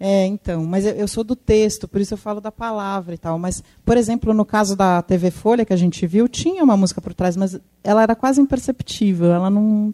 É, 0.02 0.24
então, 0.24 0.64
mas 0.64 0.86
eu, 0.86 0.94
eu, 0.94 1.06
sou 1.06 1.22
do 1.22 1.36
texto, 1.36 1.86
por 1.86 2.00
isso 2.00 2.14
eu 2.14 2.18
falo 2.18 2.40
da 2.40 2.50
palavra 2.50 3.14
e 3.14 3.18
tal. 3.18 3.38
Mas, 3.38 3.62
por 3.84 3.98
exemplo, 3.98 4.32
no 4.32 4.46
caso 4.46 4.74
da 4.74 5.02
TV 5.02 5.30
Folha 5.30 5.62
que 5.62 5.74
a 5.74 5.76
gente 5.76 6.06
viu, 6.06 6.26
tinha 6.26 6.64
uma 6.64 6.74
música 6.74 7.02
por 7.02 7.12
trás, 7.12 7.36
mas 7.36 7.60
ela 7.84 8.02
era 8.02 8.16
quase 8.16 8.40
imperceptível. 8.40 9.30
Ela 9.30 9.50
não, 9.50 9.92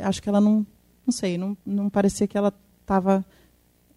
acho 0.00 0.22
que 0.22 0.28
ela 0.28 0.40
não, 0.40 0.64
não 1.04 1.12
sei, 1.12 1.36
não, 1.36 1.56
não 1.66 1.90
parecia 1.90 2.28
que 2.28 2.38
ela 2.38 2.54
estava 2.80 3.24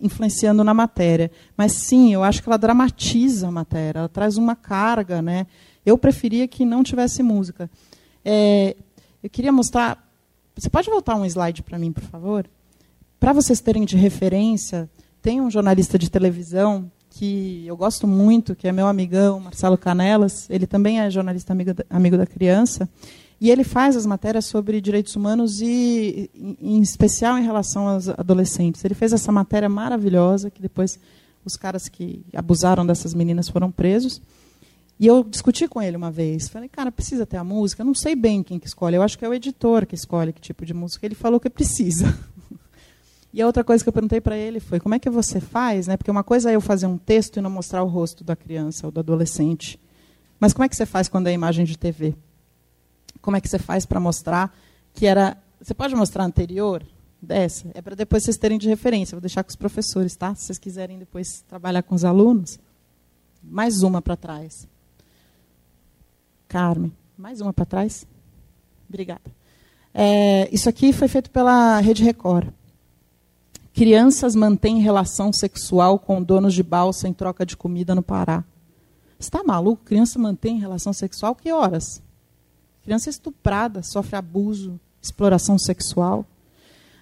influenciando 0.01 0.63
na 0.63 0.73
matéria. 0.73 1.31
Mas 1.55 1.73
sim, 1.73 2.13
eu 2.13 2.23
acho 2.23 2.41
que 2.41 2.49
ela 2.49 2.57
dramatiza 2.57 3.47
a 3.47 3.51
matéria, 3.51 3.99
ela 3.99 4.09
traz 4.09 4.37
uma 4.37 4.55
carga, 4.55 5.21
né? 5.21 5.47
Eu 5.85 5.97
preferia 5.97 6.47
que 6.47 6.65
não 6.65 6.83
tivesse 6.83 7.23
música. 7.23 7.69
É, 8.23 8.75
eu 9.21 9.29
queria 9.29 9.51
mostrar. 9.51 10.07
Você 10.55 10.69
pode 10.69 10.89
voltar 10.89 11.15
um 11.15 11.25
slide 11.25 11.63
para 11.63 11.79
mim, 11.79 11.91
por 11.91 12.03
favor? 12.03 12.45
Para 13.19 13.33
vocês 13.33 13.61
terem 13.61 13.85
de 13.85 13.95
referência 13.95 14.89
tem 15.21 15.39
um 15.39 15.51
jornalista 15.51 15.99
de 15.99 16.09
televisão 16.09 16.91
que 17.11 17.63
eu 17.67 17.77
gosto 17.77 18.07
muito, 18.07 18.55
que 18.55 18.67
é 18.67 18.71
meu 18.71 18.87
amigão, 18.87 19.39
Marcelo 19.39 19.77
Canelas. 19.77 20.49
Ele 20.49 20.65
também 20.65 20.99
é 20.99 21.09
jornalista 21.11 21.53
amigo 21.53 21.73
da, 21.73 21.85
amigo 21.89 22.17
da 22.17 22.25
criança. 22.25 22.89
E 23.41 23.49
ele 23.49 23.63
faz 23.63 23.97
as 23.97 24.05
matérias 24.05 24.45
sobre 24.45 24.79
direitos 24.79 25.15
humanos 25.15 25.61
e, 25.61 26.29
em 26.61 26.79
especial, 26.79 27.39
em 27.39 27.43
relação 27.43 27.87
aos 27.87 28.07
adolescentes. 28.07 28.85
Ele 28.85 28.93
fez 28.93 29.13
essa 29.13 29.31
matéria 29.31 29.67
maravilhosa, 29.67 30.51
que 30.51 30.61
depois 30.61 30.99
os 31.43 31.55
caras 31.55 31.89
que 31.89 32.23
abusaram 32.35 32.85
dessas 32.85 33.15
meninas 33.15 33.49
foram 33.49 33.71
presos. 33.71 34.21
E 34.99 35.07
eu 35.07 35.23
discuti 35.23 35.67
com 35.67 35.81
ele 35.81 35.97
uma 35.97 36.11
vez. 36.11 36.49
Falei, 36.49 36.69
cara, 36.69 36.91
precisa 36.91 37.25
ter 37.25 37.37
a 37.37 37.43
música? 37.43 37.81
Eu 37.81 37.87
não 37.87 37.95
sei 37.95 38.15
bem 38.15 38.43
quem 38.43 38.59
que 38.59 38.67
escolhe. 38.67 38.95
Eu 38.95 39.01
acho 39.01 39.17
que 39.17 39.25
é 39.25 39.27
o 39.27 39.33
editor 39.33 39.87
que 39.87 39.95
escolhe 39.95 40.31
que 40.31 40.39
tipo 40.39 40.63
de 40.63 40.75
música. 40.75 41.03
Ele 41.03 41.15
falou 41.15 41.39
que 41.39 41.49
precisa. 41.49 42.15
E 43.33 43.41
a 43.41 43.47
outra 43.47 43.63
coisa 43.63 43.81
que 43.81 43.87
eu 43.87 43.93
perguntei 43.93 44.19
para 44.19 44.35
ele 44.35 44.59
foi: 44.59 44.77
como 44.77 44.93
é 44.93 44.99
que 44.99 45.09
você 45.09 45.39
faz? 45.39 45.87
Né? 45.87 45.95
Porque 45.95 46.11
uma 46.11 46.21
coisa 46.21 46.51
é 46.51 46.55
eu 46.57 46.59
fazer 46.59 46.85
um 46.85 46.97
texto 46.97 47.37
e 47.37 47.41
não 47.41 47.49
mostrar 47.49 47.81
o 47.81 47.87
rosto 47.87 48.25
da 48.25 48.35
criança 48.35 48.85
ou 48.85 48.91
do 48.91 48.99
adolescente. 48.99 49.79
Mas 50.37 50.51
como 50.51 50.65
é 50.65 50.67
que 50.67 50.75
você 50.75 50.85
faz 50.85 51.07
quando 51.07 51.27
é 51.27 51.31
imagem 51.31 51.63
de 51.63 51.77
TV? 51.77 52.13
Como 53.21 53.37
é 53.37 53.41
que 53.41 53.47
você 53.47 53.59
faz 53.59 53.85
para 53.85 53.99
mostrar 53.99 54.53
que 54.93 55.05
era. 55.05 55.37
Você 55.61 55.73
pode 55.73 55.95
mostrar 55.95 56.23
anterior 56.23 56.83
dessa? 57.21 57.69
É 57.73 57.81
para 57.81 57.95
depois 57.95 58.23
vocês 58.23 58.37
terem 58.37 58.57
de 58.57 58.67
referência. 58.67 59.15
Vou 59.15 59.21
deixar 59.21 59.43
com 59.43 59.49
os 59.49 59.55
professores, 59.55 60.15
tá? 60.15 60.33
Se 60.35 60.45
vocês 60.45 60.57
quiserem 60.57 60.97
depois 60.97 61.43
trabalhar 61.47 61.83
com 61.83 61.93
os 61.95 62.03
alunos. 62.03 62.59
Mais 63.43 63.83
uma 63.83 64.01
para 64.01 64.15
trás. 64.15 64.67
Carmen, 66.47 66.91
mais 67.17 67.41
uma 67.41 67.53
para 67.53 67.65
trás. 67.65 68.05
Obrigada. 68.89 69.21
É, 69.93 70.49
isso 70.51 70.67
aqui 70.67 70.93
foi 70.93 71.07
feito 71.07 71.29
pela 71.29 71.79
Rede 71.79 72.03
Record. 72.03 72.49
Crianças 73.73 74.35
mantêm 74.35 74.79
relação 74.79 75.31
sexual 75.31 75.97
com 75.97 76.21
donos 76.21 76.53
de 76.53 76.61
balsa 76.61 77.07
em 77.07 77.13
troca 77.13 77.45
de 77.45 77.55
comida 77.55 77.95
no 77.95 78.03
Pará. 78.03 78.43
Está 79.17 79.43
maluco? 79.43 79.83
Criança 79.85 80.19
mantém 80.19 80.59
relação 80.59 80.91
sexual? 80.91 81.35
Que 81.35 81.51
horas? 81.51 82.01
Criança 82.83 83.09
estuprada, 83.09 83.83
sofre 83.83 84.15
abuso, 84.15 84.79
exploração 85.01 85.57
sexual. 85.57 86.25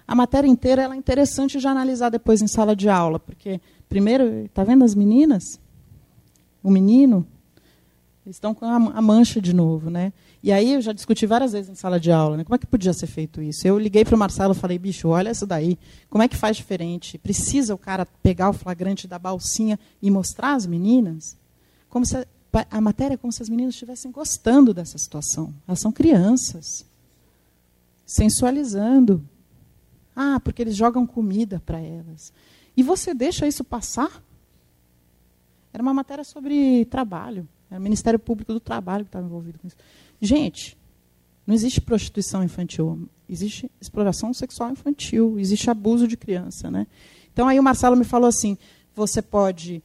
A 0.06 0.14
matéria 0.14 0.48
inteira 0.48 0.82
é 0.82 0.96
interessante 0.96 1.58
de 1.58 1.66
analisar 1.66 2.10
depois 2.10 2.42
em 2.42 2.46
sala 2.46 2.74
de 2.74 2.88
aula, 2.88 3.18
porque, 3.18 3.60
primeiro, 3.88 4.44
está 4.44 4.64
vendo 4.64 4.84
as 4.84 4.94
meninas? 4.94 5.60
O 6.62 6.70
menino? 6.70 7.26
Eles 8.26 8.36
estão 8.36 8.54
com 8.54 8.66
a 8.66 9.00
mancha 9.00 9.40
de 9.40 9.54
novo. 9.54 9.88
Né? 9.88 10.12
E 10.42 10.52
aí 10.52 10.74
eu 10.74 10.80
já 10.80 10.92
discuti 10.92 11.26
várias 11.26 11.52
vezes 11.52 11.70
em 11.70 11.74
sala 11.74 11.98
de 11.98 12.10
aula, 12.10 12.36
né? 12.36 12.44
Como 12.44 12.54
é 12.54 12.58
que 12.58 12.66
podia 12.66 12.92
ser 12.92 13.06
feito 13.06 13.42
isso? 13.42 13.66
Eu 13.66 13.78
liguei 13.78 14.04
para 14.04 14.14
o 14.14 14.18
Marcelo 14.18 14.52
e 14.52 14.56
falei, 14.56 14.78
bicho, 14.78 15.08
olha 15.08 15.30
isso 15.30 15.46
daí. 15.46 15.78
Como 16.08 16.22
é 16.22 16.28
que 16.28 16.36
faz 16.36 16.56
diferente? 16.56 17.18
Precisa 17.18 17.74
o 17.74 17.78
cara 17.78 18.06
pegar 18.22 18.50
o 18.50 18.52
flagrante 18.52 19.08
da 19.08 19.18
balsinha 19.18 19.78
e 20.00 20.10
mostrar 20.10 20.54
às 20.54 20.66
meninas? 20.66 21.36
Como 21.88 22.06
se 22.06 22.26
a, 22.70 22.80
matéria 22.80 23.14
é 23.14 23.16
como 23.16 23.32
se 23.32 23.42
as 23.42 23.48
meninas 23.48 23.74
estivessem 23.74 24.10
gostando 24.10 24.74
dessa 24.74 24.98
situação. 24.98 25.54
Elas 25.66 25.80
são 25.80 25.92
crianças. 25.92 26.84
Sensualizando. 28.04 29.24
Ah, 30.14 30.40
porque 30.40 30.62
eles 30.62 30.76
jogam 30.76 31.06
comida 31.06 31.62
para 31.64 31.80
elas. 31.80 32.32
E 32.76 32.82
você 32.82 33.14
deixa 33.14 33.46
isso 33.46 33.62
passar? 33.62 34.22
Era 35.72 35.82
uma 35.82 35.94
matéria 35.94 36.24
sobre 36.24 36.84
trabalho. 36.86 37.48
Era 37.70 37.78
o 37.78 37.82
Ministério 37.82 38.18
Público 38.18 38.52
do 38.52 38.60
Trabalho 38.60 39.04
que 39.04 39.08
estava 39.08 39.24
envolvido 39.24 39.58
com 39.58 39.68
isso. 39.68 39.76
Gente, 40.20 40.76
não 41.46 41.54
existe 41.54 41.80
prostituição 41.80 42.42
infantil, 42.42 43.08
existe 43.28 43.70
exploração 43.80 44.34
sexual 44.34 44.70
infantil, 44.70 45.38
existe 45.38 45.70
abuso 45.70 46.06
de 46.06 46.16
criança. 46.16 46.70
Né? 46.70 46.86
Então 47.32 47.46
aí 47.46 47.58
o 47.58 47.62
Marcelo 47.62 47.96
me 47.96 48.04
falou 48.04 48.28
assim: 48.28 48.58
você 48.94 49.22
pode 49.22 49.82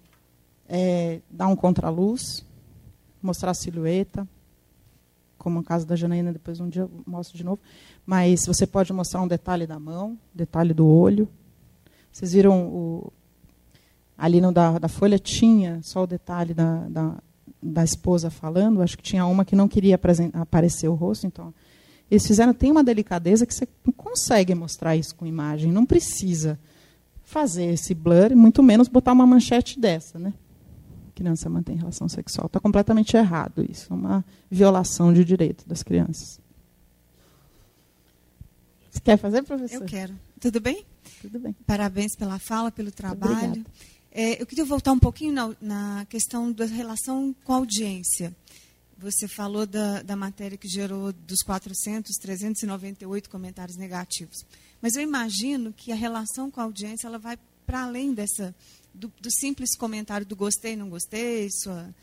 é, 0.67 1.21
dar 1.29 1.47
um 1.47 1.55
contraluz, 1.55 2.45
mostrar 3.25 3.51
a 3.51 3.53
silhueta, 3.53 4.27
como 5.37 5.57
no 5.57 5.63
caso 5.63 5.85
da 5.85 5.95
Janaína, 5.95 6.33
depois 6.33 6.59
um 6.59 6.69
dia 6.69 6.83
eu 6.83 6.91
mostro 7.05 7.37
de 7.37 7.43
novo, 7.43 7.59
mas 8.05 8.45
você 8.45 8.65
pode 8.65 8.91
mostrar 8.93 9.21
um 9.21 9.27
detalhe 9.27 9.67
da 9.67 9.79
mão, 9.79 10.17
detalhe 10.33 10.73
do 10.73 10.87
olho. 10.87 11.27
Vocês 12.11 12.33
viram 12.33 12.67
o, 12.67 13.13
ali 14.17 14.39
no 14.39 14.51
da, 14.51 14.79
da 14.79 14.87
folha 14.87 15.19
tinha 15.19 15.79
só 15.83 16.03
o 16.03 16.07
detalhe 16.07 16.53
da, 16.53 16.87
da, 16.87 17.15
da 17.61 17.83
esposa 17.83 18.29
falando, 18.29 18.81
acho 18.81 18.97
que 18.97 19.03
tinha 19.03 19.25
uma 19.25 19.43
que 19.43 19.55
não 19.55 19.67
queria 19.67 19.99
aparecer 20.33 20.87
o 20.87 20.93
rosto, 20.93 21.27
então 21.27 21.53
eles 22.09 22.25
fizeram 22.25 22.53
tem 22.53 22.71
uma 22.71 22.83
delicadeza 22.83 23.45
que 23.45 23.53
você 23.53 23.67
consegue 23.97 24.55
mostrar 24.55 24.95
isso 24.95 25.15
com 25.15 25.25
imagem, 25.25 25.71
não 25.71 25.85
precisa 25.85 26.59
fazer 27.23 27.65
esse 27.65 27.93
blur, 27.93 28.35
muito 28.35 28.61
menos 28.63 28.87
botar 28.87 29.11
uma 29.11 29.25
manchete 29.25 29.79
dessa, 29.79 30.19
né? 30.19 30.33
Criança 31.15 31.49
mantém 31.49 31.77
relação 31.77 32.09
sexual, 32.09 32.47
está 32.47 32.59
completamente 32.59 33.15
errado 33.15 33.65
isso, 33.67 33.87
é 33.91 33.95
uma 33.95 34.25
violação 34.51 35.13
de 35.13 35.23
direito 35.23 35.67
das 35.67 35.81
crianças. 35.81 36.39
Você 38.91 38.99
quer 38.99 39.17
fazer, 39.17 39.41
professor? 39.43 39.81
Eu 39.81 39.85
quero. 39.85 40.13
Tudo 40.39 40.59
bem? 40.59 40.85
Tudo 41.21 41.39
bem. 41.39 41.55
Parabéns 41.65 42.15
pela 42.15 42.37
fala, 42.37 42.71
pelo 42.71 42.91
trabalho. 42.91 43.65
É, 44.11 44.41
eu 44.41 44.45
queria 44.45 44.63
voltar 44.63 44.91
um 44.91 44.99
pouquinho 44.99 45.33
na, 45.33 45.55
na, 45.61 46.05
questão 46.09 46.51
da 46.51 46.65
relação 46.65 47.35
com 47.43 47.53
a 47.53 47.57
audiência. 47.57 48.33
Você 48.97 49.27
falou 49.27 49.65
da, 49.65 50.01
da 50.01 50.15
matéria 50.15 50.57
que 50.57 50.67
gerou 50.67 51.11
dos 51.11 51.41
400, 51.43 52.15
398 52.17 53.29
comentários 53.29 53.75
negativos. 53.77 54.45
Mas 54.81 54.95
eu 54.95 55.01
imagino 55.01 55.73
que 55.73 55.91
a 55.91 55.95
relação 55.95 56.49
com 56.49 56.61
a 56.61 56.63
audiência 56.63 57.07
ela 57.07 57.19
vai 57.19 57.37
para 57.65 57.83
além 57.83 58.13
dessa 58.13 58.55
do, 58.95 59.11
do, 59.19 59.31
simples 59.31 59.75
comentário 59.77 60.25
do 60.25 60.35
gostei, 60.35 60.75
não 60.75 60.89
gostei, 60.89 61.49
sua, 61.51 61.93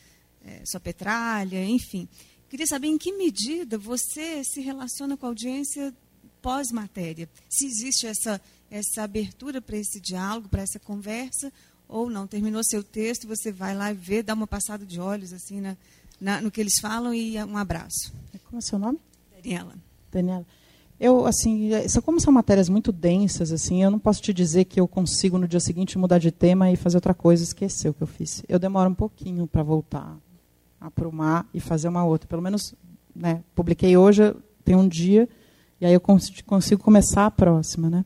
é, 0.45 0.63
sua 0.65 0.81
petralha, 0.81 1.65
enfim. 1.65 2.09
Queria 2.49 2.67
saber 2.67 2.89
em 2.89 2.99
que 2.99 3.13
medida 3.13 3.79
você 3.79 4.45
se 4.45 4.61
relaciona 4.61 5.17
com 5.17 5.27
a 5.27 5.31
audiência 5.31 5.95
pós-matéria. 6.43 7.29
Se 7.49 7.67
existe 7.67 8.07
essa, 8.07 8.41
essa 8.71 9.03
abertura 9.03 9.61
para 9.61 9.77
esse 9.77 10.01
diálogo, 10.01 10.49
para 10.49 10.63
essa 10.63 10.79
conversa, 10.79 11.53
ou 11.89 12.11
não. 12.11 12.27
Terminou 12.27 12.63
seu 12.65 12.83
texto, 12.83 13.29
você 13.29 13.53
vai 13.53 13.75
lá 13.75 13.91
e 13.91 13.95
vê, 13.95 14.23
dá 14.23 14.35
uma 14.35 14.47
passada 14.47 14.85
de 14.85 14.99
olhos 14.99 15.33
assim 15.33 15.61
na, 15.61 15.77
na, 16.21 16.41
no 16.41 16.51
que 16.51 16.61
eles 16.61 16.79
falam 16.81 17.15
e 17.15 17.43
um 17.45 17.57
abraço. 17.57 18.13
Como 18.45 18.59
é 18.59 18.61
seu 18.61 18.79
nome? 18.79 18.99
Daniela. 19.31 19.75
Daniela. 20.11 20.47
Eu, 21.05 21.27
assim, 21.27 21.71
como 22.05 22.21
são 22.21 22.33
matérias 22.33 22.69
muito 22.69 22.93
densas, 22.93 23.51
assim, 23.51 23.83
eu 23.83 23.91
não 23.91 23.99
posso 23.99 24.23
te 24.23 24.33
dizer 24.33 24.67
que 24.67 24.79
eu 24.79 24.87
consigo 24.87 25.37
no 25.37 25.49
dia 25.49 25.59
seguinte 25.59 25.99
mudar 25.99 26.19
de 26.19 26.31
tema 26.31 26.71
e 26.71 26.77
fazer 26.77 26.97
outra 26.97 27.13
coisa, 27.13 27.43
esquecer 27.43 27.89
o 27.89 27.93
que 27.93 28.05
eu 28.05 28.07
fiz. 28.07 28.45
Eu 28.49 28.57
demoro 28.57 28.89
um 28.89 28.95
pouquinho 28.95 29.49
para 29.49 29.65
voltar, 29.65 30.17
aprumar 30.81 31.45
e 31.53 31.59
fazer 31.59 31.89
uma 31.89 32.05
outra. 32.05 32.29
Pelo 32.29 32.41
menos, 32.41 32.73
né, 33.13 33.43
publiquei 33.53 33.97
hoje, 33.97 34.33
tem 34.65 34.77
um 34.77 34.87
dia, 34.87 35.29
e 35.81 35.87
aí 35.87 35.93
eu 35.93 36.01
consigo 36.01 36.81
começar 36.81 37.27
a 37.27 37.31
próxima, 37.33 37.91
né? 37.91 38.05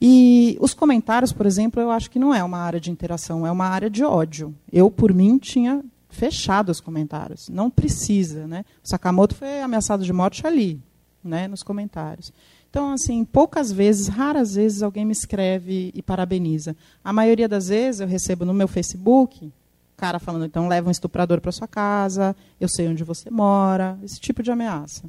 E 0.00 0.56
os 0.62 0.72
comentários, 0.72 1.30
por 1.30 1.44
exemplo, 1.44 1.78
eu 1.78 1.90
acho 1.90 2.10
que 2.10 2.18
não 2.18 2.34
é 2.34 2.42
uma 2.42 2.58
área 2.58 2.80
de 2.80 2.90
interação, 2.90 3.46
é 3.46 3.50
uma 3.50 3.66
área 3.66 3.90
de 3.90 4.02
ódio. 4.02 4.54
Eu, 4.72 4.90
por 4.90 5.12
mim, 5.12 5.36
tinha 5.36 5.84
fechado 6.08 6.70
os 6.70 6.80
comentários. 6.80 7.50
Não 7.50 7.68
precisa. 7.68 8.46
Né? 8.46 8.64
O 8.82 8.88
Sakamoto 8.88 9.34
foi 9.34 9.60
ameaçado 9.60 10.04
de 10.04 10.12
morte 10.12 10.46
ali, 10.46 10.80
né, 11.24 11.48
nos 11.48 11.62
comentários. 11.62 12.32
Então, 12.68 12.92
assim, 12.92 13.24
poucas 13.24 13.72
vezes, 13.72 14.08
raras 14.08 14.54
vezes, 14.54 14.82
alguém 14.82 15.04
me 15.04 15.12
escreve 15.12 15.90
e 15.94 16.02
parabeniza. 16.02 16.76
A 17.02 17.12
maioria 17.12 17.48
das 17.48 17.68
vezes 17.68 18.00
eu 18.00 18.06
recebo 18.06 18.44
no 18.44 18.52
meu 18.52 18.68
Facebook 18.68 19.52
cara 19.96 20.18
falando, 20.18 20.44
então 20.44 20.68
leva 20.68 20.88
um 20.88 20.90
estuprador 20.90 21.40
para 21.40 21.52
sua 21.52 21.68
casa, 21.68 22.34
eu 22.60 22.68
sei 22.68 22.88
onde 22.88 23.04
você 23.04 23.30
mora, 23.30 23.98
esse 24.02 24.20
tipo 24.20 24.42
de 24.42 24.50
ameaça. 24.50 25.04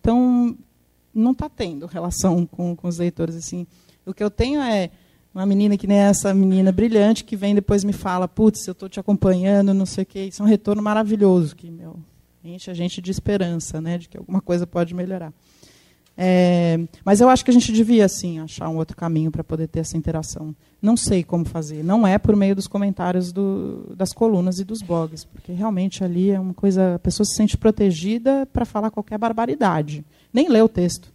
Então, 0.00 0.56
não 1.14 1.32
está 1.32 1.48
tendo 1.48 1.86
relação 1.86 2.46
com, 2.46 2.74
com 2.74 2.88
os 2.88 2.98
leitores. 2.98 3.36
assim. 3.36 3.66
O 4.04 4.14
que 4.14 4.24
eu 4.24 4.30
tenho 4.30 4.60
é 4.60 4.90
uma 5.34 5.46
menina 5.46 5.76
que 5.76 5.86
nem 5.86 5.98
essa 5.98 6.34
menina 6.34 6.72
brilhante 6.72 7.22
que 7.22 7.36
vem 7.36 7.54
depois 7.54 7.84
me 7.84 7.92
fala, 7.92 8.26
putz, 8.26 8.66
eu 8.66 8.72
estou 8.72 8.88
te 8.88 8.98
acompanhando, 8.98 9.72
não 9.74 9.86
sei 9.86 10.02
o 10.02 10.06
quê. 10.06 10.24
Isso 10.24 10.42
é 10.42 10.44
um 10.44 10.48
retorno 10.48 10.82
maravilhoso 10.82 11.54
que 11.54 11.70
meu, 11.70 11.96
enche 12.42 12.70
a 12.70 12.74
gente 12.74 13.00
de 13.00 13.10
esperança, 13.10 13.80
né, 13.80 13.98
de 13.98 14.08
que 14.08 14.16
alguma 14.16 14.40
coisa 14.40 14.66
pode 14.66 14.94
melhorar. 14.94 15.32
É, 16.22 16.78
mas 17.02 17.22
eu 17.22 17.30
acho 17.30 17.42
que 17.42 17.50
a 17.50 17.54
gente 17.54 17.72
devia, 17.72 18.06
sim, 18.06 18.40
achar 18.40 18.68
um 18.68 18.76
outro 18.76 18.94
caminho 18.94 19.30
para 19.30 19.42
poder 19.42 19.66
ter 19.66 19.80
essa 19.80 19.96
interação. 19.96 20.54
Não 20.82 20.94
sei 20.94 21.24
como 21.24 21.46
fazer. 21.46 21.82
Não 21.82 22.06
é 22.06 22.18
por 22.18 22.36
meio 22.36 22.54
dos 22.54 22.66
comentários 22.66 23.32
do, 23.32 23.94
das 23.96 24.12
colunas 24.12 24.60
e 24.60 24.64
dos 24.64 24.82
blogs, 24.82 25.24
porque 25.24 25.50
realmente 25.50 26.04
ali 26.04 26.30
é 26.30 26.38
uma 26.38 26.52
coisa. 26.52 26.96
A 26.96 26.98
pessoa 26.98 27.24
se 27.24 27.34
sente 27.34 27.56
protegida 27.56 28.46
para 28.52 28.66
falar 28.66 28.90
qualquer 28.90 29.16
barbaridade. 29.16 30.04
Nem 30.30 30.50
lê 30.50 30.60
o 30.60 30.68
texto. 30.68 31.10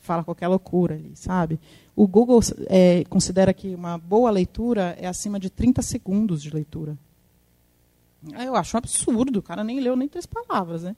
Fala 0.00 0.24
qualquer 0.24 0.48
loucura 0.48 0.96
ali, 0.96 1.12
sabe? 1.14 1.60
O 1.94 2.08
Google 2.08 2.40
é, 2.66 3.04
considera 3.08 3.54
que 3.54 3.72
uma 3.72 3.98
boa 3.98 4.32
leitura 4.32 4.96
é 5.00 5.06
acima 5.06 5.38
de 5.38 5.48
30 5.48 5.80
segundos 5.80 6.42
de 6.42 6.50
leitura. 6.52 6.98
Eu 8.44 8.56
acho 8.56 8.76
um 8.76 8.78
absurdo. 8.78 9.38
O 9.38 9.42
cara 9.42 9.62
nem 9.62 9.78
leu 9.78 9.94
nem 9.94 10.08
três 10.08 10.26
palavras, 10.26 10.82
né? 10.82 10.96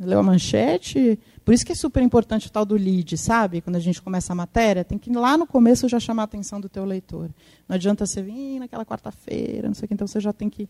Leu 0.00 0.18
a 0.18 0.22
manchete. 0.22 1.16
Por 1.46 1.54
isso 1.54 1.64
que 1.64 1.70
é 1.70 1.76
super 1.76 2.02
importante 2.02 2.48
o 2.48 2.50
tal 2.50 2.64
do 2.64 2.74
lead, 2.74 3.16
sabe? 3.16 3.60
Quando 3.60 3.76
a 3.76 3.78
gente 3.78 4.02
começa 4.02 4.32
a 4.32 4.34
matéria, 4.34 4.84
tem 4.84 4.98
que 4.98 5.12
lá 5.12 5.38
no 5.38 5.46
começo 5.46 5.88
já 5.88 6.00
chamar 6.00 6.22
a 6.22 6.24
atenção 6.24 6.60
do 6.60 6.68
teu 6.68 6.84
leitor. 6.84 7.30
Não 7.68 7.76
adianta 7.76 8.04
você 8.04 8.20
vir 8.20 8.58
naquela 8.58 8.84
quarta-feira, 8.84 9.68
não 9.68 9.74
sei 9.74 9.84
o 9.84 9.88
que, 9.88 9.94
então 9.94 10.08
você 10.08 10.18
já 10.18 10.32
tem 10.32 10.50
que. 10.50 10.68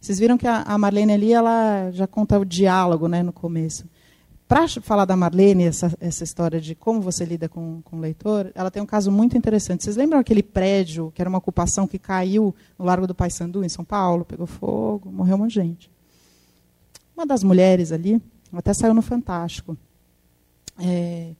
Vocês 0.00 0.18
viram 0.18 0.36
que 0.36 0.48
a 0.48 0.76
Marlene 0.76 1.12
ali, 1.12 1.32
ela 1.32 1.92
já 1.92 2.08
conta 2.08 2.40
o 2.40 2.44
diálogo 2.44 3.06
né, 3.06 3.22
no 3.22 3.32
começo. 3.32 3.86
Para 4.48 4.66
falar 4.66 5.04
da 5.04 5.14
Marlene, 5.14 5.62
essa, 5.62 5.96
essa 6.00 6.24
história 6.24 6.60
de 6.60 6.74
como 6.74 7.00
você 7.00 7.24
lida 7.24 7.48
com, 7.48 7.80
com 7.84 7.96
o 7.98 8.00
leitor, 8.00 8.50
ela 8.52 8.68
tem 8.68 8.82
um 8.82 8.86
caso 8.86 9.12
muito 9.12 9.38
interessante. 9.38 9.84
Vocês 9.84 9.94
lembram 9.94 10.18
aquele 10.18 10.42
prédio, 10.42 11.12
que 11.14 11.22
era 11.22 11.28
uma 11.28 11.38
ocupação 11.38 11.86
que 11.86 12.00
caiu 12.00 12.52
no 12.76 12.84
Largo 12.84 13.06
do 13.06 13.14
Paissandu, 13.14 13.62
em 13.62 13.68
São 13.68 13.84
Paulo, 13.84 14.24
pegou 14.24 14.48
fogo, 14.48 15.08
morreu 15.08 15.36
uma 15.36 15.48
gente. 15.48 15.88
Uma 17.16 17.24
das 17.24 17.44
mulheres 17.44 17.92
ali, 17.92 18.20
até 18.52 18.74
saiu 18.74 18.92
no 18.92 19.02
Fantástico. 19.02 19.76
É, 20.78 21.32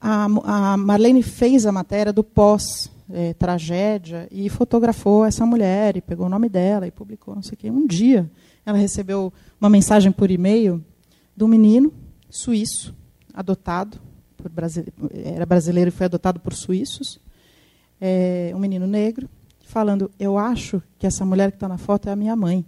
a, 0.00 0.24
a, 0.24 0.76
Marlene 0.76 1.22
fez 1.22 1.66
a 1.66 1.72
matéria 1.72 2.12
do 2.12 2.24
pós-tragédia 2.24 4.28
é, 4.30 4.32
e 4.34 4.48
fotografou 4.48 5.24
essa 5.24 5.44
mulher 5.44 5.96
e 5.96 6.00
pegou 6.00 6.26
o 6.26 6.30
nome 6.30 6.48
dela 6.48 6.86
e 6.86 6.90
publicou, 6.90 7.34
não 7.34 7.42
sei 7.42 7.70
o. 7.70 7.72
Um 7.72 7.86
dia, 7.86 8.30
ela 8.64 8.78
recebeu 8.78 9.32
uma 9.60 9.68
mensagem 9.68 10.10
por 10.10 10.30
e-mail 10.30 10.82
de 11.36 11.44
um 11.44 11.48
menino 11.48 11.92
suíço, 12.28 12.94
adotado, 13.34 14.00
por 14.36 14.50
brasileiro, 14.50 14.92
era 15.12 15.44
brasileiro 15.44 15.88
e 15.88 15.92
foi 15.92 16.06
adotado 16.06 16.40
por 16.40 16.54
suíços, 16.54 17.20
é, 18.00 18.52
um 18.54 18.58
menino 18.58 18.86
negro, 18.86 19.28
falando: 19.60 20.10
Eu 20.18 20.38
acho 20.38 20.82
que 20.98 21.06
essa 21.06 21.24
mulher 21.24 21.50
que 21.50 21.56
está 21.56 21.68
na 21.68 21.78
foto 21.78 22.08
é 22.08 22.12
a 22.12 22.16
minha 22.16 22.34
mãe. 22.34 22.64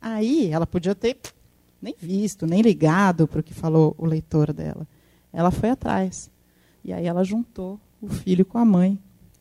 Aí 0.00 0.50
ela 0.50 0.66
podia 0.66 0.94
ter 0.94 1.18
nem 1.80 1.94
visto, 1.98 2.46
nem 2.46 2.60
ligado 2.62 3.26
para 3.26 3.40
o 3.40 3.42
que 3.42 3.54
falou 3.54 3.94
o 3.96 4.04
leitor 4.04 4.52
dela. 4.52 4.86
Ela 5.32 5.50
foi 5.50 5.70
atrás. 5.70 6.30
E 6.84 6.92
aí 6.92 7.06
ela 7.06 7.24
juntou 7.24 7.78
o 8.00 8.08
filho 8.08 8.44
com 8.44 8.58
a 8.58 8.64
mãe. 8.64 8.98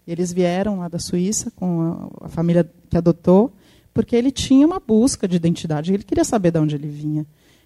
Eles 0.07 0.31
vieram 0.31 0.79
lá 0.79 0.87
da 0.87 0.99
Suíça 0.99 1.51
com 1.51 2.09
a, 2.21 2.25
a 2.25 2.29
família 2.29 2.69
que 2.89 2.97
adotou, 2.97 3.51
porque 3.93 4.15
ele 4.15 4.31
tinha 4.31 4.65
uma 4.65 4.79
busca 4.79 5.27
de 5.27 5.35
identidade. 5.35 5.93
Ele 5.93 6.03
queria 6.03 6.23
saber 6.23 6.51
de 6.51 6.59
onde 6.59 6.75
ele 6.75 6.87
vinha. 6.87 7.25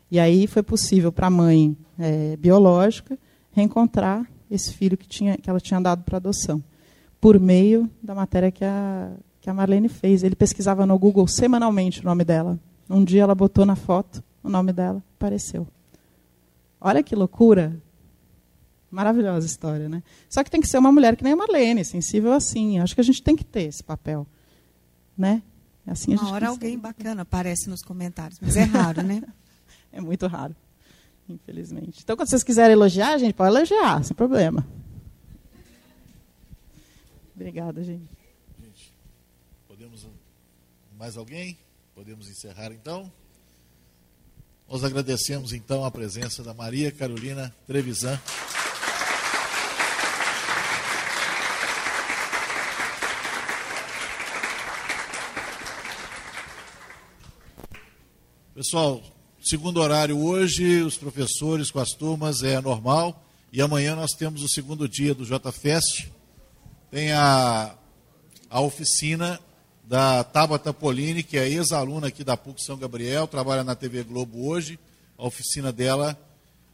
E 0.10 0.20
aí 0.20 0.48
foi 0.48 0.62
possível 0.62 1.12
para 1.12 1.28
a 1.28 1.30
mãe 1.30 1.76
é, 1.98 2.36
biológica 2.38 3.18
reencontrar 3.52 4.28
esse 4.50 4.74
filho 4.74 4.98
que, 4.98 5.08
tinha, 5.08 5.38
que 5.38 5.50
ela 5.50 5.60
tinha 5.60 5.80
dado 5.80 6.04
para 6.04 6.18
adoção, 6.18 6.64
por 7.20 7.40
meio 7.40 7.90
da 8.02 8.14
matéria 8.14 8.52
que 8.52 8.64
a, 8.64 9.12
que 9.42 9.50
a 9.50 9.54
Marlene 9.54 9.90
fez. 9.90 10.24
Ele 10.24 10.36
pesquisava 10.36 10.86
no 10.86 10.98
Google 11.00 11.28
semanalmente 11.28 12.02
o 12.02 12.06
nome 12.06 12.24
dela. 12.24 12.60
Um 12.90 13.04
dia 13.04 13.24
ela 13.24 13.34
botou 13.34 13.66
na 13.66 13.76
foto 13.76 14.24
o 14.44 14.50
nome 14.50 14.74
dela, 14.74 15.02
apareceu. 15.16 15.68
Olha 16.80 17.02
que 17.02 17.16
loucura. 17.16 17.82
Maravilhosa 18.92 19.48
história, 19.48 19.90
né? 19.90 20.04
Só 20.30 20.44
que 20.44 20.52
tem 20.52 20.62
que 20.62 20.68
ser 20.68 20.78
uma 20.78 20.92
mulher 20.92 21.16
que 21.16 21.24
nem 21.24 21.34
a 21.34 21.36
Marlene, 21.36 21.84
sensível 21.84 22.34
assim. 22.34 22.78
Acho 22.80 22.94
que 22.94 23.02
a 23.02 23.04
gente 23.04 23.24
tem 23.24 23.36
que 23.36 23.44
ter 23.44 23.64
esse 23.64 23.84
papel, 23.84 24.28
né? 25.18 25.42
Assim 25.88 26.14
uma 26.14 26.32
hora 26.32 26.48
alguém 26.48 26.78
bacana 26.78 27.24
aparece 27.24 27.70
nos 27.70 27.82
comentários, 27.82 28.40
mas 28.40 28.56
é 28.56 28.64
raro, 28.64 29.02
né? 29.02 29.24
é 29.92 30.00
muito 30.00 30.28
raro, 30.28 30.56
infelizmente. 31.28 32.02
Então, 32.04 32.16
quando 32.16 32.30
vocês 32.30 32.44
quiserem 32.44 32.74
elogiar, 32.74 33.14
a 33.14 33.18
gente 33.18 33.34
pode 33.34 33.56
elogiar, 33.56 34.04
sem 34.04 34.16
problema. 34.16 34.66
Obrigada, 37.36 37.84
gente. 37.84 38.08
gente. 38.62 38.94
Podemos 39.68 40.08
mais 40.98 41.18
alguém? 41.18 41.58
Podemos 41.96 42.30
encerrar 42.30 42.72
então? 42.72 43.12
Nós 44.70 44.84
agradecemos 44.84 45.54
então 45.54 45.86
a 45.86 45.92
presença 45.92 46.42
da 46.42 46.54
Maria 46.54 46.92
Carolina 46.92 47.54
Trevisan. 47.68 48.20
Pessoal, 58.56 59.04
segundo 59.42 59.82
horário 59.82 60.18
hoje, 60.18 60.82
os 60.82 60.98
professores 60.98 61.70
com 61.70 61.80
as 61.80 61.92
turmas 61.92 62.44
é 62.44 62.62
normal. 62.62 63.24
E 63.52 63.62
amanhã 63.62 63.96
nós 63.96 64.14
temos 64.14 64.42
o 64.42 64.48
segundo 64.48 64.88
dia 64.88 65.14
do 65.14 65.26
JFest. 65.26 66.08
Tem 66.90 67.12
a, 67.12 67.76
a 68.50 68.62
oficina 68.62 69.40
da 69.84 70.24
Tabata 70.24 70.74
Polini, 70.74 71.24
que 71.24 71.38
é 71.38 71.48
ex-aluna 71.48 72.08
aqui 72.08 72.24
da 72.24 72.38
PUC 72.38 72.64
São 72.64 72.78
Gabriel, 72.78 73.28
trabalha 73.28 73.64
na 73.64 73.76
TV 73.76 74.04
Globo 74.04 74.48
hoje. 74.48 74.80
A 75.18 75.26
oficina 75.26 75.72
dela 75.72 76.18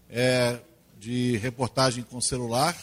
é 0.10 0.60
de 1.00 1.38
reportagem 1.38 2.04
com 2.04 2.22
celular, 2.22 2.76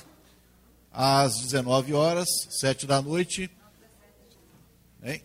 às 0.92 1.38
19 1.40 1.94
horas, 1.94 2.28
7 2.50 2.86
da 2.86 3.00
noite. 3.00 3.50
Hein? 5.02 5.22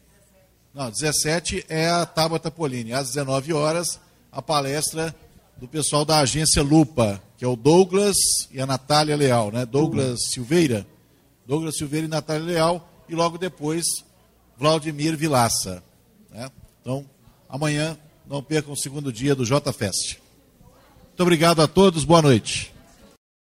Não, 0.73 0.91
17 0.91 1.65
é 1.69 1.89
a 1.89 2.05
Tabata 2.05 2.51
Polini. 2.51 2.93
Às 2.93 3.07
19 3.09 3.53
horas, 3.53 3.99
a 4.31 4.41
palestra 4.41 5.15
do 5.57 5.67
pessoal 5.67 6.03
da 6.03 6.19
agência 6.19 6.61
Lupa, 6.61 7.21
que 7.37 7.45
é 7.45 7.47
o 7.47 7.55
Douglas 7.55 8.17
e 8.51 8.59
a 8.59 8.65
Natália 8.65 9.15
Leal, 9.15 9.51
né? 9.51 9.65
Douglas 9.65 10.19
Silveira. 10.31 10.85
Douglas 11.45 11.77
Silveira 11.77 12.05
e 12.05 12.09
Natália 12.09 12.45
Leal. 12.45 12.89
E 13.07 13.15
logo 13.15 13.37
depois, 13.37 13.85
Vladimir 14.61 15.17
Vilaça. 15.17 15.83
Né? 16.29 16.47
Então, 16.79 17.03
amanhã 17.49 17.97
não 18.29 18.43
percam 18.43 18.73
o 18.73 18.77
segundo 18.77 19.11
dia 19.11 19.33
do 19.33 19.43
JFest. 19.43 20.19
Muito 21.07 21.19
obrigado 21.19 21.63
a 21.63 21.67
todos, 21.67 22.05
boa 22.05 22.21
noite. 22.21 22.71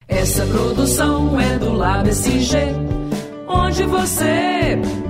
Essa 0.09 0.45
produção 0.45 1.41
é 1.41 1.57
do 1.57 1.73
Lab 1.73 2.09
SG, 2.09 2.59
onde 3.47 3.85
você. 3.85 5.04